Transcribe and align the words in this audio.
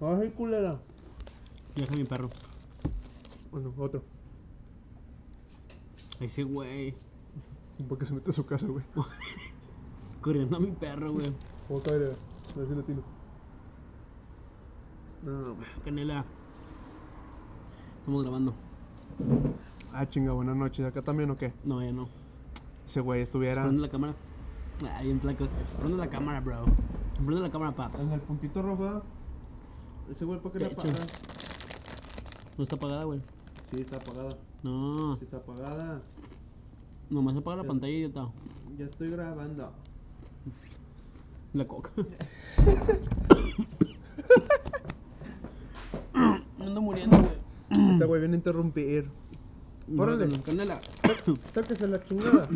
Ay, 0.00 0.30
culera. 0.30 0.78
Deja 1.76 1.94
mi 1.94 2.04
perro. 2.04 2.30
Bueno, 3.50 3.72
otro. 3.76 4.02
Ese 6.20 6.42
güey. 6.42 6.94
Porque 7.88 8.06
se 8.06 8.14
mete 8.14 8.30
a 8.30 8.32
su 8.32 8.46
casa, 8.46 8.66
güey. 8.66 8.84
Corriendo 10.22 10.56
a 10.56 10.60
mi 10.60 10.70
perro, 10.70 11.12
güey. 11.12 11.26
Vamos 11.68 11.86
a 11.86 11.92
ver, 11.92 12.16
a 12.54 12.58
ver 12.58 12.68
si 12.68 12.74
lo 12.74 12.82
tiro. 12.82 13.02
No, 15.22 15.54
güey. 15.54 15.68
Canela. 15.84 16.24
Estamos 17.98 18.22
grabando. 18.22 18.54
Ah, 19.92 20.06
chinga, 20.06 20.32
buenas 20.32 20.56
noches. 20.56 20.86
¿Acá 20.86 21.02
también 21.02 21.30
o 21.30 21.36
qué? 21.36 21.52
No, 21.62 21.82
ya 21.82 21.92
no. 21.92 22.08
Ese 22.86 23.00
güey 23.00 23.20
estuviera 23.20 23.64
Prende 23.64 23.82
la 23.82 23.90
cámara. 23.90 24.14
Ah, 24.90 25.02
bien 25.02 25.18
placo. 25.18 25.46
Prende 25.78 25.98
la 25.98 26.08
cámara, 26.08 26.40
bro. 26.40 26.64
Prende 27.16 27.42
la 27.42 27.50
cámara, 27.50 27.72
paps. 27.72 28.00
en 28.00 28.12
el 28.12 28.20
puntito 28.20 28.62
rojo. 28.62 29.02
Ese 30.10 30.24
güey, 30.24 30.40
¿para 30.40 30.52
qué 30.58 30.64
hecho. 30.64 30.80
apaga? 30.80 31.06
No 32.56 32.64
está 32.64 32.76
apagada, 32.76 33.04
güey. 33.04 33.20
Sí, 33.70 33.80
está 33.80 33.96
apagada. 33.96 34.36
No. 34.62 35.16
Sí, 35.16 35.24
está 35.24 35.36
apagada. 35.38 36.02
Nomás 37.08 37.36
apaga 37.36 37.58
la 37.58 37.64
pantalla, 37.64 37.92
idiota. 37.92 38.28
Ya 38.78 38.84
estoy 38.86 39.10
grabando. 39.10 39.72
La 41.52 41.66
coca. 41.66 41.90
Me 46.58 46.66
ando 46.66 46.80
muriendo, 46.82 47.16
güey. 47.18 47.30
Este 47.92 48.04
güey 48.04 48.20
viene 48.20 48.34
a 48.34 48.38
interrumpir. 48.38 49.08
Órale. 49.96 50.26
No, 50.26 50.42
Canela. 50.42 50.80
Sáquese 51.54 51.86
la 51.88 52.04
chingada. 52.04 52.48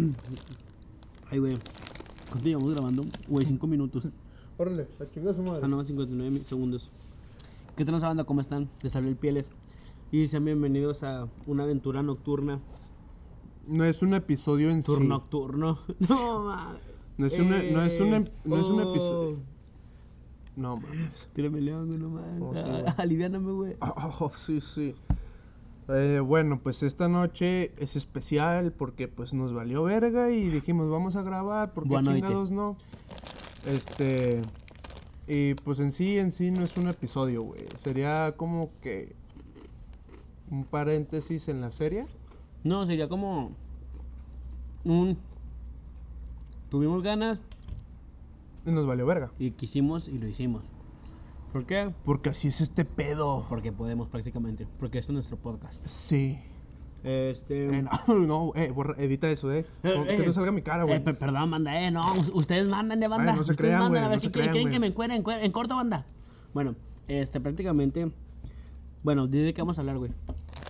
Ay, 1.30 1.38
güey. 1.38 1.54
¿Cuánto 2.30 2.48
llevamos 2.48 2.74
grabando? 2.74 3.04
Güey, 3.28 3.46
5 3.46 3.66
minutos. 3.66 4.08
Órale, 4.56 4.86
la 4.98 5.06
chingada 5.10 5.34
su 5.34 5.42
madre. 5.42 5.62
Ah, 5.64 5.68
no, 5.68 5.82
59 5.84 6.30
mi- 6.30 6.40
segundos. 6.44 6.90
¿Qué 7.76 7.84
tal, 7.84 7.98
banda? 7.98 8.22
¿Cómo 8.22 8.40
están? 8.40 8.70
Les 8.82 8.94
habla 8.94 9.08
el 9.08 9.16
Pieles. 9.16 9.50
Y 10.12 10.28
sean 10.28 10.44
bienvenidos 10.44 11.02
a 11.02 11.26
una 11.48 11.64
aventura 11.64 12.04
nocturna. 12.04 12.60
No 13.66 13.84
es 13.84 14.00
un 14.00 14.14
episodio 14.14 14.70
en 14.70 14.84
sí. 14.84 14.92
Turno 14.92 15.08
nocturno. 15.08 15.78
No, 16.08 16.44
ma. 16.44 16.76
No 17.18 17.26
es, 17.26 17.36
una, 17.36 17.60
no 17.60 17.82
es, 17.82 17.98
un, 17.98 18.14
Eh, 18.14 18.32
no 18.44 18.60
es 18.60 18.66
un 18.66 18.80
oh. 18.80 18.90
episodio. 18.90 19.36
No 20.54 20.76
mames. 20.76 21.28
Tírame 21.34 21.60
león, 21.60 21.88
güey, 21.88 21.98
no 21.98 22.10
mames. 22.10 22.42
Oh, 22.42 22.52
sí, 22.54 22.60
Ah, 22.64 22.80
güey. 22.80 22.94
Aliviáname, 22.96 23.52
güey. 23.52 23.76
Oh, 23.80 24.30
sí, 24.32 24.60
sí. 24.60 24.94
Eh, 25.88 26.20
bueno, 26.24 26.60
pues 26.62 26.84
esta 26.84 27.08
noche 27.08 27.72
es 27.82 27.96
especial 27.96 28.70
porque 28.70 29.08
pues 29.08 29.34
nos 29.34 29.52
valió 29.52 29.82
verga 29.82 30.30
y 30.30 30.48
dijimos 30.48 30.88
vamos 30.90 31.16
a 31.16 31.22
grabar 31.22 31.72
porque 31.74 31.90
Buena 31.90 32.14
chingados 32.14 32.52
no. 32.52 32.76
Este 33.66 34.42
y 35.26 35.54
pues 35.54 35.78
en 35.80 35.92
sí 35.92 36.18
en 36.18 36.32
sí 36.32 36.50
no 36.50 36.64
es 36.64 36.76
un 36.76 36.88
episodio, 36.88 37.42
güey. 37.42 37.64
Sería 37.78 38.32
como 38.36 38.70
que 38.82 39.14
un 40.50 40.64
paréntesis 40.64 41.48
en 41.48 41.60
la 41.60 41.70
serie. 41.70 42.06
No, 42.62 42.86
sería 42.86 43.08
como 43.08 43.52
un... 44.84 45.18
Tuvimos 46.70 47.02
ganas 47.02 47.38
Y 48.66 48.70
nos 48.70 48.86
valió 48.86 49.06
verga. 49.06 49.30
y 49.38 49.52
quisimos 49.52 50.08
y 50.08 50.18
lo 50.18 50.26
hicimos. 50.26 50.62
¿Por 51.52 51.66
qué? 51.66 51.92
Porque 52.04 52.30
así 52.30 52.48
es 52.48 52.60
este 52.60 52.84
pedo. 52.84 53.46
Porque 53.48 53.70
podemos 53.70 54.08
prácticamente. 54.08 54.66
Porque 54.78 54.98
esto 54.98 55.12
es 55.12 55.14
nuestro 55.14 55.36
podcast. 55.36 55.86
Sí. 55.86 56.38
Este... 57.04 57.66
Eh, 57.78 57.82
no, 58.08 58.18
no, 58.26 58.52
eh, 58.56 58.70
borra- 58.72 58.96
edita 58.98 59.30
eso, 59.30 59.52
eh. 59.52 59.66
Eh, 59.82 60.04
que 60.06 60.22
eh. 60.22 60.26
no 60.26 60.32
salga 60.32 60.50
mi 60.52 60.62
cara, 60.62 60.84
güey. 60.84 60.96
Eh, 60.96 61.00
per- 61.00 61.18
perdón, 61.18 61.50
banda, 61.50 61.80
eh, 61.80 61.90
no, 61.90 62.00
us- 62.14 62.30
ustedes 62.34 62.66
mandan 62.66 62.98
de 62.98 63.08
banda. 63.08 63.32
Ay, 63.32 63.38
no 63.38 63.44
se 63.44 63.52
ustedes 63.52 63.68
crean, 63.70 63.80
mandan, 63.80 64.02
güey, 64.02 64.04
a 64.04 64.08
ver 64.08 64.20
qué 64.20 64.30
crean, 64.32 64.52
quieren 64.52 64.72
que 64.72 64.80
me 64.80 64.86
encueren- 64.94 65.22
en 65.42 65.52
corto, 65.52 65.76
banda. 65.76 66.06
Bueno, 66.54 66.74
este, 67.06 67.40
prácticamente, 67.40 68.10
bueno, 69.02 69.26
¿de 69.26 69.52
qué 69.52 69.60
vamos 69.60 69.76
a 69.78 69.82
hablar, 69.82 69.98
güey? 69.98 70.12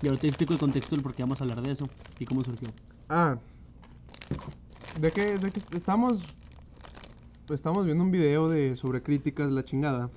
Y 0.03 0.09
ahorita 0.09 0.27
explico 0.27 0.53
el 0.53 0.59
contexto 0.59 0.97
del 0.97 1.03
por 1.03 1.15
qué 1.15 1.23
vamos 1.23 1.41
a 1.41 1.45
hablar 1.45 1.63
de 1.63 1.71
eso 1.71 1.89
y 2.19 2.25
cómo 2.25 2.43
surgió. 2.43 2.69
Ah. 3.09 3.39
¿De 5.01 5.11
qué, 5.13 5.39
de 5.39 5.51
qué 5.53 5.61
estamos? 5.77 6.23
Estamos 7.49 7.85
viendo 7.85 8.03
un 8.03 8.11
video 8.11 8.49
de 8.49 8.77
sobre 8.77 9.03
críticas, 9.03 9.53
la 9.53 9.65
chingada. 9.65 10.11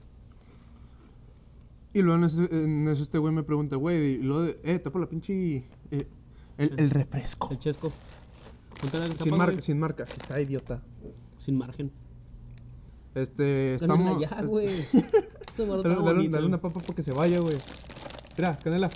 Y 1.94 2.02
luego 2.02 2.20
en 2.20 2.24
eso, 2.26 2.44
en 2.52 2.88
eso 2.88 3.02
este 3.04 3.18
güey 3.18 3.34
me 3.34 3.44
pregunta, 3.44 3.76
güey, 3.76 4.14
y 4.16 4.18
luego, 4.22 4.42
de- 4.44 4.60
eh, 4.64 4.80
tapa 4.80 5.00
la 5.00 5.08
pinche... 5.08 5.64
eh, 5.92 6.08
el, 6.58 6.74
el 6.80 6.90
refresco. 6.90 7.50
El 7.52 7.60
chesco. 7.60 7.92
Sin 9.18 9.38
marca, 9.38 9.52
güey. 9.54 9.62
sin 9.64 9.80
marca. 9.80 10.04
Está 10.04 10.40
idiota. 10.42 10.82
Sin 11.40 11.58
margen. 11.58 11.92
Este, 13.16 13.76
estamos... 13.76 14.22
ya, 14.22 14.42
güey. 14.44 14.68
Dale, 15.58 15.78
está 15.78 15.90
dale- 15.90 15.96
bonito. 16.02 16.32
dale 16.36 16.46
una 16.46 16.62
papa 16.62 16.80
para 16.80 16.94
que 16.94 17.02
se 17.02 17.12
vaya, 17.12 17.40
güey. 17.40 17.58
Mira, 18.38 18.60
canela. 18.60 18.90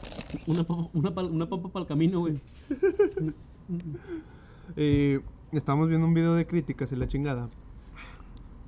Una 0.46 0.63
papa, 0.63 0.90
una, 0.94 1.09
pal- 1.16 1.31
una 1.31 1.50
papa 1.50 1.69
para 1.69 1.81
el 1.84 1.88
camino, 1.88 2.19
güey. 2.19 2.40
Eh, 4.75 5.19
estamos 5.52 5.88
viendo 5.90 6.08
un 6.08 6.13
video 6.13 6.35
de 6.35 6.46
críticas 6.47 6.91
y 6.91 6.96
la 6.96 7.08
chingada. 7.08 7.50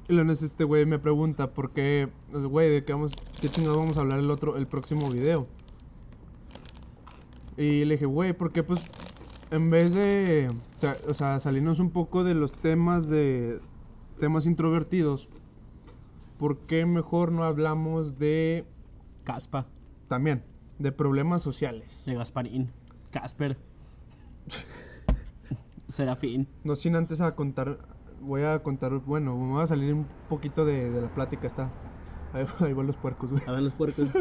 Y 0.08 0.14
luego 0.14 0.32
este 0.32 0.64
güey 0.64 0.86
me 0.86 1.00
pregunta 1.00 1.54
por 1.54 1.72
qué, 1.72 2.10
güey, 2.32 2.70
de 2.70 2.84
qué 2.84 2.94
vamos, 2.94 3.14
qué 3.42 3.50
chingados 3.50 3.78
vamos 3.78 3.98
a 3.98 4.02
hablar 4.02 4.20
el 4.20 4.30
otro, 4.32 4.58
el 4.58 4.68
próximo 4.68 5.10
video. 5.10 5.48
Y 7.58 7.86
le 7.86 7.96
dije, 7.96 8.06
güey, 8.06 8.34
porque 8.34 8.64
pues 8.64 8.82
en 9.52 9.70
vez 9.70 9.94
de, 9.94 10.50
o 10.50 10.80
sea, 10.80 10.98
o 11.08 11.14
sea, 11.14 11.40
salirnos 11.40 11.80
un 11.80 11.92
poco 11.92 12.24
de 12.24 12.34
los 12.34 12.54
temas 12.54 13.08
de 13.08 13.60
temas 14.20 14.46
introvertidos, 14.46 15.30
¿por 16.40 16.58
qué 16.60 16.86
mejor 16.86 17.32
no 17.32 17.44
hablamos 17.44 18.18
de 18.18 18.66
Caspa, 19.24 19.68
también 20.08 20.44
de 20.80 20.92
problemas 20.92 21.42
sociales? 21.42 22.04
de 22.06 22.16
Gasparín, 22.16 22.72
Casper, 23.12 23.58
Serafín. 25.88 26.48
No 26.64 26.76
sin 26.76 26.96
antes 26.96 27.22
a 27.22 27.36
contar, 27.36 27.78
voy 28.22 28.44
a 28.44 28.64
contar, 28.64 28.92
bueno, 29.00 29.38
me 29.38 29.54
va 29.54 29.64
a 29.64 29.68
salir 29.68 29.94
un 29.94 30.08
poquito 30.28 30.66
de, 30.66 30.90
de 30.90 31.02
la 31.02 31.14
plática, 31.14 31.46
está. 31.46 31.70
Ahí, 32.34 32.48
ahí 32.60 32.74
van 32.74 32.88
los 32.88 32.98
puercos, 32.98 33.30
güey. 33.30 33.44
A 33.46 33.52
ver 33.52 33.62
los 33.62 33.74
puercos. 33.74 34.10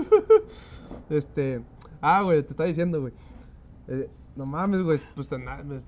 Este, 1.09 1.63
ah, 2.03 2.21
güey, 2.23 2.43
te 2.43 2.51
estaba 2.51 2.69
diciendo, 2.69 3.01
güey. 3.01 3.13
Eh, 3.89 4.09
no 4.37 4.45
mames, 4.47 4.83
güey, 4.83 5.01
pues 5.15 5.31
me, 5.33 5.39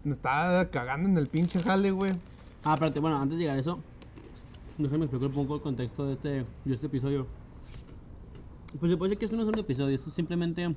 me 0.04 0.14
está 0.14 0.68
cagando 0.70 1.08
en 1.08 1.16
el 1.18 1.26
pinche 1.28 1.60
jale, 1.60 1.90
güey. 1.90 2.12
Ah, 2.64 2.74
espérate, 2.74 3.00
bueno, 3.00 3.18
antes 3.18 3.36
de 3.38 3.42
llegar 3.44 3.56
a 3.56 3.60
eso, 3.60 3.78
déjame 4.78 5.04
explicar 5.04 5.28
un 5.28 5.34
poco 5.34 5.56
el 5.56 5.60
contexto 5.60 6.06
de 6.06 6.14
este, 6.14 6.28
de 6.64 6.74
este 6.74 6.86
episodio. 6.86 7.26
Pues 8.80 8.90
se 8.90 8.96
puede 8.96 9.10
decir 9.10 9.18
que 9.18 9.24
esto 9.26 9.36
no 9.36 9.42
es 9.44 9.48
un 9.48 9.58
episodio, 9.58 9.94
esto 9.94 10.08
es 10.08 10.14
simplemente... 10.14 10.74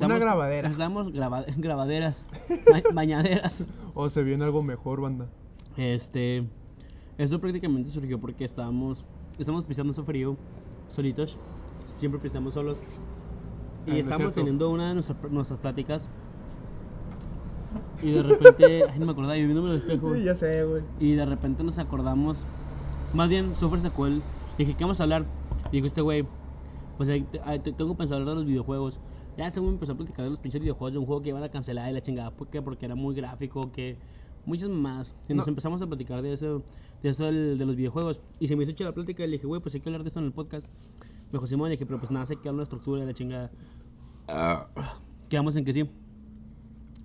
Una 0.00 0.18
grabadera. 0.18 0.68
Estamos 0.70 1.12
graba- 1.12 1.44
grabaderas, 1.56 2.24
ba- 2.70 2.82
bañaderas. 2.94 3.68
O 3.94 4.08
se 4.08 4.22
viene 4.22 4.44
algo 4.44 4.62
mejor, 4.62 5.00
banda. 5.00 5.26
Este... 5.76 6.44
Eso 7.18 7.40
prácticamente 7.40 7.90
surgió 7.90 8.18
porque 8.18 8.44
estábamos... 8.44 9.04
Estamos 9.38 9.64
pisando 9.64 9.92
ese 9.92 10.02
frío, 10.02 10.36
solitos. 10.88 11.36
Siempre 11.98 12.20
pisamos 12.20 12.54
solos. 12.54 12.78
Ah, 13.86 13.90
Y 13.90 13.98
es 13.98 14.06
estábamos 14.06 14.34
teniendo 14.34 14.70
una 14.70 14.88
de 14.88 14.94
nuestras, 14.94 15.30
nuestras 15.30 15.58
pláticas. 15.60 16.08
Y 18.02 18.10
de 18.10 18.22
repente... 18.22 18.84
Ay, 18.92 18.98
no 18.98 19.06
me 19.06 19.12
acordaba, 19.12 19.36
yo 19.36 19.44
viéndome 19.44 19.70
el 19.70 19.76
espejo. 19.76 20.14
Ya 20.16 20.34
sé, 20.34 20.64
güey. 20.64 20.82
Y 21.00 21.14
de 21.14 21.24
repente 21.26 21.62
nos 21.64 21.78
acordamos. 21.78 22.44
Más 23.14 23.28
bien, 23.28 23.54
Sofer 23.56 23.80
sacó 23.80 24.06
el. 24.06 24.22
Dije, 24.58 24.74
¿qué 24.74 24.84
vamos 24.84 25.00
a 25.00 25.04
hablar? 25.04 25.24
Y 25.70 25.76
dijo 25.76 25.86
este 25.86 26.00
güey. 26.00 26.24
Pues 26.96 27.08
tengo 27.76 27.96
pensado 27.96 28.20
hablar 28.20 28.34
de 28.34 28.40
los 28.40 28.46
videojuegos. 28.46 28.98
Ya 29.36 29.46
este 29.46 29.60
güey 29.60 29.72
empezó 29.72 29.92
a 29.92 29.94
platicar 29.96 30.24
de 30.24 30.30
los 30.30 30.38
pinches 30.38 30.60
videojuegos 30.60 30.92
de 30.92 30.98
un 30.98 31.06
juego 31.06 31.22
que 31.22 31.30
iban 31.30 31.42
a 31.42 31.48
cancelar 31.48 31.90
y 31.90 31.94
la 31.94 32.02
chingada. 32.02 32.30
¿Por 32.30 32.48
qué? 32.48 32.60
Porque 32.62 32.86
era 32.86 32.94
muy 32.94 33.14
gráfico, 33.14 33.72
que. 33.72 33.96
Muchas 34.44 34.68
más. 34.70 35.14
Y 35.28 35.34
nos 35.34 35.46
No. 35.46 35.50
empezamos 35.52 35.80
a 35.82 35.86
platicar 35.86 36.20
de 36.20 36.32
eso, 36.32 36.62
de 37.02 37.08
eso 37.10 37.24
del- 37.26 37.56
de 37.58 37.64
los 37.64 37.76
videojuegos. 37.76 38.20
Y 38.40 38.48
se 38.48 38.56
me 38.56 38.64
hizo 38.64 38.72
hecha 38.72 38.84
la 38.84 38.92
plática 38.92 39.22
y 39.22 39.26
le 39.28 39.32
dije, 39.34 39.46
güey, 39.46 39.60
pues 39.60 39.72
hay 39.74 39.80
que 39.80 39.88
hablar 39.88 40.02
de 40.02 40.08
esto 40.08 40.18
en 40.18 40.26
el 40.26 40.32
podcast. 40.32 40.66
Me 41.32 41.38
dijo, 41.38 41.46
Simón, 41.46 41.68
y 41.68 41.72
dije, 41.72 41.86
pero 41.86 41.98
pues 41.98 42.10
nada, 42.12 42.26
sé 42.26 42.36
que 42.36 42.50
una 42.50 42.62
estructura 42.62 43.02
y 43.02 43.06
la 43.06 43.14
chingada. 43.14 43.50
Quedamos 45.28 45.56
en 45.56 45.64
que 45.64 45.72
sí. 45.72 45.84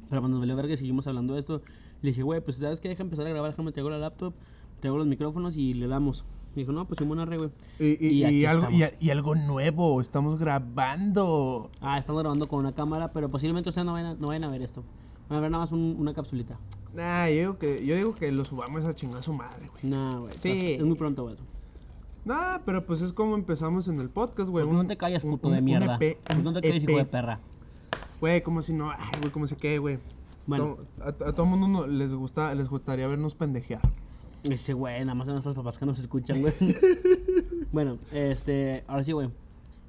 Pero 0.10 0.22
cuando 0.22 0.38
nos 0.38 0.40
valió 0.42 0.56
verga 0.56 0.74
y 0.74 0.78
seguimos 0.78 1.08
hablando 1.08 1.34
de 1.34 1.40
esto, 1.40 1.62
le 2.02 2.10
dije, 2.10 2.24
güey, 2.24 2.42
pues 2.42 2.58
sabes 2.58 2.80
que 2.80 2.90
deja 2.90 3.04
empezar 3.04 3.26
a 3.26 3.30
grabar, 3.30 3.52
déjame 3.52 3.72
traigo 3.72 3.90
la 3.90 3.98
laptop, 3.98 4.34
traigo 4.80 4.98
los 4.98 5.08
micrófonos 5.08 5.58
y 5.58 5.74
le 5.74 5.88
damos. 5.88 6.24
Me 6.56 6.62
dijo, 6.62 6.72
no, 6.72 6.86
pues 6.86 6.98
Simón 6.98 7.20
arre, 7.20 7.38
güey. 7.38 7.50
Y, 7.80 8.06
y, 8.08 8.24
Y 8.30 8.46
algo, 8.46 8.68
y 9.00 9.10
algo 9.10 9.36
nuevo, 9.36 10.02
estamos 10.02 10.40
grabando. 10.40 11.70
Ah, 11.82 11.98
estamos 11.98 12.22
grabando 12.22 12.48
con 12.48 12.60
una 12.60 12.74
cámara, 12.74 13.12
pero 13.12 13.30
posiblemente 13.30 13.70
ustedes 13.70 13.86
no 13.86 13.94
vayan 13.94 14.12
a, 14.12 14.16
no 14.16 14.28
vayan 14.28 14.44
a 14.46 14.50
ver 14.50 14.62
esto. 14.62 14.84
Van 15.30 15.40
a 15.40 15.42
ver 15.42 15.52
nada 15.52 15.64
más 15.64 15.72
un- 15.72 15.96
una 16.00 16.14
capsulita. 16.14 16.58
Nah, 16.94 17.28
yo 17.30 17.36
digo 17.36 17.58
que, 17.60 17.86
yo 17.86 17.96
digo 17.96 18.16
que 18.16 18.32
lo 18.32 18.44
subamos 18.46 18.86
a 18.86 18.94
chingar 18.96 19.20
a 19.20 19.22
su 19.24 19.34
madre, 19.34 19.70
güey. 19.70 19.94
Nah, 19.94 20.18
güey. 20.20 20.34
Sí. 20.42 20.72
Es 20.74 20.84
muy 20.84 20.96
pronto, 20.96 21.24
güey. 21.24 21.36
Nah, 22.28 22.60
pero 22.66 22.86
pues 22.86 23.02
es 23.02 23.14
como 23.14 23.36
empezamos 23.36 23.88
en 23.88 24.00
el 24.00 24.10
podcast, 24.10 24.50
güey. 24.50 24.66
¿Por 24.66 24.74
qué 24.74 24.78
un- 24.80 24.84
no 24.84 24.88
te 24.88 24.98
callas, 24.98 25.24
un- 25.24 25.32
puto 25.32 25.48
un- 25.48 25.54
de 25.54 25.60
un 25.60 25.66
mierda? 25.66 25.96
EP, 25.96 26.18
¿Por 26.26 26.36
qué 26.38 26.44
no 26.44 26.52
te 26.52 26.58
un 26.58 26.62
callas, 26.62 26.84
hijo 26.84 26.96
de 26.98 27.02
EP. 27.02 27.10
perra? 27.12 27.40
Güey, 28.20 28.42
como 28.44 28.62
si 28.62 28.74
no, 28.74 28.92
ay, 28.92 28.98
güey, 29.22 29.32
como 29.32 29.48
si 29.48 29.56
qué, 29.56 29.78
güey. 29.80 30.00
Bueno, 30.46 30.78
To- 30.98 31.04
A, 31.04 31.30
a 31.30 31.34
todo 31.34 31.46
mundo 31.46 31.68
no- 31.68 31.88
les 31.88 32.14
gusta, 32.14 32.54
les 32.54 32.68
gustaría 32.70 33.08
vernos 33.08 33.34
pendejear. 33.36 33.82
ese 34.44 34.74
güey, 34.74 35.00
nada 35.02 35.14
más 35.16 35.28
de 35.28 35.34
nuestros 35.34 35.56
papás 35.56 35.78
que 35.78 35.86
nos 35.86 36.00
escuchan, 36.00 36.42
güey. 36.42 36.54
bueno, 37.72 37.98
este, 38.12 38.84
ahora 38.88 39.04
sí, 39.04 39.12
güey. 39.12 39.30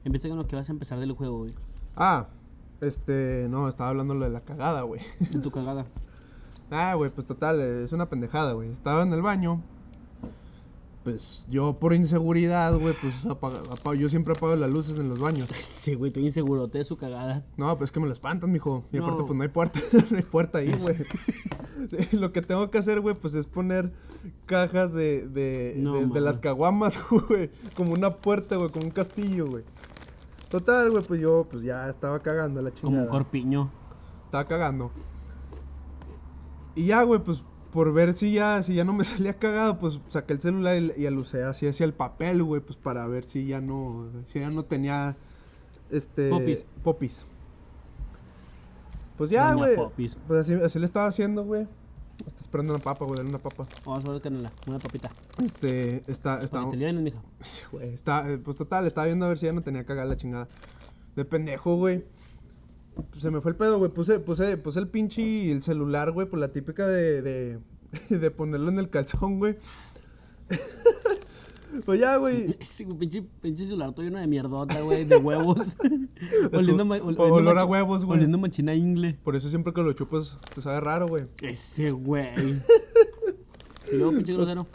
Empieza 0.04 0.28
con 0.28 0.38
lo 0.38 0.46
que 0.46 0.56
vas 0.56 0.68
a 0.68 0.72
empezar 0.72 0.98
del 1.00 1.12
juego, 1.12 1.38
güey. 1.38 1.54
Ah, 1.96 2.26
este, 2.80 3.46
no, 3.50 3.68
estaba 3.68 3.90
hablando 3.90 4.14
lo 4.14 4.24
de 4.24 4.30
la 4.30 4.40
cagada, 4.40 4.82
güey. 4.82 5.00
En 5.32 5.42
tu 5.42 5.50
cagada. 5.50 5.86
Ah, 6.70 6.92
güey, 6.94 7.10
pues 7.10 7.26
total, 7.26 7.60
es 7.62 7.92
una 7.92 8.10
pendejada, 8.10 8.52
güey. 8.52 8.68
Estaba 8.70 9.02
en 9.02 9.10
el 9.14 9.22
baño. 9.22 9.62
Pues 11.04 11.46
yo 11.48 11.78
por 11.78 11.94
inseguridad, 11.94 12.76
güey, 12.76 12.94
pues 13.00 13.24
apaga- 13.24 13.62
apa- 13.70 13.94
yo 13.94 14.08
siempre 14.10 14.34
apago 14.34 14.54
las 14.56 14.70
luces 14.70 14.98
en 14.98 15.08
los 15.08 15.18
baños. 15.20 15.48
Sí, 15.62 15.94
güey, 15.94 16.08
estoy 16.10 16.26
inseguro 16.26 16.66
de 16.66 16.84
su 16.84 16.96
cagada. 16.98 17.46
No, 17.56 17.76
pues 17.78 17.88
es 17.88 17.92
que 17.92 18.00
me 18.00 18.06
lo 18.06 18.12
espantan, 18.12 18.52
mijo. 18.52 18.84
Y 18.92 18.98
aparte, 18.98 19.20
No. 19.20 19.26
pues 19.26 19.36
no 19.36 19.42
hay 19.42 19.48
puerta, 19.48 19.80
no 20.10 20.16
hay 20.16 20.22
puerta 20.22 20.58
ahí, 20.58 20.72
güey. 20.78 20.96
Lo 22.12 22.32
que 22.32 22.42
tengo 22.42 22.70
que 22.70 22.78
hacer, 22.78 23.00
güey, 23.00 23.14
pues 23.14 23.34
es 23.34 23.46
poner 23.46 23.92
cajas 24.46 24.92
de, 24.92 25.28
de, 25.28 25.74
No, 25.78 25.94
de, 26.08 26.20
las 26.20 26.38
caguamas, 26.40 26.98
güey. 27.10 27.50
Como 27.76 27.92
una 27.92 28.16
puerta, 28.16 28.56
güey, 28.56 28.68
como 28.70 28.86
un 28.86 28.90
castillo, 28.90 29.46
güey. 29.46 29.64
Total, 30.50 30.90
güey, 30.90 31.04
pues 31.04 31.20
yo, 31.20 31.46
pues 31.48 31.62
ya 31.62 31.88
estaba 31.88 32.18
cagando 32.20 32.60
la 32.60 32.70
Como 32.70 32.80
chingada. 32.80 33.04
un 33.04 33.10
corpiño. 33.10 33.70
Estaba 34.26 34.44
cagando. 34.44 34.90
Y 36.74 36.86
ya, 36.86 37.02
güey, 37.02 37.20
pues 37.22 37.42
por 37.72 37.92
ver 37.92 38.14
si 38.14 38.32
ya, 38.32 38.62
si 38.62 38.74
ya 38.74 38.84
no 38.84 38.92
me 38.92 39.04
salía 39.04 39.34
cagado, 39.34 39.78
pues 39.78 39.98
saqué 40.08 40.34
el 40.34 40.40
celular 40.40 40.80
y, 40.80 41.02
y 41.02 41.06
alucé 41.06 41.42
así 41.42 41.66
hacia 41.66 41.84
el 41.84 41.92
papel, 41.92 42.42
güey, 42.42 42.60
pues 42.60 42.76
para 42.76 43.06
ver 43.06 43.24
si 43.24 43.46
ya 43.46 43.60
no, 43.60 44.08
si 44.28 44.40
ya 44.40 44.50
no 44.50 44.64
tenía, 44.64 45.16
este... 45.90 46.30
Popis. 46.30 46.66
Popis. 46.82 47.26
Pues 49.16 49.30
ya, 49.30 49.52
güey. 49.52 49.76
Pues 49.96 50.40
así, 50.40 50.54
así 50.54 50.78
le 50.78 50.86
estaba 50.86 51.06
haciendo, 51.06 51.44
güey. 51.44 51.66
Está 52.26 52.40
esperando 52.40 52.74
una 52.74 52.82
papa, 52.82 53.04
güey, 53.04 53.20
una 53.20 53.38
papa. 53.38 53.66
Vamos 53.84 54.08
a 54.08 54.12
ver 54.12 54.22
canela, 54.22 54.52
una 54.66 54.78
papita. 54.78 55.10
Este, 55.42 56.02
está, 56.06 56.38
está... 56.40 56.50
Para 56.50 56.64
que 56.64 56.70
te 56.70 56.76
liberen, 56.76 57.02
mija. 57.02 57.18
Sí, 57.42 57.62
güey, 57.70 57.94
está, 57.94 58.28
eh, 58.30 58.38
pues 58.38 58.56
total, 58.56 58.86
estaba 58.86 59.06
viendo 59.06 59.26
a 59.26 59.28
ver 59.28 59.38
si 59.38 59.46
ya 59.46 59.52
no 59.52 59.62
tenía 59.62 59.84
cagada 59.84 60.06
la 60.06 60.16
chingada. 60.16 60.48
De 61.16 61.24
pendejo, 61.24 61.76
güey. 61.76 62.04
Se 63.18 63.30
me 63.30 63.40
fue 63.40 63.52
el 63.52 63.56
pedo, 63.56 63.78
güey. 63.78 63.90
Puse, 63.90 64.20
puse, 64.20 64.56
puse 64.56 64.78
el 64.78 64.88
pinche 64.88 65.22
y 65.22 65.50
el 65.50 65.62
celular, 65.62 66.12
güey, 66.12 66.28
por 66.28 66.38
la 66.38 66.48
típica 66.52 66.86
de, 66.86 67.22
de, 67.22 67.58
de 68.10 68.30
ponerlo 68.30 68.70
en 68.70 68.78
el 68.78 68.90
calzón, 68.90 69.38
güey. 69.38 69.56
pues 71.84 72.00
ya, 72.00 72.16
güey. 72.16 72.56
Ese 72.60 72.84
pinche, 72.86 73.22
pinche 73.42 73.66
celular 73.66 73.92
todo 73.92 74.04
lleno 74.04 74.18
de 74.18 74.26
mierdota, 74.26 74.80
güey, 74.80 75.04
de 75.04 75.16
huevos. 75.16 75.76
oliendo, 76.52 76.84
ma- 76.84 76.96
ol- 76.96 77.14
oliendo 77.18 77.34
olor 77.34 77.58
a 77.58 77.64
huevos, 77.64 78.04
güey. 78.04 78.18
Oliendo 78.18 78.38
machina 78.38 78.74
ingle. 78.74 79.18
Por 79.22 79.36
eso 79.36 79.48
siempre 79.50 79.72
que 79.72 79.82
lo 79.82 79.92
chupas 79.92 80.38
te 80.54 80.60
sabe 80.60 80.80
raro, 80.80 81.06
güey. 81.06 81.24
Ese 81.42 81.90
güey. 81.90 82.60
luego, 83.92 84.12
pinche 84.12 84.32
grosero. 84.32 84.66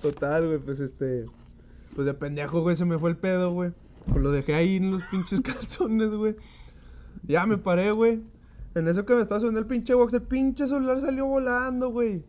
Total, 0.00 0.46
güey, 0.46 0.58
pues 0.58 0.80
este. 0.80 1.26
Pues 1.94 2.06
de 2.06 2.14
pendejo, 2.14 2.62
güey, 2.62 2.74
se 2.76 2.84
me 2.86 2.98
fue 2.98 3.10
el 3.10 3.16
pedo, 3.16 3.52
güey. 3.52 3.72
Pues 4.06 4.22
lo 4.22 4.32
dejé 4.32 4.54
ahí 4.54 4.76
en 4.76 4.92
los 4.92 5.02
pinches 5.04 5.40
calzones, 5.42 6.10
güey. 6.10 6.34
Ya 7.24 7.46
me 7.46 7.58
paré, 7.58 7.90
güey. 7.92 8.20
En 8.74 8.88
eso 8.88 9.04
que 9.04 9.14
me 9.14 9.20
estaba 9.20 9.40
subiendo 9.40 9.60
el 9.60 9.66
pinche 9.66 9.94
box, 9.94 10.12
el 10.14 10.22
pinche 10.22 10.66
celular 10.66 11.00
salió 11.00 11.26
volando, 11.26 11.90
güey. 11.90 12.22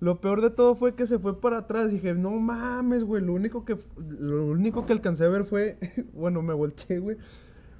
Lo 0.00 0.20
peor 0.20 0.40
de 0.40 0.48
todo 0.50 0.74
fue 0.74 0.94
que 0.94 1.06
se 1.06 1.18
fue 1.18 1.40
para 1.40 1.58
atrás. 1.58 1.90
Dije, 1.90 2.14
no 2.14 2.30
mames, 2.32 3.04
güey. 3.04 3.22
Lo 3.22 3.34
único 3.34 3.64
que, 3.66 3.76
lo 4.18 4.46
único 4.46 4.86
que 4.86 4.92
alcancé 4.94 5.24
a 5.24 5.28
ver 5.28 5.44
fue. 5.44 5.78
bueno, 6.14 6.40
me 6.42 6.54
volteé, 6.54 6.98
güey. 7.00 7.18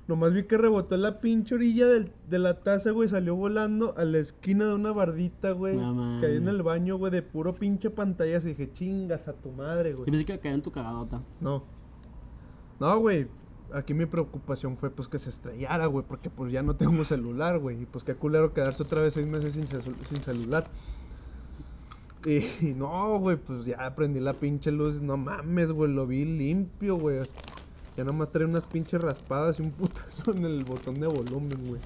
Nomás 0.06 0.32
vi 0.34 0.43
que 0.43 0.58
rebotó 0.58 0.96
en 0.96 1.02
la 1.02 1.20
pinche 1.20 1.55
orilla 1.55 1.87
del- 1.87 2.12
de 2.28 2.38
la 2.40 2.61
taza, 2.62 2.90
güey. 2.90 3.08
Salió 3.08 3.37
volando 3.37 3.94
a 3.96 4.05
la 4.05 4.19
esquina 4.19 4.67
de 4.67 4.75
una 4.75 4.93
bardita, 4.93 5.52
güey. 5.52 5.76
No 5.78 6.20
que 6.20 6.26
hay 6.26 6.37
en 6.37 6.49
el 6.49 6.62
baño, 6.62 6.99
güey, 6.99 7.11
de 7.12 7.22
puro 7.22 7.55
pinche 7.55 7.88
pantalla. 7.90 8.37
Y 8.38 8.40
dije, 8.40 8.70
chingas 8.72 9.28
a 9.28 9.32
tu 9.32 9.50
madre, 9.52 9.94
güey. 9.94 10.05
pensé 10.11 10.25
que 10.26 10.38
caer 10.40 10.56
en 10.56 10.62
tu 10.62 10.72
cagadota. 10.72 11.22
No. 11.40 11.62
No, 12.81 12.99
güey. 12.99 13.28
Aquí 13.75 13.94
mi 13.94 14.06
preocupación 14.06 14.76
fue 14.76 14.90
pues 14.90 15.08
que 15.08 15.19
se 15.19 15.31
estrellara, 15.31 15.87
güey, 15.87 16.05
porque 16.06 16.31
pues 16.31 16.52
ya 16.52 16.62
no 16.62 16.75
tengo 16.75 17.05
celular, 17.05 17.58
güey. 17.58 17.82
Y 17.82 17.87
pues 17.87 18.05
qué 18.05 18.14
culero 18.14 18.52
quedarse 18.52 18.82
otra 18.82 19.02
vez 19.02 19.14
seis 19.14 19.26
meses 19.26 19.52
sin, 19.52 20.22
celular. 20.22 20.64
Y, 22.25 22.38
y 22.67 22.75
no, 22.76 23.19
güey, 23.19 23.37
pues 23.37 23.64
ya 23.64 23.94
prendí 23.94 24.20
la 24.20 24.34
pinche 24.34 24.70
luz. 24.70 25.00
No 25.00 25.17
mames, 25.17 25.70
güey, 25.72 25.93
lo 25.93 26.06
vi 26.06 26.25
limpio, 26.25 26.96
güey. 26.96 27.20
Ya 27.96 28.05
nomás 28.05 28.31
trae 28.31 28.46
unas 28.46 28.67
pinches 28.67 29.00
raspadas 29.00 29.58
y 29.58 29.62
un 29.62 29.70
putazo 29.72 30.32
en 30.32 30.44
el 30.44 30.64
botón 30.64 31.00
de 31.00 31.06
volumen, 31.06 31.58
güey. 31.67 31.81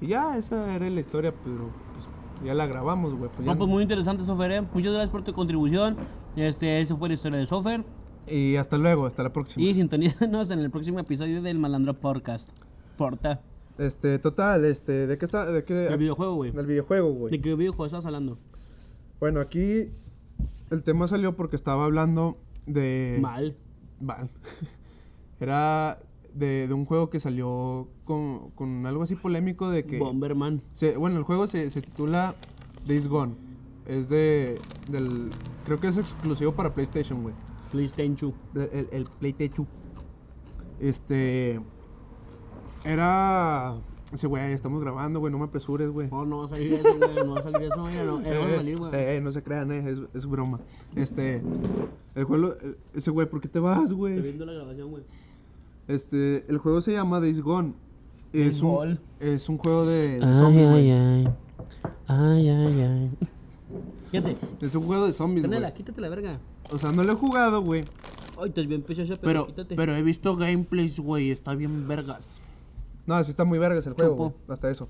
Y 0.00 0.08
ya, 0.08 0.38
esa 0.38 0.74
era 0.74 0.88
la 0.88 1.00
historia, 1.00 1.32
pero 1.44 1.70
pues 1.94 2.06
ya 2.44 2.54
la 2.54 2.66
grabamos, 2.66 3.14
güey. 3.14 3.30
Pues, 3.30 3.46
No, 3.46 3.56
pues 3.56 3.68
no- 3.68 3.74
muy 3.74 3.82
interesante, 3.82 4.24
Sofer, 4.24 4.50
¿eh? 4.52 4.62
Muchas 4.62 4.92
gracias 4.92 5.10
por 5.10 5.22
tu 5.22 5.32
contribución. 5.32 5.96
Este, 6.36 6.80
eso 6.80 6.96
fue 6.96 7.08
la 7.08 7.14
historia 7.14 7.38
de 7.38 7.46
Sofer. 7.46 7.84
Y 8.30 8.56
hasta 8.56 8.78
luego, 8.78 9.06
hasta 9.06 9.22
la 9.22 9.32
próxima. 9.32 9.64
Y 9.64 9.74
sintonízanos 9.74 10.50
en 10.50 10.60
el 10.60 10.70
próximo 10.70 11.00
episodio 11.00 11.42
del 11.42 11.58
Malandro 11.58 11.94
Podcast. 11.94 12.48
Porta. 12.96 13.40
Este, 13.78 14.18
total, 14.18 14.64
este, 14.66 15.06
¿de 15.06 15.18
qué 15.18 15.24
está? 15.24 15.50
¿De 15.50 15.64
qué? 15.64 15.86
El 15.88 15.98
videojuego, 15.98 16.34
güey. 16.36 16.50
Del 16.52 16.66
videojuego, 16.66 17.12
güey. 17.12 17.30
¿De 17.32 17.40
qué 17.40 17.54
videojuego 17.54 17.86
estás 17.86 18.04
hablando? 18.06 18.38
Bueno, 19.18 19.40
aquí 19.40 19.88
el 20.70 20.82
tema 20.82 21.08
salió 21.08 21.34
porque 21.34 21.56
estaba 21.56 21.84
hablando 21.86 22.36
de... 22.66 23.18
Mal. 23.20 23.56
Mal. 24.00 24.28
Era 25.40 25.98
de, 26.34 26.68
de 26.68 26.74
un 26.74 26.84
juego 26.84 27.10
que 27.10 27.18
salió 27.20 27.88
con, 28.04 28.50
con 28.50 28.86
algo 28.86 29.02
así 29.02 29.16
polémico 29.16 29.70
de 29.70 29.84
que... 29.84 29.98
Bomberman. 29.98 30.62
se- 30.72 30.96
bueno, 30.96 31.16
el 31.18 31.24
juego 31.24 31.46
se, 31.46 31.70
se 31.70 31.80
titula 31.82 32.34
Days 32.86 33.08
Gone. 33.08 33.34
Es 33.86 34.08
de... 34.08 34.58
Del, 34.90 35.30
creo 35.64 35.78
que 35.78 35.88
es 35.88 35.96
exclusivo 35.96 36.52
para 36.52 36.74
PlayStation, 36.74 37.22
güey. 37.22 37.34
PlayStation. 37.70 38.34
El, 38.54 38.60
el, 38.72 38.88
el 38.92 39.04
PlayStation. 39.18 39.66
Este... 40.80 41.60
Era... 42.84 43.76
Ese 44.12 44.26
güey, 44.26 44.52
estamos 44.52 44.80
grabando, 44.80 45.20
güey, 45.20 45.30
no 45.30 45.38
me 45.38 45.44
apresures, 45.44 45.88
güey. 45.90 46.08
No, 46.10 46.24
no 46.26 46.38
va 46.38 46.46
a 46.46 46.48
salir 46.48 46.72
eso, 46.74 46.96
güey. 46.98 47.14
No 47.24 47.32
va 47.34 47.38
a 47.40 47.42
salir 47.44 47.62
eso, 47.72 47.88
ya 47.90 48.02
no. 48.04 48.20
Eh, 48.20 48.34
no 48.34 48.40
va 48.40 48.46
a 48.46 48.50
Eh, 48.50 48.56
salir, 48.56 48.78
güey. 48.78 48.94
eh, 48.94 49.16
eh, 49.16 49.20
no 49.20 49.30
se 49.30 49.42
crean, 49.44 49.70
eh, 49.70 49.88
es, 49.88 49.98
es 50.14 50.26
broma. 50.26 50.58
Este, 50.96 51.40
el 52.16 52.24
juego, 52.24 52.54
eh, 52.60 52.74
ese 52.94 53.12
güey, 53.12 53.28
¿por 53.28 53.40
qué 53.40 53.46
te 53.46 53.60
vas, 53.60 53.82
Estoy 53.82 53.96
güey? 53.96 54.20
viendo 54.20 54.44
la 54.46 54.52
grabación, 54.54 54.90
güey. 54.90 55.04
Este, 55.86 56.44
el 56.48 56.58
juego 56.58 56.80
se 56.80 56.92
llama 56.92 57.20
Days 57.20 57.40
Gone. 57.40 57.72
Es 58.32 58.60
un, 58.62 58.98
es 59.20 59.48
un 59.48 59.58
juego 59.58 59.86
de 59.86 60.18
de 60.18 60.20
zombies, 60.22 60.68
güey. 60.68 60.90
ay. 60.90 61.24
Fíjate. 64.10 64.36
Es 64.60 64.74
un 64.74 64.84
juego 64.86 65.06
de 65.06 65.12
zombies, 65.12 65.46
güey. 65.46 65.56
Canela, 65.58 65.72
quítate 65.74 66.00
la 66.00 66.08
verga. 66.08 66.38
O 66.70 66.78
sea, 66.78 66.92
no 66.92 67.02
lo 67.04 67.12
he 67.12 67.16
jugado, 67.16 67.62
güey. 67.62 67.84
Ay, 68.40 68.48
estás 68.48 68.66
bien 68.66 68.82
preciosa, 68.82 69.14
pero, 69.16 69.44
Pero, 69.44 69.46
quítate. 69.46 69.76
pero 69.76 69.94
he 69.96 70.02
visto 70.02 70.36
gameplays, 70.36 70.98
güey, 70.98 71.30
está 71.30 71.54
bien 71.54 71.86
vergas. 71.86 72.40
No, 73.06 73.22
sí 73.24 73.30
está 73.30 73.44
muy 73.44 73.58
vergas 73.58 73.86
el 73.86 73.92
juego, 73.94 74.12
Chupo. 74.12 74.24
güey, 74.30 74.34
hasta 74.48 74.70
eso. 74.70 74.88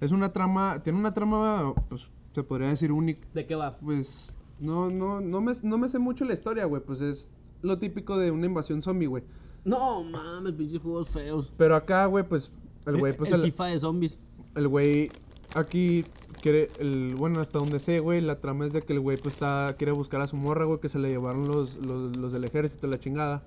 Es 0.00 0.10
una 0.10 0.32
trama, 0.32 0.80
tiene 0.82 0.98
una 0.98 1.12
trama, 1.14 1.74
pues, 1.88 2.02
se 2.34 2.42
podría 2.42 2.68
decir 2.68 2.90
única. 2.92 3.26
¿De 3.34 3.46
qué 3.46 3.54
va? 3.54 3.76
Pues, 3.78 4.34
no, 4.58 4.90
no, 4.90 5.20
no 5.20 5.40
me, 5.40 5.52
no 5.62 5.78
me 5.78 5.88
sé 5.88 5.98
mucho 5.98 6.24
la 6.24 6.34
historia, 6.34 6.64
güey. 6.64 6.82
Pues 6.82 7.00
es 7.00 7.30
lo 7.62 7.78
típico 7.78 8.16
de 8.18 8.30
una 8.30 8.46
invasión 8.46 8.80
zombie, 8.82 9.06
güey. 9.06 9.22
No 9.64 10.02
mames, 10.02 10.54
pinches 10.54 10.80
juegos 10.80 11.08
feos. 11.08 11.52
Pero 11.56 11.76
acá, 11.76 12.06
güey, 12.06 12.24
pues, 12.26 12.50
el 12.86 12.96
güey, 12.98 13.16
pues, 13.16 13.30
el 13.30 13.40
el- 13.40 13.46
FIFA 13.52 13.66
de 13.66 13.78
zombies. 13.78 14.18
El 14.56 14.68
güey 14.68 15.08
aquí 15.54 16.04
quiere, 16.42 16.68
el, 16.78 17.14
bueno, 17.16 17.40
hasta 17.40 17.58
donde 17.58 17.80
sé, 17.80 18.00
güey, 18.00 18.20
la 18.20 18.40
trama 18.40 18.66
es 18.66 18.72
de 18.72 18.82
que 18.82 18.92
el 18.92 19.00
güey 19.00 19.16
pues 19.16 19.34
está, 19.34 19.74
quiere 19.78 19.92
buscar 19.92 20.20
a 20.20 20.26
su 20.26 20.36
morra, 20.36 20.66
güey, 20.66 20.80
que 20.80 20.88
se 20.88 20.98
le 20.98 21.08
llevaron 21.08 21.46
los, 21.48 21.76
los, 21.86 22.32
del 22.32 22.44
ejército, 22.44 22.86
la 22.88 22.98
chingada. 22.98 23.44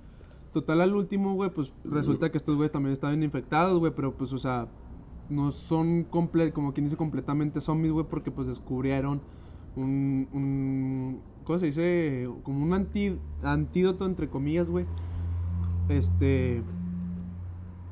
Total, 0.53 0.81
al 0.81 0.95
último, 0.95 1.35
güey, 1.35 1.49
pues 1.51 1.71
resulta 1.83 2.31
que 2.31 2.37
estos 2.37 2.55
güeyes 2.55 2.71
también 2.71 2.93
estaban 2.93 3.21
infectados, 3.21 3.77
güey, 3.77 3.91
pero 3.93 4.13
pues, 4.13 4.31
o 4.31 4.39
sea, 4.39 4.67
no 5.29 5.51
son 5.51 6.03
comple 6.05 6.51
como 6.53 6.73
quien 6.73 6.85
dice 6.85 6.95
completamente 6.95 7.59
zombies, 7.59 7.91
güey, 7.91 8.05
porque 8.09 8.31
pues 8.31 8.47
descubrieron 8.47 9.21
un, 9.75 10.29
un, 10.31 11.21
¿cómo 11.43 11.59
se 11.59 11.67
dice? 11.67 12.29
Como 12.43 12.63
un 12.63 12.73
anti, 12.73 13.19
antídoto, 13.43 14.05
entre 14.05 14.29
comillas, 14.29 14.69
güey. 14.69 14.85
Este, 15.89 16.63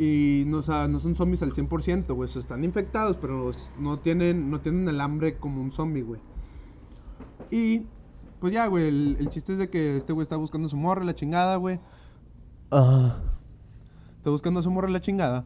y 0.04 0.44
no, 0.46 0.58
o 0.58 0.62
sea, 0.62 0.88
no 0.88 1.00
son 1.00 1.16
zombies 1.16 1.42
al 1.44 1.54
100%, 1.54 2.14
güey. 2.14 2.30
O 2.30 2.32
sea, 2.32 2.42
están 2.42 2.64
infectados, 2.64 3.18
pero 3.18 3.52
no 3.80 4.00
tienen, 4.00 4.50
no 4.50 4.60
tienen 4.60 4.88
el 4.88 5.00
hambre 5.02 5.38
como 5.38 5.62
un 5.62 5.72
zombie, 5.72 6.02
güey. 6.02 6.20
Y 7.52 7.86
pues 8.40 8.54
ya, 8.54 8.68
güey. 8.68 8.88
El, 8.88 9.18
el 9.20 9.30
chiste 9.30 9.54
es 9.54 9.60
de 9.60 9.70
que 9.70 9.98
este 9.98 10.14
güey 10.14 10.24
está 10.24 10.36
buscando 10.36 10.68
a 10.68 10.70
su 10.70 10.78
morra, 10.78 11.04
la 11.04 11.16
chingada, 11.16 11.56
güey. 11.58 11.80
Está 14.18 14.30
buscando 14.30 14.60
a 14.60 14.64
su 14.64 14.72
morra, 14.72 14.90
la 14.90 15.02
chingada. 15.02 15.46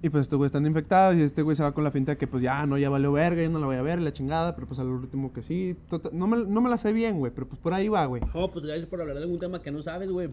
Y 0.00 0.10
pues 0.10 0.22
estos 0.22 0.36
güey 0.36 0.46
están 0.46 0.64
infectados 0.64 1.16
y 1.16 1.22
este 1.22 1.42
güey 1.42 1.56
se 1.56 1.62
va 1.64 1.72
con 1.72 1.82
la 1.82 1.90
finta 1.90 2.12
de 2.12 2.18
que 2.18 2.28
pues 2.28 2.40
ya 2.40 2.64
no, 2.66 2.78
ya 2.78 2.88
valió 2.88 3.10
verga, 3.10 3.42
ya 3.42 3.48
no 3.48 3.58
la 3.58 3.66
voy 3.66 3.74
a 3.76 3.82
ver, 3.82 4.00
la 4.00 4.12
chingada, 4.12 4.54
pero 4.54 4.68
pues 4.68 4.78
al 4.78 4.86
último 4.86 5.32
que 5.32 5.42
sí. 5.42 5.76
Tota- 5.90 6.10
no, 6.12 6.28
me, 6.28 6.36
no 6.44 6.60
me 6.60 6.70
la 6.70 6.78
sé 6.78 6.92
bien, 6.92 7.18
güey, 7.18 7.32
pero 7.34 7.48
pues 7.48 7.60
por 7.60 7.74
ahí 7.74 7.88
va, 7.88 8.06
güey. 8.06 8.22
Oh, 8.32 8.48
pues 8.48 8.64
gracias 8.64 8.86
por 8.88 9.00
hablar 9.00 9.16
de 9.16 9.24
algún 9.24 9.40
tema 9.40 9.60
que 9.60 9.72
no 9.72 9.82
sabes, 9.82 10.10
güey. 10.10 10.28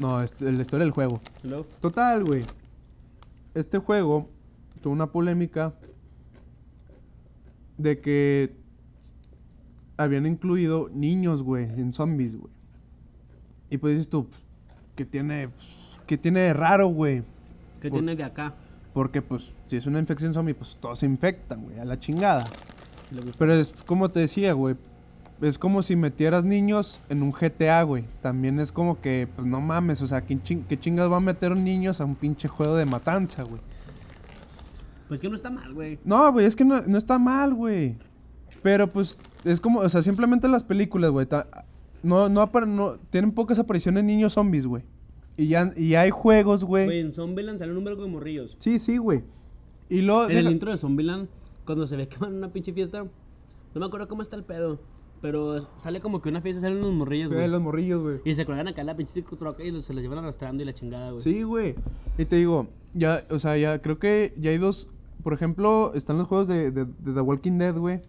No, 0.00 0.22
es 0.22 0.32
la 0.40 0.50
historia 0.62 0.84
del 0.84 0.92
juego. 0.92 1.20
Total, 1.80 2.24
güey. 2.24 2.44
Este 3.54 3.78
juego 3.78 4.28
tuvo 4.82 4.92
una 4.92 5.10
polémica 5.10 5.74
de 7.76 8.00
que 8.00 8.56
habían 9.96 10.26
incluido 10.26 10.88
niños, 10.92 11.42
güey, 11.42 11.64
en 11.64 11.92
zombies, 11.92 12.36
güey. 12.36 12.52
Y 13.70 13.78
pues 13.78 13.94
dices 13.94 14.08
tú, 14.08 14.28
pues, 14.28 14.40
que 14.94 15.04
tiene, 15.04 15.50
¿qué 16.06 16.16
tiene 16.16 16.40
de 16.40 16.52
raro, 16.54 16.88
güey? 16.88 17.22
¿Qué 17.80 17.90
Por- 17.90 17.98
tiene 17.98 18.16
de 18.16 18.24
acá? 18.24 18.54
Porque, 18.92 19.22
pues, 19.22 19.52
si 19.66 19.76
es 19.76 19.86
una 19.86 19.98
infección 19.98 20.34
zombie, 20.34 20.54
pues 20.54 20.76
todos 20.80 21.00
se 21.00 21.06
infectan, 21.06 21.62
güey, 21.62 21.78
a 21.78 21.84
la 21.84 21.98
chingada. 21.98 22.44
Pero 23.38 23.54
es 23.54 23.70
como 23.86 24.10
te 24.10 24.20
decía, 24.20 24.52
güey. 24.52 24.76
Es 25.40 25.56
como 25.58 25.82
si 25.84 25.94
metieras 25.94 26.44
niños 26.44 27.00
en 27.08 27.22
un 27.22 27.30
GTA, 27.32 27.82
güey. 27.82 28.04
También 28.22 28.58
es 28.58 28.72
como 28.72 29.00
que, 29.00 29.28
pues 29.36 29.46
no 29.46 29.60
mames, 29.60 30.02
o 30.02 30.06
sea, 30.06 30.22
¿qué, 30.26 30.34
ching- 30.36 30.64
qué 30.68 30.78
chingas 30.78 31.10
va 31.10 31.18
a 31.18 31.20
meter 31.20 31.56
niños 31.56 32.00
a 32.00 32.04
un 32.04 32.16
pinche 32.16 32.48
juego 32.48 32.74
de 32.76 32.86
matanza, 32.86 33.44
güey? 33.44 33.60
Pues 35.08 35.20
que 35.20 35.28
no 35.28 35.36
está 35.36 35.50
mal, 35.50 35.72
güey. 35.72 35.98
No, 36.04 36.32
güey, 36.32 36.44
es 36.46 36.54
que 36.56 36.64
no, 36.64 36.80
no 36.82 36.98
está 36.98 37.18
mal, 37.18 37.54
güey. 37.54 37.96
Pero 38.62 38.92
pues, 38.92 39.16
es 39.44 39.60
como, 39.60 39.80
o 39.80 39.88
sea, 39.88 40.02
simplemente 40.02 40.48
las 40.48 40.64
películas, 40.64 41.10
güey. 41.10 41.26
No, 42.02 42.28
no, 42.28 42.46
no, 42.66 42.96
tienen 43.10 43.32
pocas 43.32 43.58
apariciones 43.58 44.04
niños 44.04 44.34
zombies, 44.34 44.66
güey. 44.66 44.82
Y 45.36 45.46
ya, 45.46 45.70
y 45.76 45.94
hay 45.94 46.10
juegos, 46.10 46.64
Güey, 46.64 46.84
güey. 46.86 47.00
en 47.00 47.12
Zombieland 47.12 47.60
sale 47.60 47.70
un 47.70 47.76
número 47.78 47.94
de 47.96 48.08
morrillos. 48.08 48.56
Sí, 48.58 48.80
sí, 48.80 48.96
güey. 48.96 49.22
Y 49.88 50.02
luego... 50.02 50.28
En 50.28 50.36
el 50.36 50.50
intro 50.50 50.72
de 50.72 50.78
Zombieland, 50.78 51.28
cuando 51.64 51.86
se 51.86 51.96
ve 51.96 52.08
que 52.08 52.18
van 52.18 52.34
a 52.34 52.36
una 52.38 52.48
pinche 52.48 52.72
fiesta, 52.72 53.04
no 53.04 53.80
me 53.80 53.86
acuerdo 53.86 54.08
cómo 54.08 54.22
está 54.22 54.34
el 54.34 54.42
pedo, 54.42 54.80
pero 55.20 55.60
sale 55.76 56.00
como 56.00 56.20
que 56.22 56.28
una 56.28 56.40
fiesta 56.40 56.60
salen 56.62 56.78
unos 56.78 56.92
morrillos, 56.92 57.28
Sí, 57.30 57.34
güey. 57.34 57.48
los 57.48 57.60
morrillos, 57.60 58.02
güey. 58.02 58.20
Y 58.24 58.34
se 58.34 58.44
colgan 58.46 58.68
acá 58.68 58.80
en 58.82 58.86
la 58.86 58.96
pinche 58.96 59.22
troca 59.22 59.62
y 59.64 59.70
los- 59.70 59.84
se 59.84 59.92
los 59.94 60.02
llevan 60.02 60.18
arrastrando 60.20 60.62
y 60.62 60.66
la 60.66 60.72
chingada, 60.72 61.10
güey. 61.10 61.22
Sí, 61.22 61.42
güey. 61.42 61.74
Y 62.18 62.24
te 62.24 62.36
digo, 62.36 62.68
ya, 62.94 63.24
o 63.30 63.38
sea, 63.38 63.56
ya 63.56 63.80
creo 63.80 63.98
que 63.98 64.34
ya 64.38 64.50
hay 64.50 64.58
dos. 64.58 64.86
Por 65.22 65.32
ejemplo, 65.32 65.92
están 65.94 66.18
los 66.18 66.28
juegos 66.28 66.46
de, 66.48 66.70
de- 66.70 66.84
de 66.84 67.12
The 67.12 67.20
Walking 67.20 67.58
Dead, 67.58 67.74
güey. 67.76 68.00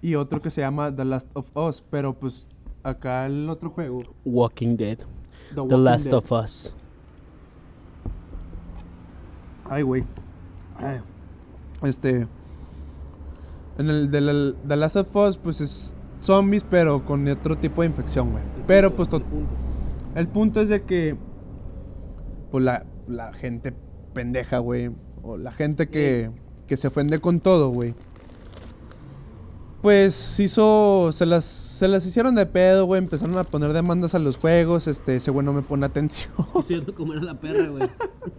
Y 0.00 0.14
otro 0.14 0.40
que 0.40 0.50
se 0.50 0.60
llama 0.62 0.94
The 0.94 1.04
Last 1.04 1.28
of 1.34 1.54
Us. 1.56 1.82
Pero 1.90 2.14
pues, 2.14 2.46
acá 2.82 3.26
el 3.26 3.48
otro 3.50 3.70
juego. 3.70 4.00
Walking 4.24 4.76
Dead. 4.76 4.98
The, 4.98 5.54
The 5.54 5.60
Walking 5.60 5.84
Last 5.84 6.04
Dead. 6.06 6.14
of 6.14 6.32
Us. 6.32 6.74
Ay, 9.68 9.82
güey. 9.82 10.04
Ay. 10.78 11.00
Este. 11.82 12.26
En 13.78 13.90
el 13.90 14.10
de 14.10 14.20
la- 14.20 14.54
The 14.66 14.76
Last 14.76 14.96
of 14.96 15.14
Us, 15.14 15.36
pues 15.38 15.60
es 15.60 15.94
zombies, 16.20 16.64
pero 16.68 17.04
con 17.04 17.26
otro 17.28 17.56
tipo 17.56 17.82
de 17.82 17.88
infección, 17.88 18.32
güey. 18.32 18.42
Pero 18.66 18.94
pues, 18.94 19.08
to- 19.08 19.20
punto. 19.22 19.54
El 20.14 20.28
punto 20.28 20.60
es 20.60 20.68
de 20.68 20.82
que, 20.82 21.16
pues 22.50 22.64
la, 22.64 22.84
la 23.06 23.32
gente 23.32 23.72
pendeja, 24.14 24.58
güey, 24.58 24.90
o 25.22 25.36
la 25.36 25.52
gente 25.52 25.88
que, 25.88 26.30
que 26.66 26.76
se 26.76 26.88
ofende 26.88 27.18
con 27.20 27.40
todo, 27.40 27.68
güey, 27.70 27.94
pues 29.82 30.40
hizo, 30.40 31.10
se 31.12 31.24
las, 31.24 31.44
se 31.44 31.86
las 31.86 32.04
hicieron 32.04 32.34
de 32.34 32.46
pedo, 32.46 32.84
güey, 32.86 32.98
empezaron 32.98 33.36
a 33.38 33.44
poner 33.44 33.72
demandas 33.72 34.14
a 34.14 34.18
los 34.18 34.36
juegos, 34.36 34.88
este, 34.88 35.16
ese 35.16 35.30
güey 35.30 35.46
no 35.46 35.52
me 35.52 35.62
pone 35.62 35.86
atención. 35.86 36.32
Viendo 36.68 36.92
comer 36.94 37.18
a 37.18 37.22
la 37.22 37.34
perra, 37.38 37.68
güey. 37.68 37.88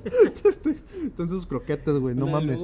Están 1.05 1.29
sus 1.29 1.45
croquetas, 1.45 1.95
güey, 1.97 2.13
no 2.13 2.27
mames. 2.27 2.61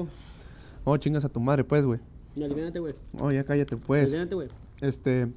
Oh, 0.84 0.98
chingas 0.98 1.24
a 1.24 1.30
tu 1.30 1.40
madre, 1.40 1.64
pues, 1.64 1.86
güey. 1.86 2.00
Aliviánate, 2.36 2.80
güey. 2.80 2.94
Oh, 3.20 3.32
ya 3.32 3.46
cállate, 3.46 3.78
pues. 3.78 4.04
Aliviánate, 4.04 4.36
güey. 4.36 4.50
Este, 4.88 5.34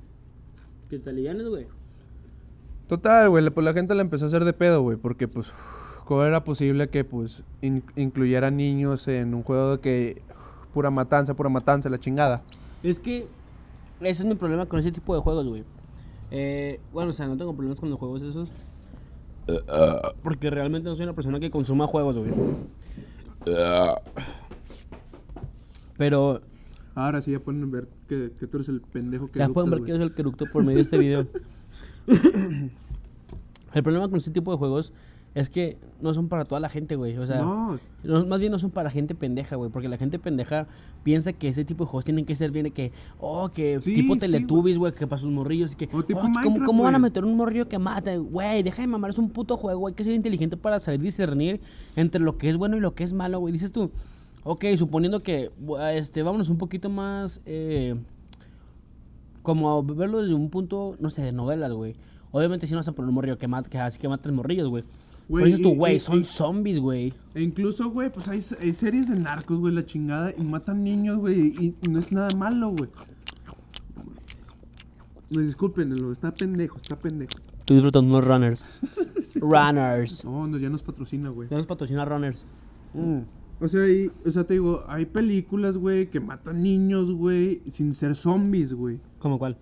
Que 0.89 0.99
te 0.99 1.11
alivianes, 1.11 1.49
güey. 1.49 1.67
Total, 2.87 3.29
güey, 3.29 3.49
pues 3.51 3.65
la 3.65 3.73
gente 3.73 3.95
la 3.95 4.03
empezó 4.03 4.25
a 4.25 4.29
hacer 4.29 4.45
de 4.45 4.53
pedo, 4.53 4.83
güey, 4.83 4.97
porque 4.97 5.29
pues, 5.29 5.53
¿cómo 6.05 6.23
era 6.25 6.45
posible 6.45 6.89
que 6.89 7.05
pues 7.05 7.43
in- 7.61 7.85
incluyera 7.97 8.51
niños 8.51 9.09
en 9.09 9.35
un 9.35 9.43
juego 9.43 9.73
de 9.73 9.81
que 9.81 10.23
pura 10.73 10.91
matanza, 10.91 11.35
pura 11.35 11.49
matanza, 11.51 11.89
la 11.91 11.99
chingada? 11.99 12.45
Es 12.83 12.99
que 12.99 13.29
ese 14.01 14.23
es 14.23 14.25
mi 14.27 14.35
problema 14.35 14.67
con 14.67 14.81
ese 14.81 14.93
tipo 14.93 15.15
de 15.15 15.21
juegos, 15.21 15.47
güey. 15.47 15.65
Eh, 16.31 16.81
bueno, 16.93 17.11
o 17.11 17.13
sea, 17.13 17.27
no 17.27 17.37
tengo 17.37 17.55
problemas 17.55 17.81
con 17.81 17.91
los 17.91 17.99
juegos 17.99 18.23
esos. 18.23 18.51
Porque 20.23 20.51
realmente 20.51 20.89
no 20.89 20.95
soy 20.95 21.05
una 21.05 21.15
persona 21.15 21.41
que 21.41 21.51
consuma 21.51 21.87
juegos, 21.87 22.19
güey. 22.19 22.31
Pero 25.97 26.43
Ahora 26.99 27.23
sí 27.23 27.31
ya 27.31 27.39
pueden 27.39 27.71
ver 27.71 27.87
que, 28.09 28.33
que 28.41 28.49
tú 28.49 28.57
eres 28.57 28.69
el 28.69 28.81
pendejo 28.81 29.31
que 29.31 29.39
ya 29.39 29.49
pueden 29.49 29.71
ver 29.71 29.79
eructas, 29.79 29.95
que 29.95 29.99
soy 29.99 30.09
el 30.09 30.15
que 30.15 30.21
eructo 30.23 30.47
por 30.53 30.65
medio 30.65 30.79
de 30.79 30.83
este 30.83 30.99
video. 30.99 31.29
el 33.73 33.83
problema 33.85 34.09
con 34.09 34.17
este 34.17 34.33
tipo 34.33 34.51
de 34.51 34.59
juegos 34.59 34.93
es 35.37 35.49
que 35.49 35.77
no 36.01 36.13
son 36.13 36.29
para 36.29 36.45
toda 36.47 36.61
la 36.61 36.69
gente, 36.69 36.97
güey. 36.97 37.17
O 37.17 37.25
sea, 37.25 37.41
No, 37.41 37.79
No, 38.03 38.27
más 38.27 38.41
bien 38.41 38.51
no 38.51 38.59
son 38.59 38.73
para 38.73 38.91
gente 38.91 39.15
pendeja, 39.15 39.55
güey, 39.55 39.71
porque 39.71 39.89
la 39.89 39.97
gente 39.97 40.19
pendeja 40.19 40.67
piensa 41.05 41.33
que 41.33 41.47
ese 41.47 41.65
tipo 41.65 41.85
de 41.85 41.91
juegos 41.91 42.05
tienen 42.05 42.25
que 42.25 42.35
ser 42.35 42.51
bien 42.51 42.73
que, 42.73 42.91
oh, 43.21 43.49
que 43.49 43.81
Sí, 43.81 43.95
tipo 43.95 44.15
sí, 44.15 44.21
Teletubbies, 44.21 44.77
güey, 44.77 44.93
que 44.93 45.07
para 45.07 45.21
sus 45.21 45.31
morrillos 45.31 45.75
y 45.75 45.77
que, 45.77 45.89
O 45.93 46.03
tipo 46.03 46.19
oh, 46.19 46.23
que 46.23 46.33
¿cómo, 46.33 46.35
Minecraft, 46.35 46.67
cómo 46.67 46.83
van 46.83 46.97
a 46.97 46.99
meter 46.99 47.25
un 47.25 47.37
morrillo 47.37 47.69
que 47.69 47.79
mata? 47.79 48.17
Güey, 48.17 48.65
deja 48.65 48.83
de 48.83 48.89
mamar, 48.89 49.11
es 49.11 49.19
un 49.19 49.31
puto 49.31 49.57
juego, 49.57 49.87
hay 49.87 49.95
que 49.95 50.03
ser 50.03 50.15
inteligente 50.15 50.57
para 50.57 50.81
saber 50.81 50.99
discernir 50.99 51.61
entre 51.95 52.21
lo 52.21 52.39
que 52.39 52.51
es 52.51 52.57
bueno 52.57 52.77
y 52.77 52.81
lo 52.81 52.97
que 52.97 53.05
es 53.05 53.13
malo, 53.13 53.39
güey. 53.39 53.53
Dices 53.53 53.71
tú, 53.71 53.93
ok, 54.51 54.65
suponiendo 54.77 55.21
que, 55.21 55.51
bu- 55.61 55.79
este, 55.93 56.23
vámonos 56.23 56.49
un 56.49 56.59
poquito 56.59 56.89
más, 56.91 57.41
eh, 57.47 57.95
como 59.43 59.71
a 59.71 59.83
verlo 59.83 60.21
desde 60.23 60.35
un 60.35 60.51
punto, 60.51 60.97
no 61.01 61.11
sé, 61.11 61.23
de 61.23 61.33
novelas, 61.33 61.73
güey. 61.73 61.95
Obviamente 62.31 62.67
si 62.67 62.73
no 62.73 62.79
vas 62.79 62.89
a 62.89 62.93
poner 62.93 63.09
un 63.09 63.15
morrillo 63.15 63.39
que 63.39 63.49
mata, 63.49 63.71
que 63.71 63.79
así 63.79 63.99
que 63.99 64.09
mata 64.09 64.31
morrillos, 64.33 64.69
güey. 64.69 64.85
Güey, 65.29 65.63
tú, 65.63 65.71
y- 65.73 65.77
güey, 65.77 66.01
son 66.01 66.21
y- 66.21 66.25
zombies, 66.25 66.79
güey. 66.79 67.13
e 67.35 67.43
incluso, 67.43 67.91
güey, 67.91 68.11
pues 68.11 68.29
hay, 68.29 68.43
hay 68.61 68.73
series 68.75 69.09
de 69.09 69.17
narcos, 69.19 69.59
güey, 69.59 69.75
la 69.75 69.85
chingada, 69.85 70.33
y 70.37 70.43
matan 70.43 70.83
niños, 70.83 71.19
güey, 71.19 71.55
y, 71.59 71.75
y 71.83 71.89
no 71.89 71.99
es 71.99 72.11
nada 72.13 72.31
malo, 72.37 72.71
güey. 72.71 72.91
Me 75.31 75.43
disculpen, 75.43 75.93
está 76.11 76.33
pendejo, 76.33 76.79
está 76.79 76.97
pendejo. 76.97 77.33
Estoy 77.59 77.77
disfrutando 77.77 78.15
unos 78.17 78.27
runners. 78.27 78.65
runners. 79.37 80.25
No, 80.25 80.47
no, 80.47 80.57
ya 80.57 80.71
nos 80.71 80.83
patrocina, 80.83 81.29
güey. 81.29 81.51
Ya 81.51 81.59
nos 81.59 81.67
patrocina 81.67 82.05
Runners. 82.07 82.47
Mm. 82.95 83.19
O 83.61 83.69
sea, 83.69 83.89
y- 83.89 84.11
o 84.27 84.31
sea, 84.31 84.45
te 84.45 84.55
digo, 84.55 84.85
hay 84.87 85.05
películas, 85.07 85.77
güey, 85.77 86.07
que 86.09 86.21
matan 86.21 86.63
niños, 86.63 87.11
güey, 87.11 87.61
sin 87.69 87.95
ser 87.95 88.15
zombies, 88.15 88.73
güey. 88.73 88.99
¿Cómo 89.19 89.39
cuál? 89.39 89.57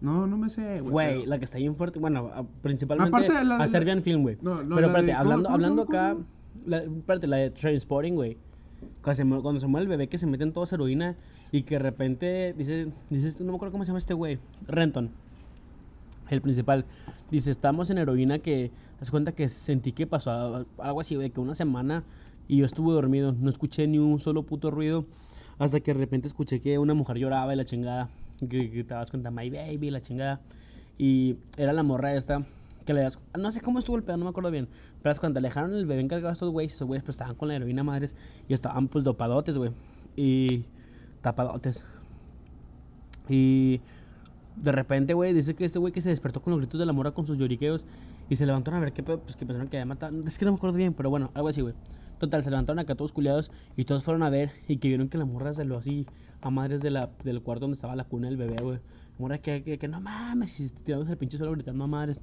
No, 0.00 0.26
no 0.26 0.36
me 0.36 0.48
sé, 0.50 0.80
güey. 0.80 0.92
Güey, 0.92 1.08
pero- 1.20 1.26
la 1.26 1.38
que 1.38 1.44
está 1.44 1.58
bien 1.58 1.74
fuerte. 1.76 1.98
Bueno, 1.98 2.30
principalmente 2.62 3.08
Aparte 3.08 3.32
de 3.32 3.44
la 3.44 3.56
a 3.56 3.58
la- 3.60 3.68
Serbian 3.68 4.02
Film, 4.02 4.22
güey. 4.22 4.36
No, 4.42 4.62
no, 4.62 4.76
Pero 4.76 4.86
espérate, 4.88 5.06
de- 5.06 5.12
¿cómo- 5.12 5.20
hablando, 5.20 5.48
hablando 5.50 5.82
acá. 5.82 6.12
¿Cómo 6.14 6.24
La, 6.66 6.78
espérate, 6.78 7.26
la 7.28 7.36
de 7.36 7.50
Transporting, 7.50 8.14
güey. 8.14 8.36
Cuando 9.02 9.16
se, 9.16 9.24
mu- 9.24 9.42
cuando 9.42 9.60
se 9.60 9.66
muere 9.68 9.82
el 9.84 9.88
bebé 9.88 10.08
que 10.08 10.18
se 10.18 10.26
meten 10.26 10.52
todos 10.52 10.72
heroína 10.72 11.16
y 11.52 11.62
que 11.62 11.76
de 11.76 11.78
repente 11.80 12.54
dice, 12.58 12.88
dice, 13.10 13.36
no 13.44 13.52
me 13.52 13.56
acuerdo 13.56 13.72
cómo 13.72 13.84
se 13.84 13.88
llama 13.88 13.98
este 14.00 14.14
güey, 14.14 14.38
Renton, 14.66 15.10
el 16.30 16.40
principal, 16.40 16.84
dice, 17.30 17.50
estamos 17.50 17.90
en 17.90 17.98
heroína 17.98 18.38
que, 18.40 18.70
haz 19.00 19.10
cuenta 19.10 19.32
que 19.32 19.48
sentí 19.48 19.92
que 19.92 20.06
pasó 20.06 20.64
algo 20.78 21.00
así, 21.00 21.14
güey, 21.16 21.30
que 21.30 21.40
una 21.40 21.54
semana 21.54 22.02
y 22.48 22.56
yo 22.56 22.66
estuve 22.66 22.92
dormido, 22.92 23.32
no 23.32 23.50
escuché 23.50 23.86
ni 23.86 23.98
un 23.98 24.20
solo 24.20 24.42
puto 24.42 24.70
ruido, 24.70 25.04
hasta 25.58 25.80
que 25.80 25.92
de 25.92 26.00
repente 26.00 26.26
escuché 26.26 26.60
que 26.60 26.78
una 26.78 26.94
mujer 26.94 27.18
lloraba 27.18 27.52
y 27.52 27.56
la 27.56 27.64
chingada, 27.64 28.08
que, 28.48 28.84
das 28.88 29.10
cuenta, 29.10 29.30
my 29.30 29.50
baby, 29.50 29.90
la 29.90 30.00
chingada, 30.00 30.40
y 30.96 31.36
era 31.56 31.72
la 31.72 31.82
morra 31.82 32.14
esta, 32.14 32.44
que 32.86 32.94
le 32.94 33.02
das, 33.02 33.18
no 33.38 33.52
sé 33.52 33.60
cómo 33.60 33.78
estuvo 33.78 33.96
el 33.96 34.02
pedo, 34.02 34.16
no 34.16 34.24
me 34.24 34.30
acuerdo 34.30 34.50
bien, 34.50 34.66
pero 35.02 35.12
es 35.12 35.20
cuando 35.20 35.38
alejaron 35.38 35.74
el 35.74 35.84
bebé 35.84 36.00
encargado 36.00 36.30
a 36.30 36.32
estos 36.32 36.50
güeyes, 36.50 36.74
esos 36.74 36.88
güeyes 36.88 37.04
pues 37.04 37.14
estaban 37.14 37.34
con 37.36 37.48
la 37.48 37.56
heroína 37.56 37.84
madres 37.84 38.16
y 38.48 38.54
estaban 38.54 38.88
pues 38.88 39.04
dopadotes, 39.04 39.58
güey, 39.58 39.72
y 40.16 40.64
tapadotes. 41.20 41.84
Y 43.28 43.80
de 44.56 44.72
repente, 44.72 45.14
güey, 45.14 45.34
dice 45.34 45.54
que 45.54 45.64
este 45.64 45.78
güey 45.78 45.92
que 45.92 46.00
se 46.00 46.08
despertó 46.08 46.40
con 46.40 46.52
los 46.52 46.60
gritos 46.60 46.80
de 46.80 46.86
la 46.86 46.92
morra 46.92 47.10
con 47.12 47.26
sus 47.26 47.36
lloriqueos 47.36 47.84
y 48.30 48.36
se 48.36 48.46
levantaron 48.46 48.78
a 48.78 48.84
ver 48.84 48.92
qué 48.92 49.02
pedo, 49.02 49.20
pues 49.20 49.36
que 49.36 49.46
pensaron 49.46 49.68
que 49.68 49.76
había 49.76 49.86
matado. 49.86 50.18
Es 50.26 50.38
que 50.38 50.44
no 50.44 50.52
me 50.52 50.56
acuerdo 50.56 50.76
bien, 50.76 50.94
pero 50.94 51.10
bueno, 51.10 51.30
algo 51.34 51.48
así, 51.48 51.60
güey. 51.60 51.74
Total, 52.18 52.42
se 52.42 52.50
levantaron 52.50 52.78
acá 52.80 52.94
todos 52.94 53.12
culiados 53.12 53.50
y 53.76 53.84
todos 53.84 54.04
fueron 54.04 54.22
a 54.22 54.30
ver 54.30 54.50
y 54.66 54.78
que 54.78 54.88
vieron 54.88 55.08
que 55.08 55.18
la 55.18 55.24
morra 55.24 55.52
se 55.54 55.64
lo 55.64 55.78
así 55.78 56.06
a 56.40 56.50
madres 56.50 56.82
de 56.82 56.90
la, 56.90 57.10
del 57.24 57.42
cuarto 57.42 57.62
donde 57.62 57.74
estaba 57.76 57.94
la 57.96 58.04
cuna 58.04 58.28
del 58.28 58.36
bebé, 58.36 58.56
güey. 58.62 58.76
La 58.78 59.18
morra 59.18 59.38
que, 59.38 59.62
que, 59.62 59.78
que 59.78 59.88
no 59.88 60.00
mames, 60.00 60.58
y 60.60 60.68
tirándose 60.70 61.12
el 61.12 61.18
pinche 61.18 61.36
suelo 61.38 61.52
gritando 61.52 61.84
a 61.84 61.86
madres. 61.86 62.20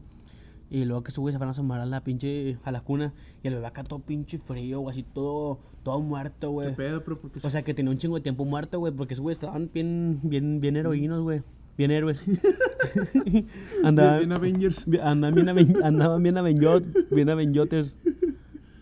Y 0.70 0.84
luego 0.86 1.04
que 1.04 1.12
güeyes 1.16 1.36
se 1.36 1.40
van 1.40 1.50
a 1.50 1.52
asomar 1.52 1.80
a 1.80 1.86
la 1.86 2.04
pinche, 2.04 2.58
a 2.64 2.72
la 2.72 2.82
cuna 2.82 3.14
y 3.44 3.48
el 3.48 3.54
bebé 3.56 3.68
acá 3.68 3.84
todo 3.84 4.00
pinche 4.00 4.40
frío, 4.40 4.80
güey, 4.80 4.92
así 4.94 5.04
todo, 5.04 5.60
todo 5.84 6.02
muerto, 6.02 6.48
¿Qué 6.48 6.54
güey. 6.54 6.76
pedo, 6.76 7.04
pero 7.04 7.20
porque 7.22 7.40
O 7.46 7.50
sea, 7.50 7.62
que 7.64 7.74
tenía 7.74 7.92
un 7.92 7.98
chingo 8.00 8.16
de 8.16 8.22
tiempo 8.22 8.46
muerto, 8.46 8.80
güey, 8.80 8.92
porque 8.92 9.14
esos 9.14 9.22
güeyes 9.22 9.38
estaban 9.38 9.70
bien, 9.74 10.20
bien, 10.24 10.60
bien 10.60 10.76
heroínos, 10.76 11.22
güey. 11.22 11.44
Bien 11.78 11.92
héroes. 11.92 12.24
andaban, 13.84 14.20
bien 14.20 14.32
Avengers. 14.32 14.88
andaban 15.02 15.36
bien, 15.36 15.48
aven- 15.50 15.84
andaban 15.84 16.24
bien 16.24 16.38
avenjot, 16.38 16.84
bien 17.12 17.30
avenjoters. 17.30 17.98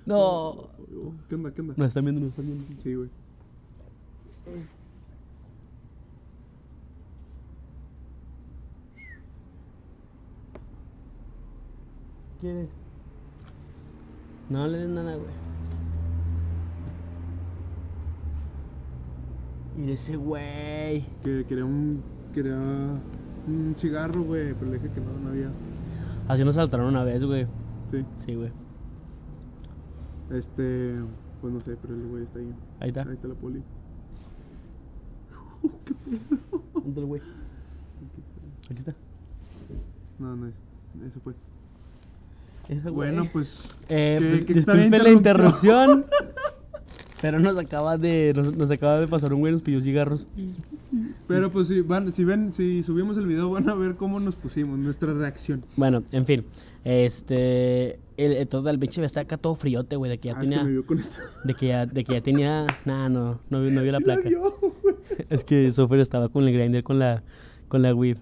No. 0.05 0.72
¿Qué 1.29 1.35
onda, 1.35 1.51
qué 1.51 1.61
onda? 1.61 1.73
Nos 1.77 1.87
están 1.87 2.05
viendo, 2.05 2.21
nos 2.21 2.29
están 2.29 2.45
viendo. 2.45 2.65
Sí, 2.83 2.95
güey. 2.95 3.09
¿Quieres? 12.41 12.69
No 14.49 14.67
le 14.67 14.77
des 14.77 14.89
nada, 14.89 15.15
güey. 15.15 15.31
Y 19.77 19.91
ese 19.91 20.15
güey. 20.15 21.05
Que 21.23 21.45
quería 21.47 21.65
un. 21.65 22.03
Quería 22.33 22.55
un 22.55 23.75
cigarro, 23.77 24.23
güey, 24.23 24.53
pero 24.53 24.71
le 24.71 24.77
dije 24.77 24.93
que 24.93 25.01
no, 25.01 25.17
no 25.23 25.29
había. 25.29 25.51
Así 26.27 26.43
nos 26.43 26.55
saltaron 26.55 26.87
una 26.87 27.03
vez, 27.03 27.23
güey. 27.23 27.47
Sí. 27.89 28.05
Sí, 28.25 28.35
güey. 28.35 28.51
Este, 30.31 30.95
pues 31.41 31.53
no 31.53 31.59
sé, 31.61 31.75
pero 31.81 31.93
el 31.95 32.07
güey 32.07 32.23
está 32.23 32.39
ahí. 32.39 32.53
Ahí 32.79 32.89
está. 32.89 33.01
Ahí 33.03 33.13
está 33.13 33.27
la 33.27 33.35
poli. 33.35 33.61
¿Dónde 36.73 36.99
el 37.01 37.05
güey? 37.05 37.21
Aquí 38.69 38.79
está. 38.79 38.93
No, 40.19 40.35
no 40.35 40.47
es. 40.47 40.53
Eso 41.07 41.19
fue. 41.21 41.33
Güey. 42.69 42.91
Bueno, 42.93 43.27
pues. 43.31 43.75
Eh, 43.89 44.17
qué- 44.19 44.45
qué 44.45 44.53
extraña 44.59 44.97
la 44.99 45.09
interrupción. 45.11 46.05
pero 47.21 47.39
nos 47.39 47.57
acaba 47.57 47.97
de 47.97 48.33
nos, 48.35 48.55
nos 48.55 48.69
acaba 48.71 48.99
de 48.99 49.07
pasar 49.07 49.33
un 49.33 49.39
güey 49.41 49.51
y 49.51 49.53
nos 49.53 49.61
pidió 49.61 49.81
cigarros. 49.81 50.27
Pero 51.27 51.49
pues 51.51 51.67
si 51.69 51.81
van, 51.81 52.13
si 52.13 52.23
ven, 52.25 52.51
si 52.51 52.83
subimos 52.83 53.17
el 53.17 53.25
video 53.27 53.49
van 53.49 53.69
a 53.69 53.75
ver 53.75 53.95
cómo 53.95 54.19
nos 54.19 54.35
pusimos, 54.35 54.77
nuestra 54.77 55.13
reacción. 55.13 55.63
Bueno, 55.77 56.03
en 56.11 56.25
fin. 56.25 56.45
Este 56.83 57.99
el, 58.17 58.33
el- 58.33 58.47
todo 58.47 58.69
el 58.69 58.77
pinche 58.77 59.03
está 59.05 59.21
acá 59.21 59.37
todo 59.37 59.55
friote, 59.55 59.95
güey, 59.95 60.11
de 60.11 60.17
que 60.19 60.27
ya 60.29 60.35
Ah, 60.35 60.43
es 60.43 60.49
que 60.49 60.49
tenía 60.49 60.63
me 60.65 60.71
vio 60.71 60.85
con 60.85 60.99
esta. 60.99 61.15
de 61.45 61.53
que 61.53 61.67
ya 61.67 61.85
de 61.85 62.03
que 62.03 62.13
ya 62.13 62.21
tenía 62.21 62.65
nada, 62.85 63.07
no, 63.09 63.39
no, 63.49 63.61
vio- 63.61 63.71
no 63.71 63.81
vio 63.81 63.91
la 63.91 63.97
Sí 63.99 64.03
placa. 64.03 64.29
vio, 64.29 64.57
güey. 64.59 64.95
Es 65.29 65.45
que 65.45 65.71
Sofer 65.71 65.99
estaba 65.99 66.29
con 66.29 66.45
el 66.47 66.53
grinder 66.53 66.83
con 66.83 66.99
la 66.99 67.23
con 67.69 67.81
la 67.81 67.93
weed. 67.95 68.17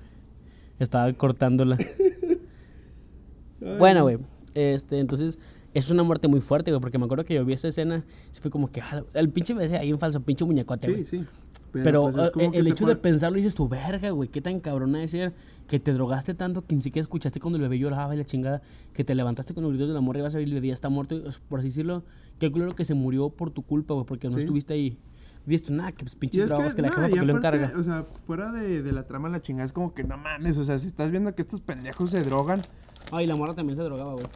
Estaba 0.80 1.12
cortándola. 1.14 1.78
Ay, 3.62 3.78
Bueno, 3.78 4.00
no. 4.00 4.04
güey. 4.06 4.18
Este, 4.54 5.00
entonces, 5.00 5.40
es 5.74 5.90
una 5.90 6.04
muerte 6.04 6.28
muy 6.28 6.42
fuerte, 6.42 6.72
güey, 6.72 6.82
porque 6.82 6.98
me 6.98 7.06
acuerdo 7.06 7.24
que 7.24 7.34
yo 7.36 7.46
vi 7.46 7.54
esa 7.54 7.68
escena, 7.70 8.04
y 8.36 8.40
fue 8.40 8.52
como 8.52 8.70
que, 8.72 8.82
ah, 8.82 9.04
el 9.14 9.30
pinche 9.30 9.54
me 9.54 9.64
decía 9.64 9.80
ahí 9.80 9.94
un 9.94 10.00
falso 10.00 10.20
pinche 10.22 10.44
muñecote, 10.46 10.88
güey. 10.90 11.06
Sí, 11.06 11.20
sí. 11.20 11.26
Pero, 11.72 12.04
pues, 12.04 12.16
es 12.16 12.28
eh, 12.28 12.32
como 12.34 12.52
el 12.54 12.66
que 12.66 12.72
hecho 12.72 12.86
de 12.86 12.96
pensarlo 12.96 13.38
dices 13.38 13.56
tu 13.56 13.68
verga, 13.70 14.10
güey, 14.12 14.30
qué 14.30 14.42
tan 14.42 14.60
cabrona 14.60 15.00
de 15.00 15.08
ser 15.08 15.34
que 15.68 15.80
te 15.80 15.94
drogaste 15.94 16.34
tanto 16.34 16.66
que 16.66 16.76
ni 16.76 16.82
siquiera 16.82 17.04
escuchaste 17.04 17.40
cuando 17.40 17.58
el 17.58 17.62
bebé 17.62 17.80
lloraba 17.80 18.14
y 18.14 18.18
la 18.18 18.26
chingada, 18.26 18.62
que 18.94 19.04
te 19.04 19.16
levantaste 19.16 19.54
con 19.54 19.64
los 19.64 19.72
gritos 19.72 19.88
de 19.88 19.94
la 19.94 20.02
morra 20.02 20.20
y 20.20 20.22
vas 20.24 20.36
a 20.36 20.38
ver 20.40 20.48
el 20.48 20.54
bebé 20.54 20.68
ya 20.68 20.74
está 20.74 20.90
muerto, 20.90 21.16
por 21.48 21.60
así 21.60 21.70
decirlo, 21.70 22.04
qué 22.40 22.52
culero 22.52 22.76
que 22.76 22.84
se 22.84 22.94
murió 22.94 23.30
por 23.30 23.52
tu 23.52 23.64
culpa, 23.64 23.94
güey, 23.94 24.06
porque 24.06 24.28
no 24.28 24.34
Sí. 24.36 24.42
estuviste 24.42 24.74
ahí. 24.74 24.98
Viste, 25.46 25.72
nada, 25.74 25.92
que 25.92 26.04
pues 26.04 26.16
pinches 26.16 26.42
es 26.42 26.50
drogas 26.50 26.76
que, 26.76 26.82
la 26.84 26.90
jefa 26.90 27.08
porque 27.10 27.26
lo 27.26 27.38
encarga. 27.38 27.72
O 27.80 27.84
sea, 27.84 28.04
fuera 28.04 28.52
de, 28.52 28.84
de 28.84 28.92
la 28.92 29.08
trama, 29.08 29.28
la 29.30 29.42
chingada 29.42 29.66
es 29.66 29.74
como 29.74 29.94
que 29.94 30.04
no 30.04 30.18
mames. 30.18 30.58
O 30.58 30.64
sea, 30.64 30.78
si 30.78 30.88
estás 30.88 31.10
viendo 31.10 31.34
que 31.34 31.42
estos 31.42 31.62
pendejos 31.62 32.12
se 32.12 32.24
drogan, 32.24 32.66
Ay, 33.10 33.26
la 33.28 33.36
morra 33.36 33.54
también 33.56 33.76
se 33.78 33.84
drogaba, 33.84 34.14
güey. 34.14 34.28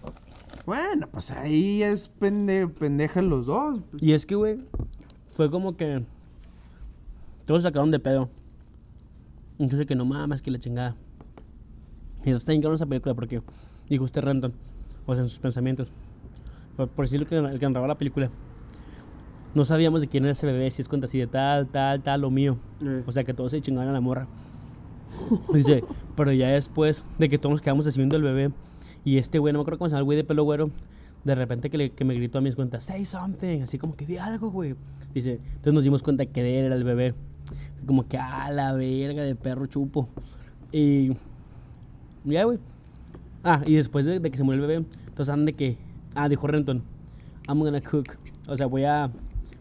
bueno, 0.65 1.07
pues 1.11 1.31
ahí 1.31 1.83
es 1.83 2.07
pende, 2.07 2.67
pendeja 2.67 3.21
los 3.21 3.45
dos. 3.45 3.81
pues. 3.91 4.01
Y 4.01 4.13
es 4.13 4.25
que, 4.25 4.35
güey, 4.35 4.59
fue 5.31 5.51
como 5.51 5.77
que 5.77 6.03
todos 7.45 7.61
se 7.61 7.67
sacaron 7.69 7.91
de 7.91 7.99
pedo. 7.99 8.29
Entonces 9.59 9.87
que 9.87 9.95
no 9.95 10.05
mames, 10.05 10.41
que 10.41 10.51
la 10.51 10.59
chingada. 10.59 10.95
Y 12.25 12.31
está 12.31 12.53
cabrón 12.53 12.75
esa 12.75 12.85
película 12.85 13.13
porque 13.13 13.41
dijo 13.87 14.05
este 14.05 14.19
Renton, 14.19 14.53
o 15.05 15.13
sea, 15.13 15.23
en 15.23 15.29
sus 15.29 15.39
pensamientos. 15.39 15.91
Por, 16.75 16.89
por 16.89 17.05
decirlo 17.05 17.27
que 17.27 17.37
el 17.37 17.59
que 17.59 17.65
narraba 17.67 17.87
la 17.87 17.95
película. 17.95 18.29
No 19.53 19.63
sabíamos 19.63 20.01
de 20.01 20.07
quién 20.07 20.25
era 20.25 20.33
ese 20.33 20.45
bebé, 20.45 20.69
si 20.71 20.81
es 20.81 20.89
cuenta 20.89 21.05
así 21.05 21.17
de 21.17 21.27
tal, 21.27 21.67
tal, 21.67 22.01
tal, 22.03 22.21
lo 22.21 22.29
mío. 22.29 22.57
Eh, 22.81 23.03
O 23.05 23.11
sea, 23.11 23.23
que 23.23 23.33
todos 23.33 23.51
se 23.51 23.61
chingaban 23.61 23.87
a 23.89 23.93
la 23.93 24.01
morra. 24.01 24.27
Dice, 25.53 25.83
pero 26.15 26.33
ya 26.33 26.49
después 26.49 27.03
de 27.17 27.29
que 27.29 27.37
todos 27.37 27.53
nos 27.53 27.61
quedamos 27.61 27.87
así 27.87 27.97
viendo 27.97 28.17
el 28.17 28.23
bebé, 28.23 28.51
y 29.05 29.17
este 29.17 29.39
güey, 29.39 29.53
no 29.53 29.59
me 29.59 29.61
acuerdo 29.61 29.77
cómo 29.79 29.89
se 29.89 29.93
llama 29.93 29.99
el 29.99 30.05
güey 30.05 30.17
de 30.17 30.23
pelo 30.25 30.43
güero, 30.43 30.71
de 31.23 31.35
repente 31.35 31.69
que, 31.69 31.77
le- 31.77 31.91
que 31.91 32.03
me 32.03 32.13
gritó 32.15 32.39
a 32.39 32.41
mis 32.41 32.55
cuentas, 32.55 32.83
say 32.83 33.05
something, 33.05 33.61
así 33.61 33.77
como 33.77 33.95
que 33.95 34.05
di 34.05 34.17
algo, 34.17 34.49
güey. 34.51 34.75
Dice, 35.13 35.35
entonces 35.35 35.73
nos 35.73 35.83
dimos 35.85 36.03
cuenta 36.03 36.25
que 36.25 36.41
él 36.41 36.65
era 36.65 36.75
el 36.75 36.83
bebé. 36.83 37.13
Como 37.85 38.07
que, 38.07 38.17
a 38.17 38.51
la 38.51 38.73
verga 38.73 39.23
de 39.23 39.35
perro 39.35 39.65
chupo. 39.67 40.07
Y 40.71 41.11
ya, 42.23 42.43
güey. 42.43 42.57
Ah, 43.43 43.61
y 43.65 43.75
después 43.75 44.05
de, 44.05 44.19
de 44.19 44.31
que 44.31 44.37
se 44.37 44.43
murió 44.43 44.61
el 44.61 44.67
bebé, 44.67 44.85
entonces 45.07 45.29
andan 45.31 45.45
de 45.45 45.53
que, 45.53 45.77
ah, 46.15 46.27
dijo 46.27 46.47
Renton, 46.47 46.81
I'm 47.47 47.59
gonna 47.59 47.81
cook. 47.81 48.17
O 48.47 48.57
sea, 48.57 48.65
voy 48.65 48.83
a, 48.85 49.11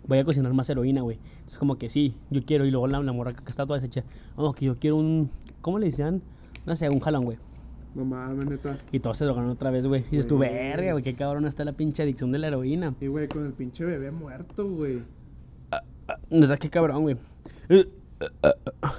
voy 0.07 0.19
a 0.19 0.25
cocinar 0.25 0.53
más 0.55 0.71
heroína, 0.71 1.03
güey. 1.03 1.19
Es 1.47 1.59
como 1.59 1.77
que 1.77 1.91
sí, 1.91 2.17
yo 2.31 2.43
quiero. 2.45 2.65
Y 2.65 2.71
luego 2.71 2.87
la, 2.87 3.01
la 3.03 3.13
morra 3.13 3.35
que 3.35 3.51
está 3.51 3.67
toda 3.67 3.79
deshecha, 3.79 4.05
oh, 4.37 4.53
que 4.55 4.65
yo 4.67 4.79
quiero 4.79 4.97
un, 4.97 5.31
¿cómo 5.61 5.79
le 5.79 5.87
decían? 5.87 6.23
No 6.67 6.75
sé, 6.77 6.89
un 6.89 7.01
jalón, 7.01 7.25
güey. 7.25 7.39
no 7.95 8.05
mames, 8.07 8.47
neta. 8.47 8.79
Y 8.91 9.01
todos 9.01 9.19
se 9.19 9.25
drogaron 9.27 9.51
otra 9.51 9.71
vez, 9.71 9.87
güey. 9.87 10.03
Y 10.11 10.13
dices 10.13 10.27
tu 10.27 10.39
verga, 10.39 10.93
güey, 10.93 11.05
qué 11.05 11.15
cabrón 11.15 11.45
está 11.47 11.65
la 11.65 11.73
pinche 11.75 12.03
adicción 12.03 12.33
de 12.33 12.39
la 12.39 12.49
heroína. 12.49 12.95
Y 13.01 13.07
güey, 13.09 13.29
con 13.29 13.45
el 13.45 13.53
pinche 13.53 13.85
bebé 13.85 14.11
muerto, 14.11 14.67
güey. 14.69 15.03
Neta, 16.31 16.57
qué 16.57 16.71
cabrón, 16.71 17.03
güey. 17.03 17.17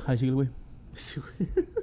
Ahí 0.05 0.17
sigue 0.17 0.29
el 0.29 0.35
güey. 0.35 0.49
Sí, 0.93 1.19
güey. 1.19 1.49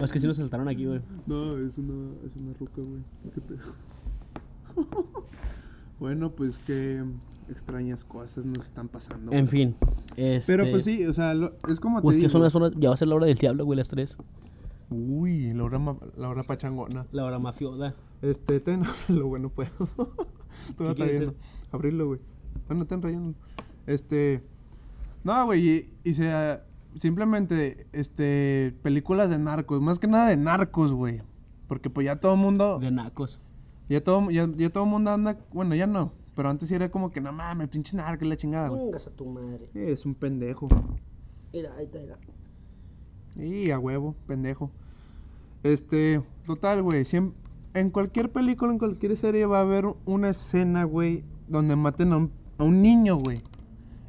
Es 0.00 0.10
que 0.10 0.18
sí 0.18 0.26
nos 0.26 0.36
saltaron 0.38 0.66
aquí, 0.68 0.86
güey. 0.86 1.00
No, 1.26 1.56
es 1.56 1.78
una, 1.78 2.12
es 2.26 2.34
una 2.36 2.52
ruca, 2.54 2.82
güey. 2.82 3.00
¿Qué 3.32 3.40
pedo? 3.40 3.72
bueno, 6.00 6.32
pues 6.32 6.58
qué 6.66 7.02
extrañas 7.48 8.04
cosas 8.04 8.44
nos 8.44 8.64
están 8.64 8.88
pasando. 8.88 9.30
En 9.32 9.46
güey. 9.46 9.46
fin. 9.46 9.76
Este... 10.16 10.52
Pero 10.52 10.70
pues 10.70 10.84
sí, 10.84 11.06
o 11.06 11.12
sea, 11.12 11.32
lo- 11.34 11.52
es 11.68 11.78
como 11.78 11.98
te 11.98 12.02
Pues 12.02 12.14
que 12.16 12.20
digo. 12.22 12.30
son 12.30 12.42
las 12.42 12.54
horas, 12.54 12.72
ya 12.76 12.88
va 12.88 12.94
a 12.94 12.98
ser 12.98 13.08
la 13.08 13.14
hora 13.14 13.26
del 13.26 13.38
diablo, 13.38 13.64
güey, 13.64 13.76
las 13.78 13.88
tres. 13.88 14.16
Uy, 14.90 15.52
la 15.54 15.64
hora, 15.64 15.78
ma- 15.78 15.96
la 16.16 16.28
hora 16.28 16.42
pachangona. 16.42 17.06
La 17.12 17.24
hora 17.24 17.38
mafiosa. 17.38 17.94
Este, 18.20 18.58
ten, 18.60 18.82
ábrelo, 19.08 19.28
güey, 19.28 19.42
no 19.42 19.48
puedo. 19.50 19.70
Te 19.96 20.74
quieres 20.76 20.90
va 20.90 20.94
trayendo. 20.94 21.34
Abrirlo, 21.70 22.06
güey. 22.08 22.20
Bueno, 22.66 22.84
ten 22.86 23.00
rayando. 23.00 23.34
Este. 23.86 24.42
No, 25.24 25.46
güey, 25.46 25.68
y, 25.68 25.90
y 26.04 26.14
se. 26.14 26.60
Simplemente, 26.96 27.86
este. 27.92 28.74
Películas 28.82 29.30
de 29.30 29.38
narcos. 29.38 29.80
Más 29.80 29.98
que 29.98 30.06
nada 30.06 30.28
de 30.28 30.36
narcos, 30.36 30.92
güey. 30.92 31.22
Porque 31.66 31.90
pues 31.90 32.04
ya 32.04 32.16
todo 32.16 32.34
el 32.34 32.40
mundo. 32.40 32.78
De 32.78 32.90
nacos. 32.90 33.40
Ya 33.88 34.02
todo, 34.02 34.30
ya, 34.30 34.48
ya 34.56 34.70
todo 34.70 34.84
el 34.84 34.90
mundo 34.90 35.10
anda. 35.10 35.38
Bueno, 35.52 35.74
ya 35.74 35.86
no. 35.86 36.12
Pero 36.34 36.50
antes 36.50 36.68
sí 36.68 36.74
era 36.74 36.90
como 36.90 37.10
que 37.10 37.20
no 37.20 37.32
mames, 37.32 37.68
pinche 37.68 37.96
narco 37.96 38.24
la 38.24 38.36
chingada, 38.36 38.68
güey. 38.68 38.84
Vengas 38.84 39.06
a 39.06 39.10
tu 39.10 39.26
madre. 39.26 39.68
Es 39.74 40.04
un 40.04 40.14
pendejo. 40.14 40.68
Mira, 41.52 41.72
ahí 41.76 41.84
está, 41.84 42.00
mira. 42.00 42.18
Y 43.36 43.70
a 43.70 43.78
huevo, 43.78 44.14
pendejo. 44.26 44.70
Este, 45.62 46.22
total, 46.46 46.82
güey. 46.82 47.04
En 47.74 47.90
cualquier 47.90 48.30
película, 48.30 48.72
en 48.72 48.78
cualquier 48.78 49.16
serie 49.16 49.46
va 49.46 49.58
a 49.58 49.62
haber 49.62 49.86
una 50.04 50.30
escena, 50.30 50.84
güey, 50.84 51.24
donde 51.48 51.76
maten 51.76 52.12
a 52.12 52.16
un, 52.18 52.30
a 52.58 52.64
un 52.64 52.82
niño, 52.82 53.16
güey. 53.16 53.42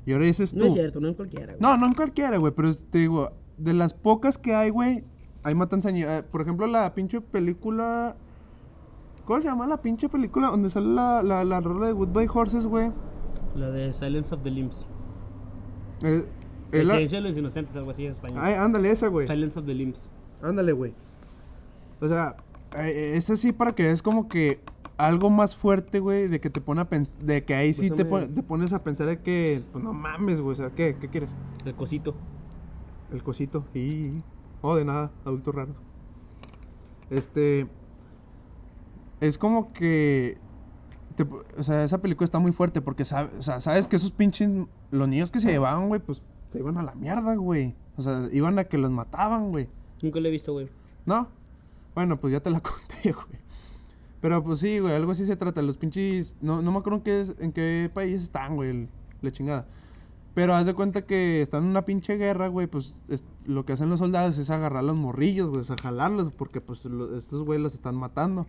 Y 0.05 0.13
ahora 0.13 0.25
dices 0.25 0.51
tú. 0.51 0.59
No 0.59 0.65
es 0.65 0.73
cierto, 0.73 0.99
no 0.99 1.07
en 1.07 1.13
cualquiera. 1.15 1.53
güey. 1.53 1.57
No, 1.59 1.77
no 1.77 1.87
en 1.87 1.93
cualquiera, 1.93 2.37
güey, 2.37 2.53
pero 2.55 2.73
te 2.75 2.99
digo, 2.99 3.31
de 3.57 3.73
las 3.73 3.93
pocas 3.93 4.37
que 4.37 4.53
hay, 4.53 4.69
güey, 4.69 5.03
hay 5.43 5.55
matanza. 5.55 5.89
Eh, 5.89 6.23
Por 6.31 6.41
ejemplo, 6.41 6.67
la 6.67 6.93
pinche 6.93 7.21
película. 7.21 8.15
¿Cómo 9.25 9.41
se 9.41 9.47
llama 9.47 9.65
la 9.65 9.81
pinche 9.81 10.07
película 10.07 10.47
donde 10.49 10.69
sale 10.69 10.87
la, 10.87 11.23
la, 11.23 11.43
la 11.43 11.59
rola 11.59 11.87
de 11.87 11.93
Goodbye 11.93 12.27
Horses, 12.31 12.65
güey? 12.67 12.91
La 13.55 13.71
de 13.71 13.91
Silence 13.93 14.35
of 14.35 14.43
the 14.43 14.51
Limbs. 14.51 14.85
Eh, 16.03 16.23
El 16.71 16.81
eh, 16.81 16.83
la- 16.85 16.93
silencio 16.93 17.17
de 17.17 17.23
los 17.23 17.37
inocentes, 17.37 17.75
algo 17.75 17.89
así 17.89 18.05
en 18.05 18.11
español. 18.11 18.39
Ay, 18.43 18.53
ándale, 18.53 18.91
esa, 18.91 19.07
güey. 19.07 19.27
Silence 19.27 19.57
of 19.57 19.65
the 19.65 19.73
Limbs. 19.73 20.09
Ándale, 20.43 20.73
güey. 20.73 20.93
O 22.01 22.07
sea, 22.07 22.35
eh, 22.77 23.13
es 23.15 23.29
así 23.31 23.51
para 23.51 23.71
que 23.71 23.89
es 23.89 24.03
como 24.03 24.27
que 24.27 24.59
algo 24.97 25.29
más 25.29 25.55
fuerte, 25.55 25.99
güey, 25.99 26.27
de 26.27 26.39
que 26.39 26.49
te 26.49 26.62
pone 26.62 26.81
a 26.81 26.88
de 27.19 27.43
que 27.43 27.53
ahí 27.55 27.73
sí 27.73 27.89
te, 27.89 28.05
pon- 28.05 28.34
te 28.34 28.43
pones 28.43 28.73
a 28.73 28.84
pensar 28.84 29.08
de 29.08 29.19
que, 29.21 29.63
pues 29.71 29.84
no 29.84 29.93
mames, 29.93 30.39
güey, 30.39 30.53
o 30.53 30.55
sea, 30.55 30.69
¿qué, 30.71 30.97
qué 30.99 31.10
quieres? 31.10 31.29
El 31.65 31.75
cosito. 31.75 32.15
El 33.12 33.23
cosito. 33.23 33.65
Y... 33.73 34.23
Oh, 34.62 34.75
de 34.75 34.86
nada, 34.86 35.12
adultos 35.25 35.53
raros. 35.53 35.75
Este... 37.10 37.67
Es 39.19 39.38
como 39.38 39.73
que... 39.73 40.38
te- 41.15 41.23
o 41.58 41.63
sea, 41.63 41.84
esa 41.84 41.99
película 41.99 42.25
está 42.25 42.39
muy 42.39 42.51
fuerte 42.51 42.81
porque 42.81 43.05
sabe, 43.05 43.31
o 43.38 43.41
sea, 43.43 43.62
sabes 43.62 43.88
que 43.88 43.95
esos 43.95 44.12
pinches... 44.12 44.49
Los 44.91 45.08
niños 45.10 45.31
que 45.31 45.39
se 45.41 45.51
llevaban, 45.51 45.88
güey, 45.89 45.99
pues 45.99 46.21
se 46.51 46.60
iban 46.60 46.77
a 46.77 46.84
la 46.84 46.95
mierda, 46.95 47.36
güey. 47.36 47.75
O 47.97 48.01
sea, 48.01 48.27
iban 48.31 48.58
a 48.60 48.65
que 48.65 48.77
los 48.77 48.91
mataban, 48.91 49.49
güey. 49.51 49.67
Nunca 50.01 50.19
lo 50.19 50.27
he 50.27 50.31
visto, 50.31 50.53
güey. 50.53 50.67
¿No? 51.05 51.27
Bueno, 51.95 52.17
pues 52.17 52.31
ya 52.34 52.39
te 52.39 52.49
la 52.49 52.60
conté, 52.62 53.12
güey. 53.12 53.44
Pero 54.25 54.43
pues 54.43 54.57
sí, 54.57 54.79
güey, 54.79 54.95
algo 54.95 55.11
así 55.11 55.23
se 55.23 55.35
trata. 55.35 55.61
Los 55.61 55.77
pinches. 55.77 56.35
No, 56.41 56.59
no 56.63 56.71
me 56.71 56.79
acuerdo 56.79 56.97
en 56.97 57.03
qué, 57.03 57.21
es- 57.21 57.35
en 57.38 57.51
qué 57.51 57.91
país 57.93 58.23
están, 58.23 58.55
güey, 58.55 58.88
la 59.21 59.31
chingada. 59.31 59.67
Pero 60.33 60.55
haz 60.55 60.65
de 60.65 60.73
cuenta 60.73 61.03
que 61.03 61.43
están 61.43 61.63
en 61.63 61.69
una 61.69 61.85
pinche 61.85 62.17
guerra, 62.17 62.47
güey. 62.47 62.65
Pues 62.65 62.95
es- 63.07 63.23
lo 63.45 63.65
que 63.67 63.73
hacen 63.73 63.88
los 63.91 63.99
soldados 63.99 64.39
es 64.39 64.49
agarrar 64.49 64.83
los 64.83 64.95
morrillos, 64.95 65.49
güey, 65.49 65.61
o 65.61 65.63
sea, 65.63 65.75
jalarlos, 65.79 66.33
porque 66.35 66.59
pues 66.59 66.85
lo- 66.85 67.15
estos 67.15 67.43
güey 67.45 67.59
los 67.61 67.75
están 67.75 67.93
matando. 67.97 68.47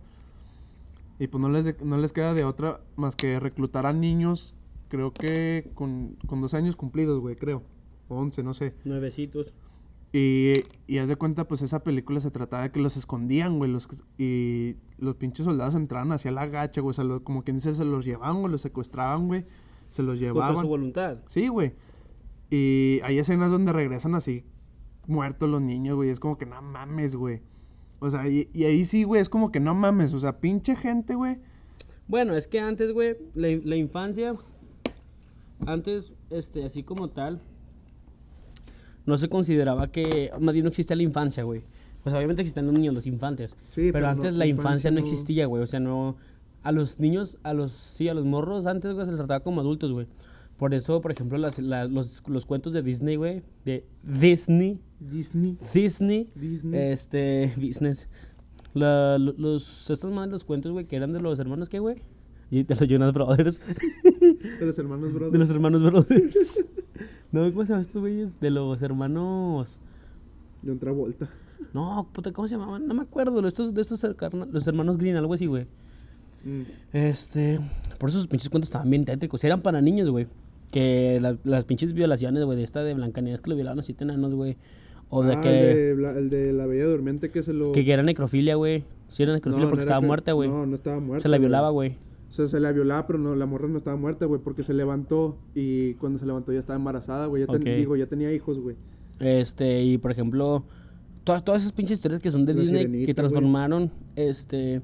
Y 1.19 1.27
pues 1.27 1.39
no 1.39 1.47
les, 1.49 1.79
no 1.83 1.99
les 1.99 2.11
queda 2.11 2.33
de 2.33 2.43
otra 2.43 2.79
más 2.95 3.15
que 3.15 3.39
reclutar 3.39 3.85
a 3.85 3.93
niños, 3.93 4.55
creo 4.89 5.13
que 5.13 5.69
con, 5.75 6.15
con 6.25 6.41
dos 6.41 6.55
años 6.55 6.75
cumplidos, 6.75 7.19
güey, 7.21 7.35
creo. 7.35 7.61
Once, 8.09 8.41
no 8.41 8.55
sé. 8.55 8.73
Nuevecitos. 8.83 9.53
Y, 10.13 10.63
y 10.87 10.97
haz 10.99 11.09
de 11.09 11.15
cuenta, 11.17 11.47
pues 11.47 11.61
esa 11.61 11.83
película 11.83 12.19
se 12.19 12.31
trataba 12.31 12.63
de 12.63 12.71
que 12.71 12.79
los 12.79 12.95
escondían, 12.97 13.57
güey. 13.57 13.69
Los, 13.71 13.87
y 14.17 14.75
los 14.97 15.15
pinches 15.15 15.45
soldados 15.45 15.75
entraban 15.75 16.11
hacia 16.13 16.31
la 16.31 16.47
gacha, 16.47 16.81
güey. 16.81 16.91
O 16.91 16.93
sea, 16.93 17.03
lo- 17.03 17.23
como 17.23 17.43
quien 17.43 17.57
dice, 17.57 17.75
se 17.75 17.85
los 17.85 18.05
llevaban, 18.05 18.39
güey. 18.39 18.51
Los 18.51 18.61
secuestraban, 18.61 19.27
güey. 19.27 19.45
Se 19.89 20.03
los 20.03 20.13
Contra 20.17 20.29
su 20.29 20.33
llevaban. 20.35 20.67
voluntad. 20.67 21.17
Sí, 21.27 21.47
güey. 21.49 21.73
Y 22.49 23.01
hay 23.03 23.19
escenas 23.19 23.51
donde 23.51 23.73
regresan 23.73 24.15
así, 24.15 24.45
muertos 25.07 25.49
los 25.49 25.61
niños, 25.61 25.95
güey. 25.95 26.09
Es 26.09 26.19
como 26.19 26.37
que 26.37 26.45
no 26.45 26.61
mames, 26.61 27.15
güey. 27.15 27.41
O 27.99 28.09
sea, 28.09 28.27
y, 28.29 28.49
y 28.53 28.63
ahí 28.63 28.85
sí, 28.85 29.03
güey, 29.03 29.21
es 29.21 29.27
como 29.29 29.51
que 29.51 29.59
no 29.59 29.75
mames. 29.75 30.13
O 30.13 30.19
sea, 30.19 30.39
pinche 30.39 30.75
gente, 30.75 31.15
güey. 31.15 31.37
Bueno, 32.07 32.35
es 32.37 32.47
que 32.47 32.59
antes, 32.61 32.93
güey, 32.93 33.17
la, 33.35 33.49
la 33.65 33.75
infancia, 33.75 34.35
antes, 35.65 36.13
este, 36.29 36.63
así 36.63 36.83
como 36.83 37.09
tal, 37.09 37.41
no 39.07 39.17
se 39.17 39.27
consideraba 39.29 39.87
que, 39.87 40.29
más 40.39 40.53
bien 40.53 40.63
no 40.65 40.69
existía 40.69 40.95
la 40.95 41.03
infancia, 41.03 41.41
güey. 41.43 41.63
Pues 42.03 42.13
obviamente 42.13 42.41
existían 42.43 42.67
los 42.67 42.75
niños, 42.75 42.93
los 42.93 43.07
infantes. 43.07 43.57
Sí, 43.69 43.89
pero, 43.91 43.93
pero 43.93 44.07
antes 44.09 44.33
la 44.33 44.39
la 44.39 44.45
infancia 44.45 44.89
infancia 44.89 44.91
no 44.91 44.99
no- 44.99 45.05
existía, 45.05 45.45
güey. 45.47 45.63
O 45.63 45.67
sea, 45.67 45.79
no, 45.79 46.15
a 46.63 46.71
los 46.71 46.99
niños, 46.99 47.37
a 47.43 47.53
los, 47.53 47.71
sí, 47.73 48.07
a 48.07 48.13
los 48.13 48.23
morros 48.25 48.65
antes, 48.67 48.93
güey, 48.93 49.05
se 49.05 49.11
les 49.11 49.17
trataba 49.19 49.39
como 49.41 49.61
adultos, 49.61 49.91
güey. 49.91 50.05
Por 50.57 50.73
eso, 50.73 51.01
por 51.01 51.11
ejemplo, 51.11 51.37
las, 51.37 51.59
la- 51.59 51.85
los, 51.85 52.23
los 52.27 52.45
cuentos 52.45 52.73
de 52.73 52.81
Disney, 52.81 53.15
güey, 53.15 53.41
de 53.65 53.83
Disney, 54.03 54.79
Disney. 54.99 55.57
Disney, 55.73 56.29
Disney. 56.35 56.79
este, 56.91 57.53
business. 57.57 58.07
La, 58.73 59.17
lo- 59.17 59.33
los, 59.37 59.89
estos 59.89 60.11
más 60.11 60.29
los 60.29 60.43
cuentos, 60.43 60.71
güey, 60.71 60.85
que 60.85 60.95
eran 60.95 61.13
de 61.13 61.19
los 61.21 61.39
hermanos, 61.39 61.69
¿qué, 61.69 61.79
güey? 61.79 61.97
Y 62.51 62.63
de 62.63 62.75
los 62.75 62.87
Jonas 62.87 63.13
Brothers. 63.13 63.59
De 64.59 64.65
los 64.65 64.77
hermanos 64.79 65.11
Brothers. 65.13 65.31
de 65.33 65.37
los 65.39 65.49
hermanos 65.49 65.83
Brothers. 65.83 66.63
no, 67.31 67.51
¿cómo 67.51 67.63
se 67.65 67.69
llaman 67.69 67.81
estos 67.81 68.01
güeyes? 68.01 68.39
De 68.39 68.49
los 68.51 68.81
hermanos. 68.81 69.79
John 70.65 70.79
Travolta. 70.79 71.29
No, 71.73 72.07
puta, 72.13 72.31
¿cómo 72.31 72.47
se 72.47 72.55
llamaban? 72.55 72.87
No 72.87 72.93
me 72.93 73.01
acuerdo. 73.01 73.41
De 73.41 73.49
estos, 73.49 73.73
de 73.73 73.81
estos 73.81 74.05
los 74.51 74.65
hermanos 74.67 74.97
Green, 74.97 75.15
algo 75.17 75.33
así, 75.33 75.45
güey. 75.45 75.65
Mm. 76.45 76.61
Este. 76.93 77.59
Por 77.99 78.09
eso 78.09 78.19
sus 78.19 78.27
pinches 78.27 78.49
cuentos 78.49 78.69
estaban 78.69 78.89
bien 78.89 79.03
tétricos. 79.05 79.43
Eran 79.43 79.61
para 79.61 79.81
niños, 79.81 80.09
güey. 80.09 80.27
Que 80.71 81.19
las, 81.21 81.37
las 81.43 81.65
pinches 81.65 81.93
violaciones, 81.93 82.43
güey, 82.45 82.57
de 82.57 82.63
esta 82.63 82.81
de 82.83 82.93
Blancanieves 82.93 83.41
que 83.41 83.49
lo 83.49 83.55
violaron 83.55 83.79
a 83.79 83.83
siete 83.83 84.03
enanos, 84.05 84.33
güey. 84.33 84.55
O 85.09 85.23
de 85.23 85.35
Ah, 85.35 85.41
que. 85.41 85.49
El 85.71 85.75
de, 85.75 85.95
Bla- 85.95 86.17
el 86.17 86.29
de 86.29 86.53
la 86.53 86.65
Bella 86.65 86.85
Durmiente 86.85 87.29
que 87.29 87.43
se 87.43 87.51
lo. 87.53 87.71
Que, 87.73 87.83
que 87.83 87.91
era 87.91 88.03
necrofilia, 88.03 88.55
güey. 88.55 88.83
Sí, 89.09 89.23
era 89.23 89.33
necrofilia 89.33 89.65
No, 89.65 89.69
porque 89.69 89.85
no 89.85 89.89
era 89.89 89.95
estaba 89.95 90.07
muerta, 90.07 90.31
güey. 90.33 90.49
No, 90.49 90.65
no 90.65 90.75
estaba 90.75 90.99
muerta. 90.99 91.23
Se 91.23 91.29
la 91.29 91.37
violaba, 91.37 91.69
güey. 91.71 91.95
O 92.37 92.41
sea, 92.41 92.47
se 92.47 92.59
la 92.59 92.71
violaba, 92.71 93.07
pero 93.07 93.17
no, 93.17 93.35
la 93.35 93.47
morra 93.47 93.67
no 93.67 93.77
estaba 93.77 93.97
muerta, 93.97 94.27
güey, 94.27 94.39
porque 94.39 94.61
se 94.61 94.71
levantó 94.75 95.39
y 95.55 95.95
cuando 95.95 96.19
se 96.19 96.25
levantó 96.27 96.53
ya 96.53 96.59
estaba 96.59 96.77
embarazada, 96.77 97.25
güey. 97.25 97.43
Ya 97.47 97.51
ten- 97.51 97.63
digo, 97.63 97.95
ya 97.95 98.05
tenía 98.05 98.31
hijos, 98.31 98.59
güey. 98.59 98.75
Este, 99.19 99.81
y 99.83 99.97
por 99.97 100.11
ejemplo, 100.11 100.63
todas, 101.23 101.43
todas 101.43 101.63
esas 101.63 101.73
pinches 101.73 101.97
historias 101.97 102.21
que 102.21 102.29
son 102.29 102.45
de 102.45 102.53
La 102.53 102.59
Disney 102.61 102.81
Sirenita, 102.81 103.05
que 103.07 103.13
transformaron, 103.15 103.91
este, 104.15 104.83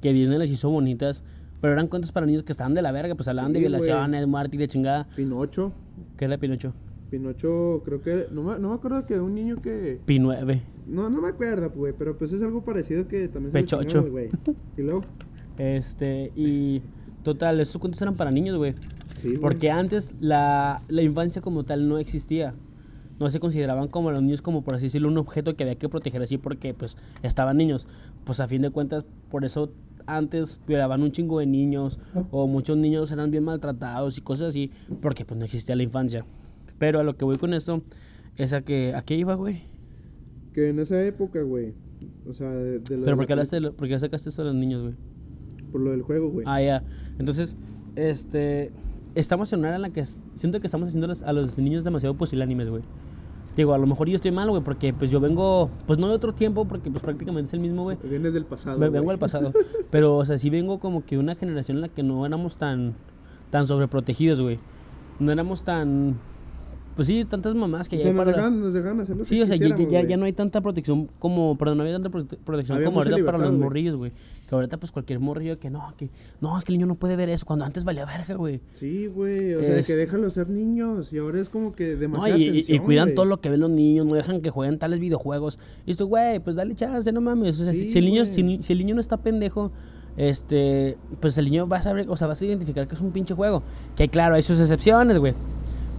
que 0.00 0.12
Disney 0.12 0.38
las 0.38 0.48
hizo 0.48 0.70
bonitas, 0.70 1.24
pero 1.60 1.72
eran 1.72 1.88
cuentos 1.88 2.12
para 2.12 2.24
niños 2.24 2.44
que 2.44 2.52
estaban 2.52 2.72
de 2.74 2.82
la 2.82 2.92
verga, 2.92 3.16
pues 3.16 3.26
hablaban 3.26 3.52
de 3.52 3.58
Sí, 3.58 3.64
güey. 3.66 3.80
violaciones, 3.80 4.28
muerte 4.28 4.54
y 4.54 4.58
de 4.60 4.68
chingada. 4.68 5.08
Pinocho. 5.16 5.72
¿Qué 6.16 6.26
era 6.26 6.38
Pinocho? 6.38 6.72
Pinocho, 7.10 7.82
creo 7.84 8.00
que. 8.00 8.26
No 8.30 8.44
me, 8.44 8.58
no 8.60 8.68
me 8.68 8.74
acuerdo 8.76 9.04
que 9.06 9.18
un 9.18 9.34
niño 9.34 9.60
que. 9.60 9.98
P9. 10.06 10.62
No, 10.86 11.10
no 11.10 11.20
me 11.20 11.28
acuerdo, 11.28 11.68
güey, 11.70 11.92
pero 11.98 12.16
pues 12.16 12.32
es 12.32 12.42
algo 12.42 12.64
parecido 12.64 13.08
que 13.08 13.26
también 13.28 13.50
se 13.50 13.58
Pechocho. 13.58 14.04
güey. 14.08 14.30
Y 14.76 14.82
luego. 14.82 15.02
Este, 15.56 16.32
y 16.34 16.82
total, 17.22 17.60
esos 17.60 17.78
cuentos 17.80 18.00
eran 18.02 18.16
para 18.16 18.30
niños, 18.30 18.56
güey. 18.56 18.74
Sí, 19.16 19.36
güey. 19.36 19.40
Porque 19.40 19.70
antes 19.70 20.14
la, 20.20 20.82
la 20.88 21.02
infancia 21.02 21.42
como 21.42 21.64
tal 21.64 21.88
no 21.88 21.98
existía. 21.98 22.54
No 23.18 23.30
se 23.30 23.38
consideraban 23.40 23.88
como 23.88 24.10
los 24.10 24.22
niños 24.22 24.42
como 24.42 24.62
por 24.64 24.74
así 24.74 24.84
decirlo 24.86 25.08
un 25.08 25.18
objeto 25.18 25.54
que 25.56 25.62
había 25.64 25.76
que 25.76 25.88
proteger 25.88 26.22
así 26.22 26.38
porque 26.38 26.74
pues 26.74 26.96
estaban 27.22 27.56
niños. 27.56 27.86
Pues 28.24 28.40
a 28.40 28.48
fin 28.48 28.62
de 28.62 28.70
cuentas 28.70 29.06
por 29.30 29.44
eso 29.44 29.72
antes 30.06 30.58
violaban 30.66 31.02
un 31.02 31.12
chingo 31.12 31.38
de 31.38 31.46
niños 31.46 31.98
o 32.32 32.48
muchos 32.48 32.76
niños 32.76 33.12
eran 33.12 33.30
bien 33.30 33.44
maltratados 33.44 34.18
y 34.18 34.22
cosas 34.22 34.48
así 34.48 34.72
porque 35.00 35.24
pues 35.24 35.38
no 35.38 35.44
existía 35.44 35.76
la 35.76 35.84
infancia. 35.84 36.26
Pero 36.78 36.98
a 36.98 37.04
lo 37.04 37.16
que 37.16 37.24
voy 37.24 37.36
con 37.38 37.54
esto 37.54 37.82
es 38.36 38.52
a 38.52 38.62
que 38.62 38.94
¿a 38.96 39.02
qué 39.02 39.14
iba, 39.14 39.34
güey? 39.34 39.62
Que 40.52 40.68
en 40.70 40.78
esa 40.80 41.02
época, 41.04 41.42
güey. 41.42 41.74
O 42.26 42.32
sea, 42.32 42.50
de, 42.50 42.78
de 42.80 42.96
Pero 43.04 43.10
de 43.10 43.16
¿por 43.16 43.26
qué, 43.26 43.34
la- 43.34 43.34
hablaste 43.34 43.56
de 43.56 43.60
lo- 43.60 43.72
por 43.74 43.88
qué 43.88 43.98
sacaste 43.98 44.28
eso 44.30 44.42
de 44.42 44.48
los 44.48 44.56
niños, 44.56 44.82
güey? 44.82 44.94
Por 45.72 45.80
lo 45.80 45.90
del 45.90 46.02
juego, 46.02 46.28
güey. 46.30 46.44
Ah, 46.48 46.60
ya. 46.60 46.82
Entonces, 47.18 47.56
este. 47.96 48.70
Estamos 49.14 49.52
en 49.52 49.58
una 49.58 49.68
era 49.68 49.76
en 49.76 49.82
la 49.82 49.90
que 49.90 50.04
siento 50.36 50.60
que 50.60 50.66
estamos 50.66 50.88
haciendo 50.88 51.12
a 51.26 51.32
los 51.34 51.58
niños 51.58 51.84
demasiado 51.84 52.14
pusilánimes, 52.14 52.70
güey. 52.70 52.82
Digo, 53.54 53.74
a 53.74 53.78
lo 53.78 53.86
mejor 53.86 54.08
yo 54.08 54.16
estoy 54.16 54.30
mal, 54.30 54.48
güey, 54.48 54.62
porque 54.62 54.94
pues 54.94 55.10
yo 55.10 55.20
vengo, 55.20 55.68
pues 55.86 55.98
no 55.98 56.08
de 56.08 56.14
otro 56.14 56.32
tiempo, 56.32 56.64
porque 56.64 56.90
pues 56.90 57.02
prácticamente 57.02 57.48
es 57.48 57.52
el 57.52 57.60
mismo, 57.60 57.82
güey. 57.82 57.98
Vienes 58.02 58.32
del 58.32 58.46
pasado. 58.46 58.78
Güey. 58.78 58.88
Vengo 58.88 59.10
del 59.10 59.18
pasado. 59.18 59.52
Pero, 59.90 60.16
o 60.16 60.24
sea, 60.24 60.38
sí 60.38 60.48
vengo 60.48 60.78
como 60.80 61.04
que 61.04 61.18
una 61.18 61.34
generación 61.34 61.76
en 61.76 61.80
la 61.82 61.88
que 61.88 62.02
no 62.02 62.24
éramos 62.24 62.56
tan, 62.56 62.94
tan 63.50 63.66
sobreprotegidos, 63.66 64.40
güey. 64.40 64.58
No 65.20 65.30
éramos 65.30 65.62
tan, 65.62 66.16
pues 66.96 67.06
sí, 67.08 67.26
tantas 67.26 67.54
mamás 67.54 67.90
que 67.90 67.96
O 67.96 67.98
ya 67.98 68.04
sea, 68.04 68.12
nos 68.14 68.24
para... 68.24 68.34
dejan, 68.34 68.60
nos 68.60 68.72
dejan 68.72 69.00
hacer 69.00 69.16
lo 69.18 69.24
que 69.24 69.28
Sí, 69.28 69.42
o 69.42 69.46
sea, 69.46 69.56
ya, 69.56 69.76
ya- 69.76 70.02
ya, 70.06 70.16
no 70.16 70.24
hay 70.24 70.32
tanta 70.32 70.62
protección 70.62 71.10
como, 71.18 71.58
perdón, 71.58 71.76
no 71.76 71.82
había 71.84 71.94
tanta 72.00 72.08
prote- 72.08 72.38
protección 72.42 72.76
Había 72.76 72.86
como 72.86 73.00
ahorita 73.00 73.16
para 73.16 73.36
los 73.36 73.48
libertad, 73.48 73.48
güey. 73.50 73.60
morrillos, 73.60 73.96
güey. 73.96 74.12
Que 74.52 74.56
ahorita 74.56 74.76
pues 74.76 74.92
cualquier 74.92 75.18
morrillo 75.18 75.58
que 75.58 75.70
no, 75.70 75.94
que 75.96 76.10
no, 76.42 76.58
es 76.58 76.66
que 76.66 76.72
el 76.72 76.76
niño 76.76 76.86
no 76.86 76.96
puede 76.96 77.16
ver 77.16 77.30
eso, 77.30 77.46
cuando 77.46 77.64
antes 77.64 77.84
valía 77.84 78.04
verga, 78.04 78.34
güey. 78.34 78.60
Sí, 78.72 79.06
güey. 79.06 79.54
O 79.54 79.60
sea, 79.60 79.78
Es- 79.78 79.86
que 79.86 79.96
déjalo 79.96 80.28
ser 80.28 80.50
niños. 80.50 81.10
Y 81.10 81.16
ahora 81.16 81.40
es 81.40 81.48
como 81.48 81.72
que 81.72 81.94
No, 81.94 82.00
demasiada 82.00 82.36
y, 82.38 82.42
y- 82.42 82.44
y 82.44 82.50
atención, 82.50 82.84
cuidan 82.84 83.04
güey. 83.06 83.14
todo 83.14 83.24
lo 83.24 83.40
que 83.40 83.48
ven 83.48 83.60
los 83.60 83.70
niños, 83.70 84.04
no 84.04 84.12
dejan 84.14 84.42
que 84.42 84.50
jueguen 84.50 84.78
tales 84.78 85.00
videojuegos. 85.00 85.58
Y 85.86 85.92
esto, 85.92 86.04
güey, 86.06 86.38
pues 86.40 86.54
dale 86.54 86.74
chance, 86.74 87.10
no 87.12 87.22
mames. 87.22 87.58
O 87.60 87.64
sea, 87.64 87.72
si- 87.72 87.84
Sí, 87.86 87.92
si, 87.92 87.98
el 88.00 88.04
niño, 88.04 88.26
si, 88.26 88.58
si 88.62 88.72
el 88.74 88.78
niño 88.80 88.94
no 88.94 89.00
está 89.00 89.16
pendejo, 89.16 89.72
este, 90.18 90.98
pues 91.20 91.38
el 91.38 91.46
niño 91.46 91.66
va 91.66 91.78
a 91.78 91.82
saber, 91.82 92.10
o 92.10 92.16
sea, 92.18 92.26
vas 92.28 92.42
a 92.42 92.44
identificar 92.44 92.86
que 92.86 92.94
es 92.94 93.00
un 93.00 93.10
pinche 93.12 93.32
juego. 93.32 93.62
Que 93.96 94.08
claro, 94.10 94.34
hay 94.34 94.42
sus 94.42 94.60
excepciones, 94.60 95.18
güey. 95.18 95.32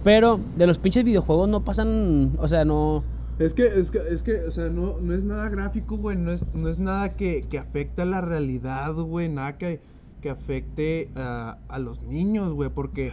Pero 0.04 0.38
de 0.56 0.68
los 0.68 0.78
pinches 0.78 1.02
videojuegos 1.02 1.48
no 1.48 1.64
pasan, 1.64 2.34
o 2.38 2.46
sea, 2.46 2.64
no... 2.64 3.02
Es 3.38 3.52
que, 3.54 3.66
es 3.66 3.90
que, 3.90 3.98
es 3.98 4.22
que, 4.22 4.44
o 4.44 4.52
sea, 4.52 4.68
no, 4.68 5.00
no 5.00 5.12
es 5.14 5.24
nada 5.24 5.48
gráfico, 5.48 5.96
güey. 5.96 6.16
No 6.16 6.30
es, 6.32 6.46
no 6.54 6.68
es 6.68 6.78
nada 6.78 7.16
que, 7.16 7.48
que 7.48 7.58
afecte 7.58 8.02
a 8.02 8.04
la 8.04 8.20
realidad, 8.20 8.94
güey. 8.94 9.28
Nada 9.28 9.58
que, 9.58 9.82
que 10.20 10.30
afecte 10.30 11.10
a, 11.16 11.58
a 11.68 11.78
los 11.78 12.02
niños, 12.02 12.52
güey. 12.52 12.70
Porque, 12.70 13.12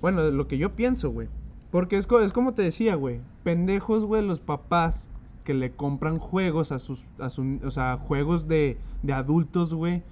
bueno, 0.00 0.30
lo 0.30 0.46
que 0.48 0.58
yo 0.58 0.76
pienso, 0.76 1.10
güey. 1.10 1.28
Porque 1.70 1.96
es, 1.98 2.06
es 2.22 2.32
como 2.32 2.54
te 2.54 2.62
decía, 2.62 2.94
güey. 2.96 3.22
Pendejos, 3.44 4.04
güey, 4.04 4.26
los 4.26 4.40
papás 4.40 5.10
que 5.44 5.54
le 5.54 5.74
compran 5.74 6.18
juegos 6.18 6.72
a 6.72 6.78
sus, 6.78 7.06
a 7.18 7.30
su- 7.30 7.60
o 7.64 7.70
sea, 7.70 7.96
juegos 7.98 8.48
de, 8.48 8.78
de 9.02 9.12
adultos, 9.12 9.72
güey. 9.74 10.02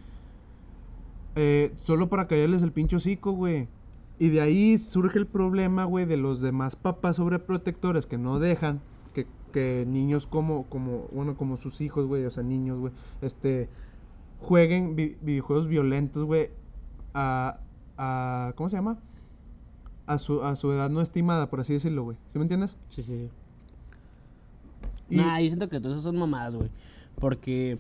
eh, 1.35 1.74
solo 1.85 2.09
para 2.09 2.26
callarles 2.28 2.62
el 2.62 2.72
pinche 2.72 2.96
hocico, 2.96 3.33
güey. 3.33 3.68
Y 4.18 4.28
de 4.28 4.40
ahí 4.40 4.78
surge 4.78 5.18
el 5.18 5.26
problema, 5.26 5.85
güey, 5.85 6.07
de 6.07 6.16
los 6.16 6.40
demás 6.40 6.76
papás 6.76 7.16
sobreprotectores 7.16 8.07
que 8.07 8.18
no 8.18 8.38
dejan 8.38 8.83
que, 9.54 9.84
niños 9.88 10.26
como, 10.26 10.64
como, 10.64 11.06
bueno, 11.12 11.36
como 11.36 11.56
sus 11.56 11.80
hijos, 11.80 12.06
güey, 12.06 12.24
o 12.26 12.30
sea, 12.30 12.42
niños, 12.42 12.78
güey, 12.80 12.92
este, 13.22 13.68
jueguen 14.40 14.96
vi- 14.96 15.16
videojuegos 15.22 15.68
violentos, 15.68 16.24
güey, 16.24 16.50
a, 17.14 17.58
a, 17.96 18.52
¿cómo 18.56 18.68
se 18.68 18.76
llama? 18.76 18.98
A 20.06 20.18
su, 20.18 20.42
a 20.42 20.56
su 20.56 20.72
edad 20.72 20.90
no 20.90 21.00
estimada, 21.00 21.48
por 21.48 21.60
así 21.60 21.72
decirlo, 21.72 22.02
güey. 22.02 22.16
¿Sí 22.32 22.38
me 22.38 22.42
entiendes? 22.42 22.76
Sí, 22.88 23.02
sí. 23.02 23.30
Y- 25.08 25.16
Nah, 25.16 25.38
yo 25.40 25.46
siento 25.46 25.68
que 25.68 25.78
todas 25.80 25.94
esas 25.98 26.02
son 26.04 26.16
mamadas, 26.18 26.56
güey. 26.56 26.68
Porque, 27.20 27.78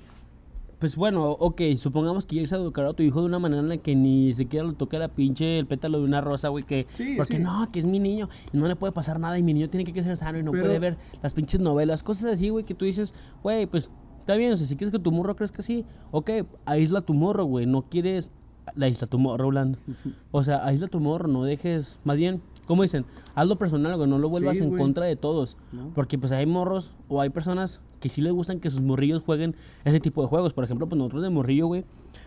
pues 0.84 0.96
bueno, 0.96 1.30
ok, 1.30 1.62
supongamos 1.78 2.26
que 2.26 2.32
quieres 2.32 2.52
educar 2.52 2.84
a 2.84 2.92
tu 2.92 3.02
hijo 3.02 3.20
de 3.20 3.24
una 3.24 3.38
manera 3.38 3.62
en 3.62 3.70
la 3.70 3.78
que 3.78 3.96
ni 3.96 4.34
siquiera 4.34 4.66
le 4.66 4.74
toque 4.74 4.98
la 4.98 5.08
pinche 5.08 5.58
el 5.58 5.66
pétalo 5.66 5.96
de 6.00 6.04
una 6.04 6.20
rosa, 6.20 6.48
güey. 6.50 6.62
Que, 6.62 6.86
Sí, 6.92 7.14
porque 7.16 7.38
sí. 7.38 7.42
no, 7.42 7.72
que 7.72 7.78
es 7.78 7.86
mi 7.86 7.98
niño 7.98 8.28
y 8.52 8.58
no 8.58 8.68
le 8.68 8.76
puede 8.76 8.92
pasar 8.92 9.18
nada 9.18 9.38
y 9.38 9.42
mi 9.42 9.54
niño 9.54 9.70
tiene 9.70 9.84
que 9.86 9.94
crecer 9.94 10.18
sano 10.18 10.38
y 10.38 10.42
no 10.42 10.50
Pero- 10.52 10.64
puede 10.64 10.78
ver 10.78 10.98
las 11.22 11.32
pinches 11.32 11.58
novelas, 11.58 12.02
cosas 12.02 12.34
así, 12.34 12.50
güey, 12.50 12.66
que 12.66 12.74
tú 12.74 12.84
dices, 12.84 13.14
güey, 13.42 13.64
pues 13.64 13.88
está 14.20 14.34
bien, 14.36 14.52
o 14.52 14.58
sea, 14.58 14.66
si 14.66 14.76
quieres 14.76 14.92
que 14.92 14.98
tu 14.98 15.10
morro 15.10 15.34
crezca 15.36 15.62
así, 15.62 15.86
ok, 16.10 16.30
aísla 16.66 17.00
tu 17.00 17.14
morro, 17.14 17.46
güey, 17.46 17.64
no 17.64 17.80
quieres. 17.88 18.30
La 18.74 18.86
isla 18.88 19.06
tu 19.06 19.18
morro, 19.18 19.44
Rolando. 19.44 19.78
O 20.32 20.42
sea, 20.44 20.66
aísla 20.66 20.88
tu 20.88 21.00
morro, 21.00 21.28
no 21.28 21.44
dejes. 21.44 21.98
Más 22.04 22.18
bien, 22.18 22.42
como 22.66 22.82
dicen, 22.82 23.06
hazlo 23.34 23.56
personal, 23.56 23.96
güey, 23.96 24.06
no 24.08 24.18
lo 24.18 24.28
vuelvas 24.28 24.58
Sí, 24.58 24.64
en 24.64 24.68
güey. 24.68 24.82
contra 24.82 25.06
de 25.06 25.16
todos. 25.16 25.56
¿No? 25.72 25.92
Porque 25.94 26.18
pues 26.18 26.30
hay 26.32 26.44
morros 26.44 26.94
o 27.08 27.22
hay 27.22 27.30
personas 27.30 27.80
que 28.04 28.10
sí 28.10 28.20
les 28.20 28.34
gustan 28.34 28.60
que 28.60 28.68
sus 28.68 28.82
morrillos 28.82 29.22
jueguen 29.22 29.56
ese 29.82 29.98
tipo 29.98 30.20
de 30.20 30.28
juegos. 30.28 30.52
Por 30.52 30.62
ejemplo, 30.62 30.86
pues 30.86 30.98
nosotros 30.98 31.22
de 31.22 31.30
morrillo, 31.30 31.68
güey. 31.68 31.84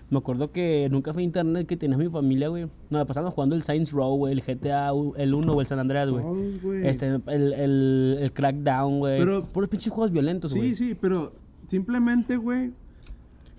Me 0.09 0.17
acuerdo 0.17 0.51
que 0.51 0.85
en 0.85 0.95
un 0.95 1.03
café 1.03 1.17
de 1.19 1.25
internet 1.25 1.67
que 1.67 1.77
tenía 1.77 1.97
mi 1.97 2.09
familia, 2.09 2.47
güey. 2.47 2.63
Nos 2.63 2.97
la 2.99 3.05
pasamos 3.05 3.35
jugando 3.35 3.55
el 3.55 3.61
Saints 3.61 3.91
Row, 3.91 4.15
güey, 4.17 4.33
el 4.33 4.41
GTA, 4.41 4.89
el 5.17 5.35
1 5.35 5.53
o 5.53 5.61
el 5.61 5.67
San 5.67 5.77
Andreas, 5.77 6.09
güey. 6.09 6.23
Todos, 6.23 6.61
güey. 6.63 6.87
Este, 6.87 7.05
el, 7.27 7.53
el, 7.53 8.17
el 8.21 8.33
Crackdown, 8.33 8.97
güey. 8.97 9.19
Pero- 9.19 9.43
Puros 9.45 9.69
pinches 9.69 9.93
juegos 9.93 10.11
violentos, 10.11 10.51
güey. 10.55 10.69
Sí, 10.71 10.75
sí, 10.89 10.95
pero 10.99 11.31
simplemente, 11.67 12.37
güey. 12.37 12.71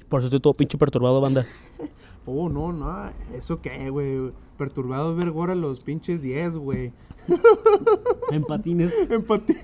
Por 0.09 0.19
eso 0.19 0.27
estoy 0.27 0.41
todo 0.41 0.55
pinche 0.55 0.77
perturbado, 0.77 1.21
banda. 1.21 1.47
Oh, 2.31 2.51
no, 2.51 2.75
no, 2.75 3.11
eso 3.35 3.63
qué, 3.63 3.89
güey. 3.89 4.33
Perturbado 4.59 5.17
ver 5.17 5.29
ahora 5.29 5.55
los 5.55 5.83
pinches 5.83 6.21
10, 6.21 6.57
güey. 6.57 6.93
en 8.31 8.43
patines. 8.45 8.93
En 9.11 9.23
patín. 9.23 9.57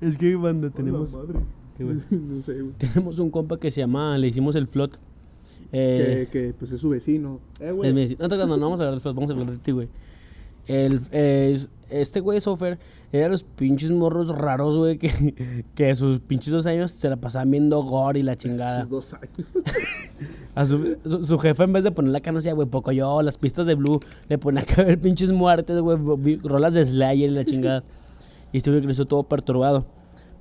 Es 0.00 0.16
que, 0.16 0.36
banda, 0.36 0.70
Tenemos. 0.70 1.12
no 1.78 2.42
sé, 2.42 2.60
güey. 2.60 2.72
Tenemos 2.78 3.18
un 3.18 3.30
compa 3.30 3.58
que 3.58 3.70
se 3.70 3.80
llama, 3.80 4.18
le 4.18 4.28
hicimos 4.28 4.56
el 4.56 4.66
flot. 4.66 4.98
Eh, 5.72 6.28
Que, 6.32 6.46
que, 6.46 6.54
pues 6.54 6.72
es 6.72 6.80
su 6.80 6.88
vecino. 6.88 7.40
Eh, 7.60 7.70
güey. 7.72 7.88
Es 7.88 7.94
mi 7.94 8.02
vecino. 8.02 8.26
No, 8.26 8.36
no, 8.36 8.46
no, 8.46 8.56
no 8.56 8.66
vamos 8.66 8.80
a 8.80 8.84
hablar 8.84 8.94
después, 8.94 9.14
vamos 9.14 9.30
a 9.30 9.34
hablar 9.34 9.50
de 9.50 9.58
ti, 9.58 9.70
güey. 9.72 9.88
El, 10.66 11.00
eh, 11.12 11.58
este 11.88 12.20
güey 12.20 12.40
Sofer 12.40 12.78
era 13.12 13.24
de 13.24 13.30
los 13.30 13.42
pinches 13.42 13.90
morros 13.90 14.28
raros, 14.28 14.76
güey, 14.76 14.98
que, 14.98 15.64
que 15.74 15.90
a 15.90 15.94
sus 15.94 16.20
pinches 16.20 16.52
dos 16.52 16.66
años 16.66 16.90
se 16.90 17.08
la 17.08 17.16
pasaban 17.16 17.50
viendo 17.50 17.82
gore 17.82 18.20
y 18.20 18.22
la 18.22 18.36
chingada. 18.36 18.82
Sus 18.82 18.90
dos 18.90 19.14
años. 19.14 19.48
A 20.54 20.66
su, 20.66 20.96
su, 21.04 21.24
su 21.24 21.38
jefe, 21.38 21.62
en 21.62 21.72
vez 21.72 21.84
de 21.84 21.92
ponerle 21.92 22.18
acá, 22.18 22.32
no 22.32 22.40
sé, 22.40 22.52
güey, 22.52 22.66
poco 22.66 22.90
yo, 22.90 23.22
las 23.22 23.38
pistas 23.38 23.64
de 23.66 23.76
Blue, 23.76 24.00
le 24.28 24.38
pone 24.38 24.60
acá 24.60 24.82
a 24.82 24.84
ver 24.86 24.98
pinches 25.00 25.30
muertes, 25.30 25.78
güey, 25.80 25.96
rolas 26.42 26.74
de 26.74 26.84
Slayer 26.84 27.30
y 27.30 27.34
la 27.34 27.44
chingada. 27.44 27.84
Y 28.52 28.58
güey 28.60 28.82
creció 28.82 29.06
todo 29.06 29.22
perturbado. 29.24 29.86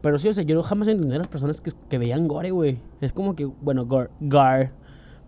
Pero 0.01 0.19
sí, 0.19 0.27
o 0.29 0.33
sea, 0.33 0.43
yo 0.43 0.61
jamás 0.63 0.87
entendí 0.87 1.15
a 1.15 1.19
las 1.19 1.27
personas 1.27 1.59
que, 1.59 1.71
que 1.89 1.97
veían 1.97 2.27
gore, 2.27 2.51
güey. 2.51 2.79
Es 3.01 3.11
como 3.13 3.35
que, 3.35 3.45
bueno, 3.45 3.85
gore, 3.85 4.09
gar. 4.19 4.71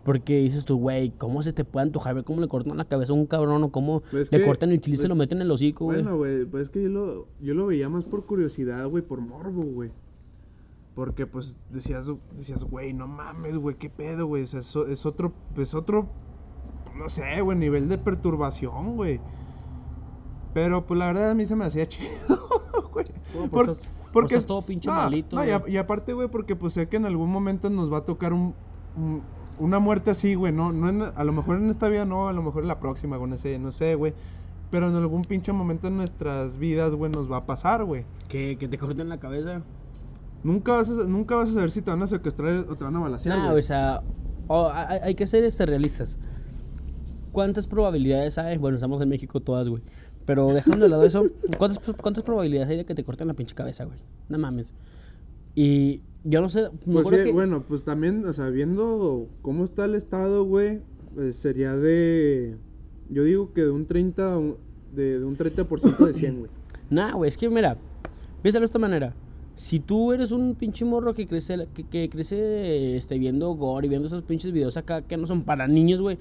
Porque 0.04 0.38
dices 0.38 0.64
tú, 0.64 0.78
güey, 0.78 1.10
¿cómo 1.12 1.44
se 1.44 1.52
te 1.54 1.66
puede 1.66 1.88
antojar 1.88 2.16
ver 2.16 2.24
cómo 2.24 2.40
le 2.40 2.48
cortan 2.48 2.78
la 2.78 2.86
cabeza 2.86 3.12
a 3.12 3.16
un 3.16 3.26
cabrón 3.26 3.64
o 3.64 3.72
cómo 3.72 4.02
Pues 4.12 4.32
le 4.32 4.40
que- 4.40 4.46
cortan 4.46 4.72
el 4.72 4.80
chile 4.80 4.94
y 4.96 4.98
se 4.98 5.04
pues- 5.04 5.10
lo 5.10 5.16
meten 5.16 5.40
en 5.40 5.44
el 5.44 5.52
hocico, 5.52 5.86
güey? 5.86 6.02
Bueno, 6.02 6.18
güey, 6.18 6.46
pues 6.46 6.64
es 6.64 6.70
que 6.70 6.82
yo 6.84 6.90
lo, 6.90 7.28
yo 7.42 7.54
lo 7.54 7.68
veía 7.68 7.90
más 7.90 8.06
por 8.06 8.26
curiosidad, 8.26 8.88
güey, 8.88 9.04
por 9.04 9.20
morbo, 9.20 9.64
güey. 9.64 9.92
Porque, 10.96 11.26
pues, 11.28 11.58
decías, 11.70 12.10
decías, 12.38 12.64
güey, 12.64 12.94
no 12.94 13.08
mames, 13.08 13.58
güey, 13.58 13.76
qué 13.78 13.90
pedo, 13.90 14.26
güey. 14.28 14.44
O 14.44 14.48
sea, 14.48 14.62
es, 14.62 14.76
es 14.76 15.06
otro, 15.06 15.34
es 15.58 15.74
otro, 15.74 16.10
no 16.98 17.10
sé, 17.10 17.42
güey, 17.42 17.58
nivel 17.58 17.88
de 17.90 17.98
perturbación, 17.98 18.96
güey. 18.96 19.20
Pero, 20.54 20.86
pues, 20.86 20.98
la 20.98 21.08
verdad, 21.08 21.32
a 21.32 21.36
mí 21.36 21.46
se 21.46 21.56
me 21.56 21.66
hacía 21.66 21.86
chido, 21.88 22.10
güey. 22.92 23.06
Bueno, 23.34 23.50
pues, 23.52 23.68
pues, 24.12 24.26
estás 24.32 24.46
todo 24.46 24.66
pinche 24.66 24.90
malito, 24.90 25.36
no, 25.36 25.46
y, 25.46 25.52
güey. 25.58 25.74
y 25.74 25.78
aparte, 25.78 26.14
güey, 26.14 26.28
porque, 26.30 26.56
pues, 26.56 26.74
sé 26.74 26.88
que 26.90 26.98
en 26.98 27.06
algún 27.06 27.32
momento 27.32 27.70
nos 27.70 27.92
va 27.92 28.00
a 28.00 28.06
tocar 28.06 28.34
un, 28.34 28.56
un- 28.96 29.24
una 29.58 29.80
muerte 29.80 30.12
así, 30.12 30.36
güey. 30.36 30.54
No, 30.54 30.72
no 30.72 30.90
en- 30.90 31.02
a 31.02 31.24
lo 31.24 31.32
mejor 31.34 31.58
en 31.58 31.70
esta 31.70 31.88
vida 31.90 32.06
no, 32.06 32.28
a 32.28 32.34
lo 32.34 32.42
mejor 32.42 32.64
en 32.64 32.68
la 32.70 32.80
próxima, 32.80 33.18
güey, 33.18 33.30
no 33.30 33.38
sé, 33.38 33.60
no 33.60 33.72
sé, 33.72 33.96
güey. 33.96 34.14
Pero 34.70 34.88
en 34.88 34.96
algún 34.96 35.24
pinche 35.24 35.52
momento 35.52 35.88
en 35.88 35.98
nuestras 35.98 36.58
vidas, 36.58 36.94
güey, 36.94 37.12
nos 37.12 37.32
va 37.32 37.38
a 37.38 37.46
pasar, 37.46 37.84
güey. 37.86 38.06
Que, 38.28 38.58
que 38.58 38.68
te 38.68 38.78
corten 38.78 39.10
la 39.10 39.20
cabeza. 39.20 39.62
Nunca 40.44 40.74
vas, 40.74 40.90
a, 40.90 41.04
nunca 41.08 41.36
vas 41.36 41.50
a 41.50 41.54
saber 41.54 41.72
si 41.72 41.82
te 41.82 41.90
van 41.92 42.02
a 42.04 42.08
secuestrar 42.08 42.66
o 42.70 42.76
te 42.76 42.84
van 42.84 42.96
a 42.96 43.00
balasear, 43.00 43.38
Nah, 43.38 43.48
güey. 43.48 43.60
o 43.60 43.64
sea, 43.64 44.02
hay 45.04 45.16
que 45.16 45.28
ser 45.28 45.44
este, 45.44 45.66
realistas. 45.66 46.18
¿Cuántas 47.32 47.68
probabilidades 47.68 48.38
hay? 48.38 48.58
Bueno, 48.58 48.76
estamos 48.78 49.02
en 49.02 49.10
México 49.10 49.40
todas, 49.40 49.68
güey. 49.68 49.84
Pero 50.30 50.54
dejando 50.54 50.86
de 50.86 50.90
lado 50.90 51.04
eso, 51.06 51.26
¿cuántas, 51.58 51.80
¿cuántas 51.96 52.24
probabilidades 52.24 52.70
hay 52.70 52.78
de 52.78 52.86
que 52.86 52.94
te 52.94 53.04
corten 53.04 53.28
la 53.28 53.34
pinche 53.34 53.56
cabeza, 53.56 53.86
güey? 53.86 53.98
No 54.28 54.38
mames. 54.38 54.76
Y 55.56 56.02
yo 56.24 56.40
no 56.40 56.50
sé, 56.50 56.70
Pues 56.86 57.08
sí, 57.10 57.16
que... 57.16 57.32
bueno, 57.32 57.64
pues 57.68 57.84
también, 57.84 58.24
o 58.24 58.32
sea, 58.32 58.50
viendo 58.50 59.28
cómo 59.42 59.66
está 59.66 59.86
el 59.86 59.96
estado, 59.96 60.44
güey, 60.44 60.82
pues 61.16 61.36
sería 61.36 61.76
de... 61.76 62.58
Yo 63.10 63.24
digo 63.24 63.54
que 63.54 63.64
de 63.64 63.72
un 63.72 63.88
30, 63.88 64.34
a 64.34 64.38
un- 64.38 64.58
de, 64.96 65.18
de 65.18 65.26
un 65.26 65.36
30% 65.36 66.06
de 66.06 66.14
100, 66.14 66.38
güey. 66.38 66.52
Nah, 66.92 67.14
güey, 67.14 67.30
es 67.30 67.36
que 67.36 67.50
mira, 67.50 67.76
piénsalo 68.44 68.62
de 68.62 68.66
esta 68.66 68.78
manera. 68.78 69.16
Si 69.56 69.80
tú 69.80 70.14
eres 70.14 70.30
un 70.30 70.54
pinche 70.54 70.86
morro 70.86 71.16
que 71.16 71.26
crece, 71.26 71.68
que, 71.74 71.84
que 71.86 72.08
crece 72.08 72.96
este, 72.98 73.18
viendo 73.18 73.50
gore 73.56 73.88
y 73.88 73.90
viendo 73.90 74.08
esos 74.08 74.22
pinches 74.22 74.52
videos 74.52 74.78
acá 74.78 75.02
que 75.02 75.18
no 75.18 75.26
son 75.26 75.42
para 75.42 75.68
niños, 75.68 76.04
güey. 76.04 76.20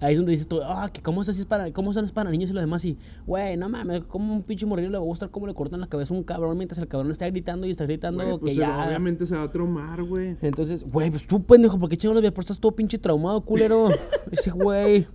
Ahí 0.00 0.12
es 0.12 0.18
donde 0.18 0.30
dices 0.32 0.46
tú, 0.46 0.60
ah, 0.62 0.88
que 0.92 1.02
cómo 1.02 1.22
eso 1.22 1.32
sí 1.32 1.40
es 1.40 1.46
para, 1.46 1.72
cómo 1.72 1.92
son 1.92 2.04
es 2.04 2.12
para 2.12 2.30
niños 2.30 2.50
y 2.50 2.52
lo 2.52 2.60
demás 2.60 2.84
y, 2.84 2.96
güey, 3.26 3.56
no 3.56 3.68
mames, 3.68 4.04
como 4.04 4.32
un 4.32 4.42
pinche 4.44 4.64
morrillo 4.64 4.90
le 4.90 4.98
va 4.98 5.02
a 5.02 5.06
gustar 5.06 5.30
cómo 5.30 5.46
le 5.48 5.54
cortan 5.54 5.80
la 5.80 5.88
cabeza 5.88 6.14
a 6.14 6.16
un 6.16 6.22
cabrón 6.22 6.56
mientras 6.56 6.78
el 6.78 6.86
cabrón 6.86 7.10
está 7.10 7.26
gritando 7.28 7.66
y 7.66 7.72
está 7.72 7.84
gritando 7.84 8.24
Güey, 8.24 8.38
pues 8.38 8.54
que 8.54 8.60
ya. 8.60 8.86
obviamente 8.86 9.26
se 9.26 9.34
va 9.36 9.42
a 9.42 9.50
traumar, 9.50 10.00
güey. 10.04 10.36
Entonces, 10.40 10.84
güey, 10.84 11.10
pues 11.10 11.26
tú 11.26 11.42
pendejo, 11.42 11.80
¿por 11.80 11.88
qué 11.88 11.96
chingados 11.96 12.22
lo 12.22 12.28
estás 12.28 12.60
todo 12.60 12.72
pinche 12.72 12.96
traumado, 12.98 13.40
culero? 13.40 13.88
Ese 14.30 14.50
güey, 14.52 15.06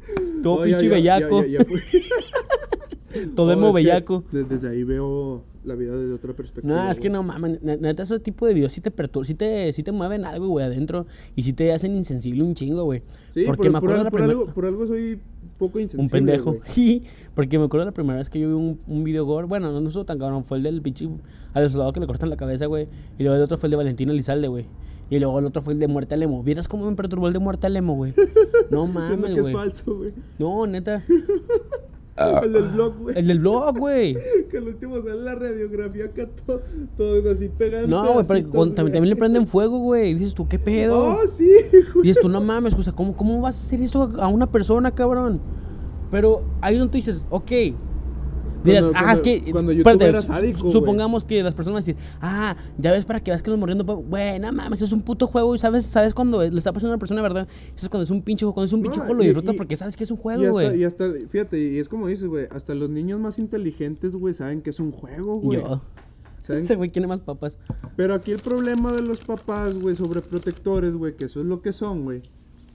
todo 0.43 0.57
No, 0.57 0.63
pinche 0.65 0.89
ya- 0.89 0.97
ya- 0.99 1.17
bellaco, 1.19 1.45
ya- 1.45 1.59
pues. 1.63 1.83
todo 3.35 3.51
emo 3.51 3.69
es 3.69 3.75
bellaco. 3.75 4.23
de- 4.31 4.43
Desde 4.43 4.69
ahí 4.69 4.83
veo 4.83 5.43
la 5.63 5.75
vida 5.75 5.95
desde 5.95 6.13
otra 6.13 6.33
perspectiva. 6.33 6.75
No, 6.85 6.91
es 6.91 6.99
que 6.99 7.07
güey. 7.09 7.13
no 7.21 7.23
mames, 7.23 7.61
ne- 7.63 7.77
neta, 7.77 8.03
ese 8.03 8.19
tipo 8.19 8.45
de 8.45 8.53
videos 8.53 8.73
sí 8.73 8.81
te 8.81 8.91
perturban, 8.91 9.25
sí 9.25 9.33
te, 9.35 9.71
sí 9.71 9.81
te 9.83 9.91
mueven 9.93 10.25
algo, 10.25 10.47
güey, 10.47 10.65
adentro 10.65 11.05
y 11.35 11.43
sí 11.43 11.53
te 11.53 11.71
hacen 11.71 11.95
insensible 11.95 12.43
un 12.43 12.53
chingo, 12.53 12.83
güey. 12.83 13.01
Sí, 13.33 13.43
Porque 13.45 13.69
por, 13.69 13.71
me 13.71 13.71
por 13.71 13.77
acuerdo 13.77 13.97
al- 13.99 14.03
la 14.05 14.11
por 14.11 14.21
algo, 14.21 14.45
por 14.47 14.65
algo 14.65 14.87
soy 14.87 15.19
poco 15.57 15.79
insensible, 15.79 16.03
un 16.03 16.09
pendejo. 16.09 16.53
güey. 16.75 17.03
Porque 17.35 17.57
me 17.59 17.65
acuerdo 17.65 17.85
la 17.85 17.91
primera 17.93 18.17
vez 18.19 18.29
que 18.29 18.39
yo 18.39 18.47
vi 18.49 18.53
un, 18.55 18.79
un 18.87 19.03
video 19.05 19.25
gore, 19.25 19.47
bueno, 19.47 19.71
no, 19.71 19.79
no 19.79 19.87
estuvo 19.87 20.03
tan 20.05 20.19
cabrón, 20.19 20.43
fue 20.43 20.57
el 20.57 20.63
del 20.63 20.81
pinche 20.81 21.07
al 21.53 21.69
soldado 21.69 21.93
que 21.93 21.99
le 22.01 22.07
cortan 22.07 22.29
la 22.29 22.37
cabeza, 22.37 22.65
güey. 22.65 22.87
Y 23.17 23.23
luego 23.23 23.37
el 23.37 23.43
otro 23.43 23.57
fue 23.57 23.67
el 23.67 23.71
de 23.71 23.77
Valentina 23.77 24.11
Elizalde, 24.11 24.47
güey. 24.49 24.65
Y 25.09 25.19
luego 25.19 25.37
el 25.37 25.45
otro 25.45 25.61
fue 25.61 25.73
el 25.73 25.79
de 25.79 25.87
Muerte 25.87 26.15
al 26.15 26.23
Emo. 26.23 26.41
¿Vieras 26.43 26.67
cómo 26.67 26.89
me 26.89 26.95
perturbó 26.95 27.27
el 27.27 27.33
de 27.33 27.39
Muerte 27.39 27.67
al 27.67 27.75
Emo, 27.77 27.95
güey? 27.95 28.13
No 28.71 28.87
mames, 28.87 29.39
güey. 29.39 29.53
No, 30.39 30.65
neta. 30.65 31.03
El 32.15 32.53
del 32.53 32.69
blog, 32.69 32.97
güey. 32.99 33.17
El 33.17 33.27
del 33.27 33.39
blog, 33.39 33.77
güey. 33.77 34.17
Que 34.51 34.57
al 34.57 34.67
último 34.67 35.01
sale 35.01 35.21
la 35.21 35.35
radiografía 35.35 36.05
acá 36.05 36.29
todo, 36.45 36.61
todo 36.95 37.31
así 37.31 37.49
pegado. 37.49 37.85
en 37.85 37.89
No, 37.89 38.13
güey, 38.13 38.25
pero 38.27 38.73
también, 38.73 39.09
le 39.09 39.15
prenden 39.15 39.47
fuego, 39.47 39.79
güey. 39.79 40.11
Y 40.11 40.13
dices 40.15 40.33
tú, 40.33 40.47
¿qué 40.47 40.59
pedo? 40.59 41.15
Oh, 41.15 41.27
sí, 41.27 41.49
güey. 41.93 42.05
Y 42.05 42.07
dices 42.09 42.21
tú, 42.21 42.29
no 42.29 42.41
mames, 42.41 42.73
o 42.75 42.83
sea, 42.83 42.93
¿cómo, 42.93 43.15
¿cómo 43.15 43.41
vas 43.41 43.57
a 43.57 43.61
hacer 43.65 43.81
esto 43.81 44.09
a 44.19 44.27
una 44.27 44.51
persona, 44.51 44.91
cabrón? 44.91 45.41
Pero 46.11 46.43
ahí 46.61 46.77
donde 46.77 46.91
tú 46.91 46.97
dices, 46.97 47.25
ok. 47.29 47.51
Dirás, 48.63 48.85
Cuando- 48.85 48.97
ah, 48.99 49.01
cuando- 49.03 49.13
es 49.13 49.21
que. 49.43 49.51
cuando 49.51 49.71
YouTube 49.71 49.91
espérate, 49.91 50.09
era 50.09 50.21
su- 50.21 50.27
sádico, 50.27 50.59
güey. 50.61 50.71
Supongamos 50.71 51.23
que 51.25 51.43
las 51.43 51.53
personas 51.53 51.85
dicen, 51.85 52.01
ah, 52.21 52.55
ya 52.77 52.91
ves 52.91 53.05
para 53.05 53.19
que 53.19 53.31
veas 53.31 53.43
que 53.43 53.49
los 53.51 53.59
muriendo. 53.59 53.83
Güey, 53.83 54.39
no 54.39 54.51
mames, 54.53 54.81
es 54.81 54.91
un 54.91 55.01
puto 55.01 55.27
juego 55.27 55.53
y 55.55 55.59
sabes, 55.59 55.85
sabes 55.85 56.13
cuando 56.13 56.41
le 56.41 56.57
está 56.57 56.71
pasando 56.71 56.91
a 56.91 56.95
una 56.95 56.99
persona, 56.99 57.21
¿verdad? 57.21 57.47
Eso 57.75 57.85
es 57.85 57.89
cuando 57.89 58.03
es 58.03 58.09
un 58.11 58.21
pinche 58.21 58.45
juego. 58.45 58.53
Cuando 58.53 58.67
es 58.67 58.73
un 58.73 58.81
pinche 58.81 58.97
No, 58.99 59.05
juego 59.05 59.19
lo 59.19 59.23
disfrutas 59.25 59.55
porque 59.55 59.75
sabes 59.75 59.97
que 59.97 60.03
es 60.05 60.11
un 60.11 60.17
juego, 60.17 60.51
güey. 60.51 60.79
y 60.79 60.83
hasta, 60.83 61.11
fíjate, 61.29 61.59
y 61.59 61.79
es 61.79 61.89
como 61.89 62.07
dices, 62.07 62.27
güey, 62.27 62.47
hasta 62.51 62.73
los 62.75 62.89
niños 62.89 63.19
más 63.19 63.37
inteligentes, 63.39 64.15
güey, 64.15 64.33
saben 64.33 64.61
que 64.61 64.69
es 64.69 64.79
un 64.79 64.91
juego, 64.91 65.39
güey. 65.39 65.59
Yo. 65.61 65.81
¿Saben? 66.43 66.61
Ese 66.63 66.75
güey 66.75 66.89
tiene 66.89 67.07
más 67.07 67.21
papas. 67.21 67.57
Pero 67.95 68.13
aquí 68.13 68.31
el 68.31 68.39
problema 68.39 68.91
de 68.91 69.01
los 69.01 69.19
papás, 69.23 69.79
güey, 69.79 69.95
sobreprotectores, 69.95 70.93
güey, 70.93 71.15
que 71.15 71.25
eso 71.25 71.39
es 71.39 71.45
lo 71.45 71.61
que 71.61 71.71
son, 71.71 72.03
güey. 72.03 72.21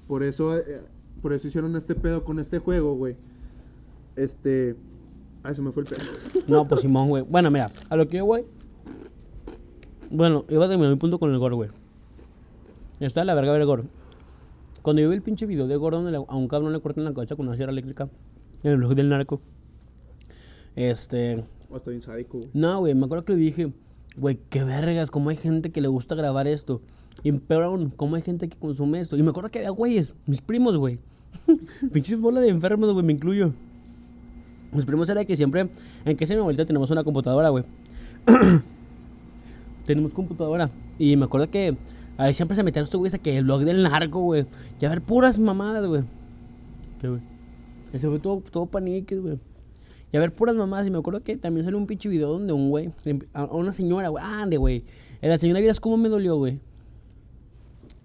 Por 0.07 0.23
eso, 0.23 0.57
eh, 0.57 0.81
por 1.21 1.35
eso 1.35 1.49
hicieron 1.49 1.77
este 1.77 1.95
pedo 1.95 2.25
con 2.25 2.39
este 2.39 2.59
juego, 2.61 2.95
güey. 2.95 3.17
Este... 4.17 4.75
Ah, 5.43 5.55
se 5.55 5.63
me 5.63 5.73
fue 5.73 5.83
el 5.83 5.89
pedo. 5.89 6.01
No, 6.47 6.65
pues 6.65 6.81
Simón, 6.81 7.09
güey. 7.09 7.23
Bueno, 7.23 7.51
mira, 7.51 7.71
a 7.89 7.97
lo 7.97 8.09
que 8.09 8.19
yo, 8.19 8.25
güey. 8.25 8.45
Bueno, 10.11 10.45
iba 10.49 10.65
a 10.65 10.69
terminar 10.69 10.93
mi 10.93 10.99
punto 10.99 11.19
con 11.19 11.33
el 11.33 11.39
gore, 11.39 11.55
güey. 11.55 11.71
Está 13.01 13.25
la 13.25 13.35
verga 13.35 13.53
ver 13.53 13.61
el 13.61 13.67
gore. 13.67 13.85
Cuando 14.83 15.03
yo 15.03 15.09
vi 15.11 15.17
el 15.17 15.23
pinche 15.23 15.47
video 15.47 15.67
de 15.67 15.77
gore 15.77 15.97
donde 15.97 16.17
a 16.17 16.35
un 16.35 16.49
cabrón 16.49 16.73
le 16.73 16.81
cortan 16.81 17.05
la 17.05 17.13
cabeza 17.13 17.37
con 17.37 17.47
una 17.47 17.57
sierra 17.57 17.73
eléctrica 17.73 18.09
en 18.63 18.73
el 18.73 18.79
blog 18.79 18.95
del 18.95 19.09
narco. 19.09 19.41
Este. 20.77 21.45
Oh, 21.71 21.77
está 21.77 21.91
bien 21.91 22.03
sádico, 22.03 22.39
güey. 22.39 22.51
No, 22.55 22.81
güey, 22.81 22.95
me 22.95 23.05
acuerdo 23.05 23.25
que 23.25 23.35
le 23.35 23.39
dije, 23.39 23.73
güey, 24.17 24.39
qué 24.49 24.65
vergas, 24.65 25.11
cómo 25.11 25.31
hay 25.31 25.37
gente 25.37 25.71
que 25.71 25.81
le 25.81 25.89
gusta 25.89 26.15
grabar 26.15 26.47
esto. 26.47 26.81
Y 27.23 27.33
peor 27.33 27.65
aún, 27.65 27.91
cómo 27.91 28.17
hay 28.17 28.23
gente 28.23 28.49
que 28.49 28.57
consume 28.57 29.01
esto. 29.01 29.17
Y 29.17 29.23
me 29.23 29.31
acuerdo 29.31 29.51
que 29.51 29.59
había 29.59 29.71
güeyes, 29.71 30.15
mis 30.27 30.41
primos, 30.41 30.77
güey. 30.77 30.99
Pinches 31.93 32.21
bola 32.21 32.41
de 32.41 32.49
enfermos, 32.49 32.93
güey, 32.93 33.05
me 33.05 33.13
incluyo. 33.13 33.53
Mis 34.73 34.85
primos 34.85 35.09
era 35.09 35.25
que 35.25 35.37
siempre, 35.37 35.69
en 36.05 36.17
que 36.17 36.27
se 36.27 36.35
mi 36.35 36.41
abuelita 36.41 36.67
tenemos 36.67 36.91
una 36.91 37.05
computadora, 37.05 37.49
güey. 37.49 37.65
tenemos 39.87 40.13
computadora. 40.13 40.71
Y 40.99 41.17
me 41.17 41.25
acuerdo 41.25 41.51
que 41.51 41.77
ahí 42.19 42.35
siempre 42.35 42.55
se 42.55 42.63
metían 42.63 42.85
estos 42.85 42.99
güeyes 42.99 43.15
a 43.15 43.19
que 43.19 43.37
el 43.39 43.45
blog 43.45 43.65
del 43.65 43.83
narco, 43.83 44.21
güey. 44.21 44.47
Y 44.81 44.85
a 44.85 44.91
ver 44.91 45.01
puras 45.01 45.39
mamadas, 45.39 45.87
güey. 45.87 46.03
¿Qué, 47.01 47.09
güey? 47.09 47.21
Ese 47.93 48.09
fue 48.09 48.19
todo, 48.19 48.43
todo 48.51 48.67
paniques, 48.67 49.21
güey. 49.21 49.39
Y 50.13 50.17
a 50.17 50.21
ver 50.21 50.35
puras 50.35 50.55
mamadas. 50.55 50.87
Y 50.87 50.91
me 50.91 50.99
acuerdo 50.99 51.23
que 51.23 51.37
también 51.37 51.65
salió 51.65 51.79
un 51.79 51.87
pinche 51.87 52.09
video 52.11 52.31
donde 52.33 52.53
un 52.53 52.69
güey, 52.69 52.91
a 53.33 53.45
una 53.45 53.73
señora, 53.73 54.09
güey, 54.09 54.23
ande, 54.23 54.59
güey. 54.59 54.85
La 55.23 55.39
señora, 55.39 55.61
¿vieras 55.61 55.81
cómo 55.81 55.97
me 55.97 56.11
dolió, 56.11 56.37
güey? 56.37 56.61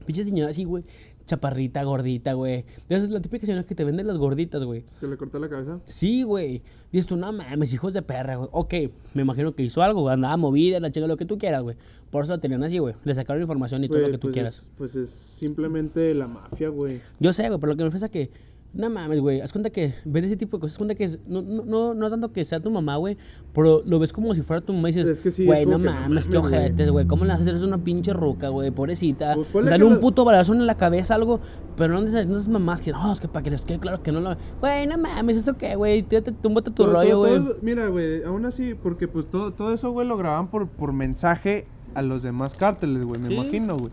Pinche 0.06 0.23
señora 0.23 0.52
así, 0.52 0.63
güey. 0.63 0.84
Chaparrita, 1.25 1.83
gordita, 1.83 2.33
güey. 2.33 2.65
Esa 2.89 3.05
es 3.05 3.09
la 3.09 3.21
típica 3.21 3.45
señora 3.45 3.65
que 3.65 3.75
te 3.75 3.83
venden 3.83 4.07
las 4.07 4.17
gorditas, 4.17 4.63
güey. 4.63 4.83
¿Se 4.99 5.07
le 5.07 5.15
cortó 5.15 5.39
la 5.39 5.49
cabeza? 5.49 5.79
Sí, 5.88 6.23
güey. 6.23 6.62
Dices 6.91 7.07
tú, 7.07 7.15
no 7.15 7.31
mames, 7.31 7.73
hijos 7.73 7.93
de 7.93 8.01
perra, 8.01 8.36
güey. 8.36 8.49
Ok, 8.51 8.73
me 9.13 9.21
imagino 9.21 9.55
que 9.55 9.63
hizo 9.63 9.81
algo, 9.81 10.01
güey. 10.01 10.13
Andaba 10.13 10.36
movida, 10.38 10.79
la 10.79 10.91
chica, 10.91 11.07
lo 11.07 11.17
que 11.17 11.25
tú 11.25 11.38
quieras, 11.38 11.63
güey. 11.63 11.77
Por 12.12 12.23
eso 12.23 12.33
la 12.33 12.39
tenían 12.39 12.63
así, 12.63 12.77
güey. 12.77 12.93
Le 13.05 13.15
sacaron 13.15 13.41
información 13.41 13.83
y 13.83 13.88
todo 13.88 13.99
lo 13.99 14.12
que 14.12 14.17
tú 14.17 14.27
pues 14.27 14.33
quieras. 14.33 14.53
Es, 14.53 14.71
pues 14.77 14.95
es 14.95 15.09
simplemente 15.09 16.13
la 16.13 16.27
mafia, 16.27 16.69
güey. 16.69 16.99
Yo 17.19 17.31
sé, 17.33 17.47
güey, 17.47 17.59
pero 17.59 17.71
lo 17.71 17.77
que 17.77 17.83
me 17.86 17.91
pasa 17.91 18.09
que. 18.09 18.29
No 18.75 18.89
mames, 18.89 19.19
güey. 19.19 19.39
Haz 19.39 19.51
cuenta 19.51 19.69
que 19.69 19.93
ver 20.03 20.23
ese 20.23 20.36
tipo 20.36 20.57
de 20.57 20.62
cosas, 20.62 20.73
haz 20.73 20.77
cuenta 20.79 20.95
que 20.95 21.03
es- 21.03 21.19
no, 21.27 21.43
no, 21.43 21.63
no, 21.63 21.93
no 21.93 22.09
tanto 22.09 22.33
que 22.33 22.43
sea 22.43 22.59
tu 22.59 22.71
mamá, 22.71 22.95
güey, 22.97 23.17
pero 23.53 23.83
lo 23.86 23.99
ves 23.99 24.12
como 24.12 24.33
si 24.33 24.41
fuera 24.41 24.62
tu 24.62 24.73
mamá 24.73 24.89
y 24.89 24.93
dices, 24.93 25.07
Es 25.09 25.21
que 25.21 25.29
sí, 25.29 25.45
güey, 25.45 25.63
no 25.67 25.77
mames, 25.77 26.27
qué 26.27 26.39
güey". 26.39 26.51
ojetes, 26.53 26.89
güey. 26.89 27.05
¿Cómo 27.05 27.23
le 27.23 27.29
vas 27.33 27.39
a 27.39 27.41
hacer 27.43 27.53
eso 27.53 27.65
a 27.65 27.67
una 27.67 27.77
pinche 27.83 28.13
ruca, 28.13 28.49
güey? 28.49 28.71
Pobrecita. 28.71 29.36
Pues 29.51 29.65
Dale 29.65 29.83
un 29.83 29.93
lo- 29.95 29.99
puto 29.99 30.25
balazo 30.25 30.53
en 30.55 30.65
la 30.65 30.75
cabeza, 30.75 31.13
algo, 31.13 31.39
pero 31.77 31.93
no 31.99 32.07
esas, 32.07 32.25
no 32.25 32.38
esas 32.38 32.49
mamás 32.49 32.81
que, 32.81 32.91
no, 32.91 33.13
es 33.13 33.19
que 33.19 33.27
para 33.27 33.43
que 33.43 33.51
les 33.51 33.63
quede 33.63 33.77
claro 33.77 34.01
que 34.01 34.12
no 34.12 34.21
lo. 34.21 34.36
Güey, 34.59 34.88
no 34.88 34.97
mames, 34.97 35.38
¿eso 35.38 35.53
qué, 35.55 35.75
güey? 35.75 36.01
Tírate, 36.01 36.31
túmbate 36.31 36.71
tu 36.71 36.83
Todo- 36.83 36.93
rollo, 36.93 37.19
güey. 37.19 37.41
mira, 37.62 37.88
güey, 37.89 38.23
aún 38.23 38.43
así, 38.47 38.73
porque 38.73 39.07
pues 39.07 39.29
todo, 39.29 39.53
todo 39.53 39.71
eso, 39.71 39.91
güey, 39.91 40.07
lo 40.07 40.17
grababan 40.17 40.47
por, 40.49 40.67
por 40.67 40.93
mensaje 40.93 41.67
a 41.93 42.01
los 42.01 42.23
demás 42.23 42.55
cárteles, 42.55 43.03
güey, 43.03 43.21
me 43.21 43.27
Sí. 43.27 43.33
imagino, 43.36 43.77
güey. 43.77 43.91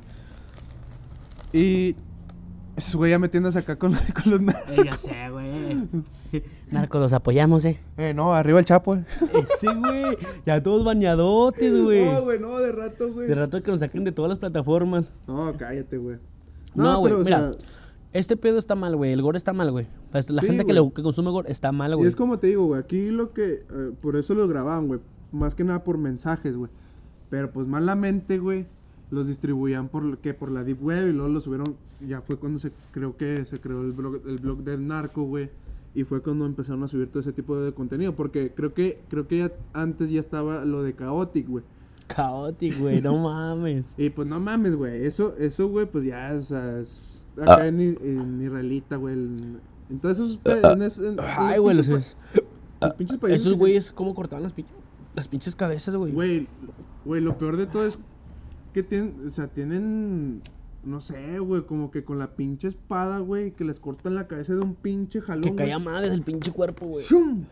Y 1.53 1.97
esos 2.81 2.97
güey 2.97 3.11
ya 3.13 3.19
metiéndose 3.19 3.59
acá 3.59 3.77
con, 3.77 3.93
con 4.23 4.31
los... 4.33 4.41
na- 4.41 4.57
Eh, 4.69 4.83
ya 4.85 4.97
sé, 4.97 5.31
güey. 5.31 5.89
Narcos, 6.71 7.01
los 7.01 7.13
apoyamos, 7.13 7.65
eh. 7.65 7.79
Eh, 7.97 8.13
no, 8.15 8.35
arriba 8.35 8.59
el 8.59 8.65
chapo, 8.65 8.95
eh. 8.97 9.05
Sí, 9.61 9.67
güey. 9.79 10.17
Ya 10.47 10.63
todos 10.63 10.85
bañadotes, 10.85 11.83
güey. 11.83 12.05
No, 12.05 12.23
güey, 12.23 12.39
no, 12.39 12.59
de 12.59 12.73
rato, 12.73 13.13
güey. 13.13 13.29
De 13.29 13.35
rato 13.35 13.61
que 13.61 13.71
nos 13.71 13.81
saquen 13.81 14.05
de 14.05 14.13
todas 14.13 14.29
las 14.31 14.39
plataformas. 14.39 15.11
No, 15.27 15.53
cállate, 15.57 15.97
güey. 15.99 16.19
No, 16.75 16.99
güey, 17.01 17.13
pero, 17.13 17.23
o 17.23 17.25
mira. 17.25 17.53
sea, 17.53 17.59
Este 18.13 18.37
pedo 18.37 18.59
está 18.59 18.75
mal, 18.75 18.97
güey. 18.97 19.13
El 19.13 19.23
gore 19.23 19.39
está 19.39 19.53
mal, 19.53 19.71
güey. 19.71 19.87
La 20.13 20.23
Sí, 20.23 20.29
gente 20.47 20.65
que, 20.67 20.73
güey. 20.73 20.87
le- 20.89 20.93
que 20.95 21.03
consume 21.03 21.31
gore 21.31 21.51
está 21.51 21.73
mal, 21.73 21.93
Y 21.93 21.95
güey. 21.95 22.09
es 22.09 22.17
como 22.17 22.39
te 22.39 22.49
digo, 22.49 22.67
güey, 22.67 22.81
aquí 22.81 23.11
lo 23.11 23.33
que, 23.33 23.65
eh, 23.71 23.93
por 24.01 24.17
eso 24.17 24.35
lo 24.35 24.47
grababan, 24.49 24.87
güey, 24.89 25.01
más 25.33 25.55
que 25.55 25.65
nada 25.65 25.85
por 25.85 25.99
mensajes, 25.99 26.57
güey. 26.57 26.71
Pero 27.29 27.51
pues 27.53 27.67
malamente, 27.69 28.39
güey, 28.39 28.67
los 29.11 29.27
distribuían 29.27 29.89
por, 29.89 30.19
que 30.19 30.35
por 30.35 30.51
la 30.51 30.63
Deep 30.65 30.83
Web 30.83 31.09
y 31.09 31.13
luego 31.13 31.29
lo 31.33 31.41
subieron, 31.41 31.77
ya 32.07 32.21
fue 32.21 32.37
cuando 32.37 32.59
se 32.59 32.71
creo 32.93 33.17
que 33.17 33.45
se 33.47 33.59
creó 33.59 33.83
el 33.83 33.93
blog, 33.93 34.21
el 34.27 34.39
blog 34.39 34.59
del 34.63 34.87
narco, 34.87 35.23
güey. 35.25 35.51
Y 35.93 36.05
fue 36.05 36.23
cuando 36.23 36.47
empezaron 36.47 36.85
a 36.85 36.89
subir 36.89 37.09
todo 37.09 37.19
ese 37.21 37.33
tipo 37.33 37.59
de 37.59 37.73
contenido, 37.73 38.15
porque 38.15 38.53
creo 38.55 38.73
que, 38.73 39.01
creo 39.09 39.27
que 39.27 39.39
ya 39.39 39.53
antes 39.73 40.09
ya 40.11 40.21
estaba 40.21 40.65
lo 40.65 40.85
de 40.85 40.95
Chaotic, 40.95 41.49
güey. 41.49 41.65
Chaotic, 42.15 42.79
güey. 42.79 43.01
No 43.01 43.17
mames. 43.23 43.93
Y 43.99 44.11
pues 44.11 44.29
no 44.29 44.39
mames, 44.39 44.77
güey, 44.77 45.05
eso, 45.05 45.35
eso, 45.39 45.69
güey, 45.69 45.87
pues 45.87 46.05
ya, 46.05 46.33
o 46.39 46.41
sea, 46.43 46.79
es 46.79 47.25
acá 47.41 47.67
en, 47.67 47.81
en 47.81 48.41
israelita, 48.43 48.97
güey. 48.97 49.15
en- 49.15 49.61
Entonces 49.91 50.39
esos 50.45 50.65
en 50.75 50.83
es- 50.83 50.99
en- 51.01 51.17
Ay, 51.21 51.57
los 51.57 51.63
güey. 51.65 51.77
Los, 51.77 52.17
los 52.81 52.95
pinches 52.95 53.19
esos 53.25 53.53
se- 53.55 53.59
güeyes, 53.59 53.91
¿cómo 53.91 54.15
cortaban 54.15 54.45
las, 54.45 54.55
pin- 54.55 54.67
las 55.17 55.27
pinches 55.27 55.57
cabezas, 55.57 55.97
güey? 55.97 56.13
Güey, 56.13 56.47
güey, 57.05 57.21
lo 57.21 57.37
peor 57.37 57.57
de 57.57 57.67
todo 57.67 57.85
es 57.85 57.99
que 58.73 58.83
tienen, 58.83 59.27
o 59.27 59.31
sea, 59.31 59.49
tienen, 59.49 60.43
no 60.85 61.01
sé, 61.01 61.39
güey, 61.39 61.63
como 61.63 61.91
que 61.91 62.05
con 62.05 62.19
la 62.19 62.29
pinche 62.37 62.69
espada, 62.69 63.19
güey, 63.19 63.51
que 63.53 63.65
les 63.65 63.81
cortan 63.81 64.15
la 64.15 64.27
cabeza 64.27 64.55
de 64.55 64.61
un 64.61 64.75
pinche 64.75 65.21
jalón. 65.21 65.43
Que 65.43 65.55
caía 65.55 65.79
madres 65.79 66.13
el 66.13 66.23
pinche 66.23 66.53
cuerpo, 66.53 66.87
güey. 66.87 67.05
¡Shum! 67.07 67.45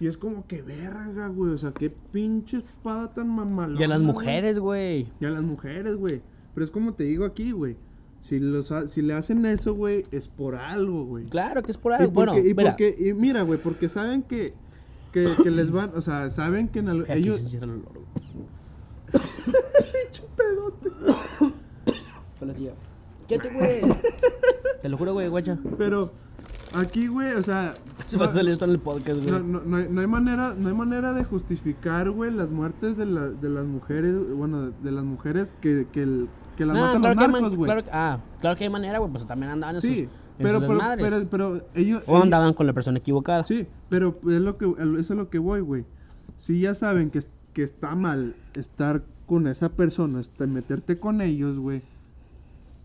Y 0.00 0.08
es 0.08 0.16
como 0.16 0.46
que 0.48 0.62
verga, 0.62 1.28
güey, 1.28 1.52
o 1.52 1.58
sea, 1.58 1.70
qué 1.72 1.88
pinche 1.90 2.56
espada 2.58 3.12
tan 3.14 3.28
mamalona. 3.28 3.80
Y 3.80 3.84
a 3.84 3.88
las 3.88 4.00
mujeres, 4.02 4.58
güey. 4.58 5.06
Y 5.20 5.24
a 5.26 5.30
las 5.30 5.42
mujeres, 5.44 5.94
güey. 5.96 6.20
Pero 6.54 6.64
es 6.64 6.70
como 6.70 6.92
te 6.94 7.04
digo 7.04 7.24
aquí, 7.24 7.52
güey. 7.52 7.76
Si, 8.20 8.38
los 8.40 8.70
ha- 8.72 8.88
si 8.88 9.02
le 9.02 9.14
hacen 9.14 9.44
eso, 9.46 9.74
güey, 9.74 10.04
es 10.10 10.28
por 10.28 10.54
algo, 10.56 11.04
güey. 11.04 11.24
Claro 11.26 11.62
que 11.62 11.70
es 11.72 11.78
por 11.78 11.92
Y 11.92 11.96
algo. 11.96 12.12
Bueno, 12.12 12.32
porque, 12.34 12.48
y, 12.48 12.54
mira. 12.54 12.70
porque- 12.72 12.96
y 12.98 13.12
mira, 13.14 13.42
güey, 13.42 13.58
porque 13.60 13.88
saben 13.88 14.22
que, 14.22 14.54
que, 15.12 15.28
que 15.42 15.50
les 15.50 15.70
van, 15.70 15.92
o 15.96 16.02
sea, 16.02 16.30
saben 16.30 16.68
que 16.68 16.80
en 16.80 16.88
Aquí 16.88 17.12
ellos... 17.12 17.40
se 17.40 17.48
cierra 17.48 17.66
el 17.66 17.72
olor, 17.72 17.92
güey. 17.94 18.42
Pinche 19.12 20.22
pedote. 20.36 20.88
Fue 22.38 22.46
la 22.46 22.54
silla. 22.54 22.72
Quédate, 23.28 23.50
güey. 23.52 23.80
Te 24.82 24.88
lo 24.88 24.98
juro, 24.98 25.12
güey, 25.14 25.28
guacha. 25.28 25.58
Pero 25.78 26.12
aquí, 26.74 27.06
güey, 27.06 27.32
o 27.34 27.42
sea, 27.42 27.72
Se 28.08 28.16
va 28.16 28.24
a 28.26 28.28
salir 28.28 28.52
esto 28.52 28.64
en 28.64 28.72
el 28.72 28.78
podcast, 28.80 29.20
güey. 29.20 29.30
no, 29.30 29.38
no, 29.40 29.60
no 29.64 29.76
hay, 29.76 29.86
no 29.88 30.00
hay 30.00 30.06
manera, 30.06 30.54
no 30.58 30.68
hay 30.68 30.74
manera 30.74 31.12
de 31.12 31.24
justificar, 31.24 32.10
güey, 32.10 32.32
las 32.32 32.50
muertes 32.50 32.96
de, 32.96 33.06
la, 33.06 33.28
de 33.28 33.48
las 33.48 33.64
mujeres, 33.64 34.14
bueno, 34.34 34.70
de, 34.70 34.72
de 34.82 34.90
las 34.92 35.04
mujeres 35.04 35.54
que, 35.60 35.86
que, 35.92 36.02
el- 36.02 36.28
que 36.56 36.66
las 36.66 36.74
No, 36.76 36.82
matan 36.82 37.00
claro 37.02 37.14
los 37.20 37.30
narcos, 37.40 37.56
güey. 37.56 37.70
claro 37.72 37.86
ah, 37.92 38.18
claro 38.40 38.56
que 38.56 38.64
hay 38.64 38.70
manera, 38.70 38.98
güey. 38.98 39.10
Pues 39.10 39.26
también 39.26 39.52
andaban 39.52 39.76
en 39.76 39.82
sí, 39.82 40.08
pero, 40.38 40.60
pero, 40.60 40.78
pero, 40.96 41.26
pero 41.30 41.66
ellos, 41.74 42.02
O 42.06 42.12
ellos- 42.12 42.22
andaban 42.24 42.54
con 42.54 42.66
la 42.66 42.72
persona 42.72 42.98
equivocada. 42.98 43.44
sí, 43.44 43.66
pero 43.88 44.18
es 44.28 44.40
lo 44.40 44.58
que, 44.58 44.66
eso 44.98 45.12
es 45.14 45.18
lo 45.18 45.30
que 45.30 45.38
voy, 45.38 45.60
güey. 45.60 45.84
Si 46.38 46.60
ya 46.60 46.74
saben 46.74 47.10
que, 47.10 47.22
que 47.52 47.62
está 47.62 47.94
mal 47.94 48.34
estar 48.54 49.02
con 49.32 49.46
esa 49.46 49.70
persona, 49.70 50.20
este, 50.20 50.46
meterte 50.46 50.98
con 50.98 51.22
ellos, 51.22 51.58
güey. 51.58 51.80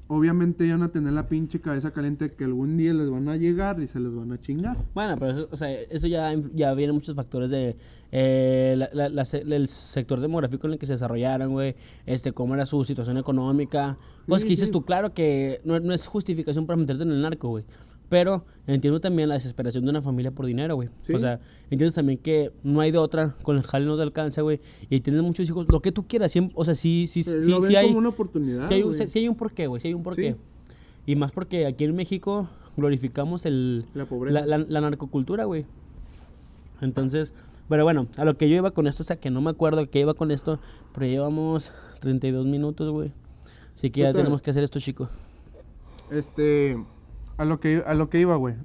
Obviamente 0.09 0.65
ya 0.65 0.77
van 0.77 0.83
a 0.83 0.91
tener 0.93 1.11
la 1.11 1.27
pinche 1.27 1.59
cabeza 1.59 1.91
caliente 1.91 2.29
que 2.29 2.45
algún 2.45 2.77
día 2.77 2.93
les 2.93 3.09
van 3.09 3.27
a 3.27 3.35
llegar 3.35 3.81
y 3.81 3.87
se 3.87 3.99
les 3.99 4.15
van 4.15 4.31
a 4.31 4.39
chingar. 4.41 4.77
Bueno, 4.95 5.15
pero 5.19 5.31
eso, 5.31 5.49
o 5.51 5.57
sea, 5.57 5.69
eso 5.73 6.07
ya, 6.07 6.33
ya 6.55 6.73
vienen 6.73 6.95
muchos 6.95 7.13
factores 7.13 7.49
de 7.49 7.75
eh, 8.13 8.75
la- 8.77 8.89
la- 8.93 9.09
la 9.09 9.23
el 9.57 9.67
sector 9.67 10.21
demográfico 10.21 10.65
en 10.67 10.73
el 10.73 10.79
que 10.79 10.85
se 10.85 10.93
desarrollaron, 10.93 11.51
güey, 11.51 11.75
este, 12.05 12.31
cómo 12.31 12.53
era 12.53 12.65
su 12.65 12.85
situación 12.85 13.17
económica. 13.17 13.97
Pues 14.25 14.43
Sí, 14.43 14.47
que 14.47 14.51
dices 14.51 14.67
sí. 14.67 14.71
tú, 14.71 14.85
claro 14.85 15.13
que 15.13 15.59
no, 15.65 15.77
no 15.81 15.93
es 15.93 16.07
justificación 16.07 16.65
para 16.65 16.77
meterte 16.77 17.03
en 17.03 17.11
el 17.11 17.21
narco, 17.21 17.49
güey. 17.49 17.65
Pero 18.09 18.45
entiendo 18.67 19.01
también 19.01 19.27
la 19.29 19.35
desesperación 19.35 19.83
de 19.83 19.89
una 19.89 20.01
familia 20.01 20.31
por 20.31 20.45
dinero, 20.45 20.75
güey. 20.75 20.89
Sí. 21.01 21.13
O 21.13 21.19
sea, 21.19 21.39
entiendo 21.69 21.93
también 21.93 22.17
que 22.19 22.51
no 22.63 22.79
hay 22.79 22.91
de 22.91 22.97
otra, 22.97 23.35
con 23.43 23.57
el 23.57 23.63
jale 23.63 23.85
no 23.85 23.97
te 23.97 24.01
alcanza, 24.03 24.41
güey. 24.43 24.61
Y 24.89 25.01
tienes 25.01 25.21
muchos 25.23 25.45
hijos, 25.47 25.65
lo 25.69 25.81
que 25.81 25.91
tú 25.91 26.07
quieras, 26.07 26.31
siempre, 26.31 26.53
o 26.57 26.63
sea, 26.63 26.73
sí, 26.75 27.07
sí, 27.11 27.23
sí, 27.23 27.31
lo 27.49 27.61
sí 27.61 27.67
ven 27.67 27.75
hay... 27.77 27.87
como 27.87 27.97
una 27.99 28.09
oportunidad. 28.09 28.67
Sí 28.69 28.75
hay, 28.75 29.07
sí 29.09 29.19
hay 29.19 29.27
un 29.27 29.35
porqué, 29.35 29.67
güey, 29.67 29.81
sí 29.81 29.89
hay 29.89 29.93
un 29.93 30.03
porqué. 30.03 30.33
Sí. 30.33 30.71
Y 31.05 31.15
más 31.15 31.31
porque 31.33 31.65
aquí 31.65 31.83
en 31.83 31.95
México 31.95 32.49
glorificamos 32.77 33.45
el, 33.45 33.85
La 33.93 34.05
pobreza. 34.05 34.39
la, 34.45 34.57
la- 34.57 34.65
la 34.67 34.81
narcocultura, 34.81 35.43
güey. 35.45 35.65
Entonces, 36.81 37.33
pero 37.69 37.83
bueno, 37.83 38.07
a 38.17 38.23
lo 38.25 38.37
que 38.37 38.49
yo 38.49 38.55
iba 38.55 38.71
con 38.71 38.87
esto, 38.87 39.03
o 39.03 39.05
sea, 39.05 39.17
que 39.17 39.29
no 39.29 39.41
me 39.41 39.49
acuerdo 39.49 39.81
a 39.81 39.87
qué 39.87 39.99
iba 39.99 40.13
con 40.13 40.31
esto, 40.31 40.59
pero 40.93 41.05
llevamos 41.07 41.71
32 41.99 42.45
minutos, 42.45 42.89
güey. 42.91 43.11
Así 43.75 43.89
que 43.89 44.01
ya 44.01 44.13
tenemos 44.13 44.41
que 44.41 44.51
hacer 44.51 44.63
esto, 44.63 44.79
chico. 44.79 45.09
Este, 46.11 46.77
a 47.37 47.45
lo 47.45 47.59
que, 47.59 47.83
a 47.85 47.93
lo 47.93 48.09
que 48.09 48.19
iba, 48.19 48.35
güey. 48.35 48.55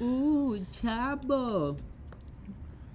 Uh, 0.00 0.56
chavo. 0.70 1.76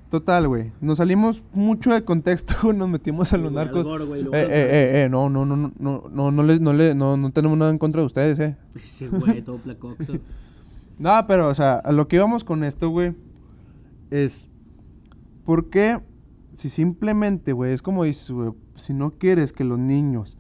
Total, 0.09 0.47
güey. 0.47 0.71
Nos 0.79 0.99
salimos 0.99 1.41
mucho 1.53 1.91
de 1.93 2.03
contexto, 2.05 2.53
güey, 2.63 2.77
nos 2.77 2.87
metimos 2.89 3.33
a 3.33 3.37
los 3.37 3.51
narcos. 3.51 3.85
Eh, 3.85 4.29
eh, 4.31 4.47
eh, 4.51 5.03
eh, 5.03 5.09
no, 5.09 5.29
no, 5.29 5.45
no, 5.45 5.55
no, 5.55 5.71
no, 5.79 6.09
no, 6.09 6.31
no, 6.31 6.43
le- 6.43 6.59
no, 6.59 6.73
no, 6.95 7.17
no 7.17 7.31
tenemos 7.31 7.57
nada 7.57 7.71
en 7.71 7.79
contra 7.79 8.01
de 8.01 8.05
ustedes, 8.05 8.39
eh. 8.39 8.55
Ese 8.75 9.07
güey, 9.07 9.41
todo 9.41 9.57
placoxo. 9.57 10.13
No, 10.99 11.09
pero, 11.27 11.47
o 11.47 11.55
sea, 11.55 11.77
a 11.79 11.91
lo 11.91 12.07
que 12.07 12.17
íbamos 12.17 12.43
con 12.43 12.63
esto, 12.63 12.87
güey, 12.89 13.15
es, 14.11 14.47
¿por 15.43 15.71
qué 15.71 15.99
si 16.53 16.69
simplemente, 16.69 17.51
güey, 17.51 17.73
es 17.73 17.81
como 17.81 18.03
dices, 18.03 18.29
güey, 18.29 18.51
si 18.75 18.93
no 18.93 19.09
quieres 19.09 19.51
que 19.53 19.63
los 19.63 19.79
niños 19.79 20.37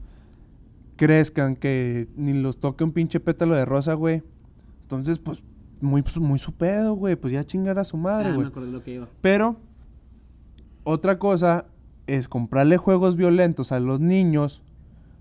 crezcan, 1.03 1.55
que 1.55 2.07
ni 2.15 2.33
los 2.33 2.59
toque 2.59 2.83
un 2.83 2.91
pinche 2.91 3.19
pétalo 3.19 3.55
de 3.55 3.65
rosa, 3.65 3.93
güey, 3.93 4.23
entonces, 4.83 5.19
pues, 5.19 5.41
muy, 5.81 6.03
muy 6.19 6.39
su 6.39 6.53
pedo, 6.53 6.93
güey, 6.93 7.15
pues 7.15 7.33
ya 7.33 7.43
chingar 7.45 7.77
a 7.79 7.83
su 7.83 7.97
madre, 7.97 8.29
ah, 8.29 8.35
güey. 8.35 8.47
acordé 8.47 8.67
de 8.67 8.71
lo 8.71 8.83
que 8.83 8.93
iba. 8.95 9.07
Pero 9.21 9.57
otra 10.83 11.19
cosa 11.19 11.65
es 12.07 12.27
comprarle 12.29 12.77
juegos 12.77 13.15
violentos 13.15 13.71
a 13.71 13.79
los 13.79 13.99
niños 13.99 14.61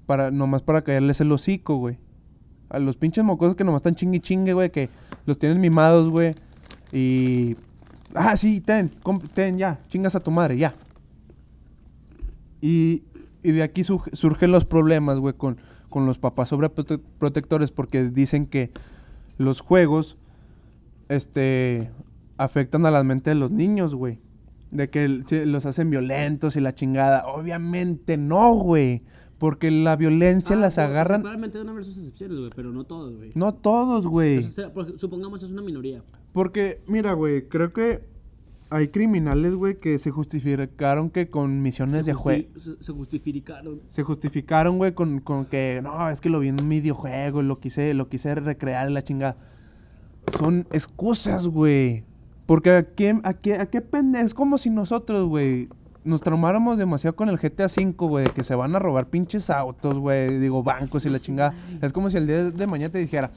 para 0.07 0.31
nomás 0.31 0.62
para 0.62 0.83
caerles 0.83 1.21
el 1.21 1.33
hocico, 1.33 1.77
güey. 1.77 1.99
A 2.68 2.79
los 2.79 2.97
pinches 2.97 3.25
mocosos 3.25 3.55
que 3.57 3.64
nomás 3.64 3.81
están 3.81 3.95
chingue 3.97 4.21
chingue, 4.21 4.53
güey, 4.53 4.71
que 4.71 4.88
los 5.27 5.38
tienen 5.38 5.61
mimados, 5.61 6.09
güey. 6.11 6.35
Y 6.92 7.57
ah, 8.14 8.37
sí, 8.37 8.61
ten, 8.61 8.90
ten 9.35 9.59
ya, 9.59 9.79
chingas 9.88 10.14
a 10.14 10.21
tu 10.21 10.31
madre, 10.31 10.57
ya. 10.59 10.75
Y, 12.61 13.03
y 13.42 13.51
de 13.53 13.62
aquí 13.62 13.85
su- 13.85 14.03
surgen 14.12 14.53
los 14.53 14.64
problemas, 14.64 15.18
güey, 15.18 15.35
con, 15.35 15.59
con 15.92 16.07
los 16.07 16.18
papás 16.18 16.48
sobreprotectores 16.48 17.70
porque 17.70 18.11
dicen 18.11 18.46
que 18.46 18.72
los 19.38 19.61
juegos 19.61 20.16
este 21.09 21.90
afectan 22.38 22.85
a 22.87 22.90
la 22.90 23.05
mente 23.05 23.31
de 23.31 23.37
los 23.37 23.52
niños, 23.52 23.94
güey. 23.94 24.18
De 24.72 24.88
que 24.90 25.07
los 25.46 25.66
hacen 25.66 25.90
violentos 25.90 26.57
y 26.57 26.61
la 26.61 26.74
chingada. 26.74 27.26
Obviamente 27.28 28.16
no, 28.16 28.55
güey. 28.55 29.02
Porque 29.38 29.70
la 29.70 29.96
violencia 29.96 30.57
Ah, 30.57 30.59
las 30.61 30.78
agarran. 30.78 31.20
Claramente 31.20 31.59
van 31.59 31.68
a 31.68 31.70
haber 31.72 31.85
sus 31.85 31.98
excepciones, 31.98 32.38
güey, 32.38 32.50
pero 32.55 32.72
no 32.72 32.85
todos, 32.85 33.16
güey. 33.16 33.33
No 33.35 33.55
todos, 33.55 34.07
güey. 34.07 34.48
Supongamos 34.96 35.42
es 35.42 35.50
una 35.50 35.62
minoría. 35.62 36.02
Porque, 36.33 36.81
mira, 36.87 37.12
güey, 37.12 37.48
creo 37.48 37.72
que 37.72 38.02
hay 38.73 38.89
criminales, 38.89 39.55
güey, 39.55 39.79
que 39.79 39.99
se 39.99 40.11
justificaron 40.11 41.11
que 41.11 41.29
con 41.31 41.63
misiones 41.63 42.07
de 42.07 42.15
justi- 42.15 42.49
juego. 42.49 42.61
Se, 42.61 42.83
se 42.85 42.93
justificaron. 42.93 43.81
Se 43.91 44.03
justificaron, 44.03 44.79
güey, 44.79 44.93
con, 44.95 45.21
con 45.21 45.45
que 45.45 45.81
no, 45.83 46.09
es 46.11 46.21
que 46.21 46.29
lo 46.31 46.41
vi 46.41 46.49
en 46.49 46.61
un 46.61 46.69
videojuego, 46.69 47.43
lo 47.43 47.61
quise, 47.61 47.95
lo 47.95 48.09
quise 48.09 48.35
recrear 48.35 48.89
en 48.89 48.95
la 48.95 49.05
chingada. 49.05 49.37
Son 50.39 50.67
excusas, 50.73 51.47
güey. 51.47 52.05
Porque 52.47 52.71
a 52.71 52.83
qué, 52.95 53.19
a 53.23 53.35
qué, 53.35 53.55
a 53.55 53.67
qué 53.67 53.81
pende, 53.81 54.21
es 54.21 54.35
como 54.35 54.59
si 54.59 54.69
nosotros, 54.71 55.29
güey, 55.29 55.69
nos 56.05 56.20
traumáramos 56.20 56.79
demasiado 56.79 57.14
con 57.14 57.29
el 57.29 57.39
GTA 57.39 57.66
V, 57.66 57.95
güey, 57.99 58.27
que 58.27 58.43
se 58.45 58.55
van 58.55 58.75
a 58.75 58.79
robar 58.79 59.07
pinches 59.07 59.49
autos, 59.51 59.97
güey, 59.99 60.39
digo, 60.39 60.62
bancos 60.62 61.07
y 61.07 61.11
la 61.11 61.18
chingada. 61.20 61.55
Es 61.81 61.93
como 61.93 62.11
si 62.11 62.16
el 62.16 62.27
día 62.27 62.51
de 62.51 62.66
mañana 62.66 62.91
te 62.93 62.99
dijera, 62.99 63.31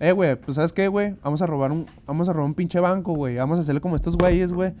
eh, 0.00 0.12
güey, 0.12 0.34
pues 0.34 0.54
¿sabes 0.56 0.72
qué, 0.72 0.88
güey? 0.88 1.14
Vamos 1.22 1.42
a 1.42 1.46
robar 1.46 1.72
un, 1.72 1.84
vamos 2.06 2.28
a 2.28 2.32
robar 2.32 2.46
un 2.46 2.54
pinche 2.54 2.80
banco, 2.80 3.12
güey. 3.12 3.36
Vamos 3.36 3.58
a 3.58 3.62
hacerle 3.62 3.82
como 3.82 3.96
estos 3.96 4.16
güeyes, 4.16 4.50
güey. 4.50 4.72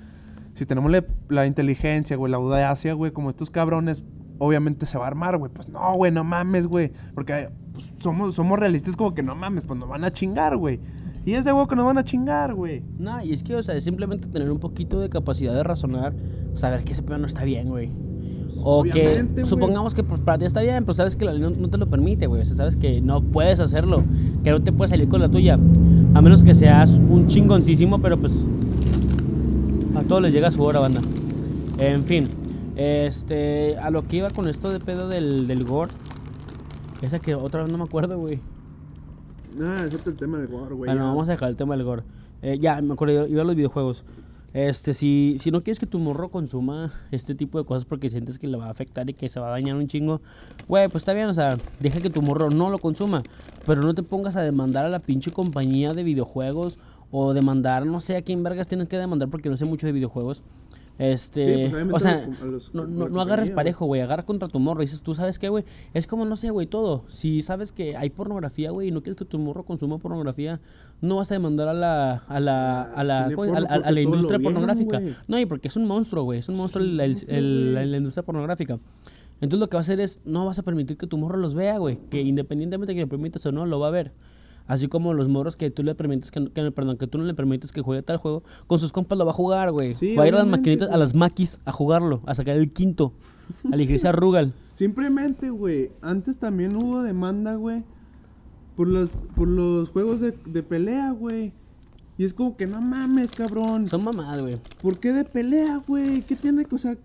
Si 0.54 0.64
tenemos 0.64 0.90
la, 1.28 1.46
inteligencia, 1.46 2.16
güey, 2.16 2.30
la 2.30 2.38
audacia, 2.38 2.94
güey, 2.94 3.12
como 3.12 3.28
estos 3.28 3.50
cabrones, 3.50 4.02
obviamente 4.38 4.86
se 4.86 4.96
va 4.96 5.04
a 5.04 5.08
armar, 5.08 5.36
güey. 5.36 5.52
Pues 5.52 5.68
no, 5.68 5.94
güey, 5.94 6.10
no 6.10 6.24
mames, 6.24 6.66
güey. 6.66 6.90
Porque 7.14 7.50
pues, 7.74 7.92
somos, 7.98 8.34
somos 8.34 8.58
realistas 8.58 8.96
como 8.96 9.14
que 9.14 9.22
no 9.22 9.34
mames, 9.34 9.64
pues 9.64 9.78
nos 9.78 9.90
van 9.90 10.04
a 10.04 10.10
chingar, 10.10 10.56
güey. 10.56 10.80
Y 11.26 11.34
es 11.34 11.44
de 11.44 11.52
huevo 11.52 11.68
que 11.68 11.76
nos 11.76 11.84
van 11.84 11.98
a 11.98 12.04
chingar, 12.04 12.54
güey. 12.54 12.82
No, 12.98 13.22
y 13.22 13.34
es 13.34 13.44
que, 13.44 13.54
o 13.54 13.62
sea, 13.62 13.74
es 13.74 13.84
simplemente 13.84 14.26
tener 14.26 14.50
un 14.50 14.58
poquito 14.58 15.00
de 15.00 15.10
capacidad 15.10 15.54
de 15.54 15.62
razonar, 15.62 16.14
saber 16.54 16.82
que 16.82 16.92
ese 16.92 17.02
pedo 17.02 17.18
no 17.18 17.26
está 17.26 17.44
bien, 17.44 17.68
güey. 17.68 17.92
O 18.62 18.82
que, 18.82 19.26
supongamos 19.44 19.94
que 19.94 20.02
pues, 20.02 20.20
para 20.20 20.38
ti 20.38 20.44
está 20.44 20.60
bien, 20.60 20.84
pero 20.84 20.94
sabes 20.94 21.16
que 21.16 21.24
la 21.24 21.32
ley 21.32 21.40
no, 21.40 21.50
no 21.50 21.68
te 21.68 21.78
lo 21.78 21.86
permite, 21.86 22.26
güey. 22.26 22.42
O 22.42 22.44
sea, 22.44 22.56
sabes 22.56 22.76
que 22.76 23.00
no 23.00 23.22
puedes 23.22 23.60
hacerlo, 23.60 24.02
que 24.44 24.50
no 24.50 24.60
te 24.60 24.72
puedes 24.72 24.90
salir 24.90 25.08
con 25.08 25.20
la 25.20 25.28
tuya. 25.28 25.54
A 25.54 26.20
menos 26.20 26.42
que 26.42 26.54
seas 26.54 26.90
un 26.90 27.26
chingoncísimo, 27.28 28.00
pero 28.00 28.18
pues 28.18 28.32
a 29.94 30.02
todos 30.02 30.22
les 30.22 30.32
llega 30.32 30.50
su 30.50 30.62
hora, 30.62 30.80
banda. 30.80 31.00
En 31.78 32.04
fin, 32.04 32.26
este, 32.76 33.76
a 33.78 33.90
lo 33.90 34.02
que 34.02 34.16
iba 34.16 34.30
con 34.30 34.48
esto 34.48 34.70
de 34.70 34.80
pedo 34.80 35.08
del, 35.08 35.46
del 35.46 35.64
gore, 35.64 35.90
esa 37.02 37.18
que 37.18 37.34
otra 37.34 37.62
vez 37.62 37.72
no 37.72 37.78
me 37.78 37.84
acuerdo, 37.84 38.18
güey. 38.18 38.40
Ah, 39.62 39.84
es 39.86 40.06
el 40.06 40.14
tema 40.16 40.38
del 40.38 40.48
gore, 40.48 40.74
güey. 40.74 40.88
Bueno, 40.88 41.00
ya. 41.00 41.06
vamos 41.06 41.28
a 41.28 41.32
dejar 41.32 41.50
el 41.50 41.56
tema 41.56 41.76
del 41.76 41.84
gore. 41.84 42.02
Eh, 42.42 42.58
ya, 42.58 42.80
me 42.80 42.92
acuerdo, 42.92 43.26
iba 43.26 43.42
a 43.42 43.44
los 43.44 43.56
videojuegos. 43.56 44.04
Este, 44.52 44.94
si, 44.94 45.36
si 45.38 45.50
no 45.52 45.62
quieres 45.62 45.78
que 45.78 45.86
tu 45.86 46.00
morro 46.00 46.30
consuma 46.30 46.92
este 47.12 47.36
tipo 47.36 47.58
de 47.58 47.64
cosas 47.64 47.84
porque 47.86 48.10
sientes 48.10 48.38
que 48.38 48.48
le 48.48 48.56
va 48.56 48.66
a 48.66 48.70
afectar 48.70 49.08
y 49.08 49.14
que 49.14 49.28
se 49.28 49.38
va 49.38 49.46
a 49.48 49.50
dañar 49.52 49.76
un 49.76 49.86
chingo, 49.86 50.22
güey, 50.66 50.88
pues 50.88 51.02
está 51.02 51.12
bien, 51.12 51.28
o 51.28 51.34
sea, 51.34 51.60
deja 51.78 52.00
que 52.00 52.10
tu 52.10 52.20
morro 52.22 52.50
no 52.50 52.68
lo 52.68 52.80
consuma, 52.80 53.26
pero 53.64 53.82
no 53.82 53.94
te 53.94 54.02
pongas 54.02 54.34
a 54.36 54.42
demandar 54.42 54.84
a 54.84 54.88
la 54.88 55.00
pinche 55.00 55.32
compañía 55.32 55.94
de 55.94 56.02
videojuegos 56.02 56.78
o 57.10 57.32
demandar, 57.32 57.86
no 57.86 58.00
sé 58.00 58.16
a 58.16 58.22
quién 58.22 58.42
vergas 58.42 58.66
tienes 58.68 58.88
que 58.88 58.96
demandar 58.98 59.30
porque 59.30 59.48
no 59.50 59.56
sé 59.56 59.64
mucho 59.66 59.86
de 59.86 59.92
videojuegos. 59.92 60.42
Este, 61.00 61.66
Sí, 61.68 61.72
pues, 61.72 61.92
o 61.94 61.98
sea, 61.98 62.24
a 62.24 62.26
los- 62.28 62.42
a 62.42 62.44
los- 62.44 62.74
no, 62.74 62.86
no, 63.08 63.20
agarres 63.22 63.48
parejo, 63.56 63.86
güey, 63.86 64.02
agarra 64.02 64.24
contra 64.24 64.48
tu 64.48 64.58
morro. 64.60 64.82
Dices, 64.82 65.00
tú 65.02 65.14
sabes 65.14 65.38
qué, 65.38 65.48
güey, 65.48 65.64
es 65.94 66.06
como, 66.06 66.26
no 66.26 66.36
sé, 66.36 66.50
güey, 66.50 66.66
todo. 66.66 67.04
Si 67.08 67.40
sabes 67.40 67.72
que 67.72 67.96
hay 67.96 68.10
pornografía, 68.10 68.70
güey, 68.70 68.88
y 68.88 68.90
no 68.90 69.02
quieres 69.02 69.16
que 69.18 69.24
tu 69.24 69.38
morro 69.38 69.64
consuma 69.64 69.96
pornografía, 69.98 70.60
no 71.00 71.16
vas 71.16 71.30
a 71.30 71.34
demandar 71.34 71.68
a 71.68 71.72
la, 71.74 72.16
a 72.28 72.38
la, 72.40 72.82
a 72.82 73.02
la, 73.04 73.24
a, 73.24 73.28
porno 73.36 73.66
a- 73.86 73.90
la 73.90 74.00
industria 74.02 74.38
pornográfica. 74.44 74.98
No, 75.26 75.38
y 75.38 75.46
porque 75.46 75.68
es 75.68 75.76
un 75.76 75.86
monstruo, 75.86 76.24
güey, 76.24 76.40
es 76.40 76.48
un 76.50 76.56
monstruo 76.56 76.84
un 76.84 76.90
el- 76.90 77.16
el- 77.38 77.90
la 77.92 77.96
industria 77.96 78.22
pornográfica. 78.22 78.78
Entonces 79.40 79.58
lo 79.60 79.68
que 79.70 79.76
va 79.76 79.80
a 79.80 79.82
hacer 79.82 80.00
es, 80.00 80.20
no 80.26 80.44
vas 80.44 80.58
a 80.58 80.62
permitir 80.62 80.98
que 80.98 81.06
tu 81.06 81.16
morro 81.16 81.38
los 81.38 81.54
vea, 81.54 81.78
güey, 81.78 81.98
que 82.10 82.20
independientemente 82.20 82.92
de 82.92 82.96
que 82.96 83.00
le 83.04 83.06
permitas 83.06 83.44
o 83.46 83.52
no, 83.52 83.64
lo 83.64 83.80
va 83.80 83.88
a 83.88 83.90
ver. 83.90 84.12
Así 84.70 84.86
como 84.86 85.14
los 85.14 85.28
morros 85.28 85.56
que 85.56 85.68
tú 85.72 85.82
le 85.82 85.96
permites 85.96 86.30
que, 86.30 86.38
no- 86.38 86.52
que- 86.52 86.70
perdón, 86.70 86.96
que 86.96 87.08
tú 87.08 87.18
no 87.18 87.24
le 87.24 87.34
permites 87.34 87.72
que 87.72 87.80
juegue 87.82 88.02
tal 88.02 88.18
juego, 88.18 88.44
con 88.68 88.78
sus 88.78 88.92
compas 88.92 89.18
lo 89.18 89.24
va 89.24 89.32
a 89.32 89.34
jugar, 89.34 89.72
güey. 89.72 89.94
Sí, 89.94 90.14
va 90.14 90.22
a 90.22 90.28
ir 90.28 90.34
a 90.34 90.38
las 90.38 90.46
maquinitas, 90.46 90.88
a 90.88 90.96
las 90.96 91.12
maquis 91.14 91.58
a 91.64 91.72
jugarlo, 91.72 92.22
a 92.24 92.34
sacar 92.36 92.56
el 92.56 92.72
quinto, 92.72 93.12
a 93.68 93.74
elegirse 93.74 94.06
a 94.06 94.12
Rugal. 94.12 94.54
Simplemente, 94.74 95.50
güey. 95.50 95.90
Antes 96.02 96.38
también 96.38 96.76
hubo 96.76 97.02
demanda, 97.02 97.56
güey. 97.56 97.82
Por 98.76 98.86
los, 98.86 99.10
por 99.34 99.48
los 99.48 99.88
juegos 99.90 100.20
de, 100.20 100.38
de 100.46 100.62
pelea, 100.62 101.10
güey. 101.10 101.52
Y 102.16 102.24
es 102.24 102.32
como 102.32 102.56
que 102.56 102.68
no 102.68 102.80
mames, 102.80 103.32
cabrón. 103.32 103.88
Son 103.88 104.04
mamadas, 104.04 104.40
güey. 104.40 104.60
¿Por 104.80 105.00
qué 105.00 105.12
de 105.12 105.24
pelea, 105.24 105.82
güey? 105.86 106.22
¿Qué 106.22 106.36
tiene 106.36 106.64
que, 106.64 106.74
o 106.76 106.78
sea, 106.78 106.96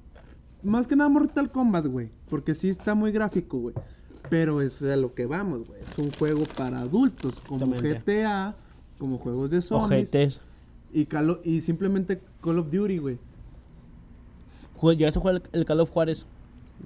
más 0.61 0.87
que 0.87 0.95
nada 0.95 1.09
Mortal 1.09 1.51
Kombat, 1.51 1.87
güey? 1.87 2.11
Porque 2.29 2.53
sí 2.53 2.69
está 2.69 2.93
muy 2.93 3.11
gráfico, 3.11 3.57
güey. 3.57 3.75
Pero 4.29 4.61
es 4.61 4.81
a 4.81 4.95
lo 4.95 5.13
que 5.13 5.25
vamos, 5.25 5.67
güey. 5.67 5.79
Es 5.81 5.97
un 5.97 6.11
juego 6.11 6.43
para 6.57 6.81
adultos, 6.81 7.33
como. 7.47 7.67
GTA, 7.67 8.55
como 8.97 9.17
juegos 9.17 9.51
de 9.51 9.61
zombies. 9.61 10.09
Ojetes. 10.09 10.41
Y, 10.93 11.05
Call 11.05 11.29
o- 11.29 11.39
y 11.43 11.61
simplemente 11.61 12.21
Call 12.41 12.59
of 12.59 12.71
Duty, 12.71 12.97
güey. 12.99 13.17
Llegaste 14.81 15.19
a 15.19 15.21
jugar 15.21 15.35
el, 15.35 15.41
el 15.59 15.65
Call 15.65 15.79
of 15.79 15.89
Juárez. 15.89 16.25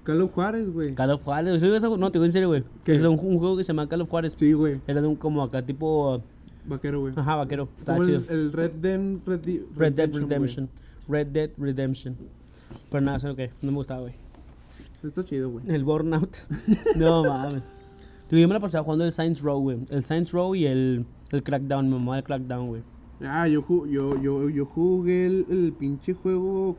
Call 0.04 0.22
of 0.22 0.32
Juárez, 0.34 0.70
güey. 0.72 0.94
Call 0.96 1.12
of 1.12 1.24
Juárez. 1.24 1.62
No, 1.62 2.12
te 2.12 2.18
digo 2.20 2.26
en 2.26 2.32
serio, 2.32 2.48
güey. 2.48 2.64
Es 2.86 3.04
un, 3.04 3.20
un 3.20 3.40
juego 3.40 3.58
que 3.58 3.64
se 3.64 3.70
llama 3.70 3.88
Call 3.90 4.02
of 4.02 4.10
Juárez. 4.10 4.36
Sí, 4.38 4.54
güey. 4.54 4.80
Era 4.88 5.02
de 5.02 5.08
un 5.08 5.16
como 5.16 5.44
acá 5.44 5.62
tipo... 5.66 6.22
Vaquero, 6.66 7.02
güey. 7.02 7.14
Ajá, 7.16 7.36
vaquero. 7.36 7.68
Como 7.86 8.06
chido. 8.06 8.22
el, 8.30 8.30
el 8.30 8.54
Red, 8.54 8.72
Red 9.26 9.40
Dead. 9.42 9.60
Redemption. 9.76 10.70
Red 11.08 11.28
Dead 11.28 11.50
Redemption. 11.58 12.16
Pero 12.92 13.02
nada, 13.02 13.18
eso 13.18 13.36
que 13.36 13.50
no 13.62 13.72
me 13.72 13.78
gustaba, 13.78 14.02
güey. 14.02 14.14
Está 15.04 15.24
chido, 15.24 15.50
güey. 15.50 15.64
El 15.70 15.84
Burnout. 15.84 16.36
no 16.98 17.24
mames. 17.24 17.64
Yo 18.32 18.48
me 18.48 18.54
la 18.54 18.60
pasaba 18.60 18.84
jugando 18.84 19.06
el 19.06 19.12
Saints 19.12 19.42
Row, 19.42 19.60
güey. 19.60 19.80
El 19.90 20.04
Saints 20.06 20.32
Row 20.32 20.54
y 20.56 20.66
el, 20.66 21.06
el 21.32 21.44
Crackdown. 21.44 21.86
Me 21.90 21.96
mamaba 21.96 22.18
el 22.18 22.24
Crackdown, 22.24 22.68
güey. 22.68 22.84
Ah, 23.22 23.48
yo, 23.48 23.66
yo, 23.88 24.22
yo, 24.22 24.50
yo 24.50 24.66
jugué 24.66 25.26
el, 25.26 25.46
el 25.50 25.74
pinche 25.74 26.14
juego 26.14 26.78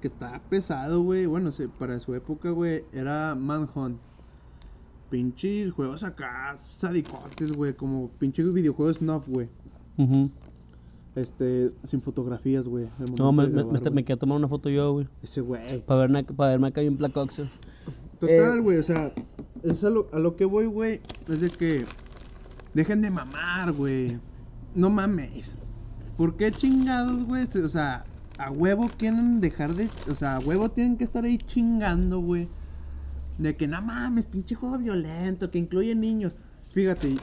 que 0.00 0.08
estaba 0.08 0.38
pesado, 0.48 1.02
güey. 1.02 1.26
Bueno, 1.26 1.50
se- 1.52 1.68
para 1.68 1.98
su 2.00 2.14
época, 2.14 2.50
güey, 2.50 2.84
era 2.92 3.34
Manhunt. 3.34 3.98
Pinches 5.10 5.72
juegos 5.72 6.02
acá, 6.02 6.54
sadicotes, 6.56 7.52
güey. 7.52 7.74
Como 7.74 8.08
pinche 8.18 8.42
videojuegos 8.42 8.96
snuff, 8.96 9.28
güey. 9.28 9.48
Ujú. 9.96 10.30
Este, 11.16 11.70
sin 11.84 12.02
fotografías, 12.02 12.66
güey. 12.66 12.88
No, 13.16 13.32
me, 13.32 13.46
me, 13.46 13.62
grabar, 13.62 13.92
me, 13.92 14.04
quedé 14.04 14.14
a 14.14 14.18
tomar 14.18 14.36
una 14.36 14.48
foto 14.48 14.68
yo, 14.68 14.92
güey. 14.92 15.08
Ese 15.22 15.40
güey. 15.40 15.80
Para 15.82 16.00
verme, 16.00 16.24
para 16.24 16.50
verme 16.50 16.68
acá 16.68 16.80
bien 16.80 16.96
Black. 16.96 17.14
Total, 18.20 18.60
güey, 18.62 18.78
o 18.78 18.82
sea, 18.82 19.12
es 19.62 19.84
a 19.84 19.90
lo, 19.90 20.08
a 20.12 20.18
lo 20.18 20.34
que 20.36 20.44
voy, 20.44 20.66
güey, 20.66 21.00
es 21.28 21.40
de 21.40 21.50
que 21.50 21.84
dejen 22.72 23.02
de 23.02 23.10
mamar, 23.10 23.72
güey. 23.72 24.18
No 24.74 24.90
mames. 24.90 25.56
¿Por 26.16 26.36
qué 26.36 26.50
chingados, 26.50 27.24
güey? 27.26 27.44
O 27.44 27.68
sea, 27.68 28.04
a 28.38 28.50
huevo 28.50 28.88
quieren 28.96 29.40
dejar 29.40 29.74
de, 29.74 29.88
o 30.10 30.14
sea, 30.14 30.36
a 30.36 30.38
huevo 30.40 30.70
tienen 30.70 30.96
que 30.96 31.04
estar 31.04 31.24
ahí 31.24 31.38
chingando, 31.38 32.20
güey. 32.20 32.48
De 33.38 33.56
que 33.56 33.66
no 33.66 33.80
mames, 33.82 34.26
pinche 34.26 34.54
juego 34.54 34.78
violento, 34.78 35.50
que 35.50 35.58
incluye 35.58 35.94
niños. 35.94 36.32
Fíjate, 36.72 37.16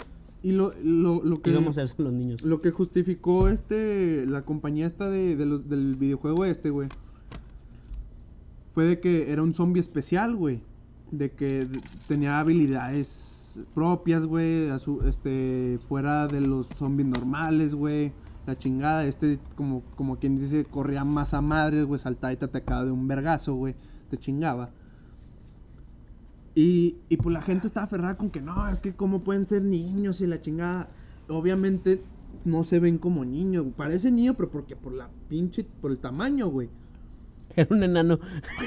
y- 0.44 0.52
lo, 0.54 0.74
lo, 0.84 1.24
lo 1.24 1.42
que 1.42 1.52
¿Qué 1.52 1.56
vamos 1.58 1.78
a 1.78 1.84
hacer 1.84 1.96
con 1.96 2.06
los 2.06 2.14
niños? 2.14 2.42
lo 2.42 2.62
que 2.62 2.72
justificó 2.72 3.48
este 3.48 4.26
la 4.26 4.42
compañía 4.44 4.88
esta 4.88 5.10
de, 5.10 5.36
de 5.36 5.46
los- 5.46 5.70
del 5.70 5.96
videojuego 5.96 6.46
este, 6.46 6.70
güey. 6.70 6.90
Fue 8.74 8.86
de 8.86 9.00
que 9.00 9.32
era 9.32 9.44
un 9.44 9.54
zombie 9.54 9.82
especial, 9.82 10.36
güey. 10.36 10.62
De 11.12 11.32
que 11.32 11.68
tenía 12.08 12.40
habilidades 12.40 13.60
propias, 13.76 14.24
güey, 14.26 14.70
a 14.70 14.80
su 14.80 15.02
este 15.04 15.78
fuera 15.90 16.28
de 16.28 16.40
los 16.42 16.68
zombies 16.78 17.08
normales, 17.10 17.76
güey. 17.76 18.14
La 18.48 18.58
chingada, 18.58 19.06
este 19.06 19.40
como 19.56 19.84
como 19.96 20.18
quien 20.18 20.38
dice 20.38 20.66
corría 20.66 21.04
más 21.04 21.34
a 21.34 21.42
madres, 21.42 21.86
güey, 21.86 22.00
saltaba 22.00 22.32
y 22.34 22.38
te 22.38 22.46
atacaba 22.46 22.86
de 22.86 22.92
un 22.92 23.08
vergazo, 23.08 23.56
güey. 23.56 23.76
Te 24.10 24.18
chingaba. 24.18 24.72
Y, 26.54 26.98
y 27.08 27.18
pues 27.18 27.34
la 27.34 27.42
gente 27.42 27.68
estaba 27.68 27.86
aferrada 27.86 28.18
con 28.18 28.30
que 28.30 28.42
no, 28.42 28.68
es 28.68 28.80
que 28.80 28.94
cómo 28.94 29.24
pueden 29.24 29.48
ser 29.48 29.62
niños 29.64 30.22
y 30.22 30.28
la 30.28 30.42
chingada. 30.42 30.90
Obviamente 31.30 32.02
no 32.44 32.64
se 32.64 32.80
ven 32.80 32.98
como 32.98 33.24
niños. 33.24 33.66
Parece 33.76 34.12
niño, 34.12 34.34
pero 34.34 34.50
porque 34.50 34.76
por 34.76 34.94
la 34.94 35.10
pinche, 35.30 35.66
por 35.82 35.92
el 35.92 35.98
tamaño, 35.98 36.48
güey. 36.50 36.70
Era 37.56 37.68
un 37.70 37.84
enano. 37.84 38.20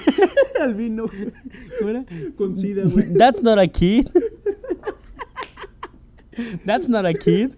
Albino, 0.60 1.06
güey. 1.06 1.32
¿Cómo 1.78 1.90
era? 1.90 2.04
Con 2.36 2.56
sida, 2.56 2.84
güey. 2.84 3.12
That's 3.14 3.42
not 3.42 3.58
a 3.58 3.66
kid. 3.66 4.08
That's 6.64 6.88
not 6.88 7.04
a 7.06 7.12
kid. 7.12 7.52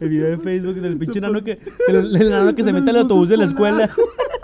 El 0.00 0.08
video 0.08 0.30
de 0.30 0.38
Facebook 0.38 0.74
del 0.74 0.98
pinche 0.98 1.18
enano 1.18 1.42
que, 1.42 1.58
el, 1.88 2.16
el 2.16 2.22
enano 2.28 2.54
que 2.54 2.62
se 2.62 2.72
mete 2.72 2.90
al 2.90 2.96
autobús 2.98 3.28
de 3.28 3.36
la 3.36 3.44
escuela. 3.44 3.90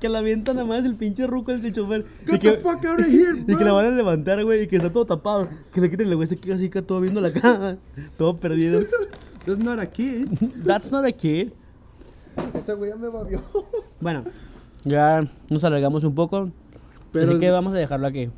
que 0.00 0.08
la 0.08 0.18
avienta 0.18 0.52
nada 0.54 0.66
más 0.66 0.84
el 0.84 0.94
pinche 0.96 1.26
ruco 1.26 1.52
el 1.52 1.72
chofer. 1.72 2.04
Get 2.26 2.34
y 2.34 2.38
que, 2.38 2.50
the 2.52 2.56
fuck 2.58 2.84
out 2.84 3.00
of 3.00 3.06
here, 3.06 3.38
y 3.46 3.56
que 3.56 3.64
la 3.64 3.72
van 3.72 3.86
a 3.86 3.90
levantar, 3.90 4.42
güey, 4.44 4.62
y 4.62 4.66
que 4.66 4.76
está 4.76 4.92
todo 4.92 5.04
tapado. 5.06 5.48
Que 5.72 5.80
le 5.80 5.90
quiten 5.90 6.08
el 6.08 6.16
güey, 6.16 6.26
se 6.28 6.36
queda 6.36 6.56
así, 6.56 6.68
que 6.70 6.82
todo 6.82 7.00
viendo 7.00 7.20
la 7.20 7.32
cara. 7.32 7.76
Todo 8.18 8.36
perdido. 8.36 8.82
That's 9.46 9.62
not 9.64 9.80
a 9.80 9.86
kid. 9.86 10.28
That's 10.64 10.90
not 10.90 11.04
a 11.04 11.12
kid. 11.12 11.50
Ese 12.54 12.74
güey 12.74 12.90
ya 12.90 12.96
me 12.96 13.08
babió. 13.08 13.42
Bueno, 14.00 14.24
ya 14.84 15.28
nos 15.50 15.64
alargamos 15.64 16.04
un 16.04 16.14
poco. 16.14 16.50
Pero- 17.12 17.30
Así 17.30 17.38
que 17.38 17.50
vamos 17.50 17.74
a 17.74 17.76
dejarlo 17.76 18.06
aquí. 18.06 18.30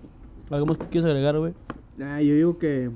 ¿Algo 0.50 0.66
más 0.66 0.78
que 0.78 0.86
quieres 0.86 1.04
agregar, 1.04 1.38
güey? 1.38 1.52
Ah, 2.00 2.20
yo 2.20 2.34
digo 2.34 2.58
que 2.58 2.90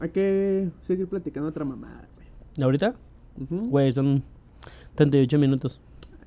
hay 0.00 0.08
que 0.10 0.68
seguir 0.86 1.06
platicando 1.06 1.48
otra 1.48 1.64
mamada, 1.64 2.08
güey. 2.16 2.64
¿Ahorita? 2.64 2.94
Güey, 3.48 3.92
son 3.92 4.22
38 4.96 5.38
minutos. 5.38 5.80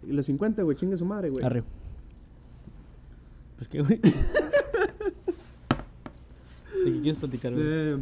Y 0.08 0.12
los 0.14 0.26
50, 0.26 0.64
güey, 0.64 0.76
chingue 0.78 0.98
su 0.98 1.06
madre, 1.06 1.30
güey. 1.30 1.44
Arre. 1.46 1.64
Pues 3.58 3.68
qué, 3.70 3.82
güey. 3.82 4.00
¿De 6.86 6.92
qué 6.92 7.00
quieres 7.02 7.18
platicar, 7.18 7.54
güey? 7.54 7.64
Eh, 7.66 7.98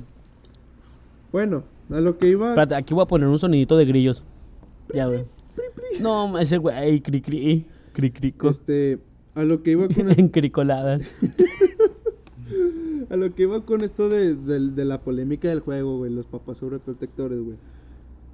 bueno, 1.32 1.64
a 1.90 2.00
lo 2.00 2.18
que 2.18 2.30
iba. 2.30 2.50
Espérate, 2.50 2.76
aquí 2.76 2.94
voy 2.94 3.04
a 3.04 3.08
poner 3.08 3.28
un 3.28 3.38
sonidito 3.40 3.78
de 3.78 3.86
grillos. 3.86 4.24
Ya, 4.94 5.08
güey. 5.08 5.26
No, 6.02 6.38
ese 6.40 6.58
güey, 6.58 7.02
cri 7.02 7.22
cri. 7.22 7.66
Cri 7.94 8.12
crico. 8.12 8.50
Este, 8.50 9.00
a 9.36 9.44
lo 9.44 9.62
que 9.64 9.72
iba 9.72 9.88
con 9.88 10.10
En 10.20 10.30
cricoladas. 10.30 11.04
A 13.10 13.18
lo 13.18 13.34
que 13.36 13.44
iba 13.44 13.66
con 13.66 13.82
esto 13.82 14.08
de, 14.08 14.36
de- 14.36 14.70
de 14.72 14.86
la 14.86 15.02
polémica 15.02 15.50
del 15.50 15.60
juego, 15.60 15.98
güey, 15.98 16.14
los 16.14 16.26
papás 16.28 16.60
sobreprotectores, 16.60 17.40
güey. 17.42 17.58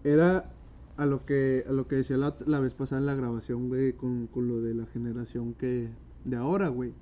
Era 0.03 0.51
a 0.97 1.05
lo 1.05 1.25
que 1.25 1.63
a 1.67 1.71
lo 1.71 1.87
que 1.87 1.97
decía 1.97 2.17
la, 2.17 2.35
la 2.45 2.59
vez 2.59 2.73
pasada 2.73 2.99
en 2.99 3.05
la 3.05 3.15
grabación, 3.15 3.69
güey, 3.69 3.93
con, 3.93 4.27
con 4.27 4.47
lo 4.47 4.61
de 4.61 4.73
la 4.73 4.85
generación 4.87 5.53
que 5.53 5.89
de 6.25 6.35
ahora, 6.35 6.67
güey. 6.69 6.93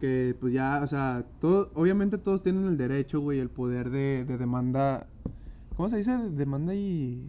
Que 0.00 0.34
pues 0.40 0.54
ya, 0.54 0.80
o 0.82 0.86
sea, 0.86 1.26
todo, 1.40 1.70
obviamente 1.74 2.16
todos 2.16 2.42
tienen 2.42 2.66
el 2.66 2.78
derecho, 2.78 3.20
güey, 3.20 3.38
el 3.38 3.50
poder 3.50 3.90
de, 3.90 4.24
de 4.24 4.38
demanda. 4.38 5.06
¿Cómo 5.76 5.90
se 5.90 5.98
dice? 5.98 6.16
Demanda 6.30 6.74
y. 6.74 7.28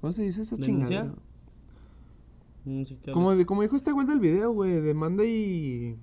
¿Cómo 0.00 0.12
se 0.12 0.22
dice 0.22 0.42
esa 0.42 0.56
claro. 0.56 1.16
Como, 3.12 3.46
como 3.46 3.62
dijo 3.62 3.76
este 3.76 3.92
güey 3.92 4.06
del 4.06 4.20
video, 4.20 4.52
güey, 4.52 4.80
demanda 4.80 5.24
y. 5.24 5.96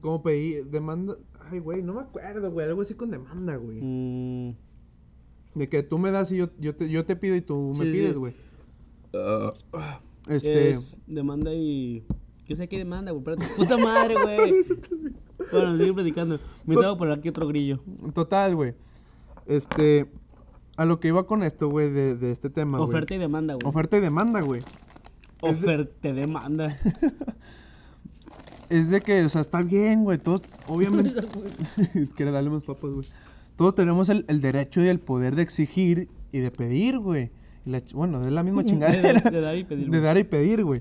Como 0.00 0.22
pedí, 0.22 0.62
demanda. 0.62 1.16
Ay, 1.50 1.58
güey, 1.58 1.82
no 1.82 1.94
me 1.94 2.00
acuerdo, 2.00 2.50
güey, 2.50 2.68
algo 2.68 2.82
así 2.82 2.94
con 2.94 3.10
demanda, 3.10 3.56
güey. 3.56 3.80
Mm, 3.82 4.54
De 5.54 5.68
que 5.68 5.82
tú 5.82 5.98
me 5.98 6.10
das 6.10 6.30
y 6.30 6.36
yo, 6.36 6.48
yo, 6.58 6.74
te, 6.74 6.88
yo 6.88 7.04
te 7.04 7.16
pido 7.16 7.36
y 7.36 7.40
tú 7.40 7.72
me 7.76 7.84
Sí, 7.86 7.92
pides, 7.92 8.16
güey. 8.16 8.34
Este. 10.28 10.70
Es 10.70 10.96
demanda 11.06 11.52
y. 11.52 12.04
¿Qué 12.46 12.56
sé 12.56 12.68
qué 12.68 12.78
demanda, 12.78 13.12
güey? 13.12 13.36
Puta 13.56 13.76
madre, 13.78 14.14
güey. 14.14 14.54
bueno, 15.52 15.78
sigue 15.78 15.92
platicando. 15.92 16.38
Me 16.66 16.76
tengo 16.76 16.94
que 16.94 16.98
poner 16.98 17.18
aquí 17.18 17.28
otro 17.28 17.46
grillo. 17.48 17.80
Total, 18.14 18.54
güey. 18.54 18.74
Este. 19.46 20.10
a 20.76 20.84
lo 20.84 21.00
que 21.00 21.08
iba 21.08 21.26
con 21.26 21.42
esto, 21.42 21.68
güey, 21.68 21.90
de, 21.90 22.16
de 22.16 22.30
este 22.30 22.50
tema, 22.50 22.78
güey. 22.78 22.88
Oferta 22.88 23.14
y 23.14 23.18
demanda, 23.18 23.54
güey. 23.54 23.68
Oferta 23.68 23.98
y 23.98 24.00
demanda, 24.00 24.40
güey. 24.40 24.62
Oferta 25.40 26.08
y 26.08 26.12
demanda. 26.12 26.78
Es 28.70 28.88
de 28.88 29.00
que, 29.00 29.24
o 29.24 29.28
sea, 29.28 29.40
está 29.40 29.62
bien, 29.62 30.04
güey. 30.04 30.18
Todos, 30.18 30.42
obviamente. 30.68 31.12
Quiere 32.16 32.30
darle 32.30 32.50
más 32.50 32.62
papas, 32.62 32.92
güey. 32.92 33.06
Todos 33.60 33.74
tenemos 33.74 34.08
el, 34.08 34.24
el 34.28 34.40
derecho 34.40 34.80
y 34.82 34.88
el 34.88 35.00
poder 35.00 35.36
de 35.36 35.42
exigir 35.42 36.08
y 36.32 36.38
de 36.38 36.50
pedir, 36.50 36.98
güey. 36.98 37.30
La 37.66 37.82
bueno, 37.92 38.22
es 38.22 38.32
la 38.32 38.42
misma 38.42 38.62
De 38.62 38.70
chingadera. 38.70 39.20
de 39.20 39.40
dar 39.42 39.54
y 39.54 39.64
pedir, 39.64 39.84
De 39.84 39.90
güey. 39.90 40.00
dar 40.00 40.16
y 40.16 40.24
pedir, 40.24 40.64
güey. 40.64 40.80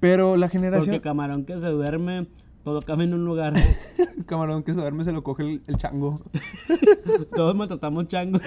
Pero 0.00 0.36
la 0.36 0.48
generación. 0.48 0.86
Porque 0.86 1.00
camarón 1.00 1.44
que 1.44 1.56
se 1.56 1.68
duerme, 1.68 2.26
todo 2.64 2.82
cabe 2.82 3.04
en 3.04 3.14
un 3.14 3.24
lugar. 3.24 3.54
Camarón 4.26 4.64
que 4.64 4.74
se 4.74 4.80
duerme 4.80 5.04
se 5.04 5.12
lo 5.12 5.22
coge 5.22 5.44
el, 5.44 5.62
el 5.68 5.76
chango. 5.76 6.20
Todos 7.36 7.54
maltratamos 7.54 8.08
changos. 8.08 8.42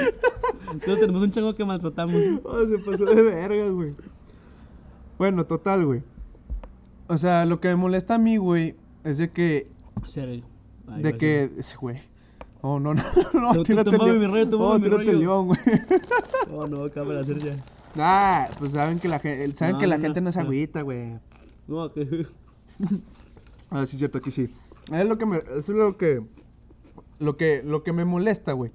Todos 0.83 0.99
tenemos 0.99 1.21
un 1.21 1.31
chango 1.31 1.55
que 1.55 1.63
maltratamos. 1.63 2.21
Oh, 2.43 2.67
se 2.67 2.77
pasó 2.77 3.05
de 3.05 3.21
verga, 3.21 3.69
güey. 3.69 3.95
Bueno, 5.17 5.45
total, 5.45 5.85
güey. 5.85 6.03
O 7.07 7.15
sea, 7.15 7.45
lo 7.45 7.61
que 7.61 7.69
me 7.69 7.77
molesta 7.77 8.15
a 8.15 8.17
mí, 8.17 8.35
güey, 8.35 8.75
es 9.05 9.17
de 9.17 9.31
que. 9.31 9.67
Serio. 10.05 10.43
De 10.97 11.17
que. 11.17 11.49
Güey. 11.79 12.10
No, 12.63 12.79
no, 12.79 12.93
no. 12.93 13.03
No, 13.33 13.53
tú- 13.53 13.63
tírate 13.63 13.89
el 13.89 13.97
mi 13.99 14.05
león. 14.19 14.31
rollo, 14.31 14.45
No, 14.57 14.73
mi 14.79 14.83
tírate 14.83 15.09
el 15.09 15.19
león, 15.19 15.47
güey. 15.47 15.59
Oh, 16.53 16.67
no, 16.67 16.83
acaba 16.85 17.13
de 17.13 17.19
hacer 17.21 17.37
ya. 17.39 17.55
Ah, 17.97 18.49
pues 18.59 18.71
saben 18.73 18.99
que 18.99 19.07
la 19.09 19.19
gente, 19.19 19.55
saben 19.57 19.73
No, 19.73 19.79
que 19.79 19.87
la 19.87 19.97
no, 19.97 20.03
gente 20.03 20.21
no 20.21 20.31
no. 20.31 20.39
agüita, 20.41 20.81
güey. 20.81 21.17
No, 21.67 21.91
que. 21.91 22.27
Ah, 23.73 23.85
sí, 23.85 23.97
cierto, 23.97 24.17
aquí 24.17 24.31
sí. 24.31 24.53
Es 24.91 25.05
lo 25.05 25.17
que 25.17 25.25
me, 25.25 25.37
es 25.57 25.69
lo 25.69 25.95
que, 25.97 26.21
lo 27.19 27.37
que, 27.37 27.63
lo 27.63 27.83
que 27.83 27.93
me 27.93 28.03
molesta, 28.03 28.51
güey. 28.51 28.69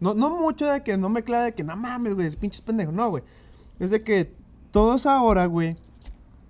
No, 0.00 0.12
no 0.12 0.28
mucho 0.38 0.66
de 0.66 0.82
que 0.82 0.98
no 0.98 1.08
me 1.08 1.22
clave 1.22 1.44
de 1.46 1.54
que 1.54 1.64
no 1.64 1.74
mames, 1.76 2.12
güey, 2.14 2.26
es 2.26 2.36
pinches 2.36 2.60
pendejo, 2.60 2.92
no, 2.92 3.08
güey. 3.08 3.22
Es 3.80 3.90
de 3.90 4.02
que 4.02 4.30
todos 4.70 5.06
ahora, 5.06 5.46
güey, 5.46 5.76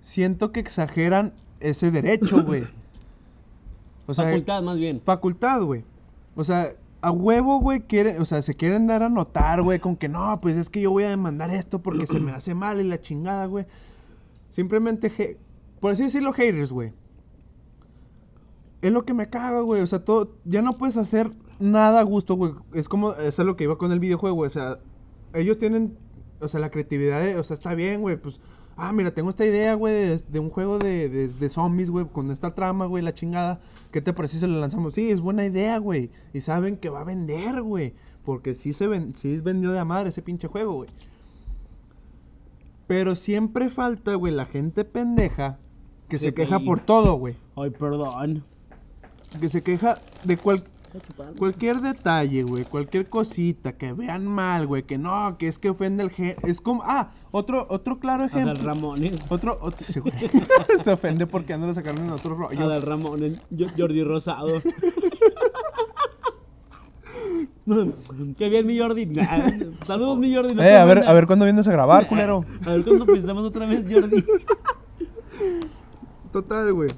siento 0.01 0.51
que 0.51 0.59
exageran 0.59 1.33
ese 1.61 1.89
derecho, 1.89 2.43
güey. 2.43 2.67
O 4.07 4.13
sea, 4.13 4.25
Facultad, 4.25 4.61
más 4.61 4.77
bien. 4.77 5.01
facultad, 5.03 5.61
güey. 5.63 5.83
O 6.35 6.43
sea, 6.43 6.73
a 7.01 7.11
huevo, 7.11 7.59
güey, 7.59 7.81
quiere, 7.81 8.19
o 8.19 8.25
sea, 8.25 8.41
se 8.41 8.55
quieren 8.55 8.87
dar 8.87 9.03
a 9.03 9.09
notar, 9.09 9.61
güey, 9.61 9.79
con 9.79 9.95
que 9.95 10.09
no, 10.09 10.39
pues 10.41 10.55
es 10.55 10.69
que 10.69 10.81
yo 10.81 10.91
voy 10.91 11.03
a 11.03 11.09
demandar 11.09 11.49
esto 11.51 11.81
porque 11.81 12.07
se 12.07 12.19
me 12.19 12.31
hace 12.31 12.55
mal 12.55 12.79
y 12.79 12.83
la 12.83 12.99
chingada, 12.99 13.45
güey. 13.45 13.65
Simplemente, 14.49 15.37
por 15.79 15.91
así 15.93 16.03
decirlo, 16.03 16.33
haters, 16.33 16.71
güey. 16.71 16.93
Es 18.81 18.91
lo 18.91 19.05
que 19.05 19.13
me 19.13 19.29
caga, 19.29 19.61
güey. 19.61 19.81
O 19.81 19.87
sea, 19.87 20.03
todo, 20.03 20.35
ya 20.45 20.61
no 20.61 20.77
puedes 20.77 20.97
hacer 20.97 21.31
nada 21.59 21.99
a 21.99 22.03
gusto, 22.03 22.35
güey. 22.35 22.53
Es 22.73 22.87
como, 22.89 23.13
eso 23.13 23.41
es 23.41 23.45
lo 23.45 23.55
que 23.55 23.63
iba 23.65 23.77
con 23.77 23.91
el 23.91 23.99
videojuego, 23.99 24.35
güey. 24.35 24.47
O 24.47 24.51
sea, 24.51 24.79
ellos 25.33 25.57
tienen, 25.57 25.97
o 26.39 26.47
sea, 26.47 26.59
la 26.59 26.69
creatividad, 26.69 27.21
de- 27.21 27.37
o 27.37 27.43
sea, 27.43 27.55
está 27.55 27.73
bien, 27.75 28.01
güey, 28.01 28.17
pues, 28.17 28.39
ah, 28.77 28.91
mira, 28.91 29.11
tengo 29.11 29.29
esta 29.29 29.45
idea, 29.45 29.73
güey, 29.73 29.93
de, 29.93 30.17
de 30.17 30.39
un 30.39 30.49
juego 30.49 30.79
de, 30.79 31.09
de, 31.09 31.27
de 31.27 31.49
zombies, 31.49 31.89
güey, 31.89 32.05
con 32.05 32.31
esta 32.31 32.53
trama, 32.53 32.85
güey, 32.85 33.03
la 33.03 33.13
chingada. 33.13 33.59
¿Qué 33.91 34.01
te 34.01 34.13
parece 34.13 34.35
si 34.35 34.39
se 34.41 34.47
lo 34.47 34.59
lanzamos? 34.59 34.93
Sí, 34.93 35.09
es 35.11 35.21
buena 35.21 35.45
idea, 35.45 35.77
güey. 35.77 36.11
Y 36.33 36.41
saben 36.41 36.77
que 36.77 36.89
va 36.89 37.01
a 37.01 37.05
vender, 37.05 37.61
güey. 37.61 37.93
Porque 38.23 38.55
sí 38.55 38.73
se 38.73 38.87
ven, 38.87 39.15
sí 39.15 39.39
vendió 39.39 39.71
de 39.71 39.79
a 39.79 39.85
madre 39.85 40.09
ese 40.09 40.21
pinche 40.21 40.47
juego, 40.47 40.73
güey. 40.73 40.89
Pero 42.87 43.15
siempre 43.15 43.69
falta, 43.69 44.15
güey, 44.15 44.33
la 44.33 44.45
gente 44.45 44.83
pendeja 44.83 45.59
que 46.09 46.19
se 46.19 46.27
Que 46.27 46.43
queja 46.43 46.59
por 46.59 46.79
todo, 46.79 47.15
güey. 47.15 47.35
Ay, 47.55 47.69
perdón. 47.71 48.43
Que 49.39 49.49
se 49.49 49.61
queja 49.61 49.99
de 50.23 50.37
cual. 50.37 50.63
Cualquier 51.37 51.81
detalle, 51.81 52.43
güey. 52.43 52.63
Cualquier 52.65 53.09
cosita 53.09 53.73
que 53.73 53.93
vean 53.93 54.25
mal, 54.25 54.67
güey. 54.67 54.83
Que 54.83 54.97
no, 54.97 55.37
que 55.37 55.47
es 55.47 55.59
que 55.59 55.69
ofende 55.69 56.03
el 56.03 56.09
gen. 56.09 56.35
Es 56.43 56.61
como. 56.61 56.83
Ah, 56.83 57.11
otro, 57.31 57.65
otro 57.69 57.99
claro 57.99 58.23
Adal 58.23 58.49
ejemplo. 58.49 58.65
Ramones. 58.65 59.21
Otro. 59.29 59.57
otro 59.61 59.85
sí, 59.87 60.01
se 60.83 60.91
ofende 60.91 61.27
porque 61.27 61.53
ando 61.53 61.67
lo 61.67 61.73
sacaron 61.73 62.05
en 62.05 62.11
otro 62.11 62.35
rollo. 62.35 62.59
Adal 62.59 62.81
Ramones. 62.81 63.39
Jordi 63.77 64.03
Rosado. 64.03 64.61
Qué 68.37 68.49
bien, 68.49 68.67
mi 68.67 68.77
Jordi. 68.77 69.07
Nah, 69.07 69.49
Saludos, 69.85 70.19
mi 70.19 70.33
Jordi. 70.33 70.53
no 70.53 70.61
Eh, 70.61 70.75
a 70.75 70.85
ver, 70.85 70.99
a 70.99 71.13
ver 71.13 71.25
cuándo 71.25 71.45
vienes 71.45 71.67
a 71.67 71.71
grabar, 71.71 72.07
culero. 72.07 72.45
A 72.63 72.73
ver 72.73 72.83
cuándo 72.83 73.07
pensamos 73.07 73.43
otra 73.43 73.65
vez, 73.65 73.85
Jordi. 73.91 74.23
Total, 76.31 76.71
güey. 76.73 76.89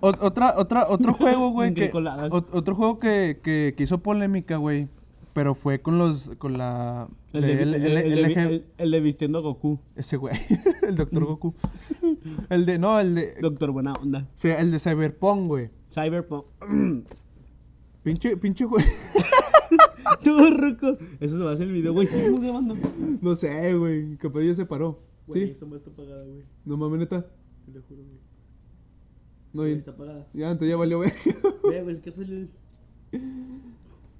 Otra, 0.00 0.54
otra, 0.56 0.86
otro 0.88 1.14
juego, 1.18 1.50
güey, 1.50 1.74
que, 1.74 1.90
otro 2.30 2.74
juego 2.74 2.98
que, 2.98 3.40
que, 3.42 3.74
que 3.76 3.82
hizo 3.84 3.98
polémica, 3.98 4.56
güey, 4.56 4.88
pero 5.32 5.54
fue 5.54 5.80
con 5.80 5.98
los, 5.98 6.30
con 6.38 6.56
la, 6.56 7.08
El 7.32 7.42
de, 7.42 7.62
el 7.62 7.74
el 7.74 7.96
el- 8.38 8.66
el 8.78 8.90
de 8.90 9.00
vistiendo 9.00 9.38
a 9.38 9.40
Goku. 9.42 9.78
ese 9.96 10.16
güey, 10.16 10.36
el 10.86 10.94
Doctor 10.96 11.24
Goku, 11.24 11.54
el 12.50 12.64
de, 12.66 12.78
no, 12.78 12.98
el 13.00 13.14
de, 13.16 13.34
Doctor 13.40 13.70
Buena 13.72 13.92
Onda. 13.94 14.26
sí, 14.36 14.48
el 14.48 14.70
de 14.70 14.78
Cyberpunk, 14.78 15.46
güey, 15.48 15.70
Cyberpunk. 15.92 16.44
pinche, 18.02 18.36
pinche 18.36 18.64
güey, 18.64 18.84
Todo 20.24 20.50
ruco. 20.50 20.96
Eso 21.20 21.36
se 21.36 21.44
va 21.44 21.50
a 21.50 21.54
hacer 21.54 21.66
el 21.66 21.72
video, 21.74 21.92
güey. 21.92 22.06
Grabando. 22.40 22.74
no 23.20 23.34
sé, 23.34 23.74
güey, 23.74 24.16
capaz 24.16 24.40
ya 24.42 24.54
se 24.54 24.64
paró, 24.64 25.00
Güey, 25.26 25.46
sí, 25.46 25.50
está 25.50 25.66
apagada, 25.90 26.24
güey. 26.24 26.42
no 26.64 26.76
mames, 26.76 27.00
neta, 27.00 27.26
Te 27.66 27.72
lo 27.72 27.82
juro, 27.82 28.02
güey. 28.04 28.27
No, 29.52 29.64
está 29.64 29.92
apagada. 29.92 30.26
ya, 30.32 30.50
entonces 30.50 30.70
ya 30.70 30.76
valió, 30.76 30.98
güey, 30.98 31.12
Ve, 31.70 31.82
güey, 31.82 32.00
salió. 32.12 32.48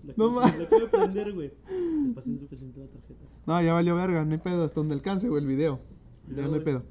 La 0.04 0.14
No. 0.16 0.40
La 0.40 0.66
quiero 0.66 0.90
prender, 0.90 1.32
güey. 1.32 1.52
Les 1.68 2.14
pasé 2.14 2.30
insuficiente 2.30 2.80
la 2.80 2.86
tarjeta. 2.86 3.24
no, 3.46 3.62
ya 3.62 3.72
valió 3.72 3.96
verga, 3.96 4.24
no 4.24 4.32
hay 4.32 4.38
pedo, 4.38 4.64
hasta 4.64 4.76
donde 4.76 4.94
alcance, 4.94 5.28
güey, 5.28 5.42
el 5.42 5.48
video, 5.48 5.80
ya 6.34 6.46
no 6.46 6.54
hay 6.54 6.60
pedo, 6.60 6.82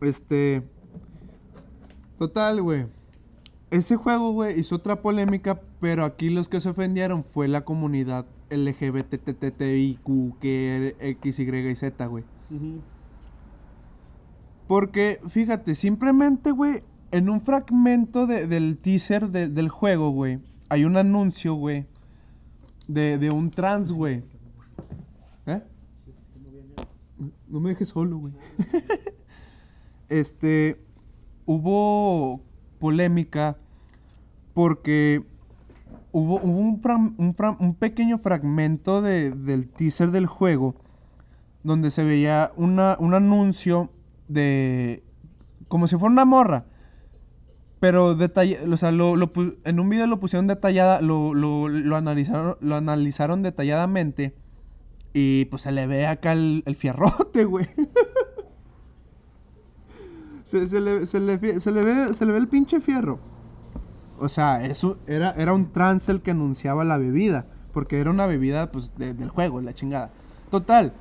este, 0.00 0.62
total, 2.18 2.62
güey, 2.62 2.86
Ese 3.70 3.96
juego, 3.96 4.32
güey, 4.32 4.58
hizo 4.60 4.76
otra 4.76 5.02
polémica, 5.02 5.60
pero 5.80 6.04
aquí 6.04 6.30
los 6.30 6.48
que 6.48 6.60
se 6.60 6.68
ofendieron 6.68 7.24
fue 7.24 7.48
la 7.48 7.64
comunidad 7.64 8.26
LGBTTIQ, 8.50 10.38
que 10.38 10.96
X, 11.00 11.38
Y 11.38 11.42
y 11.42 11.74
Z, 11.74 12.06
güey. 12.06 12.24
Porque, 14.68 15.20
fíjate, 15.28 15.74
simplemente, 15.74 16.52
güey, 16.52 16.82
en 17.16 17.30
un 17.30 17.40
fragmento 17.40 18.26
de- 18.26 18.48
del 18.48 18.76
teaser 18.78 19.30
de- 19.30 19.48
del 19.48 19.68
juego, 19.68 20.10
güey, 20.10 20.40
hay 20.68 20.84
un 20.84 20.96
anuncio, 20.96 21.54
güey, 21.54 21.86
de, 22.88 23.18
un 23.30 23.50
trans, 23.50 23.92
güey. 23.92 24.24
¿Eh? 25.46 25.62
No 27.48 27.60
me 27.60 27.70
dejes 27.70 27.90
solo, 27.90 28.18
güey. 28.18 28.32
este, 30.08 30.80
hubo 31.46 32.40
polémica 32.80 33.56
porque 34.52 35.24
hubo, 36.10 36.38
un, 36.38 36.80
un 37.60 37.74
pequeño 37.74 38.18
fragmento 38.18 39.02
de- 39.02 39.30
del 39.30 39.68
teaser 39.68 40.10
del 40.10 40.26
juego 40.26 40.74
donde 41.62 41.90
se 41.90 42.02
veía 42.02 42.52
una, 42.56 42.96
un 42.98 43.14
anuncio 43.14 43.90
de... 44.28 45.02
como 45.68 45.86
si 45.86 45.96
fuera 45.96 46.12
una 46.12 46.24
morra. 46.24 46.66
Pero 47.84 48.14
detalla, 48.14 48.60
o 48.72 48.76
sea, 48.78 48.92
lo, 48.92 49.14
lo 49.14 49.30
en 49.64 49.78
un 49.78 49.90
video 49.90 50.06
lo 50.06 50.18
pusieron 50.18 50.46
detallada, 50.46 51.02
lo, 51.02 51.34
lo, 51.34 51.68
lo 51.68 51.96
analizaron, 51.96 52.56
lo 52.62 52.76
analizaron 52.76 53.42
detalladamente. 53.42 54.38
Y 55.12 55.44
pues 55.46 55.64
se 55.64 55.70
le 55.72 55.86
ve 55.86 56.06
acá 56.06 56.32
el, 56.32 56.62
el 56.64 56.76
fierrote, 56.76 57.44
güey. 57.44 57.68
se, 60.44 60.66
se 60.66 60.80
le, 60.80 61.06
se, 61.06 61.20
le, 61.20 61.60
se 61.60 61.72
le 61.72 61.82
ve, 61.84 62.14
se 62.14 62.26
le 62.26 62.32
ve 62.32 62.38
el 62.38 62.48
pinche 62.48 62.80
fierro. 62.80 63.20
O 64.16 64.28
sea, 64.28 64.64
eso 64.64 65.02
era, 65.06 65.30
era 65.32 65.54
un 65.54 65.72
trans 65.72 66.08
el 66.08 66.22
que 66.22 66.30
anunciaba 66.32 66.84
la 66.84 66.98
bebida. 66.98 67.48
Porque 67.72 68.00
era 68.00 68.10
una 68.10 68.26
bebida, 68.26 68.70
pues, 68.72 68.94
de- 68.96 69.14
del 69.14 69.30
juego, 69.30 69.60
la 69.60 69.74
chingada. 69.74 70.14
Total. 70.50 70.94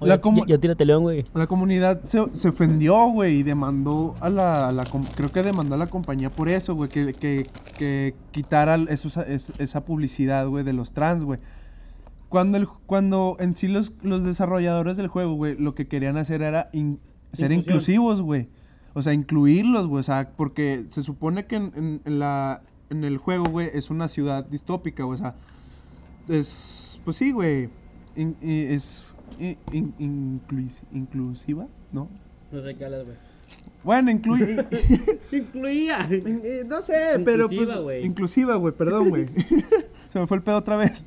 Oye, 0.00 0.10
ya, 0.10 0.46
ya 0.46 0.58
tírate 0.58 0.84
león, 0.84 1.02
güey. 1.04 1.24
la 1.34 1.46
comunidad 1.46 2.02
se, 2.04 2.20
se 2.34 2.48
ofendió, 2.48 3.06
güey, 3.08 3.38
y 3.38 3.42
demandó 3.42 4.16
a 4.20 4.28
la, 4.30 4.72
la 4.72 4.88
Creo 5.14 5.32
que 5.32 5.42
demandó 5.42 5.74
a 5.76 5.78
la 5.78 5.88
compañía 5.88 6.34
por 6.34 6.48
eso, 6.48 6.74
güey, 6.74 6.90
que, 6.90 7.16
que, 7.16 7.50
que 7.76 8.16
quitara 8.32 8.76
esos- 8.88 9.16
es- 9.16 9.52
esa 9.58 9.84
publicidad, 9.84 10.46
güey, 10.48 10.64
de 10.64 10.72
los 10.72 10.92
trans, 10.92 11.24
güey. 11.24 11.40
Cuando, 12.28 12.58
el, 12.58 12.66
cuando 12.86 13.36
en 13.38 13.54
sí 13.54 13.68
los, 13.68 13.94
los 14.02 14.24
desarrolladores 14.24 14.96
del 14.96 15.08
juego, 15.08 15.34
güey, 15.34 15.56
lo 15.56 15.74
que 15.74 15.86
querían 15.86 16.16
hacer 16.16 16.42
era 16.42 16.68
in- 16.72 17.00
ser 17.32 17.52
Inclusión. 17.52 17.74
inclusivos, 17.76 18.22
güey. 18.22 18.48
O 18.94 19.02
sea, 19.02 19.12
incluirlos, 19.12 19.86
güey. 19.86 20.00
O 20.00 20.04
sea, 20.04 20.32
porque 20.36 20.84
se 20.88 21.02
supone 21.02 21.46
que 21.46 21.56
en, 21.56 21.72
en- 21.76 22.02
en 22.04 22.18
la, 22.18 22.62
en 22.90 23.04
el 23.04 23.18
juego, 23.18 23.44
güey, 23.48 23.70
es 23.72 23.90
una 23.90 24.08
ciudad 24.08 24.44
distópica, 24.44 25.04
güey. 25.04 25.14
O 25.14 25.18
sea, 25.22 25.36
es. 26.28 27.00
Pues 27.04 27.16
sí, 27.16 27.32
güey. 27.32 27.70
es 28.16 29.13
i- 29.40 29.58
in- 29.72 29.94
inclus- 29.98 30.82
inclusiva, 30.92 31.66
¿no? 31.92 32.08
No 32.52 32.62
sé 32.62 32.74
qué 32.74 32.84
hablas, 32.84 33.04
güey. 33.04 33.16
Bueno, 33.82 34.10
incluye. 34.10 34.56
Incluía. 35.32 36.06
Eh, 36.10 36.64
no 36.66 36.80
sé, 36.82 37.20
pero 37.24 37.46
pues. 37.48 37.52
Inclusiva, 37.60 37.80
güey. 37.80 38.04
Inclusiva, 38.04 38.54
güey, 38.56 38.74
perdón, 38.74 39.10
güey. 39.10 39.26
Se 40.12 40.18
me 40.20 40.26
fue 40.26 40.36
el 40.38 40.42
pedo 40.42 40.56
otra 40.56 40.76
vez. 40.76 41.04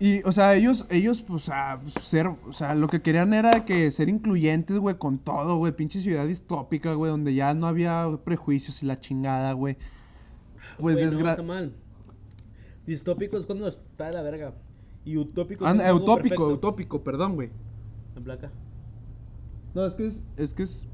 Y, 0.00 0.22
o 0.24 0.32
sea, 0.32 0.54
ellos, 0.56 0.86
ellos, 0.90 1.22
pues, 1.22 1.48
a 1.48 1.78
ser, 2.00 2.26
o 2.26 2.52
sea, 2.52 2.74
lo 2.74 2.88
que 2.88 3.02
querían 3.02 3.34
era 3.34 3.64
que 3.64 3.90
ser 3.92 4.08
incluyentes, 4.08 4.76
güey, 4.78 4.96
con 4.96 5.18
todo, 5.18 5.58
güey. 5.58 5.72
Pinche 5.72 6.00
ciudad 6.00 6.26
distópica, 6.26 6.94
güey, 6.94 7.10
donde 7.10 7.34
ya 7.34 7.54
no 7.54 7.66
había 7.66 8.08
prejuicios 8.24 8.82
y 8.82 8.86
la 8.86 8.98
chingada, 8.98 9.52
güey. 9.52 9.76
Pues 10.78 10.96
es 10.98 11.16
no. 11.16 11.70
Distópico 12.86 13.36
es 13.38 13.46
cuando 13.46 13.68
está 13.68 14.06
de 14.06 14.12
la 14.12 14.22
verga. 14.22 14.54
Y 15.04 15.16
utópico 15.16 15.66
es 15.66 15.80
algo 15.80 15.96
utópico, 16.04 16.28
perfecto. 16.28 16.48
utópico, 16.48 17.02
perdón, 17.02 17.34
güey. 17.34 17.50
La 18.14 18.20
placa. 18.22 18.50
No, 19.74 19.86
es 19.86 19.94
que 19.94 20.06
es, 20.06 20.22
es 20.36 20.54
que 20.54 20.62
es, 20.64 20.86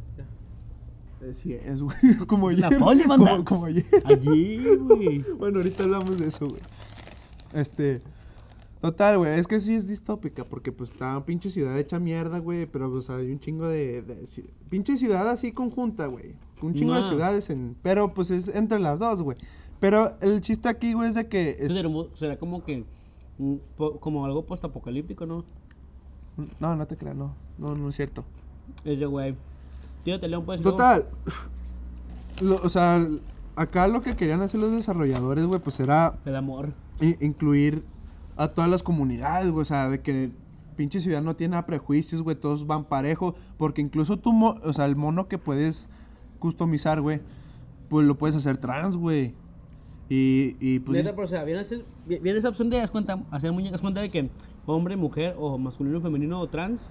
eh, 1.20 1.34
sí 1.34 1.52
es, 1.52 1.82
güey, 1.82 1.96
como 2.28 2.50
La 2.50 2.68
ayer. 2.68 2.78
poli, 2.78 3.02
banda. 3.06 3.30
como, 3.32 3.44
como 3.44 3.64
ayer. 3.66 3.84
Allí, 4.04 4.64
güey. 4.76 5.24
Bueno, 5.38 5.58
ahorita 5.58 5.82
hablamos 5.84 6.18
de 6.18 6.28
eso, 6.28 6.46
güey. 6.46 6.60
Este. 7.52 8.00
Total, 8.80 9.18
güey, 9.18 9.40
es 9.40 9.48
que 9.48 9.58
sí 9.58 9.74
es 9.74 9.88
distópica, 9.88 10.44
porque 10.44 10.70
pues 10.70 10.92
está 10.92 11.24
pinche 11.24 11.50
ciudad 11.50 11.76
hecha 11.76 11.98
mierda, 11.98 12.38
güey, 12.38 12.64
pero 12.66 12.88
pues 12.92 13.10
hay 13.10 13.32
un 13.32 13.40
chingo 13.40 13.66
de... 13.66 14.04
pinche 14.68 14.96
ciudad 14.96 15.28
así 15.28 15.50
conjunta, 15.50 16.06
güey. 16.06 16.36
Un 16.62 16.74
chingo 16.74 16.94
de 16.94 17.02
ciudades 17.02 17.50
en... 17.50 17.74
Pero 17.82 18.14
pues 18.14 18.30
es 18.30 18.46
entre 18.46 18.78
las 18.78 19.00
dos, 19.00 19.20
güey. 19.20 19.36
Pero 19.80 20.16
el 20.20 20.40
chiste 20.42 20.68
aquí, 20.68 20.92
güey, 20.92 21.08
es 21.08 21.16
de 21.16 21.26
que... 21.26 21.56
es- 21.58 21.72
será 22.14 22.38
como 22.38 22.62
que. 22.64 22.84
Como 24.00 24.24
algo 24.24 24.44
postapocalíptico, 24.44 25.26
¿no? 25.26 25.44
No, 26.60 26.74
no 26.76 26.86
te 26.86 26.96
creas, 26.96 27.16
no. 27.16 27.34
No, 27.58 27.74
no 27.74 27.88
es 27.88 27.96
cierto. 27.96 28.24
Ese 28.84 29.06
güey. 29.06 29.34
Tírate 30.04 30.28
león, 30.28 30.44
pues. 30.44 30.60
luego. 30.60 30.76
Total. 30.76 31.06
Lo- 32.42 32.56
o 32.62 32.68
sea, 32.68 33.06
acá 33.56 33.88
lo 33.88 34.00
que 34.02 34.14
querían 34.14 34.40
hacer 34.42 34.60
los 34.60 34.72
desarrolladores, 34.72 35.44
güey, 35.44 35.60
pues 35.60 35.80
era 35.80 36.18
El 36.24 36.36
amor. 36.36 36.72
incluir 37.00 37.84
a 38.36 38.48
todas 38.48 38.70
las 38.70 38.82
comunidades, 38.84 39.50
güey, 39.50 39.62
o 39.62 39.64
sea, 39.64 39.88
de 39.88 40.00
que 40.00 40.30
pinche 40.76 41.00
ciudad 41.00 41.20
no 41.22 41.34
tiene 41.34 41.60
prejuicios, 41.64 42.22
güey, 42.22 42.36
todos 42.36 42.64
van 42.68 42.84
parejo, 42.84 43.34
porque 43.56 43.82
incluso 43.82 44.16
tú, 44.18 44.32
mo- 44.32 44.54
o 44.62 44.72
sea, 44.72 44.84
el 44.84 44.94
mono 44.94 45.26
que 45.26 45.38
puedes 45.38 45.88
customizar, 46.38 47.00
güey, 47.00 47.20
pues 47.88 48.06
lo 48.06 48.16
puedes 48.16 48.36
hacer 48.36 48.58
trans, 48.58 48.96
güey. 48.96 49.34
Y, 50.10 50.56
y 50.60 50.78
pues... 50.80 50.96
Neta, 50.96 51.10
es- 51.10 51.14
pero, 51.14 51.24
o 51.24 51.28
sea, 51.28 51.44
viene, 51.44 51.60
ese- 51.60 51.84
vi- 52.06 52.18
viene 52.18 52.38
esa 52.38 52.48
opción 52.48 52.70
de 52.70 52.78
das 52.78 52.90
cuenta, 52.90 53.22
hacer 53.30 53.52
muñecas 53.52 53.80
cuenta 53.80 54.00
de 54.00 54.08
que 54.10 54.30
hombre, 54.66 54.96
mujer, 54.96 55.34
o 55.38 55.58
masculino, 55.58 56.00
femenino, 56.00 56.40
o 56.40 56.48
trans. 56.48 56.88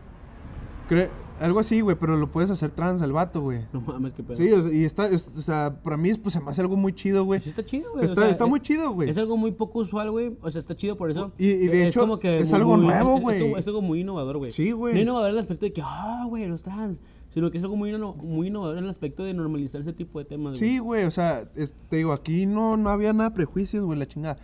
algo 1.40 1.60
así, 1.60 1.82
güey, 1.82 1.96
pero 2.00 2.16
lo 2.16 2.32
puedes 2.32 2.50
hacer 2.50 2.72
trans 2.72 3.02
al 3.02 3.12
vato, 3.12 3.42
güey. 3.42 3.60
No 3.74 3.82
mames, 3.82 4.14
qué 4.14 4.24
pedo. 4.24 4.38
Sí, 4.38 4.52
o 4.52 4.62
sea, 4.64 4.74
y 4.74 4.86
está, 4.86 5.08
es- 5.08 5.28
o 5.38 5.42
sea, 5.42 5.80
para 5.84 5.98
mí, 5.98 6.14
pues 6.16 6.34
se 6.34 6.40
me 6.40 6.50
hace 6.50 6.62
algo 6.62 6.76
muy 6.78 6.94
chido, 6.94 7.26
güey. 7.26 7.42
Sí 7.42 7.50
está 7.50 7.64
chido, 7.66 7.92
güey. 7.92 8.06
o 8.06 8.10
Está, 8.10 8.22
sea, 8.22 8.30
está 8.32 8.44
es- 8.46 8.50
muy 8.50 8.60
chido, 8.62 8.92
güey. 8.92 9.10
Es 9.10 9.18
algo 9.18 9.36
muy 9.38 9.52
poco 9.52 9.80
usual, 9.80 10.10
güey. 10.12 10.38
O 10.42 10.50
sea, 10.50 10.60
está 10.60 10.76
chido 10.76 10.96
por 10.96 11.12
eso. 11.12 11.32
Y- 11.38 11.48
y 11.48 11.68
de 11.68 11.82
Es 11.84 11.88
hecho, 11.90 12.02
como 12.02 12.20
que 12.20 12.38
es 12.40 12.50
muy- 12.52 12.56
algo 12.60 12.78
muy- 12.78 12.86
nuevo, 12.86 13.12
es- 13.12 13.18
es 13.18 13.24
güey. 13.24 13.54
Es, 13.60 13.68
algo 13.68 13.82
muy 13.82 14.02
innovador, 14.02 14.38
güey. 14.38 14.52
Sí, 14.52 14.72
güey. 14.72 14.94
No 14.96 15.02
innovador 15.02 15.32
el 15.32 15.38
aspecto 15.40 15.66
de 15.66 15.74
que, 15.74 15.82
ah, 15.84 16.26
güey, 16.28 16.48
los 16.48 16.62
trans. 16.64 17.00
Sino 17.38 17.52
que 17.52 17.60
es 17.60 17.64
algo 17.64 17.76
muy, 17.76 17.92
inno- 17.92 18.16
muy 18.16 18.48
innovador 18.48 18.80
en 18.80 18.86
el 18.86 18.90
aspecto 18.90 19.24
de 19.24 19.32
normalizar 19.32 19.80
ese 19.82 19.94
tipo 19.94 20.18
de 20.18 20.26
temas. 20.26 20.58
Sí, 20.58 20.80
güey, 20.80 21.04
o 21.04 21.12
sea, 21.12 21.48
es- 21.56 21.76
te 21.88 21.98
digo, 21.98 22.12
aquí 22.12 22.48
no, 22.48 22.78
no 22.78 22.90
había 22.90 23.14
nada 23.14 23.30
de 23.30 23.36
prejuicios, 23.36 23.86
güey, 23.86 24.00
la 24.00 24.08
chingada. 24.08 24.38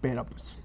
Pero 0.00 0.24
pues, 0.24 0.56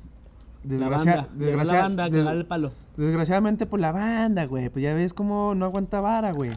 La 0.64 0.70
desgracia- 0.70 1.16
banda. 1.16 1.30
llegó 1.34 1.46
desgracia- 1.48 1.74
la 1.74 1.82
banda 1.82 2.10
des- 2.12 2.28
el 2.28 2.46
palo. 2.46 2.72
desgraciadamente 2.96 3.66
por 3.66 3.80
la 3.80 3.92
banda, 3.92 4.46
güey, 4.46 4.70
pues 4.70 4.84
ya 4.84 4.94
ves 4.94 5.16
cómo 5.16 5.56
no 5.56 5.66
aguanta 5.66 6.00
vara, 6.00 6.32
güey. 6.32 6.52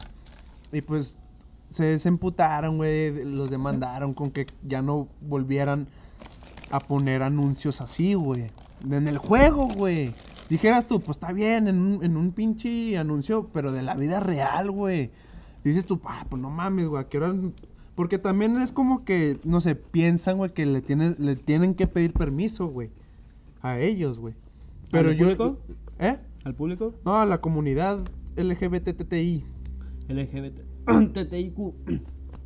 Y 0.71 0.81
pues 0.81 1.17
se, 1.71 1.97
se 1.97 2.07
emputaron, 2.07 2.77
güey, 2.77 3.25
los 3.25 3.49
demandaron 3.49 4.13
con 4.13 4.29
que 4.29 4.45
ya 4.61 4.83
no 4.83 5.07
volvieran 5.19 5.87
a 6.69 6.79
poner 6.79 7.23
anuncios 7.23 7.81
así, 7.81 8.13
güey. 8.13 8.51
En 8.87 9.07
el 9.07 9.17
juego, 9.17 9.65
güey. 9.65 10.13
Dijeras 10.49 10.87
tú, 10.87 10.99
pues 10.99 11.17
está 11.17 11.31
bien, 11.31 11.67
en 11.67 11.79
un, 11.79 12.03
en 12.03 12.17
un 12.17 12.31
pinche 12.31 12.97
anuncio, 12.97 13.49
pero 13.53 13.71
de 13.71 13.83
la 13.83 13.95
vida 13.95 14.19
real, 14.19 14.71
güey. 14.71 15.11
Dices 15.63 15.85
tú, 15.85 16.01
ah, 16.05 16.25
pues 16.27 16.41
no 16.41 16.49
mames, 16.49 16.87
güey, 16.87 17.03
¿a 17.03 17.07
qué 17.07 17.17
hora? 17.17 17.35
Porque 17.93 18.17
también 18.17 18.57
es 18.57 18.71
como 18.71 19.05
que, 19.05 19.39
no 19.43 19.61
sé, 19.61 19.75
piensan, 19.75 20.37
güey, 20.37 20.51
que 20.51 20.65
le, 20.65 20.81
tienen 20.81 21.15
le 21.19 21.35
tienen 21.35 21.75
que 21.75 21.85
pedir 21.85 22.13
permiso, 22.13 22.67
güey. 22.67 22.89
A 23.61 23.77
ellos, 23.77 24.17
güey. 24.17 24.33
Pero 24.89 25.09
¿Al 25.09 25.15
yo... 25.17 25.25
público? 25.25 25.59
¿Eh? 25.99 26.17
Al 26.45 26.55
público, 26.55 26.93
No, 27.05 27.17
a 27.17 27.25
la 27.25 27.41
comunidad 27.41 27.99
LGBTTI. 28.37 29.43
LGBT. 30.07 30.61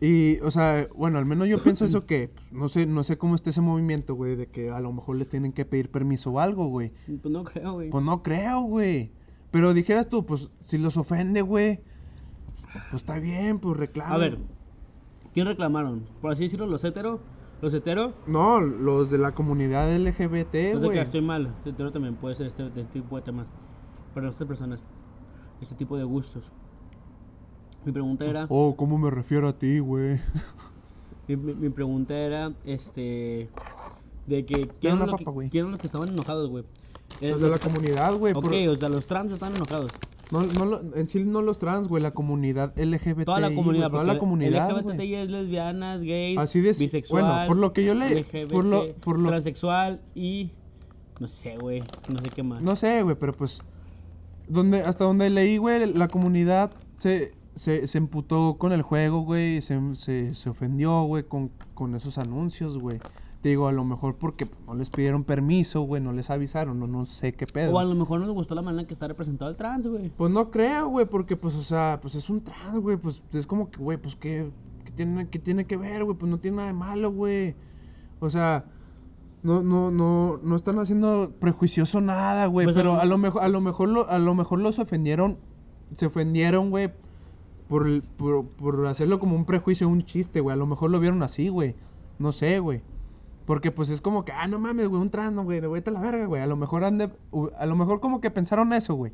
Y, 0.04 0.40
o 0.40 0.50
sea, 0.50 0.88
bueno, 0.96 1.20
al 1.20 1.28
menos 1.28 1.48
yo 1.48 1.60
pienso 1.60 1.86
eso 1.86 2.06
que, 2.08 2.30
pues, 2.30 2.52
no 2.52 2.68
sé, 2.68 2.88
no 2.88 3.04
sé 3.04 3.20
cómo 3.20 3.36
está 3.36 3.52
ese 3.52 3.62
movimiento, 3.62 4.16
güey, 4.16 4.36
de 4.36 4.48
que 4.48 4.72
a 4.72 4.80
lo 4.80 4.92
mejor 4.92 5.16
les 5.16 5.30
tienen 5.30 5.54
que 5.54 5.64
pedir 5.64 5.92
permiso 5.92 6.32
o 6.32 6.40
algo, 6.40 6.68
güey. 6.68 6.92
Pues 7.06 7.32
no 7.32 7.44
creo, 7.44 7.74
güey. 7.74 7.90
Pues 7.92 8.04
no 8.04 8.24
creo, 8.24 8.62
güey. 8.62 9.12
Pero 9.52 9.76
dijeras 9.76 10.10
tú, 10.10 10.26
pues, 10.26 10.50
si 10.62 10.80
los 10.80 10.98
ofende, 10.98 11.44
güey, 11.44 11.82
pues 12.90 13.04
está 13.04 13.20
bien, 13.20 13.60
pues 13.60 13.78
reclama. 13.78 14.16
A 14.16 14.18
ver, 14.18 14.40
¿quién 15.36 15.46
reclamaron? 15.46 16.08
Por 16.20 16.32
así 16.32 16.44
decirlo, 16.44 16.66
los 16.66 16.84
hetero. 16.84 17.20
Los 17.62 17.72
hetero. 17.76 18.16
No, 18.26 18.60
los 18.60 19.12
de 19.12 19.20
la 19.20 19.34
comunidad 19.34 19.96
LGBT, 19.96 20.80
güey. 20.80 20.92
que 20.94 21.02
estoy 21.02 21.22
mal. 21.22 21.54
Hetero 21.64 21.92
también 21.92 22.16
puede 22.16 22.34
ser 22.34 22.48
este, 22.48 22.66
este 22.66 22.86
tipo 22.86 23.18
de 23.18 23.22
temas. 23.22 23.46
Para 24.16 24.30
estas 24.30 24.48
personas. 24.48 24.84
Este 25.62 25.76
tipo 25.76 25.96
de 25.96 26.04
gustos. 26.04 26.52
Mi 27.84 27.92
pregunta 27.92 28.26
era. 28.26 28.46
Oh, 28.50 28.76
¿cómo 28.78 28.98
me 28.98 29.10
refiero 29.10 29.48
a 29.48 29.58
ti, 29.58 29.80
güey? 29.80 30.20
Mi, 31.28 31.36
mi- 31.38 31.56
mi 31.56 31.70
pregunta 31.70 32.18
era, 32.18 32.54
este, 32.66 33.50
de 34.26 34.46
que 34.46 34.70
¿quién 34.82 34.96
eran 34.98 35.10
los, 35.12 35.80
que, 35.80 35.88
estaban 35.88 36.10
enojados, 36.10 36.50
güey? 36.50 36.66
Eh, 37.22 37.30
Los 37.30 37.40
de 37.42 37.50
la 37.50 37.60
comunidad, 37.60 38.16
güey. 38.16 38.34
Ok, 38.34 38.42
por- 38.42 38.54
o 38.54 38.76
sea, 38.76 38.90
los 38.90 39.08
trans 39.08 39.32
están 39.32 39.54
enojados. 39.54 40.02
No, 40.32 40.42
no, 40.42 40.66
lo- 40.66 40.96
en 40.96 41.08
sí 41.08 41.24
no 41.24 41.42
los 41.42 41.60
trans, 41.60 41.88
güey, 41.88 42.02
la 42.02 42.14
comunidad 42.14 42.74
LGBT. 42.78 43.26
Toda 43.26 43.40
la 43.40 43.54
comunidad, 43.54 43.88
toda 43.90 44.00
porque 44.02 44.14
la 44.14 44.20
comunidad, 44.20 44.70
LGBTI 44.72 45.16
es 45.16 45.30
lesbianas, 45.30 46.02
gays, 46.04 46.38
Así 46.40 46.60
de- 46.62 46.74
bisexual, 46.74 47.24
bueno, 47.24 47.48
por 47.48 47.58
lo 47.58 47.74
que 47.74 47.84
yo 47.86 47.94
le- 47.94 48.08
LGBT, 48.08 48.54
por 48.54 48.66
lo- 48.66 48.94
por 48.96 49.20
lo- 49.20 49.30
transexual 49.30 50.02
y 50.16 50.52
no 51.20 51.28
sé, 51.28 51.58
güey, 51.58 51.88
no 52.08 52.20
sé 52.20 52.32
qué 52.32 52.44
más. 52.44 52.62
No 52.62 52.76
sé, 52.76 53.04
güey, 53.04 53.16
pero 53.18 53.34
pues. 53.34 53.64
Donde, 54.48 54.82
hasta 54.82 55.06
donde 55.06 55.30
leí, 55.30 55.58
güey, 55.58 55.94
la 55.94 56.10
comunidad 56.10 56.74
se, 56.98 57.41
se, 57.56 57.88
se 57.88 57.98
emputó 57.98 58.56
con 58.58 58.72
el 58.72 58.82
juego, 58.82 59.22
güey. 59.22 59.62
Se, 59.62 59.80
se, 59.96 60.36
se 60.36 60.50
ofendió, 60.50 61.04
güey, 61.04 61.24
con, 61.24 61.52
con 61.74 61.96
esos 61.96 62.18
anuncios, 62.18 62.78
güey. 62.78 63.00
Te 63.42 63.50
digo, 63.50 63.68
a 63.68 63.72
lo 63.72 63.84
mejor 63.84 64.18
porque 64.18 64.46
pues, 64.46 64.60
no 64.68 64.76
les 64.76 64.90
pidieron 64.90 65.24
permiso, 65.24 65.82
güey, 65.82 66.02
no 66.02 66.14
les 66.14 66.30
avisaron, 66.30 66.80
no, 66.80 66.86
no 66.86 67.08
sé 67.08 67.34
qué 67.34 67.48
pedo. 67.48 67.74
o 67.74 67.80
a 67.80 67.84
lo 67.84 67.96
mejor 67.96 68.20
no 68.20 68.28
les 68.28 68.36
gustó 68.36 68.54
la 68.54 68.62
manera 68.62 68.82
en 68.82 68.88
que 68.88 68.94
está 68.94 69.08
representado 69.08 69.50
el 69.50 69.58
trans, 69.58 69.88
güey. 69.88 70.10
Pues 70.10 70.32
no 70.32 70.52
creo, 70.52 70.90
güey, 70.90 71.08
porque 71.08 71.36
pues, 71.36 71.56
o 71.56 71.64
sea, 71.64 71.98
pues 72.02 72.14
es 72.14 72.30
un 72.30 72.42
trans, 72.44 72.80
güey, 72.80 72.98
pues 72.98 73.24
es 73.34 73.48
como 73.48 73.72
que, 73.72 73.80
güey, 73.80 73.98
pues 73.98 74.16
¿qué, 74.16 74.52
qué 74.86 74.92
tiene, 74.92 75.28
qué 75.28 75.40
tiene 75.40 75.66
que 75.66 75.76
ver, 75.76 76.04
güey? 76.04 76.16
Pues 76.16 76.30
no 76.30 76.38
tiene 76.40 76.58
nada 76.58 76.68
de 76.68 76.74
malo, 76.74 77.12
güey. 77.12 77.56
O 78.20 78.30
sea, 78.30 78.66
no, 79.42 79.64
no, 79.64 79.90
no, 79.90 80.40
no 80.44 80.56
están 80.56 80.78
haciendo 80.78 81.34
prejuicioso 81.40 82.00
nada, 82.00 82.46
güey, 82.46 82.68
Pues, 82.68 82.76
pero 82.76 83.00
a 83.00 83.06
lo 83.06 83.18
mejor, 83.18 83.44
a 83.44 83.48
lo 83.48 83.60
mejor, 83.60 83.90
lo, 83.90 84.08
a 84.08 84.20
lo 84.20 84.36
mejor 84.36 84.60
los 84.60 84.78
ofendieron, 84.78 85.40
se 85.96 86.06
ofendieron, 86.06 86.70
güey, 86.70 86.92
por, 87.72 87.88
el- 87.88 88.02
por, 88.04 88.46
por 88.50 88.86
hacerlo 88.86 89.18
como 89.20 89.38
un 89.38 89.46
prejuicio, 89.46 89.88
un 89.88 90.04
chiste, 90.04 90.42
güey, 90.42 90.54
a 90.54 90.58
lo 90.58 90.66
mejor 90.66 90.92
lo 90.92 91.00
vieron 91.00 91.24
así, 91.24 91.48
güey, 91.48 91.74
no 92.20 92.34
sé, 92.34 92.60
güey. 92.60 92.82
Porque 93.46 93.72
pues 93.72 93.90
es 93.90 94.02
como 94.02 94.26
que, 94.26 94.34
ah, 94.34 94.46
no 94.50 94.60
mames, 94.60 94.88
güey, 94.90 95.02
un 95.02 95.10
trans, 95.10 95.38
güey, 95.42 95.62
vete 95.62 95.90
a 95.90 95.94
la 95.94 96.02
verga, 96.02 96.26
güey. 96.26 96.42
A 96.42 96.48
lo 96.48 96.58
mejor 96.58 96.84
han 96.84 96.98
de- 96.98 97.10
u- 97.32 97.50
a 97.58 97.66
lo 97.66 97.78
mejor 97.78 98.02
como 98.02 98.20
que 98.20 98.30
pensaron 98.30 98.74
eso, 98.74 98.94
güey. 98.96 99.14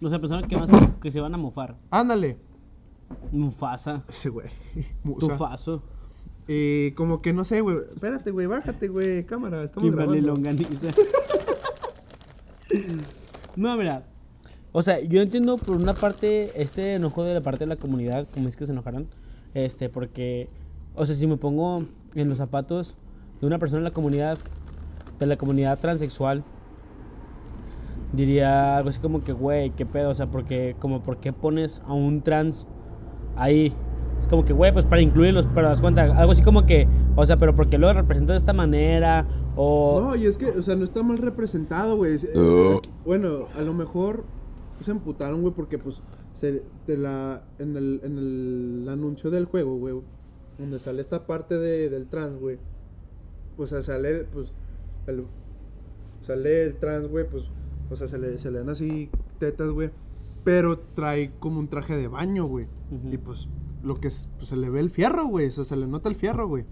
O 0.00 0.08
sea, 0.08 0.20
pensaron 0.20 0.44
que, 0.48 0.54
van 0.56 0.72
a- 0.72 1.00
que 1.00 1.10
se 1.10 1.20
van 1.20 1.34
a 1.34 1.38
mofar. 1.38 1.76
Ándale. 1.90 2.38
Mufasa, 3.32 4.04
Ese 4.08 4.28
güey. 4.28 4.46
Musa. 5.02 5.26
tufazo, 5.26 5.82
Y 6.46 6.92
como 6.92 7.20
que 7.20 7.32
no 7.32 7.44
sé, 7.44 7.60
güey. 7.62 7.78
Espérate, 7.92 8.30
güey, 8.30 8.46
bájate, 8.46 8.86
güey. 8.88 9.26
Cámara, 9.26 9.64
estamos 9.64 9.90
Kimberly 9.90 10.20
grabando. 10.22 10.34
Longaniza. 10.52 10.88
no, 13.56 13.76
mira. 13.76 14.06
O 14.72 14.82
sea, 14.82 15.00
yo 15.00 15.20
entiendo 15.20 15.58
por 15.58 15.76
una 15.76 15.92
parte 15.92 16.50
este 16.60 16.94
enojo 16.94 17.24
de 17.24 17.34
la 17.34 17.42
parte 17.42 17.60
de 17.60 17.66
la 17.66 17.76
comunidad, 17.76 18.26
como 18.32 18.48
es 18.48 18.56
que 18.56 18.64
se 18.64 18.72
enojaron. 18.72 19.06
Este, 19.52 19.90
porque, 19.90 20.48
o 20.94 21.04
sea, 21.04 21.14
si 21.14 21.26
me 21.26 21.36
pongo 21.36 21.84
en 22.14 22.28
los 22.28 22.38
zapatos 22.38 22.96
de 23.40 23.46
una 23.46 23.58
persona 23.58 23.78
en 23.78 23.84
la 23.84 23.90
comunidad, 23.90 24.38
de 25.18 25.26
la 25.26 25.36
comunidad 25.36 25.78
transexual, 25.78 26.42
diría 28.14 28.78
algo 28.78 28.88
así 28.88 28.98
como 28.98 29.22
que, 29.22 29.32
güey, 29.32 29.70
qué 29.70 29.84
pedo, 29.84 30.10
o 30.10 30.14
sea, 30.14 30.26
porque, 30.26 30.74
como, 30.78 31.02
¿por 31.02 31.18
qué 31.18 31.34
pones 31.34 31.82
a 31.86 31.92
un 31.92 32.22
trans 32.22 32.66
ahí? 33.36 33.74
Es 34.22 34.28
como 34.28 34.44
que, 34.46 34.54
güey, 34.54 34.72
pues 34.72 34.86
para 34.86 35.02
incluirlos, 35.02 35.46
pero 35.54 35.68
das 35.68 35.82
cuenta, 35.82 36.04
algo 36.04 36.32
así 36.32 36.42
como 36.42 36.64
que, 36.64 36.88
o 37.14 37.26
sea, 37.26 37.36
pero 37.36 37.54
porque 37.54 37.76
lo 37.76 37.92
representa 37.92 38.32
de 38.32 38.38
esta 38.38 38.54
manera, 38.54 39.26
o... 39.54 40.00
No, 40.00 40.16
y 40.16 40.24
es 40.24 40.38
que, 40.38 40.46
o 40.46 40.62
sea, 40.62 40.76
no 40.76 40.84
está 40.84 41.02
mal 41.02 41.18
representado, 41.18 41.96
güey. 41.96 42.18
Bueno, 43.04 43.48
a 43.54 43.60
lo 43.62 43.74
mejor 43.74 44.24
se 44.82 44.90
emputaron, 44.92 45.42
güey, 45.42 45.54
porque 45.54 45.78
pues 45.78 46.00
se, 46.34 46.62
la, 46.86 47.42
en, 47.58 47.76
el, 47.76 48.00
en 48.02 48.18
el 48.18 48.88
anuncio 48.88 49.30
del 49.30 49.44
juego, 49.46 49.76
güey, 49.76 49.94
donde 50.58 50.78
sale 50.78 51.00
esta 51.02 51.26
parte 51.26 51.58
de, 51.58 51.88
del 51.90 52.06
trans, 52.08 52.36
güey. 52.38 52.58
O 53.56 53.66
sea, 53.66 53.82
sale, 53.82 54.24
pues, 54.24 54.52
el- 55.06 55.24
sale 56.22 56.62
el 56.64 56.76
trans, 56.76 57.08
güey, 57.08 57.28
pues, 57.28 57.44
o 57.90 57.96
sea, 57.96 58.08
se 58.08 58.18
le, 58.18 58.38
se 58.38 58.50
le 58.50 58.58
dan 58.58 58.70
así 58.70 59.10
tetas, 59.38 59.70
güey, 59.70 59.90
pero 60.44 60.78
trae 60.94 61.32
como 61.38 61.58
un 61.60 61.68
traje 61.68 61.96
de 61.96 62.08
baño, 62.08 62.46
güey. 62.46 62.66
Y 63.10 63.16
pues, 63.18 63.48
lo 63.82 64.00
que 64.00 64.08
es, 64.08 64.28
pues, 64.38 64.48
se 64.50 64.56
le 64.56 64.68
ve 64.70 64.80
el 64.80 64.90
fierro, 64.90 65.26
güey, 65.26 65.48
o 65.48 65.52
sea, 65.52 65.64
se 65.64 65.76
le 65.76 65.86
nota 65.86 66.08
el 66.08 66.14
fierro, 66.16 66.46
güey. 66.48 66.64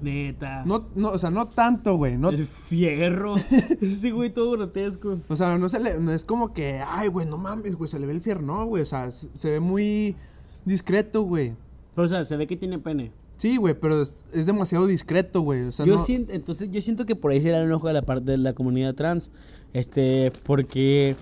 Neta. 0.00 0.64
No, 0.66 0.88
no, 0.94 1.10
o 1.10 1.18
sea, 1.18 1.30
no 1.30 1.48
tanto, 1.48 1.96
güey, 1.96 2.16
no, 2.18 2.30
El 2.30 2.44
fierro. 2.46 3.36
Ese 3.80 4.10
güey 4.10 4.30
todo 4.30 4.52
grotesco. 4.52 5.18
o 5.28 5.36
sea, 5.36 5.56
no 5.58 5.68
se 5.68 5.80
le, 5.80 5.98
no 6.00 6.12
es 6.12 6.24
como 6.24 6.52
que, 6.52 6.80
ay, 6.86 7.08
güey, 7.08 7.26
no 7.26 7.38
mames, 7.38 7.74
güey, 7.76 7.90
se 7.90 7.98
le 7.98 8.06
ve 8.06 8.12
el 8.12 8.20
fierro, 8.20 8.42
no, 8.42 8.66
güey, 8.66 8.82
o 8.82 8.86
sea, 8.86 9.10
se, 9.10 9.28
se 9.34 9.50
ve 9.50 9.60
muy 9.60 10.16
discreto, 10.64 11.22
güey. 11.22 11.54
Pero, 11.94 12.04
o 12.04 12.08
sea, 12.08 12.24
se 12.24 12.36
ve 12.36 12.46
que 12.46 12.56
tiene 12.56 12.78
pene. 12.78 13.10
Sí, 13.38 13.56
güey, 13.58 13.74
pero 13.74 14.00
es, 14.02 14.14
es 14.32 14.46
demasiado 14.46 14.86
discreto, 14.86 15.40
güey, 15.42 15.62
o 15.64 15.72
sea, 15.72 15.84
yo 15.86 15.96
no- 15.96 16.04
siento, 16.04 16.32
entonces 16.32 16.70
yo 16.70 16.80
siento 16.80 17.04
que 17.06 17.16
por 17.16 17.30
ahí 17.32 17.40
será 17.42 17.58
el 17.58 17.66
enojo 17.66 17.86
de 17.88 17.92
la 17.94 18.02
parte 18.02 18.30
de 18.32 18.38
la 18.38 18.52
comunidad 18.54 18.94
trans. 18.94 19.30
Este, 19.72 20.32
porque 20.44 21.16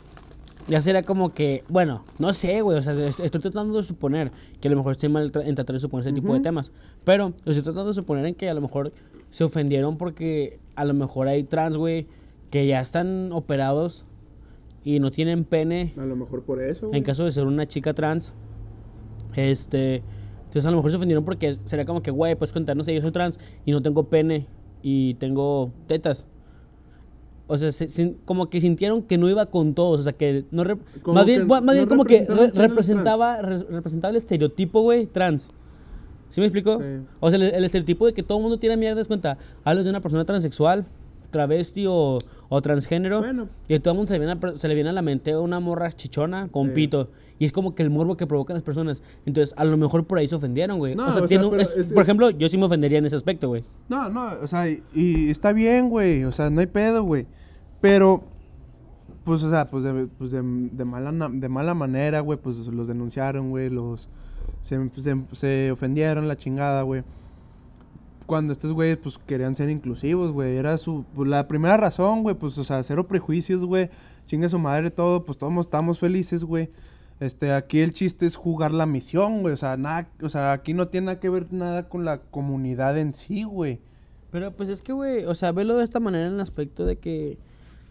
ya 0.66 0.80
será 0.82 1.02
como 1.04 1.34
que, 1.34 1.64
bueno, 1.68 2.06
no 2.18 2.32
sé, 2.32 2.60
güey, 2.62 2.78
o 2.78 2.82
sea, 2.82 2.94
est- 3.06 3.20
estoy 3.20 3.40
tratando 3.40 3.76
de 3.78 3.82
suponer 3.84 4.32
que 4.60 4.68
a 4.68 4.70
lo 4.70 4.76
mejor 4.76 4.92
estoy 4.92 5.08
mal 5.08 5.30
en 5.34 5.54
tratar 5.54 5.74
de 5.74 5.80
suponer 5.80 6.06
ese 6.06 6.14
tipo 6.14 6.32
de 6.32 6.40
temas, 6.40 6.72
pero 7.04 7.34
estoy 7.44 7.62
tratando 7.62 7.86
de 7.86 7.94
suponer 7.94 8.24
en 8.26 8.34
que 8.34 8.48
a 8.48 8.54
lo 8.54 8.60
mejor 8.60 8.92
se 9.30 9.44
ofendieron 9.44 9.98
porque 9.98 10.60
a 10.74 10.84
lo 10.84 10.94
mejor 10.94 11.28
hay 11.28 11.44
trans, 11.44 11.76
güey, 11.76 12.08
que 12.50 12.66
ya 12.66 12.80
están 12.80 13.32
operados 13.32 14.06
y 14.82 15.00
no 15.00 15.10
tienen 15.10 15.44
pene. 15.44 15.92
A 15.96 16.04
lo 16.06 16.16
mejor 16.16 16.44
por 16.44 16.62
eso, 16.62 16.90
en 16.92 17.02
caso 17.02 17.24
de 17.24 17.32
ser 17.32 17.44
una 17.46 17.66
chica 17.66 17.94
trans, 17.94 18.34
este, 19.34 20.04
entonces 20.44 20.66
a 20.66 20.70
lo 20.70 20.76
mejor 20.76 20.90
se 20.90 20.96
ofendieron 20.96 21.24
porque 21.24 21.58
sería 21.64 21.84
como 21.84 22.02
que, 22.02 22.10
güey, 22.10 22.36
pues 22.36 22.52
contar, 22.52 22.76
no 22.76 22.84
sé, 22.84 22.94
yo 22.94 23.02
soy 23.02 23.12
trans 23.12 23.38
y 23.64 23.72
no 23.72 23.82
tengo 23.82 24.08
pene 24.08 24.46
y 24.82 25.14
tengo 25.14 25.72
tetas. 25.86 26.26
O 27.46 27.58
sea, 27.58 27.72
se- 27.72 28.16
como 28.24 28.48
que 28.48 28.60
sintieron 28.60 29.02
que 29.02 29.18
no 29.18 29.28
iba 29.28 29.46
con 29.46 29.74
todos, 29.74 30.00
o 30.00 30.02
sea, 30.02 30.14
que 30.14 30.44
no... 30.50 30.64
rep- 30.64 30.80
más 31.06 31.26
bien, 31.26 31.40
que 31.42 31.46
más 31.46 31.62
no 31.62 31.72
bien 31.74 31.86
como 31.86 32.04
que 32.04 32.20
representaba 32.26 32.62
re- 32.62 32.68
representaba, 32.68 33.42
re- 33.42 33.64
representaba 33.68 34.10
el 34.10 34.16
estereotipo, 34.16 34.80
güey, 34.80 35.06
trans. 35.06 35.50
¿Sí 36.30 36.40
me 36.40 36.46
explico? 36.46 36.78
Sí. 36.80 36.86
O 37.20 37.30
sea, 37.30 37.36
el, 37.36 37.42
el 37.54 37.64
estereotipo 37.64 38.06
de 38.06 38.14
que 38.14 38.22
todo 38.22 38.38
el 38.38 38.42
mundo 38.42 38.58
tiene 38.58 38.76
mierda, 38.78 39.00
es 39.00 39.08
cuenta, 39.08 39.36
hablas 39.62 39.84
de 39.84 39.90
una 39.90 40.00
persona 40.00 40.24
transexual, 40.24 40.86
travesti 41.30 41.84
o, 41.86 42.18
o 42.48 42.62
transgénero, 42.62 43.18
Bueno. 43.20 43.48
y 43.68 43.78
todo 43.78 43.92
el 43.92 43.96
mundo 43.98 44.08
se 44.08 44.18
le, 44.18 44.24
viene 44.24 44.40
a, 44.42 44.56
se 44.58 44.68
le 44.68 44.74
viene 44.74 44.90
a 44.90 44.92
la 44.94 45.02
mente 45.02 45.36
una 45.36 45.60
morra 45.60 45.92
chichona 45.92 46.48
con 46.48 46.68
Sí. 46.68 46.72
pito. 46.74 47.10
Y 47.38 47.44
es 47.44 47.52
como 47.52 47.74
que 47.74 47.82
el 47.82 47.90
morbo 47.90 48.16
que 48.16 48.26
provocan 48.26 48.54
las 48.54 48.62
personas. 48.62 49.02
Entonces, 49.26 49.54
a 49.58 49.64
lo 49.64 49.76
mejor 49.76 50.04
por 50.06 50.18
ahí 50.18 50.28
se 50.28 50.36
ofendieron, 50.36 50.78
güey. 50.78 50.94
No, 50.94 51.08
o 51.08 51.12
sea, 51.12 51.22
o 51.22 51.26
tiene 51.26 51.42
sea, 51.42 51.48
un- 51.48 51.50
pero 51.56 51.62
es- 51.62 51.76
es- 51.88 51.92
por 51.92 52.02
ejemplo, 52.02 52.30
yo 52.30 52.48
sí 52.48 52.56
me 52.56 52.64
ofendería 52.66 52.98
en 52.98 53.06
ese 53.06 53.16
aspecto, 53.16 53.48
güey. 53.48 53.64
No, 53.88 54.08
no, 54.08 54.30
o 54.40 54.46
sea, 54.46 54.68
y, 54.68 54.82
y 54.94 55.30
está 55.30 55.52
bien, 55.52 55.88
güey, 55.90 56.24
o 56.24 56.32
sea, 56.32 56.48
no 56.50 56.60
hay 56.60 56.66
pedo, 56.66 57.02
güey. 57.02 57.26
Pero, 57.80 58.22
pues, 59.24 59.42
o 59.42 59.50
sea, 59.50 59.66
pues 59.68 59.82
de, 59.84 60.06
pues 60.18 60.30
de, 60.30 60.42
de 60.42 60.84
mala, 60.84 61.28
de 61.32 61.48
mala 61.48 61.74
manera, 61.74 62.20
güey, 62.20 62.38
pues 62.38 62.58
los 62.68 62.86
denunciaron, 62.88 63.50
güey, 63.50 63.68
los... 63.70 64.08
Se, 64.62 64.78
se, 65.00 65.16
se 65.32 65.72
ofendieron, 65.72 66.28
la 66.28 66.36
chingada, 66.36 66.82
güey. 66.82 67.02
Cuando 68.26 68.52
estos 68.54 68.72
güeyes, 68.72 68.96
pues, 68.96 69.18
querían 69.26 69.54
ser 69.54 69.68
inclusivos, 69.68 70.32
güey, 70.32 70.56
era 70.56 70.78
su... 70.78 71.04
pues, 71.14 71.28
la 71.28 71.46
primera 71.46 71.76
razón, 71.76 72.22
güey, 72.22 72.34
pues, 72.34 72.56
o 72.56 72.64
sea, 72.64 72.82
cero 72.82 73.06
prejuicios, 73.06 73.64
güey, 73.64 73.90
chingue 74.26 74.48
su 74.48 74.58
madre 74.58 74.90
todo, 74.90 75.24
pues, 75.24 75.36
todos 75.36 75.52
estamos 75.58 75.98
felices, 75.98 76.44
güey. 76.44 76.70
Este, 77.20 77.52
aquí 77.52 77.80
el 77.80 77.94
chiste 77.94 78.26
es 78.26 78.36
jugar 78.36 78.72
la 78.72 78.86
misión, 78.86 79.42
güey, 79.42 79.54
o 79.54 79.56
sea, 79.56 79.76
nada, 79.76 80.08
o 80.20 80.28
sea, 80.28 80.52
aquí 80.52 80.74
no 80.74 80.88
tiene 80.88 81.06
nada 81.06 81.20
que 81.20 81.30
ver 81.30 81.52
nada 81.52 81.88
con 81.88 82.04
la 82.04 82.18
comunidad 82.20 82.98
en 82.98 83.14
sí, 83.14 83.44
güey. 83.44 83.80
Pero 84.30 84.52
pues 84.52 84.68
es 84.68 84.82
que, 84.82 84.92
güey, 84.92 85.24
o 85.24 85.34
sea, 85.34 85.52
velo 85.52 85.76
de 85.76 85.84
esta 85.84 86.00
manera 86.00 86.26
en 86.26 86.34
el 86.34 86.40
aspecto 86.40 86.84
de 86.84 86.96
que 86.98 87.38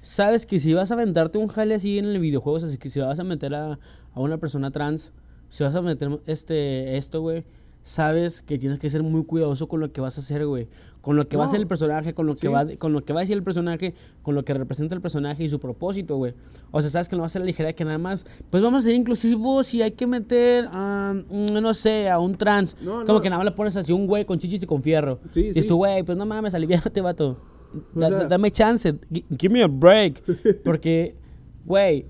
sabes 0.01 0.45
que 0.45 0.59
si 0.59 0.73
vas 0.73 0.91
a 0.91 0.95
aventarte 0.95 1.37
un 1.37 1.47
jale 1.47 1.75
así 1.75 1.97
en 1.97 2.05
el 2.05 2.19
videojuego, 2.19 2.57
o 2.57 2.59
sea, 2.59 2.77
que 2.77 2.89
si 2.89 2.99
vas 2.99 3.19
a 3.19 3.23
meter 3.23 3.55
a, 3.55 3.79
a 4.13 4.19
una 4.19 4.37
persona 4.37 4.71
trans, 4.71 5.11
si 5.49 5.63
vas 5.63 5.75
a 5.75 5.81
meter 5.81 6.19
este 6.25 6.97
esto, 6.97 7.21
güey, 7.21 7.45
sabes 7.83 8.41
que 8.41 8.57
tienes 8.57 8.79
que 8.79 8.89
ser 8.89 9.03
muy 9.03 9.23
cuidadoso 9.23 9.67
con 9.67 9.79
lo 9.79 9.91
que 9.91 10.01
vas 10.01 10.17
a 10.17 10.21
hacer, 10.21 10.45
güey. 10.45 10.67
Con 11.03 11.17
lo 11.17 11.27
que 11.27 11.35
va 11.35 11.43
a 11.43 11.47
hacer 11.47 11.59
el 11.59 11.67
personaje, 11.67 12.13
con 12.13 12.25
lo 12.25 12.33
que 12.35 12.47
Sí. 12.47 12.47
va 12.47 12.65
con 12.79 12.93
lo 12.93 13.03
que 13.03 13.11
va 13.11 13.19
a 13.19 13.23
decir 13.23 13.35
el 13.35 13.43
personaje, 13.43 13.93
con 14.21 14.35
lo 14.35 14.45
que 14.45 14.53
representa 14.53 14.95
el 14.95 15.01
personaje 15.01 15.43
y 15.43 15.49
su 15.49 15.59
propósito, 15.59 16.15
güey. 16.15 16.33
O 16.71 16.81
sea, 16.81 16.89
sabes 16.89 17.09
que 17.09 17.17
no 17.17 17.23
va 17.23 17.25
a 17.25 17.29
ser 17.29 17.41
la 17.41 17.45
ligera 17.45 17.73
que 17.73 17.83
nada 17.83 17.97
más, 17.97 18.25
pues 18.49 18.63
vamos 18.63 18.79
a 18.79 18.83
ser 18.87 18.95
inclusivos 18.95 19.73
y 19.73 19.81
hay 19.81 19.91
que 19.91 20.07
meter 20.07 20.69
a, 20.71 21.13
mm, 21.13 21.53
no 21.61 21.73
sé, 21.73 22.09
a 22.09 22.19
un 22.19 22.35
trans. 22.37 22.77
No, 22.81 23.01
Como 23.05 23.15
no. 23.15 23.21
que 23.21 23.29
nada 23.29 23.39
más 23.39 23.45
le 23.45 23.51
pones 23.51 23.75
así 23.75 23.91
un 23.91 24.07
güey 24.07 24.23
con 24.25 24.39
chichis 24.39 24.63
y 24.63 24.65
con 24.65 24.81
fierro. 24.81 25.19
Sí, 25.31 25.51
y 25.53 25.61
sí. 25.61 25.67
tú, 25.67 25.75
güey, 25.75 26.03
pues 26.03 26.17
no 26.17 26.25
mames, 26.25 26.53
aliviánate, 26.55 27.01
vato. 27.01 27.37
O 27.93 27.99
Da- 27.99 28.07
sea- 28.07 28.17
da- 28.19 28.27
dame 28.29 28.49
chance, 28.51 28.93
gi- 29.13 29.25
give 29.37 29.53
me 29.53 29.61
a 29.61 29.67
break. 29.67 30.23
Porque, 30.63 31.17
güey, 31.65 32.05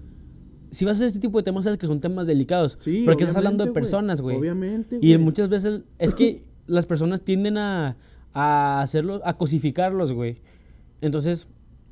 si 0.69 0.85
vas 0.85 0.93
a 0.93 0.95
hacer 0.97 1.07
este 1.07 1.19
tipo 1.19 1.39
de 1.39 1.43
temas, 1.43 1.63
sabes 1.63 1.79
que 1.79 1.87
son 1.87 1.99
temas 1.99 2.27
delicados. 2.27 2.77
Sí, 2.79 3.03
porque 3.05 3.23
estás 3.23 3.37
hablando 3.37 3.63
de 3.63 3.69
güey. 3.71 3.73
personas, 3.81 4.21
güey. 4.21 4.37
Obviamente, 4.37 4.97
Y 5.01 5.13
güey. 5.13 5.17
muchas 5.17 5.49
veces 5.49 5.81
es 5.97 6.13
que 6.13 6.43
las 6.67 6.85
personas 6.85 7.21
tienden 7.23 7.57
a, 7.57 7.95
a 8.33 8.81
hacerlo, 8.81 9.21
a 9.23 9.33
cosificarlos, 9.37 10.11
güey. 10.13 10.37
Entonces, 11.01 11.47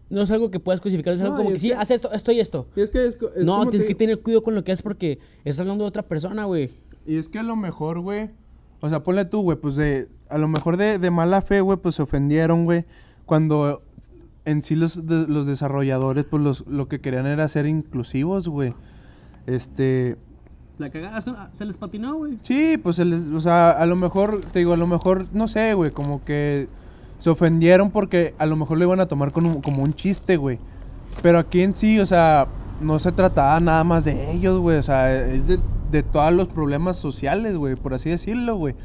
no 0.10 0.22
es 0.22 0.32
algo 0.32 0.52
que 0.52 0.60
puedas 0.60 0.82
cosificar, 0.82 1.14
es 1.14 1.22
algo 1.22 1.34
No, 1.36 1.38
como 1.44 1.54
que 1.54 1.60
sí, 1.60 1.72
haz 1.72 1.92
esto, 1.92 2.12
esto 2.12 2.32
y 2.32 2.40
esto. 2.40 2.68
Y 2.76 2.82
es 2.82 2.90
que 2.90 3.06
es, 3.08 3.16
co- 3.18 3.32
es 3.36 3.44
no, 3.44 3.66
tienes 3.70 3.88
que 3.88 3.96
tener 3.96 4.20
cuidado 4.22 4.44
con 4.44 4.56
lo 4.56 4.64
que 4.64 4.72
haces 4.72 4.84
porque 4.84 5.20
estás 5.46 5.62
hablando 5.62 5.84
de 5.84 5.90
otra 5.90 6.04
persona, 6.04 6.46
güey. 6.46 6.72
Y 7.06 7.18
es 7.18 7.30
que 7.30 7.40
a 7.40 7.44
lo 7.44 7.56
mejor, 7.56 8.00
güey. 8.00 8.30
O 8.82 8.90
sea, 8.90 9.04
ponle 9.04 9.26
tú, 9.26 9.42
güey, 9.42 9.58
pues 9.58 9.76
de. 9.76 10.10
A 10.30 10.38
lo 10.38 10.48
mejor 10.48 10.78
de, 10.78 10.98
de 10.98 11.12
mala 11.12 11.42
fe, 11.42 11.62
güey, 11.62 11.78
pues 11.78 11.96
se 11.96 12.02
ofendieron, 12.02 12.66
güey. 12.66 12.86
Cuando 13.26 13.84
en 14.46 14.64
sí 14.64 14.76
los, 14.76 15.06
de- 15.06 15.28
los 15.28 15.46
desarrolladores, 15.46 16.24
pues 16.26 16.42
los, 16.42 16.66
lo 16.68 16.88
que 16.88 17.00
querían 17.00 17.28
era 17.28 17.48
ser 17.48 17.66
inclusivos, 17.68 18.48
güey. 18.48 18.74
Este. 19.46 20.18
Cagada, 20.90 21.52
se 21.54 21.66
les 21.66 21.78
patinó, 21.78 22.16
güey. 22.16 22.40
Sí, 22.44 22.78
pues 22.78 22.96
se 22.96 23.06
les- 23.06 23.28
o 23.28 23.40
sea, 23.42 23.72
a 23.72 23.86
lo 23.86 23.96
mejor, 23.96 24.42
te 24.52 24.60
digo, 24.60 24.74
a 24.74 24.78
lo 24.78 24.88
mejor, 24.88 25.28
no 25.32 25.48
sé, 25.48 25.74
güey, 25.74 25.92
como 25.92 26.24
que 26.24 26.70
se 27.20 27.30
ofendieron 27.30 27.92
porque 27.92 28.34
a 28.40 28.46
lo 28.46 28.56
mejor 28.56 28.78
lo 28.78 28.86
iban 28.86 29.00
a 29.00 29.06
tomar 29.08 29.32
como 29.32 29.84
un 29.84 29.94
chiste, 29.94 30.38
güey. 30.38 30.60
Pero 31.22 31.40
aquí 31.40 31.62
en 31.62 31.76
sí, 31.76 32.00
o 32.00 32.06
sea, 32.06 32.50
no 32.80 32.98
se 33.00 33.12
trataba 33.12 33.60
nada 33.60 33.84
más 33.84 34.04
de 34.06 34.32
ellos, 34.32 34.60
güey, 34.60 34.78
o 34.78 34.84
sea, 34.84 35.26
es 35.26 35.48
de, 35.48 35.60
de 35.92 36.04
todos 36.04 36.34
los 36.34 36.50
problemas 36.50 36.98
sociales, 36.98 37.56
güey, 37.56 37.76
por 37.76 37.94
así 37.94 38.10
decirlo, 38.10 38.56
güey. 38.56 38.76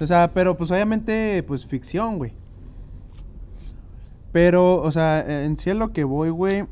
O 0.00 0.06
sea, 0.06 0.32
pero 0.34 0.56
pues 0.56 0.70
obviamente, 0.70 1.42
pues 1.44 1.66
ficción, 1.66 2.18
güey. 2.18 2.32
Pero, 4.32 4.76
o 4.80 4.90
sea, 4.92 5.44
en 5.44 5.56
sí 5.58 5.70
a 5.70 5.74
lo 5.74 5.92
que 5.92 6.04
voy, 6.04 6.30
güey, 6.30 6.64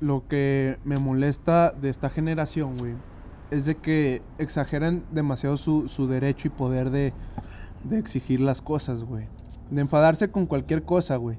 lo 0.00 0.26
que 0.28 0.78
me 0.84 0.96
molesta 0.98 1.72
de 1.76 1.90
esta 1.90 2.08
generación, 2.10 2.76
güey, 2.78 2.96
es 3.50 3.64
de 3.64 3.76
que 3.76 4.22
exageran 4.38 5.04
demasiado 5.10 5.56
su, 5.56 5.88
su 5.88 6.06
derecho 6.06 6.48
y 6.48 6.50
poder 6.50 6.90
de, 6.90 7.12
de 7.84 7.98
exigir 7.98 8.40
las 8.40 8.60
cosas, 8.60 9.04
güey. 9.04 9.26
De 9.70 9.80
enfadarse 9.80 10.30
con 10.30 10.46
cualquier 10.46 10.82
cosa, 10.84 11.16
güey. 11.16 11.38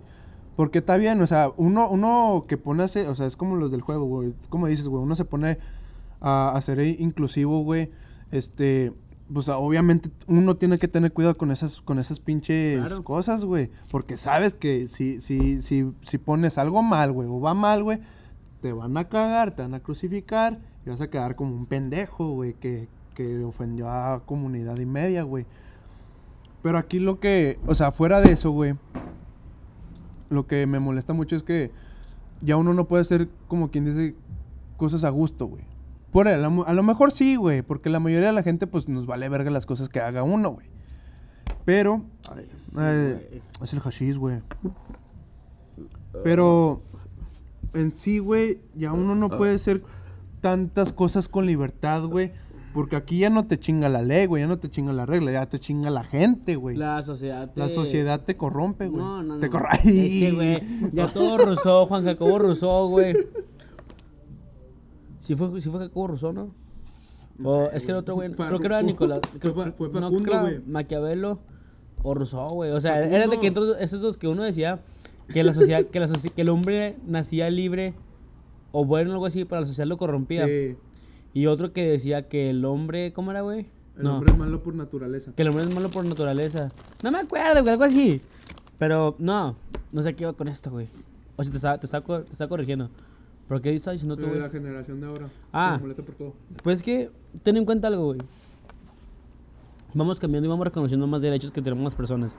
Porque 0.56 0.80
está 0.80 0.98
bien, 0.98 1.22
o 1.22 1.28
sea, 1.28 1.52
uno, 1.58 1.90
uno 1.90 2.44
que 2.48 2.58
pone 2.58 2.84
a 2.84 2.86
hacer, 2.86 3.08
o 3.08 3.16
sea, 3.16 3.26
es 3.26 3.36
como 3.36 3.56
los 3.56 3.72
del 3.72 3.82
juego, 3.82 4.06
güey. 4.06 4.34
Es 4.40 4.48
como 4.48 4.68
dices, 4.68 4.88
güey, 4.88 5.02
uno 5.04 5.16
se 5.16 5.26
pone 5.26 5.58
a, 6.20 6.52
a 6.56 6.62
ser 6.62 6.80
inclusivo, 6.82 7.64
güey. 7.64 7.90
Este, 8.32 8.94
pues 9.34 9.48
obviamente 9.50 10.10
uno 10.28 10.56
tiene 10.58 10.78
que 10.78 10.88
tener 10.90 11.14
cuidado 11.14 11.38
con 11.38 11.52
esas, 11.52 11.82
con 11.82 12.00
esas 12.00 12.20
pinches 12.20 12.80
Claro. 12.80 13.04
cosas, 13.04 13.44
güey. 13.46 13.72
Porque 13.90 14.18
sabes 14.18 14.54
que 14.54 14.88
si, 14.90 15.22
si, 15.22 15.62
si, 15.62 15.90
si 16.04 16.18
pones 16.18 16.58
algo 16.58 16.82
mal, 16.84 17.12
güey, 17.14 17.28
o 17.30 17.40
va 17.40 17.54
mal, 17.54 17.84
güey, 17.84 18.00
te 18.62 18.74
van 18.74 18.96
a 18.98 19.06
cagar, 19.08 19.56
te 19.56 19.62
van 19.62 19.74
a 19.74 19.80
crucificar 19.80 20.60
y 20.86 20.90
vas 20.90 21.02
a 21.02 21.10
quedar 21.10 21.36
como 21.36 21.56
un 21.56 21.66
pendejo, 21.66 22.32
güey, 22.34 22.54
que, 22.54 22.88
que 23.14 23.44
ofendió 23.44 23.90
a 23.90 24.24
comunidad 24.26 24.78
y 24.78 24.86
media, 24.86 25.24
güey. 25.24 25.46
Pero 26.62 26.78
aquí 26.78 27.00
lo 27.00 27.20
que, 27.20 27.60
o 27.66 27.76
sea, 27.76 27.92
fuera 27.92 28.22
de 28.22 28.32
eso, 28.32 28.52
güey, 28.52 28.76
lo 30.30 30.48
que 30.48 30.66
me 30.66 30.80
molesta 30.80 31.14
mucho 31.14 31.36
es 31.36 31.44
que 31.44 31.72
ya 32.40 32.58
uno 32.58 32.74
no 32.74 32.88
puede 32.88 33.02
hacer, 33.02 33.30
como 33.48 33.70
quien 33.70 33.86
dice, 33.86 34.16
cosas 34.78 35.04
a 35.04 35.10
gusto, 35.10 35.46
güey. 35.46 35.64
Por 36.12 36.28
a 36.28 36.38
lo, 36.38 36.68
a 36.68 36.74
lo 36.74 36.84
mejor 36.84 37.12
sí, 37.12 37.36
güey, 37.36 37.62
porque 37.62 37.90
la 37.90 38.00
mayoría 38.00 38.28
de 38.28 38.34
la 38.34 38.44
gente, 38.44 38.68
pues, 38.68 38.88
nos 38.90 39.06
vale 39.06 39.30
verga 39.30 39.52
las 39.52 39.66
cosas 39.66 39.90
que 39.90 40.02
haga 40.02 40.24
uno, 40.24 40.52
güey. 40.52 40.68
Pero, 41.64 42.04
eh, 42.80 43.42
es 43.62 43.74
el 43.74 43.80
hashish, 43.80 44.18
güey. 44.18 44.42
Pero, 46.24 46.82
en 47.74 47.92
sí, 47.92 48.20
güey, 48.20 48.60
ya 48.76 48.92
uno 48.92 49.16
no 49.16 49.30
puede 49.30 49.56
hacer 49.56 49.84
tantas 50.42 50.92
cosas 50.92 51.28
con 51.28 51.46
libertad, 51.46 52.04
güey. 52.06 52.32
Porque 52.74 52.96
aquí 52.96 53.20
ya 53.20 53.30
no 53.30 53.46
te 53.48 53.60
chinga 53.60 53.90
la 53.90 54.02
ley, 54.02 54.28
güey, 54.28 54.44
ya 54.44 54.48
no 54.48 54.58
te 54.58 54.70
chinga 54.70 54.94
la 54.94 55.06
regla, 55.06 55.32
ya 55.34 55.46
te 55.46 55.60
chinga 55.60 55.90
la 55.90 56.06
gente, 56.06 56.56
güey. 56.56 56.78
La, 56.78 56.96
La 56.96 57.02
sociedad 57.02 57.50
te... 57.54 57.70
sociedad 57.70 58.22
te 58.24 58.38
corrompe, 58.38 58.88
güey. 58.88 59.04
No, 59.04 59.22
no, 59.22 59.36
no. 59.38 59.40
Te. 59.42 59.48
Ese, 59.84 60.32
güey. 60.32 60.58
Ya 60.94 61.08
todo 61.12 61.38
Rousseau, 61.38 61.86
Juan 61.88 62.06
Jacobo 62.06 62.40
Rousseau, 62.40 62.88
güey. 62.88 63.14
Sí 65.20 65.36
fue, 65.36 65.62
sí 65.62 65.70
fue 65.70 65.80
Jacobo 65.82 66.08
Rousseau, 66.08 66.34
¿no? 66.34 66.50
O 67.44 67.66
es 67.74 67.86
que 67.86 67.92
el 67.92 67.98
otro 67.98 68.16
güey, 68.16 68.34
Fue- 68.34 68.48
creo 68.48 68.60
que 68.60 68.66
era 68.68 68.78
fue- 68.80 68.86
Nicolás. 68.88 69.20
fue- 69.30 69.40
creo- 69.40 69.54
fue 69.54 69.88
no, 69.90 70.10
Facundo. 70.12 70.62
Maquiavelo. 70.68 71.40
O 72.04 72.14
Rousseau, 72.14 72.50
güey. 72.52 72.72
O 72.72 72.80
sea, 72.82 72.94
Facundo. 72.96 73.16
era 73.16 73.28
de 73.28 73.40
que 73.40 73.48
entonces, 73.48 73.78
esos 73.82 74.02
dos 74.02 74.18
que 74.18 74.28
uno 74.28 74.44
decía 74.44 74.80
que 75.32 75.44
la 75.44 75.54
sociedad, 75.54 75.86
que 75.86 76.00
la 76.00 76.08
que 76.08 76.42
el 76.42 76.50
hombre 76.50 76.96
nacía 77.06 77.50
libre 77.50 77.94
o 78.72 78.86
bueno, 78.86 79.12
algo 79.12 79.26
así, 79.26 79.46
para 79.46 79.62
la 79.62 79.68
sociedad 79.68 79.88
lo 79.88 79.98
corrompía. 79.98 80.48
Sí, 80.48 80.76
Y 81.34 81.46
otro 81.48 81.74
que 81.74 81.86
decía 81.88 82.28
que 82.28 82.50
el 82.50 82.66
hombre, 82.66 83.14
¿cómo 83.14 83.32
era, 83.32 83.42
güey? 83.42 83.68
el 83.98 84.08
hombre 84.08 84.32
es 84.32 84.38
malo 84.38 84.64
por 84.64 84.74
naturaleza. 84.74 85.34
Que 85.36 85.44
el 85.44 85.50
hombre 85.50 85.64
es 85.66 85.74
malo 85.74 85.90
por 85.90 86.06
naturaleza. 86.06 86.72
No 87.04 87.12
me 87.12 87.20
acuerdo, 87.20 87.62
güey, 87.62 87.74
algo 87.74 87.84
así. 87.84 88.22
Pero 88.80 89.16
no, 89.20 89.56
no 89.92 90.02
sé 90.02 90.16
qué 90.16 90.24
iba 90.24 90.34
con 90.34 90.48
esto, 90.48 90.72
güey. 90.72 90.88
O 91.36 91.44
sea, 91.44 91.52
te 91.78 91.86
estaba, 91.86 92.24
te 92.24 92.32
estaba 92.32 92.50
corrigiendo. 92.50 92.90
¿Pero 93.48 93.62
qué 93.62 93.74
estás 93.74 93.94
diciendo 93.94 94.16
tú, 94.16 94.28
güey? 94.28 94.40
la 94.40 94.50
generación 94.50 95.02
de 95.02 95.08
ahora. 95.08 95.28
Ah. 95.52 95.78
Molesta 95.80 96.04
por 96.04 96.16
todo. 96.16 96.34
Pues 96.64 96.78
es 96.78 96.84
que, 96.84 97.12
ten 97.44 97.58
en 97.58 97.66
cuenta 97.66 97.90
algo, 97.90 98.06
güey. 98.06 98.22
Vamos 99.94 100.20
cambiando 100.20 100.48
y 100.48 100.50
vamos 100.50 100.66
reconociendo 100.66 101.06
más 101.06 101.22
derechos 101.22 101.52
que 101.52 101.62
tenemos 101.62 101.84
las 101.84 101.96
personas. 101.96 102.38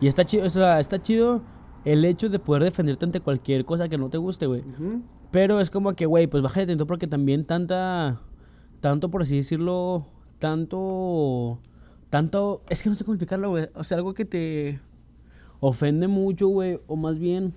Y 0.00 0.06
está 0.06 0.24
chido, 0.24 0.44
o 0.44 0.50
sea, 0.50 0.78
está 0.78 1.00
chido 1.00 1.42
el 1.84 2.04
hecho 2.04 2.28
de 2.28 2.38
poder 2.38 2.62
defenderte 2.64 3.06
ante 3.06 3.20
cualquier 3.20 3.64
cosa 3.64 3.88
que 3.88 3.96
no 3.96 4.10
te 4.10 4.18
guste, 4.18 4.46
güey. 4.46 4.60
Ujú. 4.60 5.02
Pero 5.32 5.60
es 5.60 5.70
como 5.70 5.92
que, 5.94 6.06
güey, 6.06 6.26
pues 6.26 6.42
bájale 6.42 6.66
tanto 6.66 6.86
porque 6.86 7.06
también 7.06 7.44
tanta. 7.44 8.20
Tanto, 8.80 9.10
por 9.10 9.22
así 9.22 9.36
decirlo. 9.36 10.06
Tanto. 10.38 11.58
Tanto. 12.10 12.62
Es 12.68 12.82
que 12.82 12.88
no 12.90 12.94
sé 12.96 13.04
cómo 13.04 13.14
explicarlo, 13.14 13.50
güey. 13.50 13.68
O 13.74 13.84
sea, 13.84 13.96
algo 13.98 14.14
que 14.14 14.24
te. 14.24 14.80
Ofende 15.60 16.08
mucho, 16.08 16.48
güey. 16.48 16.80
O 16.86 16.96
más 16.96 17.18
bien. 17.18 17.52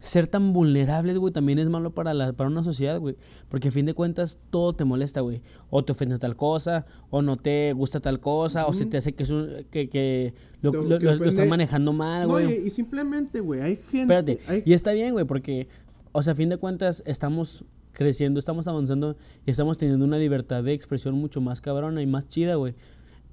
Ser 0.00 0.28
tan 0.28 0.52
vulnerables, 0.52 1.16
güey, 1.16 1.32
también 1.32 1.58
es 1.58 1.70
malo 1.70 1.92
para, 1.94 2.12
la, 2.12 2.34
para 2.34 2.50
una 2.50 2.62
sociedad, 2.62 3.00
güey. 3.00 3.16
Porque 3.48 3.68
a 3.68 3.72
fin 3.72 3.86
de 3.86 3.94
cuentas 3.94 4.36
todo 4.50 4.74
te 4.74 4.84
molesta, 4.84 5.22
güey. 5.22 5.40
O 5.70 5.82
te 5.82 5.92
ofende 5.92 6.18
tal 6.18 6.36
cosa, 6.36 6.84
o 7.08 7.22
no 7.22 7.36
te 7.38 7.72
gusta 7.72 8.00
tal 8.00 8.20
cosa, 8.20 8.66
o 8.66 8.74
se 8.74 8.84
te 8.84 8.98
hace 8.98 9.14
que, 9.14 9.22
es 9.22 9.30
un- 9.30 9.64
que, 9.70 9.88
que 9.88 10.34
lo, 10.60 10.72
lo- 10.72 10.82
lo- 10.82 10.98
lo 10.98 11.12
ofende- 11.14 11.48
manejando 11.48 11.94
mal, 11.94 12.24
No, 12.28 12.34
güey. 12.34 12.64
y, 12.64 12.66
y 12.66 12.70
simplemente, 12.70 13.40
güey, 13.40 13.62
hay 13.62 13.76
gente. 13.76 14.00
Espérate, 14.02 14.40
hay- 14.46 14.62
y 14.66 14.74
está 14.74 14.92
bien, 14.92 15.12
güey, 15.14 15.24
porque, 15.24 15.68
o 16.14 16.22
sea, 16.22 16.34
a 16.34 16.36
fin 16.36 16.48
de 16.48 16.58
cuentas, 16.58 17.02
estamos 17.06 17.64
creciendo, 17.90 18.38
estamos 18.38 18.68
avanzando 18.68 19.16
y 19.44 19.50
estamos 19.50 19.78
teniendo 19.78 20.04
una 20.04 20.16
libertad 20.16 20.62
de 20.62 20.72
expresión 20.72 21.16
mucho 21.16 21.40
más 21.40 21.60
cabrona 21.60 22.02
y 22.02 22.06
más 22.06 22.28
chida, 22.28 22.54
güey. 22.54 22.74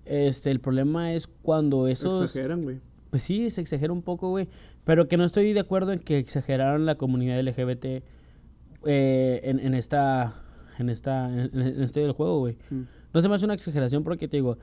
Este, 0.05 0.49
el 0.49 0.59
problema 0.59 1.13
es 1.13 1.27
cuando 1.27 1.88
esos... 1.88 2.23
Exageran, 2.23 2.63
güey. 2.63 2.79
Pues 3.11 3.21
sí, 3.21 3.51
se 3.51 3.61
exagera 3.61 3.93
un 3.93 4.01
poco, 4.01 4.29
güey. 4.29 4.47
Pero 4.84 5.07
que 5.07 5.15
no 5.15 5.25
estoy 5.25 5.53
de 5.53 5.59
acuerdo 5.59 5.93
en 5.93 5.99
que 5.99 6.17
exageraron 6.17 6.88
la 6.88 6.95
comunidad 6.95 7.39
LGBT 7.39 7.86
eh, 7.86 9.41
en, 9.43 9.59
en 9.59 9.75
esta... 9.75 10.41
En 10.79 10.89
esta... 10.89 11.29
En, 11.32 11.61
en 11.61 11.84
este 11.84 11.99
del 11.99 12.13
juego, 12.13 12.39
güey. 12.39 12.57
Mm. 12.71 12.82
No 13.13 13.21
se 13.21 13.29
me 13.29 13.36
hace 13.36 13.45
una 13.45 13.53
exageración 13.53 14.03
porque 14.03 14.27
te 14.27 14.38
digo, 14.38 14.57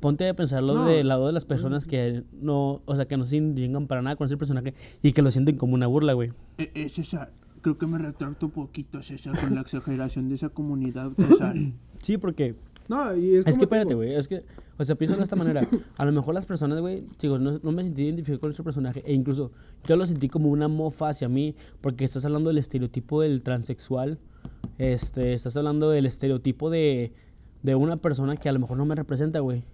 ponte 0.00 0.28
a 0.28 0.34
pensarlo 0.34 0.74
No. 0.74 0.86
del 0.86 1.08
lado 1.08 1.26
de 1.26 1.32
las 1.32 1.44
personas 1.44 1.84
que 1.84 2.22
no, 2.40 2.82
o 2.84 2.96
sea, 2.96 3.06
que 3.06 3.16
no 3.16 3.26
se 3.26 3.36
identifican 3.36 3.86
para 3.86 4.02
nada 4.02 4.16
con 4.16 4.26
ese 4.26 4.36
personaje 4.36 4.74
y 5.02 5.12
que 5.12 5.22
lo 5.22 5.30
sienten 5.30 5.56
como 5.56 5.74
una 5.74 5.86
burla, 5.86 6.12
güey. 6.12 6.32
Eh, 6.58 6.70
eh, 6.74 6.88
César, 6.88 7.32
creo 7.62 7.78
que 7.78 7.86
me 7.86 7.98
retracto 7.98 8.46
un 8.46 8.52
poquito, 8.52 9.02
César, 9.02 9.38
con 9.38 9.54
la 9.54 9.60
exageración 9.62 10.28
de 10.28 10.36
esa 10.36 10.48
comunidad, 10.48 11.12
César. 11.16 11.54
Sí, 12.02 12.16
porque 12.16 12.54
no, 12.88 13.16
y 13.16 13.34
es, 13.34 13.38
es 13.38 13.44
como 13.44 13.44
que 13.44 13.52
te 13.58 13.64
espérate, 13.64 13.94
güey, 13.94 14.14
es 14.14 14.28
que, 14.28 14.44
o 14.78 14.84
sea, 14.84 14.94
pienso 14.94 15.16
de 15.16 15.22
esta 15.24 15.34
manera. 15.36 15.60
A 15.98 16.04
lo 16.04 16.12
mejor 16.12 16.32
las 16.32 16.46
personas, 16.46 16.80
güey, 16.80 17.04
digo, 17.20 17.38
no, 17.38 17.58
no 17.62 17.72
me 17.72 17.82
sentí 17.82 18.02
identificado 18.02 18.40
con 18.40 18.50
ese 18.52 18.62
personaje 18.62 19.02
e 19.04 19.12
incluso 19.12 19.50
yo 19.86 19.96
lo 19.96 20.06
sentí 20.06 20.28
como 20.28 20.48
una 20.48 20.68
mofa 20.68 21.08
hacia 21.08 21.28
mí 21.28 21.56
porque 21.80 22.04
estás 22.04 22.24
hablando 22.24 22.50
del 22.50 22.58
estereotipo 22.58 23.20
del 23.20 23.42
transexual, 23.42 24.18
este, 24.78 25.32
estás 25.34 25.56
hablando 25.56 25.90
del 25.90 26.06
estereotipo 26.06 26.70
de, 26.70 27.12
de 27.62 27.74
una 27.74 27.96
persona 27.96 28.36
que 28.36 28.48
a 28.48 28.52
lo 28.52 28.58
mejor 28.60 28.76
no 28.76 28.84
me 28.86 28.94
representa, 28.94 29.40
güey. 29.40 29.64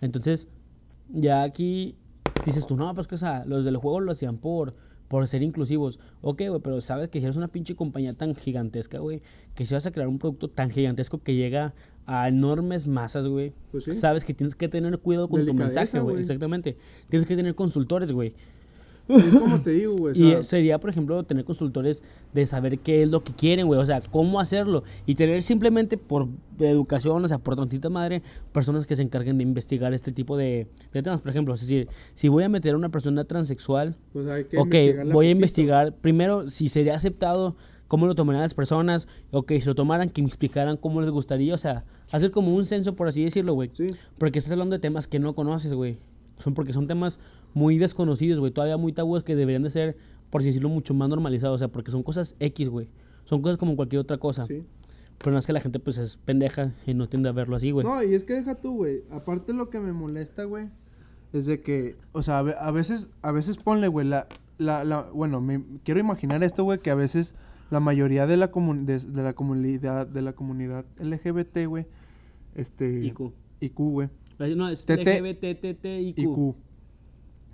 Entonces, 0.00 0.48
ya 1.08 1.42
aquí 1.42 1.96
dices 2.44 2.66
tú, 2.66 2.76
no, 2.76 2.94
pues 2.94 3.06
que, 3.06 3.14
o 3.14 3.18
sea, 3.18 3.44
los 3.46 3.64
del 3.64 3.76
juego 3.76 4.00
lo 4.00 4.12
hacían 4.12 4.36
por, 4.38 4.74
por 5.08 5.26
ser 5.26 5.42
inclusivos. 5.42 5.98
Ok, 6.20 6.42
güey, 6.48 6.60
pero 6.60 6.80
sabes 6.80 7.08
que 7.08 7.18
si 7.20 7.24
eres 7.24 7.36
una 7.36 7.48
pinche 7.48 7.74
compañía 7.74 8.12
tan 8.12 8.34
gigantesca, 8.34 8.98
güey, 8.98 9.22
que 9.54 9.64
si 9.66 9.74
vas 9.74 9.86
a 9.86 9.90
crear 9.90 10.08
un 10.08 10.18
producto 10.18 10.48
tan 10.48 10.70
gigantesco 10.70 11.22
que 11.22 11.34
llega 11.34 11.74
a 12.04 12.28
enormes 12.28 12.86
masas, 12.86 13.26
güey, 13.26 13.52
Pues 13.72 13.84
sí. 13.84 13.94
sabes 13.94 14.24
que 14.24 14.34
tienes 14.34 14.54
que 14.54 14.68
tener 14.68 14.98
cuidado 14.98 15.28
con 15.28 15.40
tu 15.40 15.46
Delicadeza, 15.46 15.80
mensaje, 15.80 15.98
güey. 16.00 16.14
güey. 16.16 16.22
Exactamente. 16.22 16.76
Tienes 17.08 17.26
que 17.26 17.36
tener 17.36 17.54
consultores, 17.54 18.12
güey. 18.12 18.34
Es 19.08 19.34
como 19.36 19.60
te 19.60 19.70
digo, 19.70 19.96
güey. 19.96 20.20
o 20.20 20.40
Y 20.40 20.44
sería, 20.44 20.78
por 20.78 20.90
ejemplo, 20.90 21.22
tener 21.24 21.44
consultores 21.44 22.02
de 22.34 22.46
saber 22.46 22.78
qué 22.78 23.02
es 23.02 23.08
lo 23.08 23.22
que 23.22 23.32
quieren, 23.32 23.66
güey. 23.66 23.80
O 23.80 23.86
sea, 23.86 24.00
cómo 24.10 24.40
hacerlo. 24.40 24.84
Y 25.06 25.14
tener 25.14 25.42
simplemente 25.42 25.96
por 25.96 26.28
educación, 26.58 27.24
o 27.24 27.28
sea, 27.28 27.38
por 27.38 27.56
tontita 27.56 27.88
madre, 27.88 28.22
personas 28.52 28.86
que 28.86 28.96
se 28.96 29.02
encarguen 29.02 29.38
de 29.38 29.44
investigar 29.44 29.94
este 29.94 30.12
tipo 30.12 30.36
de, 30.36 30.66
de 30.92 31.02
temas. 31.02 31.20
Por 31.20 31.30
ejemplo, 31.30 31.54
es 31.54 31.60
decir, 31.60 31.88
si 32.14 32.28
voy 32.28 32.44
a 32.44 32.48
meter 32.48 32.74
a 32.74 32.76
una 32.76 32.88
persona 32.88 33.24
transexual, 33.24 33.96
pues 34.12 34.26
hay 34.28 34.44
que 34.44 34.58
ok, 34.58 35.12
voy 35.12 35.26
a 35.26 35.30
investigar 35.30 35.94
primero 35.94 36.50
si 36.50 36.68
sería 36.68 36.94
aceptado, 36.94 37.56
cómo 37.88 38.06
lo 38.06 38.14
tomarían 38.14 38.42
las 38.42 38.54
personas, 38.54 39.06
ok, 39.30 39.52
si 39.60 39.66
lo 39.66 39.74
tomaran, 39.74 40.10
que 40.10 40.22
me 40.22 40.28
explicaran 40.28 40.76
cómo 40.76 41.00
les 41.00 41.10
gustaría, 41.10 41.54
o 41.54 41.58
sea, 41.58 41.84
hacer 42.10 42.30
como 42.30 42.54
un 42.54 42.66
censo, 42.66 42.94
por 42.94 43.08
así 43.08 43.22
decirlo, 43.24 43.54
güey. 43.54 43.70
Sí. 43.74 43.86
Porque 44.18 44.38
estás 44.38 44.52
hablando 44.52 44.74
de 44.74 44.80
temas 44.80 45.06
que 45.06 45.18
no 45.18 45.34
conoces, 45.34 45.74
güey. 45.74 45.98
Son 46.38 46.54
porque 46.54 46.72
son 46.72 46.86
temas 46.86 47.18
muy 47.56 47.78
desconocidos, 47.78 48.38
güey. 48.38 48.52
Todavía 48.52 48.76
muy 48.76 48.92
tabúes 48.92 49.22
que 49.24 49.34
deberían 49.34 49.62
de 49.62 49.70
ser, 49.70 49.96
por 50.28 50.42
así 50.42 50.48
decirlo, 50.48 50.68
mucho 50.68 50.92
más 50.92 51.08
normalizados. 51.08 51.54
O 51.54 51.58
sea, 51.58 51.68
porque 51.68 51.90
son 51.90 52.02
cosas 52.02 52.36
X, 52.38 52.68
güey. 52.68 52.88
Son 53.24 53.40
cosas 53.40 53.56
como 53.56 53.74
cualquier 53.76 54.00
otra 54.00 54.18
cosa. 54.18 54.44
Sí. 54.44 54.62
Pero 55.18 55.32
no 55.32 55.38
es 55.38 55.46
que 55.46 55.54
la 55.54 55.60
gente, 55.62 55.78
pues, 55.78 55.96
es 55.96 56.18
pendeja 56.18 56.74
y 56.86 56.92
no 56.92 57.08
tiende 57.08 57.30
a 57.30 57.32
verlo 57.32 57.56
así, 57.56 57.70
güey. 57.70 57.86
No, 57.86 58.02
y 58.04 58.12
es 58.14 58.24
que 58.24 58.34
deja 58.34 58.56
tú, 58.56 58.74
güey. 58.76 59.04
Aparte 59.10 59.54
lo 59.54 59.70
que 59.70 59.80
me 59.80 59.92
molesta, 59.94 60.44
güey, 60.44 60.66
es 61.32 61.46
de 61.46 61.62
que, 61.62 61.96
o 62.12 62.22
sea, 62.22 62.40
a 62.40 62.42
ve- 62.42 62.56
a 62.60 62.70
veces, 62.70 63.08
a 63.22 63.32
veces 63.32 63.56
ponle, 63.56 63.88
güey, 63.88 64.06
la, 64.06 64.26
la, 64.58 64.84
la, 64.84 65.02
bueno, 65.14 65.40
me 65.40 65.62
quiero 65.82 65.98
imaginar 65.98 66.44
esto, 66.44 66.62
güey, 66.64 66.80
que 66.80 66.90
a 66.90 66.94
veces 66.94 67.34
la 67.70 67.80
mayoría 67.80 68.26
de 68.26 68.36
la 68.36 68.50
comun, 68.50 68.84
de, 68.84 69.00
de 69.00 69.22
la 69.22 69.32
comunidad, 69.32 70.06
de 70.06 70.20
la 70.20 70.34
comunidad 70.34 70.84
LGBT, 71.00 71.64
güey, 71.66 71.86
este, 72.54 73.02
IQ. 73.06 73.32
IQ, 73.60 73.74
güey, 73.78 74.08
No, 74.54 74.68
es 74.68 74.84
TT. 74.84 75.00
LGBTTIQ. 75.18 76.18
IQ, 76.18 76.54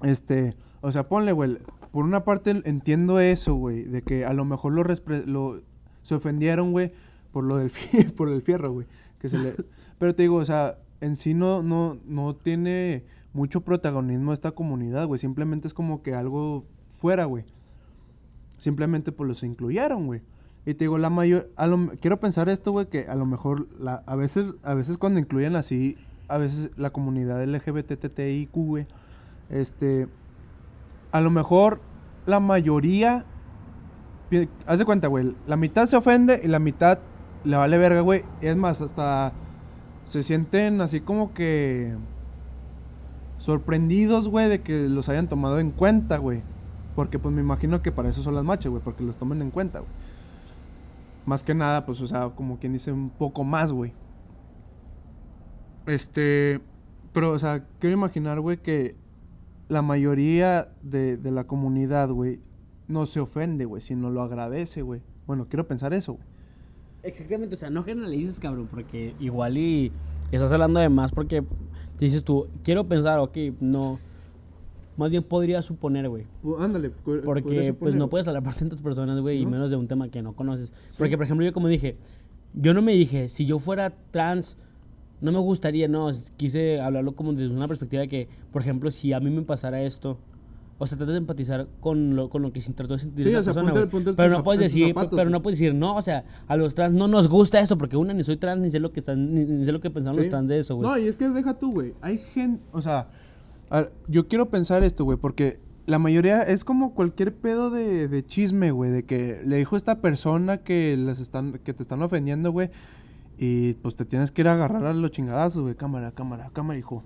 este, 0.02 0.54
o 0.80 0.92
sea, 0.92 1.08
ponle, 1.08 1.32
güey, 1.32 1.58
por 1.90 2.04
una 2.04 2.24
parte 2.24 2.50
entiendo 2.64 3.20
eso, 3.20 3.54
güey, 3.54 3.84
de 3.84 4.02
que 4.02 4.24
a 4.24 4.32
lo 4.32 4.44
mejor 4.44 4.72
lo, 4.72 4.84
lo 5.26 5.60
se 6.02 6.14
ofendieron, 6.14 6.72
güey, 6.72 6.92
por 7.32 7.44
lo 7.44 7.58
del 7.58 7.70
por 8.16 8.28
el 8.28 8.42
fierro, 8.42 8.72
güey, 8.72 8.86
que 9.20 9.28
se 9.28 9.38
le, 9.38 9.54
pero 9.98 10.14
te 10.14 10.22
digo, 10.22 10.36
o 10.36 10.44
sea, 10.44 10.78
en 11.00 11.16
sí 11.16 11.34
no, 11.34 11.62
no, 11.62 11.98
no 12.06 12.34
tiene 12.34 13.04
mucho 13.32 13.62
protagonismo 13.62 14.32
esta 14.32 14.52
comunidad, 14.52 15.06
güey, 15.06 15.20
simplemente 15.20 15.68
es 15.68 15.74
como 15.74 16.02
que 16.02 16.14
algo 16.14 16.64
fuera, 16.96 17.24
güey, 17.24 17.44
simplemente 18.58 19.12
pues 19.12 19.28
los 19.28 19.42
incluyeron, 19.42 20.06
güey. 20.06 20.22
Y 20.64 20.74
te 20.74 20.84
digo, 20.84 20.96
la 20.96 21.10
mayor, 21.10 21.50
a 21.56 21.66
lo, 21.66 21.88
quiero 22.00 22.20
pensar 22.20 22.48
esto, 22.48 22.70
güey, 22.70 22.86
que 22.86 23.06
a 23.08 23.16
lo 23.16 23.26
mejor, 23.26 23.66
la, 23.80 24.04
a 24.06 24.14
veces, 24.14 24.54
a 24.62 24.74
veces 24.74 24.96
cuando 24.96 25.18
incluyen 25.18 25.56
así, 25.56 25.96
a 26.28 26.38
veces 26.38 26.70
la 26.76 26.90
comunidad 26.90 27.44
LGBTTIQ, 27.44 28.52
güey, 28.52 28.86
este, 29.52 30.08
a 31.12 31.20
lo 31.20 31.30
mejor 31.30 31.80
la 32.26 32.40
mayoría, 32.40 33.24
haz 34.66 34.78
de 34.78 34.84
cuenta, 34.84 35.08
güey, 35.08 35.36
la 35.46 35.56
mitad 35.56 35.86
se 35.86 35.96
ofende 35.96 36.40
y 36.42 36.48
la 36.48 36.58
mitad 36.58 36.98
le 37.44 37.56
vale 37.56 37.78
verga, 37.78 38.00
güey. 38.00 38.22
Es 38.40 38.56
más, 38.56 38.80
hasta 38.80 39.32
se 40.04 40.22
sienten 40.22 40.80
así 40.80 41.00
como 41.00 41.34
que 41.34 41.94
sorprendidos, 43.38 44.28
güey, 44.28 44.48
de 44.48 44.62
que 44.62 44.88
los 44.88 45.08
hayan 45.08 45.28
tomado 45.28 45.60
en 45.60 45.70
cuenta, 45.70 46.16
güey. 46.16 46.42
Porque 46.94 47.18
pues 47.18 47.34
me 47.34 47.40
imagino 47.40 47.82
que 47.82 47.92
para 47.92 48.08
eso 48.08 48.22
son 48.22 48.34
las 48.34 48.44
machas, 48.44 48.70
güey, 48.70 48.82
porque 48.82 49.04
los 49.04 49.16
tomen 49.16 49.42
en 49.42 49.50
cuenta, 49.50 49.80
güey. 49.80 49.90
Más 51.24 51.44
que 51.44 51.54
nada, 51.54 51.84
pues, 51.86 52.00
o 52.00 52.06
sea, 52.06 52.30
como 52.30 52.58
quien 52.58 52.72
dice 52.72 52.92
un 52.92 53.10
poco 53.10 53.44
más, 53.44 53.72
güey. 53.72 53.92
Este, 55.86 56.60
pero, 57.12 57.30
o 57.32 57.38
sea, 57.38 57.66
quiero 57.78 57.94
imaginar, 57.96 58.40
güey, 58.40 58.58
que 58.58 59.01
la 59.72 59.82
mayoría 59.82 60.68
de, 60.82 61.16
de 61.16 61.30
la 61.30 61.44
comunidad, 61.44 62.10
güey, 62.10 62.40
no 62.86 63.06
se 63.06 63.20
ofende, 63.20 63.64
güey, 63.64 63.82
sino 63.82 64.10
lo 64.10 64.22
agradece, 64.22 64.82
güey. 64.82 65.02
Bueno, 65.26 65.48
quiero 65.48 65.66
pensar 65.66 65.94
eso, 65.94 66.14
güey. 66.14 66.26
Exactamente, 67.02 67.56
o 67.56 67.58
sea, 67.58 67.70
no 67.70 67.82
generalices, 67.82 68.38
cabrón, 68.38 68.68
porque 68.68 69.16
igual 69.18 69.58
y 69.58 69.92
estás 70.30 70.52
hablando 70.52 70.78
de 70.78 70.88
más 70.88 71.10
porque 71.12 71.42
dices 71.98 72.22
tú, 72.22 72.48
quiero 72.62 72.86
pensar, 72.88 73.18
ok, 73.18 73.36
no. 73.60 74.00
Más 74.94 75.10
bien 75.10 75.22
podría 75.22 75.62
suponer, 75.62 76.08
güey. 76.08 76.26
Ándale, 76.58 76.90
Porque 76.90 77.42
pues 77.54 77.66
suponer, 77.66 77.94
no 77.94 78.04
güey. 78.04 78.10
puedes 78.10 78.28
hablar 78.28 78.42
por 78.42 78.54
tantas 78.54 78.82
personas, 78.82 79.20
güey, 79.20 79.40
y 79.40 79.44
No. 79.44 79.50
menos 79.50 79.70
de 79.70 79.76
un 79.76 79.88
tema 79.88 80.10
que 80.10 80.22
no 80.22 80.34
conoces. 80.34 80.72
Porque, 80.98 81.16
por 81.16 81.24
ejemplo, 81.24 81.44
yo 81.46 81.52
como 81.52 81.68
dije, 81.68 81.98
yo 82.52 82.74
no 82.74 82.82
me 82.82 82.92
dije, 82.92 83.28
si 83.28 83.46
yo 83.46 83.58
fuera 83.58 83.90
trans, 84.10 84.58
no 85.22 85.32
me 85.32 85.38
gustaría, 85.38 85.88
no, 85.88 86.10
quise 86.36 86.80
hablarlo 86.80 87.14
como 87.14 87.32
desde 87.32 87.54
una 87.54 87.68
perspectiva 87.68 88.02
de 88.02 88.08
que, 88.08 88.28
por 88.52 88.60
ejemplo, 88.62 88.90
si 88.90 89.12
a 89.12 89.20
mí 89.20 89.30
me 89.30 89.42
pasara 89.42 89.80
esto, 89.82 90.18
o 90.78 90.86
sea, 90.86 90.98
tratas 90.98 91.14
de 91.14 91.18
empatizar 91.18 91.68
con 91.80 92.16
lo, 92.16 92.28
con 92.28 92.42
lo 92.42 92.52
que 92.52 92.60
se 92.60 92.72
trató 92.72 92.94
de 92.94 93.00
sentir 93.00 93.24
Sí, 93.26 93.30
esa 93.30 93.38
o 93.40 93.42
sea, 93.44 93.52
persona, 93.54 93.72
ponte- 93.72 93.80
güey. 93.80 93.90
ponte 93.90 94.10
en 94.10 94.16
Pero 94.16 94.30
no 94.30 94.42
puedes 94.42 94.60
decir, 94.60 94.88
zapatos, 94.88 95.16
pero 95.16 95.30
no 95.30 95.40
puedes 95.40 95.58
decir, 95.58 95.74
no, 95.74 95.94
o 95.94 96.02
sea, 96.02 96.24
a 96.48 96.56
los 96.56 96.74
trans 96.74 96.92
no 96.94 97.06
nos 97.08 97.28
gusta 97.28 97.60
esto, 97.60 97.78
porque 97.78 97.96
una, 97.96 98.12
ni 98.14 98.24
soy 98.24 98.36
trans, 98.36 98.60
ni 98.60 98.70
sé 98.70 98.80
lo 98.80 98.90
que 98.92 98.98
están, 99.00 99.32
ni, 99.32 99.44
ni 99.44 99.64
sé 99.64 99.70
lo 99.72 99.80
que 99.80 99.90
pensaron 99.90 100.18
los 100.18 100.28
trans 100.28 100.48
de 100.48 100.58
eso, 100.58 100.74
güey. 100.76 100.88
No, 100.88 100.98
y 100.98 101.06
es 101.06 101.14
que 101.16 101.28
deja 101.28 101.56
tú, 101.58 101.72
güey. 101.72 101.94
Hay 102.00 102.18
gente, 102.18 102.62
o 102.72 102.82
sea, 102.82 103.08
A- 103.70 103.88
Yo 104.08 104.26
quiero 104.28 104.50
pensar 104.50 104.82
esto, 104.82 105.04
güey, 105.04 105.16
porque 105.18 105.58
la 105.86 105.98
mayoría 105.98 106.42
es 106.42 106.62
como 106.64 106.94
cualquier 106.94 107.34
pedo 107.34 107.70
de, 107.70 108.06
de 108.08 108.26
chisme, 108.26 108.70
güey, 108.70 108.90
de 108.90 109.04
que 109.04 109.40
le 109.46 109.56
dijo 109.56 109.76
esta 109.76 110.00
persona 110.00 110.58
que 110.58 110.96
les 110.96 111.20
están, 111.20 111.60
que 111.64 111.72
te 111.72 111.82
están 111.82 112.02
ofendiendo, 112.02 112.50
güey, 112.52 112.70
y 113.44 113.72
pues 113.74 113.96
te 113.96 114.04
tienes 114.04 114.30
que 114.30 114.42
ir 114.42 114.46
a 114.48 114.52
agarrar 114.52 114.86
a 114.86 114.94
los 114.94 115.10
chingadazos, 115.10 115.62
güey, 115.62 115.74
cámara, 115.74 116.12
cámara, 116.12 116.48
cámara, 116.52 116.78
hijo. 116.78 117.02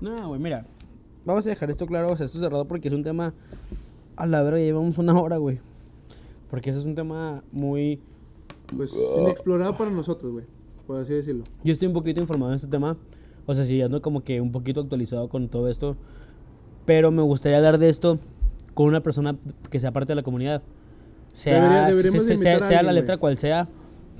No, 0.00 0.28
güey, 0.28 0.40
mira. 0.40 0.64
Vamos 1.26 1.46
a 1.46 1.50
dejar 1.50 1.68
esto 1.70 1.86
claro, 1.86 2.10
o 2.10 2.16
sea, 2.16 2.24
esto 2.24 2.38
cerrado 2.40 2.64
porque 2.66 2.88
es 2.88 2.94
un 2.94 3.04
tema. 3.04 3.34
A 4.16 4.26
la 4.26 4.42
verga, 4.42 4.58
llevamos 4.58 4.96
una 4.96 5.12
hora, 5.20 5.36
güey. 5.36 5.60
Porque 6.50 6.70
ese 6.70 6.78
es 6.78 6.86
un 6.86 6.94
tema 6.94 7.42
muy. 7.52 8.00
Pues 8.74 8.94
inexplorado 9.20 9.76
para 9.76 9.90
nosotros, 9.90 10.32
güey, 10.32 10.46
por 10.86 11.00
así 11.00 11.12
decirlo. 11.12 11.44
Yo 11.62 11.72
estoy 11.74 11.86
un 11.88 11.94
poquito 11.94 12.18
informado 12.20 12.52
en 12.52 12.56
este 12.56 12.68
tema. 12.68 12.96
O 13.44 13.54
sea, 13.54 13.66
sí, 13.66 13.82
ando 13.82 14.00
como 14.00 14.24
que 14.24 14.40
un 14.40 14.52
poquito 14.52 14.80
actualizado 14.80 15.28
con 15.28 15.48
todo 15.48 15.68
esto. 15.68 15.96
Pero 16.86 17.10
me 17.10 17.20
gustaría 17.22 17.58
hablar 17.58 17.76
de 17.76 17.90
esto 17.90 18.18
con 18.72 18.86
una 18.86 19.02
persona 19.02 19.36
que 19.68 19.80
sea 19.80 19.92
parte 19.92 20.12
de 20.12 20.16
la 20.16 20.22
comunidad. 20.22 20.62
Sea, 21.34 21.88
Debería- 21.88 22.10
sea, 22.10 22.36
sea 22.36 22.54
alguien, 22.78 22.86
la 22.86 22.92
letra 22.92 23.16
güey. 23.16 23.20
cual 23.20 23.36
sea. 23.36 23.68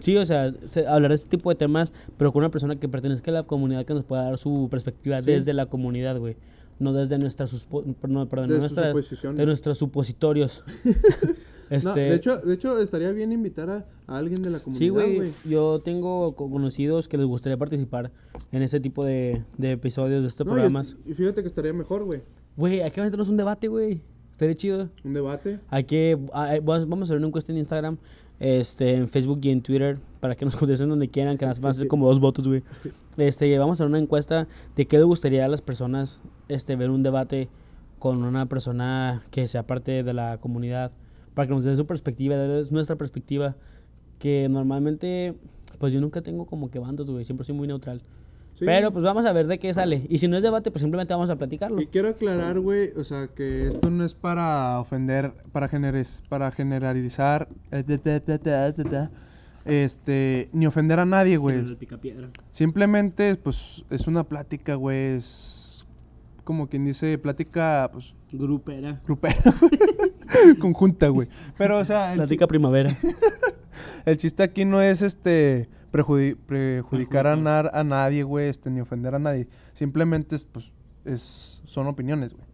Sí, 0.03 0.17
o 0.17 0.27
sea, 0.27 0.53
se- 0.67 0.87
hablar 0.87 1.11
de 1.11 1.15
este 1.15 1.29
tipo 1.31 1.49
de 1.51 1.57
temas, 1.57 1.93
pero 2.19 2.33
con 2.33 2.41
una 2.41 2.51
persona 2.51 2.77
que 2.77 2.89
pertenezca 2.89 3.31
a 3.31 3.35
la 3.35 3.43
comunidad 3.45 3.85
que 3.87 3.95
nos 3.95 4.05
pueda 4.05 4.25
dar 4.25 4.37
su 4.39 4.69
perspectiva 4.69 5.23
Sí. 5.23 5.31
desde 5.31 5.55
la 5.55 5.67
comunidad, 5.67 6.19
güey. 6.19 6.37
No 6.79 6.93
desde 6.93 7.19
nuestras, 7.19 7.53
suspo- 7.55 7.85
no, 8.09 8.29
perdón, 8.29 8.49
De 8.51 8.69
suposiciones. 8.69 9.39
de 9.39 9.47
nuestros 9.47 9.79
supositorios. 9.79 10.65
este, 11.71 11.89
No, 11.89 11.95
de 11.95 12.15
hecho, 12.15 12.39
de 12.39 12.55
hecho 12.55 12.79
estaría 12.81 13.13
bien 13.13 13.33
invitar 13.33 13.71
a, 13.71 13.87
a 14.07 14.19
alguien 14.19 14.43
de 14.43 14.51
la 14.51 14.59
comunidad, 14.61 14.81
Sí, 14.81 14.89
güey. 14.89 15.33
Yo 15.49 15.79
tengo 15.79 16.35
co- 16.35 16.51
conocidos 16.51 17.09
que 17.09 17.17
les 17.19 17.27
gustaría 17.27 17.57
participar 17.57 18.11
en 18.51 18.63
ese 18.63 18.81
tipo 18.81 19.05
de, 19.05 19.43
de 19.59 19.71
episodios 19.73 20.23
de 20.23 20.29
estos 20.29 20.47
No, 20.47 20.53
y 20.53 20.55
programas. 20.57 20.89
es- 20.93 20.99
y 21.07 21.15
fíjate 21.15 21.43
que 21.43 21.49
estaría 21.49 21.73
mejor, 21.73 22.05
güey, 22.05 22.21
Güey, 22.57 22.83
hay 22.83 22.91
que 22.91 23.01
meternos 23.01 23.29
un 23.31 23.37
debate, 23.39 23.69
güey. 23.69 24.01
Estaría 24.33 24.55
chido. 24.57 24.89
un 25.05 25.15
debate. 25.15 25.61
Hay 25.71 25.85
que. 25.85 26.19
hay- 26.35 26.61
vamos 26.61 26.89
vamos 26.89 27.03
a 27.03 27.05
hacer 27.05 27.17
una 27.19 27.29
encuesta 27.29 27.53
en 27.53 27.59
Instagram, 27.59 27.97
este, 28.41 28.95
en 28.95 29.09
Facebook 29.09 29.41
y 29.43 29.51
en 29.51 29.63
Twitter 29.63 29.99
para 30.21 30.35
que 30.35 30.45
nos 30.45 30.57
contesten 30.59 30.89
donde 30.89 31.09
quieran, 31.09 31.39
que 31.39 31.47
nos 31.47 31.61
van 31.61 31.71
a 31.71 31.73
hacer 31.73 31.87
como 31.89 32.09
dos 32.09 32.21
votos, 32.21 32.47
güey. 32.47 32.63
Este, 33.17 33.59
vamos 33.59 33.75
a 33.75 33.85
hacer 33.85 33.87
una 33.89 33.99
encuesta 33.99 34.49
de 34.77 34.87
qué 34.87 34.99
le 34.99 35.05
gustaría 35.05 35.45
a 35.45 35.49
las 35.49 35.63
personas 35.63 36.21
este, 36.49 36.77
ver 36.77 36.91
un 36.91 37.03
debate 37.03 37.49
con 37.99 38.25
una 38.25 38.47
persona 38.47 39.23
que 39.31 39.47
sea 39.47 39.67
parte 39.67 40.03
de 40.03 40.13
la 40.13 40.39
comunidad, 40.39 40.91
para 41.35 41.47
que 41.47 41.55
nos 41.55 41.65
den 41.65 41.77
su 41.77 41.87
perspectiva, 41.87 42.37
de 42.37 42.67
nuestra 42.71 42.97
perspectiva, 42.97 43.55
que 44.19 44.49
normalmente, 44.49 45.35
pues 45.79 45.93
yo 45.93 46.01
nunca 46.01 46.21
tengo 46.21 46.47
como 46.47 46.71
que 46.71 46.79
bandos, 46.79 47.09
güey, 47.09 47.25
siempre 47.25 47.45
soy 47.45 47.55
muy 47.55 47.69
neutral. 47.69 48.03
Sí. 48.63 48.67
Pero 48.67 48.93
pues 48.93 49.05
vamos 49.05 49.27
a 49.27 49.33
ver 49.33 49.49
de 49.49 49.59
qué 49.59 49.75
sale. 49.75 50.07
Y 50.09 50.19
si 50.19 50.29
no 50.29 50.37
es 50.37 50.45
debate, 50.45 50.71
pues 50.71 50.83
simplemente 50.83 51.13
vamos 51.13 51.31
a 51.31 51.37
platicarlo. 51.37 51.81
Y 51.81 51.87
quiero 51.89 52.11
aclarar, 52.11 52.61
güey, 52.61 52.93
o 52.97 53.03
sea, 53.03 53.27
que 53.27 53.67
esto 53.67 53.91
no 53.91 54.05
es 54.05 54.15
para 54.15 54.79
ofender, 54.79 55.33
para 55.51 55.67
generes, 55.67 56.23
para 56.29 56.53
generalizar, 56.53 57.49
eh, 57.73 57.83
este, 59.65 60.49
ni 60.53 60.67
ofender 60.67 61.01
a 61.01 61.05
nadie, 61.05 61.39
güey. 61.39 61.77
Simplemente, 62.53 63.35
pues, 63.35 63.85
es 63.91 64.07
una 64.07 64.23
plática, 64.23 64.77
güey, 64.77 65.17
es 65.17 65.85
como 66.45 66.69
quien 66.69 66.85
dice, 66.85 67.19
plática, 67.19 67.91
pues, 67.93 68.15
Grupera. 68.33 69.01
grupera, 69.05 69.43
güey. 69.61 70.57
conjunta, 70.61 71.09
güey. 71.09 71.27
Pero, 71.59 71.79
o 71.79 71.85
sea, 71.85 72.13
Plática 72.15 72.47
primavera. 72.47 72.97
el 74.07 74.17
chiste 74.19 74.45
aquí 74.45 74.65
no 74.65 74.81
es, 74.81 75.03
este, 75.03 75.69
prejudi- 75.93 76.37
perjudicar 76.37 77.27
a, 77.27 77.37
nar- 77.37 77.71
a 77.73 77.85
nadie, 77.85 78.23
güey, 78.25 78.49
este, 78.49 78.71
ni 78.71 78.81
ofender 78.81 79.15
a 79.15 79.19
nadie. 79.19 79.47
Simplemente, 79.75 80.35
es, 80.37 80.45
pues, 80.45 80.73
es, 81.05 81.63
son 81.67 81.87
opiniones, 81.87 82.33
güey. 82.33 82.47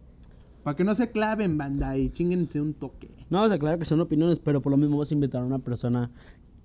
Para 0.63 0.75
que 0.75 0.83
no 0.83 0.93
se 0.93 1.09
claven, 1.09 1.57
banda, 1.57 1.97
y 1.97 2.09
chinguense 2.09 2.59
un 2.59 2.73
toque. 2.73 3.09
No, 3.29 3.43
o 3.43 3.47
sea, 3.47 3.57
claro 3.57 3.79
que 3.79 3.85
son 3.85 4.01
opiniones, 4.01 4.39
pero 4.39 4.61
por 4.61 4.71
lo 4.71 4.77
mismo 4.77 4.97
vamos 4.97 5.09
a 5.09 5.13
invitar 5.13 5.41
a 5.41 5.45
una 5.45 5.59
persona 5.59 6.11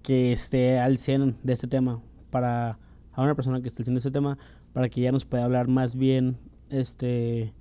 que 0.03 0.33
esté 0.33 0.79
al 0.79 0.99
100 0.99 1.37
de 1.43 1.53
este 1.53 1.68
tema, 1.68 2.03
para 2.31 2.79
a 3.12 3.22
una 3.22 3.35
persona 3.37 3.61
que 3.62 3.68
esté 3.68 3.83
al 3.83 3.85
100 3.87 3.95
de 3.95 3.99
este 3.99 4.11
tema, 4.11 4.37
para 4.72 4.89
que 4.89 5.01
ya 5.01 5.12
nos 5.12 5.25
pueda 5.25 5.45
hablar 5.45 5.68
más 5.68 5.95
bien, 5.95 6.37
este, 6.70 7.53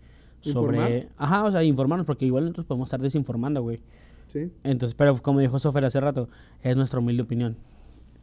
sobre... 0.41 0.77
¿Informar? 0.77 1.07
Ajá, 1.17 1.43
o 1.45 1.51
sea, 1.51 1.63
informarnos, 1.63 2.07
porque 2.07 2.25
igual 2.25 2.45
nosotros 2.45 2.65
podemos 2.65 2.87
estar 2.87 2.99
desinformando, 2.99 3.61
güey. 3.61 3.79
Sí. 4.29 4.51
Entonces, 4.63 4.95
pero 4.95 5.15
como 5.21 5.39
dijo 5.39 5.59
Sofer 5.59 5.85
hace 5.85 5.99
rato, 5.99 6.27
es 6.63 6.75
nuestra 6.75 6.99
humilde 6.99 7.21
opinión. 7.21 7.55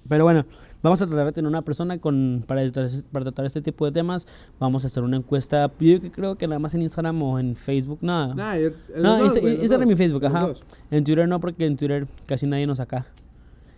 Pero 0.09 0.25
bueno, 0.25 0.45
vamos 0.83 1.01
a 1.03 1.07
tratar 1.07 1.27
de 1.27 1.33
tener 1.33 1.49
una 1.49 1.63
persona 1.63 1.99
con 1.99 2.45
para, 2.47 2.63
tratar- 2.71 3.03
para 3.13 3.25
tratar 3.27 3.47
este 3.47 3.61
tipo 3.63 3.85
de 3.87 3.93
temas. 3.93 4.27
Vamos 4.59 4.85
a 4.85 4.87
hacer 4.89 5.03
una 5.03 5.17
encuesta. 5.17 5.71
Yo 5.81 6.01
creo 6.13 6.37
que 6.37 6.47
nada 6.47 6.59
más 6.59 6.75
en 6.75 6.83
Instagram 6.83 7.23
o 7.23 7.39
en 7.39 7.57
Facebook, 7.57 7.99
nada. 8.03 8.35
Nah, 8.35 8.57
yo- 8.57 8.71
No, 8.97 9.19
dos, 9.19 9.37
Instagram 9.37 9.91
y 9.91 9.97
Facebook, 9.97 10.25
ajá. 10.27 10.47
dos. 10.49 10.63
En 10.91 11.05
Twitter 11.05 11.29
no, 11.29 11.41
porque 11.41 11.67
en 11.67 11.77
Twitter 11.77 12.07
casi 12.27 12.47
nadie 12.47 12.67
nos 12.67 12.79
saca. 12.79 13.07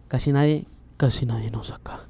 Casi 0.08 0.32
nadie, 0.32 0.66
casi 0.96 1.26
nadie 1.26 1.50
nos 1.50 1.68
saca. 1.68 2.00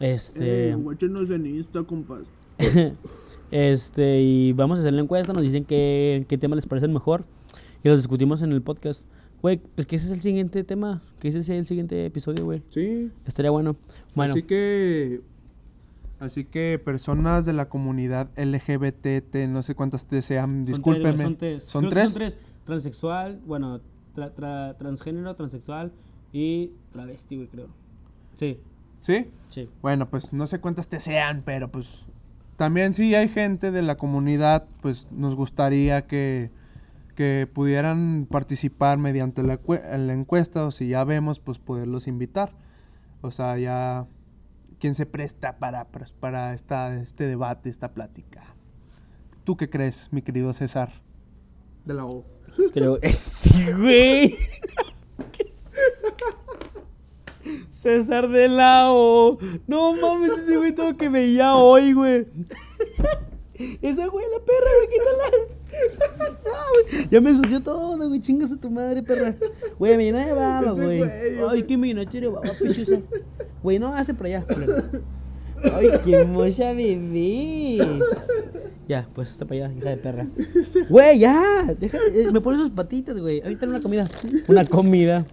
Este. 0.00 0.70
Eh, 0.70 0.70
en 0.72 1.46
Insta, 1.46 1.82
compas. 1.84 2.22
este, 3.50 4.20
y 4.22 4.52
vamos 4.52 4.78
a 4.78 4.80
hacer 4.80 4.92
la 4.92 5.02
encuesta. 5.02 5.32
Nos 5.32 5.42
dicen 5.42 5.64
qué, 5.64 6.24
qué 6.28 6.38
tema 6.38 6.56
les 6.56 6.66
parece 6.66 6.86
el 6.86 6.92
mejor. 6.92 7.24
Y 7.82 7.88
los 7.88 7.98
discutimos 7.98 8.42
en 8.42 8.52
el 8.52 8.62
podcast. 8.62 9.04
Güey, 9.44 9.58
pues 9.58 9.86
que 9.86 9.96
ese 9.96 10.06
es 10.06 10.12
el 10.12 10.22
siguiente 10.22 10.64
tema. 10.64 11.02
Que 11.20 11.28
ese 11.28 11.42
sea 11.42 11.56
el 11.56 11.66
siguiente 11.66 12.06
episodio, 12.06 12.46
güey. 12.46 12.62
Sí. 12.70 13.10
Estaría 13.26 13.50
bueno. 13.50 13.76
Bueno, 14.14 14.32
Así 14.32 14.42
que. 14.44 15.20
Así 16.18 16.44
que 16.46 16.80
personas 16.82 17.44
de 17.44 17.52
la 17.52 17.68
comunidad 17.68 18.30
LGBT, 18.38 19.46
no 19.50 19.62
sé 19.62 19.74
cuántas 19.74 20.06
te 20.06 20.22
sean, 20.22 20.48
son 20.50 20.64
tres, 20.64 20.80
güey, 20.80 20.96
discúlpenme. 20.96 21.24
Son 21.24 21.36
tres. 21.36 21.64
¿Son 21.64 21.88
tres? 21.90 22.04
Son 22.04 22.14
tres. 22.14 22.38
Transexual, 22.64 23.40
bueno, 23.44 23.82
tra- 24.16 24.32
tra- 24.34 24.78
transgénero, 24.78 25.34
transexual 25.34 25.92
y 26.32 26.70
travesti, 26.92 27.36
güey, 27.36 27.48
creo. 27.48 27.66
Sí, 28.36 28.58
¿Sí? 29.02 29.26
sí. 29.50 29.68
Bueno, 29.82 30.08
pues 30.08 30.32
no 30.32 30.46
sé 30.46 30.58
cuántas 30.58 30.88
te 30.88 31.00
sean, 31.00 31.42
pero 31.44 31.70
pues. 31.70 31.86
También 32.56 32.94
si 32.94 33.14
hay 33.14 33.28
gente 33.28 33.70
de 33.70 33.82
la 33.82 33.96
comunidad, 33.98 34.64
pues 34.80 35.06
nos 35.10 35.34
gustaría 35.34 36.06
que, 36.06 36.48
que 37.14 37.48
pudieran 37.52 38.26
participar 38.30 38.98
mediante 38.98 39.42
la, 39.42 39.58
la 39.66 40.12
encuesta 40.12 40.66
o 40.66 40.70
si 40.70 40.88
ya 40.88 41.04
vemos, 41.04 41.40
pues 41.40 41.58
poderlos 41.58 42.06
invitar. 42.06 42.52
O 43.22 43.30
sea, 43.30 43.58
ya... 43.58 44.06
¿Quién 44.80 44.94
se 44.94 45.06
presta 45.06 45.56
para, 45.58 45.84
para, 45.86 46.06
para 46.20 46.52
esta, 46.52 46.94
este 47.00 47.26
debate, 47.26 47.70
esta 47.70 47.94
plática? 47.94 48.42
¿Tú 49.44 49.56
qué 49.56 49.70
crees, 49.70 50.08
mi 50.10 50.20
querido 50.20 50.52
César? 50.52 50.92
De 51.86 51.94
la 51.94 52.04
O. 52.04 52.24
Creo. 52.72 52.98
¡Eh, 53.02 53.12
sí, 53.12 53.72
güey! 53.72 54.36
César 57.70 58.28
de 58.28 58.48
la 58.48 58.90
O. 58.90 59.38
No 59.66 59.94
mames, 59.94 60.30
ese 60.30 60.56
güey 60.56 60.74
todo 60.74 60.96
que 60.96 61.08
veía 61.08 61.56
hoy, 61.56 61.92
güey. 61.92 62.26
Esa 63.82 64.08
güey, 64.08 64.26
la 64.32 64.44
perra, 64.44 64.70
güey, 64.78 64.88
quítala. 64.90 66.28
No, 66.44 66.92
güey. 66.92 67.08
Ya 67.10 67.20
me 67.20 67.30
ensució 67.30 67.62
todo, 67.62 68.08
güey. 68.08 68.20
Chingas 68.20 68.50
a 68.50 68.56
tu 68.56 68.70
madre, 68.70 69.02
perra. 69.02 69.36
Güey, 69.78 69.96
me 69.96 70.04
llena 70.04 70.26
de 70.26 70.32
baba, 70.32 70.72
güey. 70.72 71.02
Ay, 71.02 71.76
me 71.76 71.88
llenaste 71.88 72.20
de 72.20 72.28
baba, 72.28 72.52
pechosa. 72.58 73.00
Güey, 73.62 73.78
no, 73.78 73.94
hazte 73.94 74.12
para 74.14 74.28
allá. 74.28 74.46
Ay, 75.72 75.88
qué 76.04 76.24
mocha 76.24 76.72
bebé. 76.72 77.78
Ya, 78.88 79.08
pues 79.14 79.30
hasta 79.30 79.46
para 79.46 79.66
allá, 79.66 79.76
hija 79.78 79.90
de 79.90 79.96
perra. 79.96 80.26
Güey, 80.88 81.20
ya. 81.20 81.74
Deja, 81.78 81.98
eh, 82.12 82.30
me 82.32 82.40
pones 82.40 82.60
sus 82.60 82.70
patitas, 82.70 83.16
güey. 83.18 83.40
Ahorita 83.40 83.66
una 83.66 83.80
comida. 83.80 84.08
Una 84.48 84.64
comida. 84.64 85.24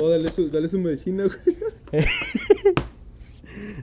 Oh, 0.00 0.08
dale 0.10 0.28
su, 0.28 0.48
dale 0.50 0.68
su 0.68 0.78
medicina, 0.78 1.24
güey. 1.24 2.04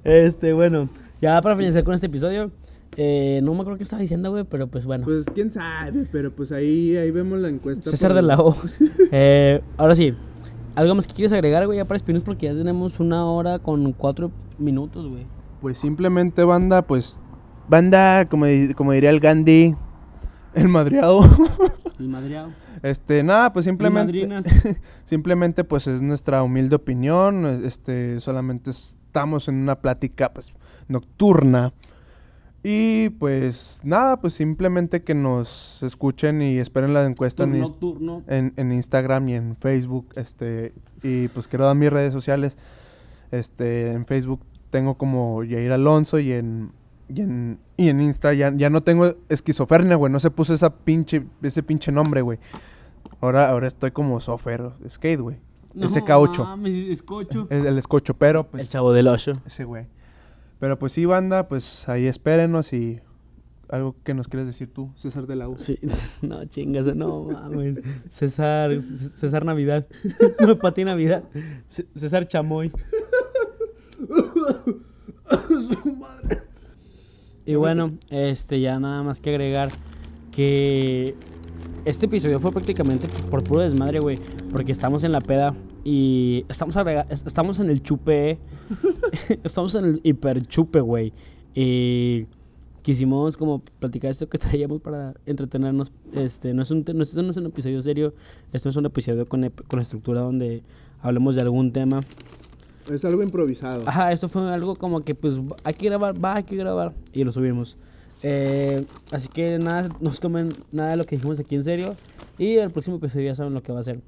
Este, 0.03 0.53
bueno. 0.53 0.87
Ya 1.21 1.41
para 1.41 1.55
finalizar 1.55 1.83
con 1.83 1.95
este 1.95 2.05
episodio. 2.05 2.51
Eh, 2.97 3.41
no 3.43 3.53
me 3.53 3.61
acuerdo 3.61 3.77
qué 3.77 3.83
estaba 3.83 4.01
diciendo, 4.01 4.31
güey, 4.31 4.43
pero 4.43 4.67
pues 4.67 4.85
bueno. 4.85 5.05
Pues 5.05 5.25
quién 5.33 5.51
sabe, 5.51 6.07
pero 6.11 6.31
pues 6.35 6.51
ahí, 6.51 6.95
ahí 6.97 7.11
vemos 7.11 7.39
la 7.39 7.49
encuesta. 7.49 7.89
César 7.91 8.09
por- 8.11 8.15
de 8.15 8.21
la 8.21 8.37
O. 8.39 8.55
Eh, 9.11 9.61
ahora 9.77 9.95
sí. 9.95 10.13
¿Algo 10.75 10.93
más 10.95 11.07
que 11.07 11.13
quieres 11.13 11.31
agregar, 11.31 11.65
güey? 11.65 11.77
Ya 11.77 11.85
para 11.85 11.95
despedirnos 11.95 12.23
porque 12.25 12.47
ya 12.47 12.53
tenemos 12.53 12.99
una 12.99 13.25
hora 13.25 13.59
con 13.59 13.93
cuatro 13.93 14.31
minutos, 14.57 15.07
güey. 15.07 15.25
Pues 15.61 15.77
simplemente, 15.77 16.43
banda, 16.43 16.81
pues. 16.81 17.19
Banda, 17.69 18.25
como, 18.29 18.45
como 18.75 18.91
diría 18.91 19.09
el 19.09 19.19
Gandhi, 19.19 19.73
el 20.53 20.67
madreado. 20.67 21.21
El 21.97 22.09
madreado. 22.09 22.49
Este, 22.83 23.23
nada, 23.23 23.53
pues 23.53 23.63
simplemente. 23.63 24.11
madrinas. 24.27 24.45
simplemente, 25.05 25.63
pues 25.63 25.87
es 25.87 26.01
nuestra 26.01 26.43
humilde 26.43 26.75
opinión. 26.75 27.45
Este, 27.63 28.19
solamente 28.19 28.71
estamos 28.71 29.47
en 29.47 29.55
una 29.55 29.75
plática, 29.79 30.33
pues, 30.33 30.51
nocturna. 30.89 31.71
Y 32.67 33.09
pues 33.19 33.79
nada, 33.83 34.19
pues 34.19 34.33
simplemente 34.33 35.03
que 35.03 35.13
nos 35.13 35.83
escuchen 35.83 36.41
y 36.41 36.57
esperen 36.57 36.95
la 36.95 37.05
encuesta 37.05 37.43
en, 37.43 37.63
en, 38.27 38.53
en 38.55 38.71
Instagram 38.71 39.29
y 39.29 39.35
en 39.35 39.55
Facebook. 39.57 40.07
Este, 40.15 40.73
y 41.03 41.27
pues 41.27 41.47
quiero 41.47 41.65
dar 41.65 41.75
mis 41.75 41.91
redes 41.91 42.11
sociales. 42.11 42.57
Este, 43.29 43.91
en 43.91 44.07
Facebook 44.07 44.39
tengo 44.71 44.95
como 44.95 45.43
Yair 45.43 45.73
Alonso 45.73 46.17
y 46.17 46.31
en 46.31 46.71
Y 47.07 47.21
en, 47.21 47.59
y 47.77 47.89
en 47.89 48.01
Insta 48.01 48.33
ya, 48.33 48.51
ya 48.55 48.71
no 48.71 48.81
tengo 48.81 49.13
esquizofrenia, 49.29 49.95
güey. 49.95 50.11
No 50.11 50.19
se 50.19 50.31
puso 50.31 50.51
esa 50.51 50.71
pinche, 50.73 51.23
ese 51.43 51.61
pinche 51.61 51.91
nombre, 51.91 52.23
güey. 52.23 52.39
Ahora, 53.21 53.47
ahora 53.47 53.67
estoy 53.67 53.91
como 53.91 54.19
sofer 54.19 54.71
skate, 54.89 55.21
güey. 55.21 55.37
SK8. 55.75 56.43
mames, 56.43 56.73
escocho. 56.89 57.45
Es 57.51 57.63
el 57.63 57.77
escocho, 57.77 58.15
pero 58.15 58.39
El 58.39 58.45
pues. 58.47 58.69
chavo 58.71 58.91
del 58.91 59.07
8. 59.07 59.33
Ese 59.45 59.65
güey. 59.65 59.85
Pero 60.65 60.79
pues 60.79 60.93
sí, 60.93 61.05
banda, 61.05 61.47
pues 61.47 61.87
ahí 61.87 62.07
espérenos 62.07 62.73
y. 62.73 62.99
Algo 63.69 63.95
que 64.03 64.15
nos 64.15 64.27
quieres 64.27 64.47
decir 64.47 64.73
tú, 64.73 64.91
César 64.95 65.27
de 65.27 65.35
la 65.35 65.47
U. 65.47 65.59
Sí, 65.59 65.77
no, 66.23 66.43
chingas, 66.45 66.87
no 66.95 67.25
mames. 67.25 67.81
César, 68.09 68.71
César 69.17 69.45
Navidad. 69.45 69.85
No, 70.39 70.57
Pati 70.57 70.83
Navidad. 70.83 71.23
César 71.95 72.27
Chamoy. 72.27 72.71
Y 77.45 77.53
bueno, 77.53 77.99
este 78.09 78.59
ya 78.59 78.79
nada 78.79 79.03
más 79.03 79.19
que 79.19 79.29
agregar 79.29 79.69
que 80.31 81.15
este 81.85 82.07
episodio 82.07 82.39
fue 82.39 82.51
prácticamente 82.51 83.07
por 83.29 83.43
puro 83.43 83.61
desmadre, 83.61 83.99
güey, 83.99 84.17
porque 84.51 84.71
estamos 84.71 85.03
en 85.03 85.11
la 85.11 85.21
peda 85.21 85.53
y 85.85 86.45
estamos 86.49 86.75
estamos 87.09 87.59
en 87.59 87.69
el 87.69 87.81
chupe, 87.81 88.39
estamos 89.43 89.75
en 89.75 89.85
el 89.85 90.01
hiper 90.03 90.41
chupe, 90.47 90.81
güey. 90.81 91.13
Y 91.53 92.25
quisimos 92.81 93.37
como 93.37 93.61
platicar 93.79 94.09
esto 94.09 94.27
que 94.27 94.39
traíamos 94.39 94.81
para 94.81 95.13
entretenernos. 95.27 95.91
Este, 96.11 96.53
no 96.55 96.63
es 96.63 96.71
un, 96.71 96.83
no, 96.91 97.03
esto 97.03 97.21
no 97.21 97.29
es 97.29 97.37
un 97.37 97.45
episodio 97.45 97.81
serio, 97.83 98.13
esto 98.51 98.69
es 98.69 98.75
un 98.75 98.87
episodio 98.87 99.29
con, 99.29 99.47
con 99.67 99.79
estructura 99.79 100.21
donde 100.21 100.63
hablemos 101.01 101.35
de 101.35 101.41
algún 101.41 101.71
tema. 101.71 102.01
Es 102.91 103.05
algo 103.05 103.21
improvisado. 103.21 103.83
Ajá, 103.87 104.11
esto 104.11 104.27
fue 104.27 104.51
algo 104.51 104.75
como 104.75 105.03
que 105.03 105.13
pues 105.13 105.39
hay 105.63 105.75
que 105.75 105.85
grabar, 105.85 106.23
va, 106.23 106.37
hay 106.37 106.43
que 106.43 106.55
grabar 106.55 106.93
y 107.13 107.23
lo 107.23 107.31
subimos. 107.31 107.77
Eh, 108.23 108.83
así 109.11 109.27
que 109.27 109.59
nada, 109.59 109.89
no 109.99 110.11
se 110.11 110.19
tomen 110.19 110.49
nada 110.71 110.91
de 110.91 110.97
lo 110.97 111.05
que 111.05 111.15
dijimos 111.15 111.39
aquí 111.39 111.53
en 111.53 111.63
serio 111.63 111.95
y 112.39 112.55
el 112.55 112.71
próximo 112.71 112.97
episodio 112.97 113.27
ya 113.27 113.35
saben 113.35 113.53
lo 113.53 113.61
que 113.61 113.71
va 113.71 113.81
a 113.81 113.83
ser. 113.83 113.99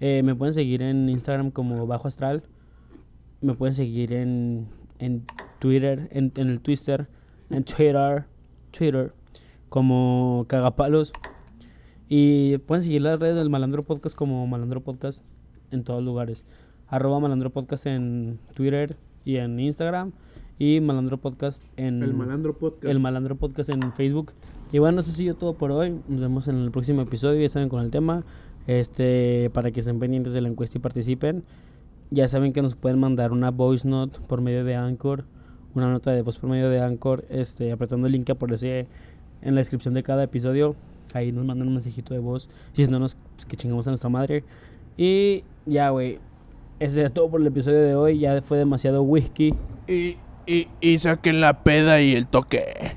Eh, 0.00 0.22
me 0.24 0.34
pueden 0.34 0.54
seguir 0.54 0.82
en 0.82 1.08
Instagram 1.08 1.50
como 1.50 1.86
Bajo 1.86 2.08
Astral, 2.08 2.42
me 3.40 3.54
pueden 3.54 3.74
seguir 3.74 4.12
en, 4.12 4.66
en 4.98 5.24
Twitter, 5.58 6.08
en, 6.12 6.32
en 6.36 6.48
el 6.48 6.60
Twitter, 6.60 7.08
en 7.50 7.64
Twitter, 7.64 8.24
Twitter 8.70 9.12
como 9.68 10.44
Cagapalos 10.48 11.12
y 12.08 12.58
pueden 12.58 12.84
seguir 12.84 13.02
las 13.02 13.18
redes 13.18 13.36
del 13.36 13.50
Malandro 13.50 13.82
Podcast 13.82 14.16
como 14.16 14.46
Malandro 14.46 14.80
Podcast 14.80 15.24
en 15.70 15.82
todos 15.82 16.02
lugares. 16.02 16.44
Arroba 16.88 17.18
Malandro 17.18 17.50
Podcast 17.50 17.86
en 17.86 18.38
Twitter 18.54 18.96
y 19.24 19.36
en 19.36 19.58
Instagram. 19.58 20.12
Y 20.58 20.80
Malandro 20.80 21.18
Podcast 21.18 21.64
en... 21.76 22.02
El 22.02 22.14
Malandro 22.14 22.56
Podcast. 22.56 22.84
El 22.84 23.00
Malandro 23.00 23.36
Podcast 23.36 23.70
en 23.70 23.92
Facebook. 23.92 24.32
Y 24.72 24.78
bueno, 24.78 25.00
eso 25.00 25.10
ha 25.10 25.14
sido 25.14 25.34
todo 25.34 25.54
por 25.54 25.70
hoy. 25.72 26.00
Nos 26.08 26.20
vemos 26.20 26.48
en 26.48 26.56
el 26.56 26.70
próximo 26.70 27.02
episodio. 27.02 27.40
Ya 27.42 27.48
saben 27.48 27.68
con 27.68 27.84
el 27.84 27.90
tema. 27.90 28.24
Este, 28.66 29.50
para 29.52 29.70
que 29.70 29.80
estén 29.80 29.98
pendientes 29.98 30.32
de 30.32 30.40
la 30.40 30.48
encuesta 30.48 30.78
y 30.78 30.80
participen. 30.80 31.44
Ya 32.10 32.28
saben 32.28 32.52
que 32.52 32.62
nos 32.62 32.74
pueden 32.74 32.98
mandar 32.98 33.32
una 33.32 33.50
voice 33.50 33.86
note 33.86 34.18
por 34.26 34.40
medio 34.40 34.64
de 34.64 34.74
Anchor. 34.74 35.24
Una 35.74 35.90
nota 35.90 36.12
de 36.12 36.22
voz 36.22 36.38
por 36.38 36.50
medio 36.50 36.70
de 36.70 36.80
Anchor. 36.80 37.24
Este, 37.28 37.72
apretando 37.72 38.06
el 38.06 38.12
link 38.12 38.24
que 38.24 38.32
aparece 38.32 38.86
en 39.42 39.54
la 39.54 39.60
descripción 39.60 39.94
de 39.94 40.02
cada 40.02 40.24
episodio. 40.24 40.76
Ahí 41.14 41.32
nos 41.32 41.44
mandan 41.44 41.68
un 41.68 41.74
mensajito 41.74 42.14
de 42.14 42.20
voz. 42.20 42.48
Diciéndonos 42.74 43.16
que 43.48 43.56
chingamos 43.56 43.86
a 43.86 43.90
nuestra 43.90 44.08
madre. 44.08 44.44
Y 44.96 45.42
ya, 45.66 45.90
güey. 45.90 46.18
Ese 46.78 47.04
es 47.04 47.12
todo 47.12 47.30
por 47.30 47.40
el 47.40 47.46
episodio 47.46 47.80
de 47.80 47.94
hoy. 47.94 48.18
Ya 48.18 48.40
fue 48.42 48.58
demasiado 48.58 49.02
whisky. 49.02 49.54
Y, 49.88 50.16
y, 50.46 50.68
y 50.80 50.98
saquen 50.98 51.40
la 51.40 51.62
peda 51.62 52.00
y 52.00 52.14
el 52.14 52.26
toque. 52.26 52.96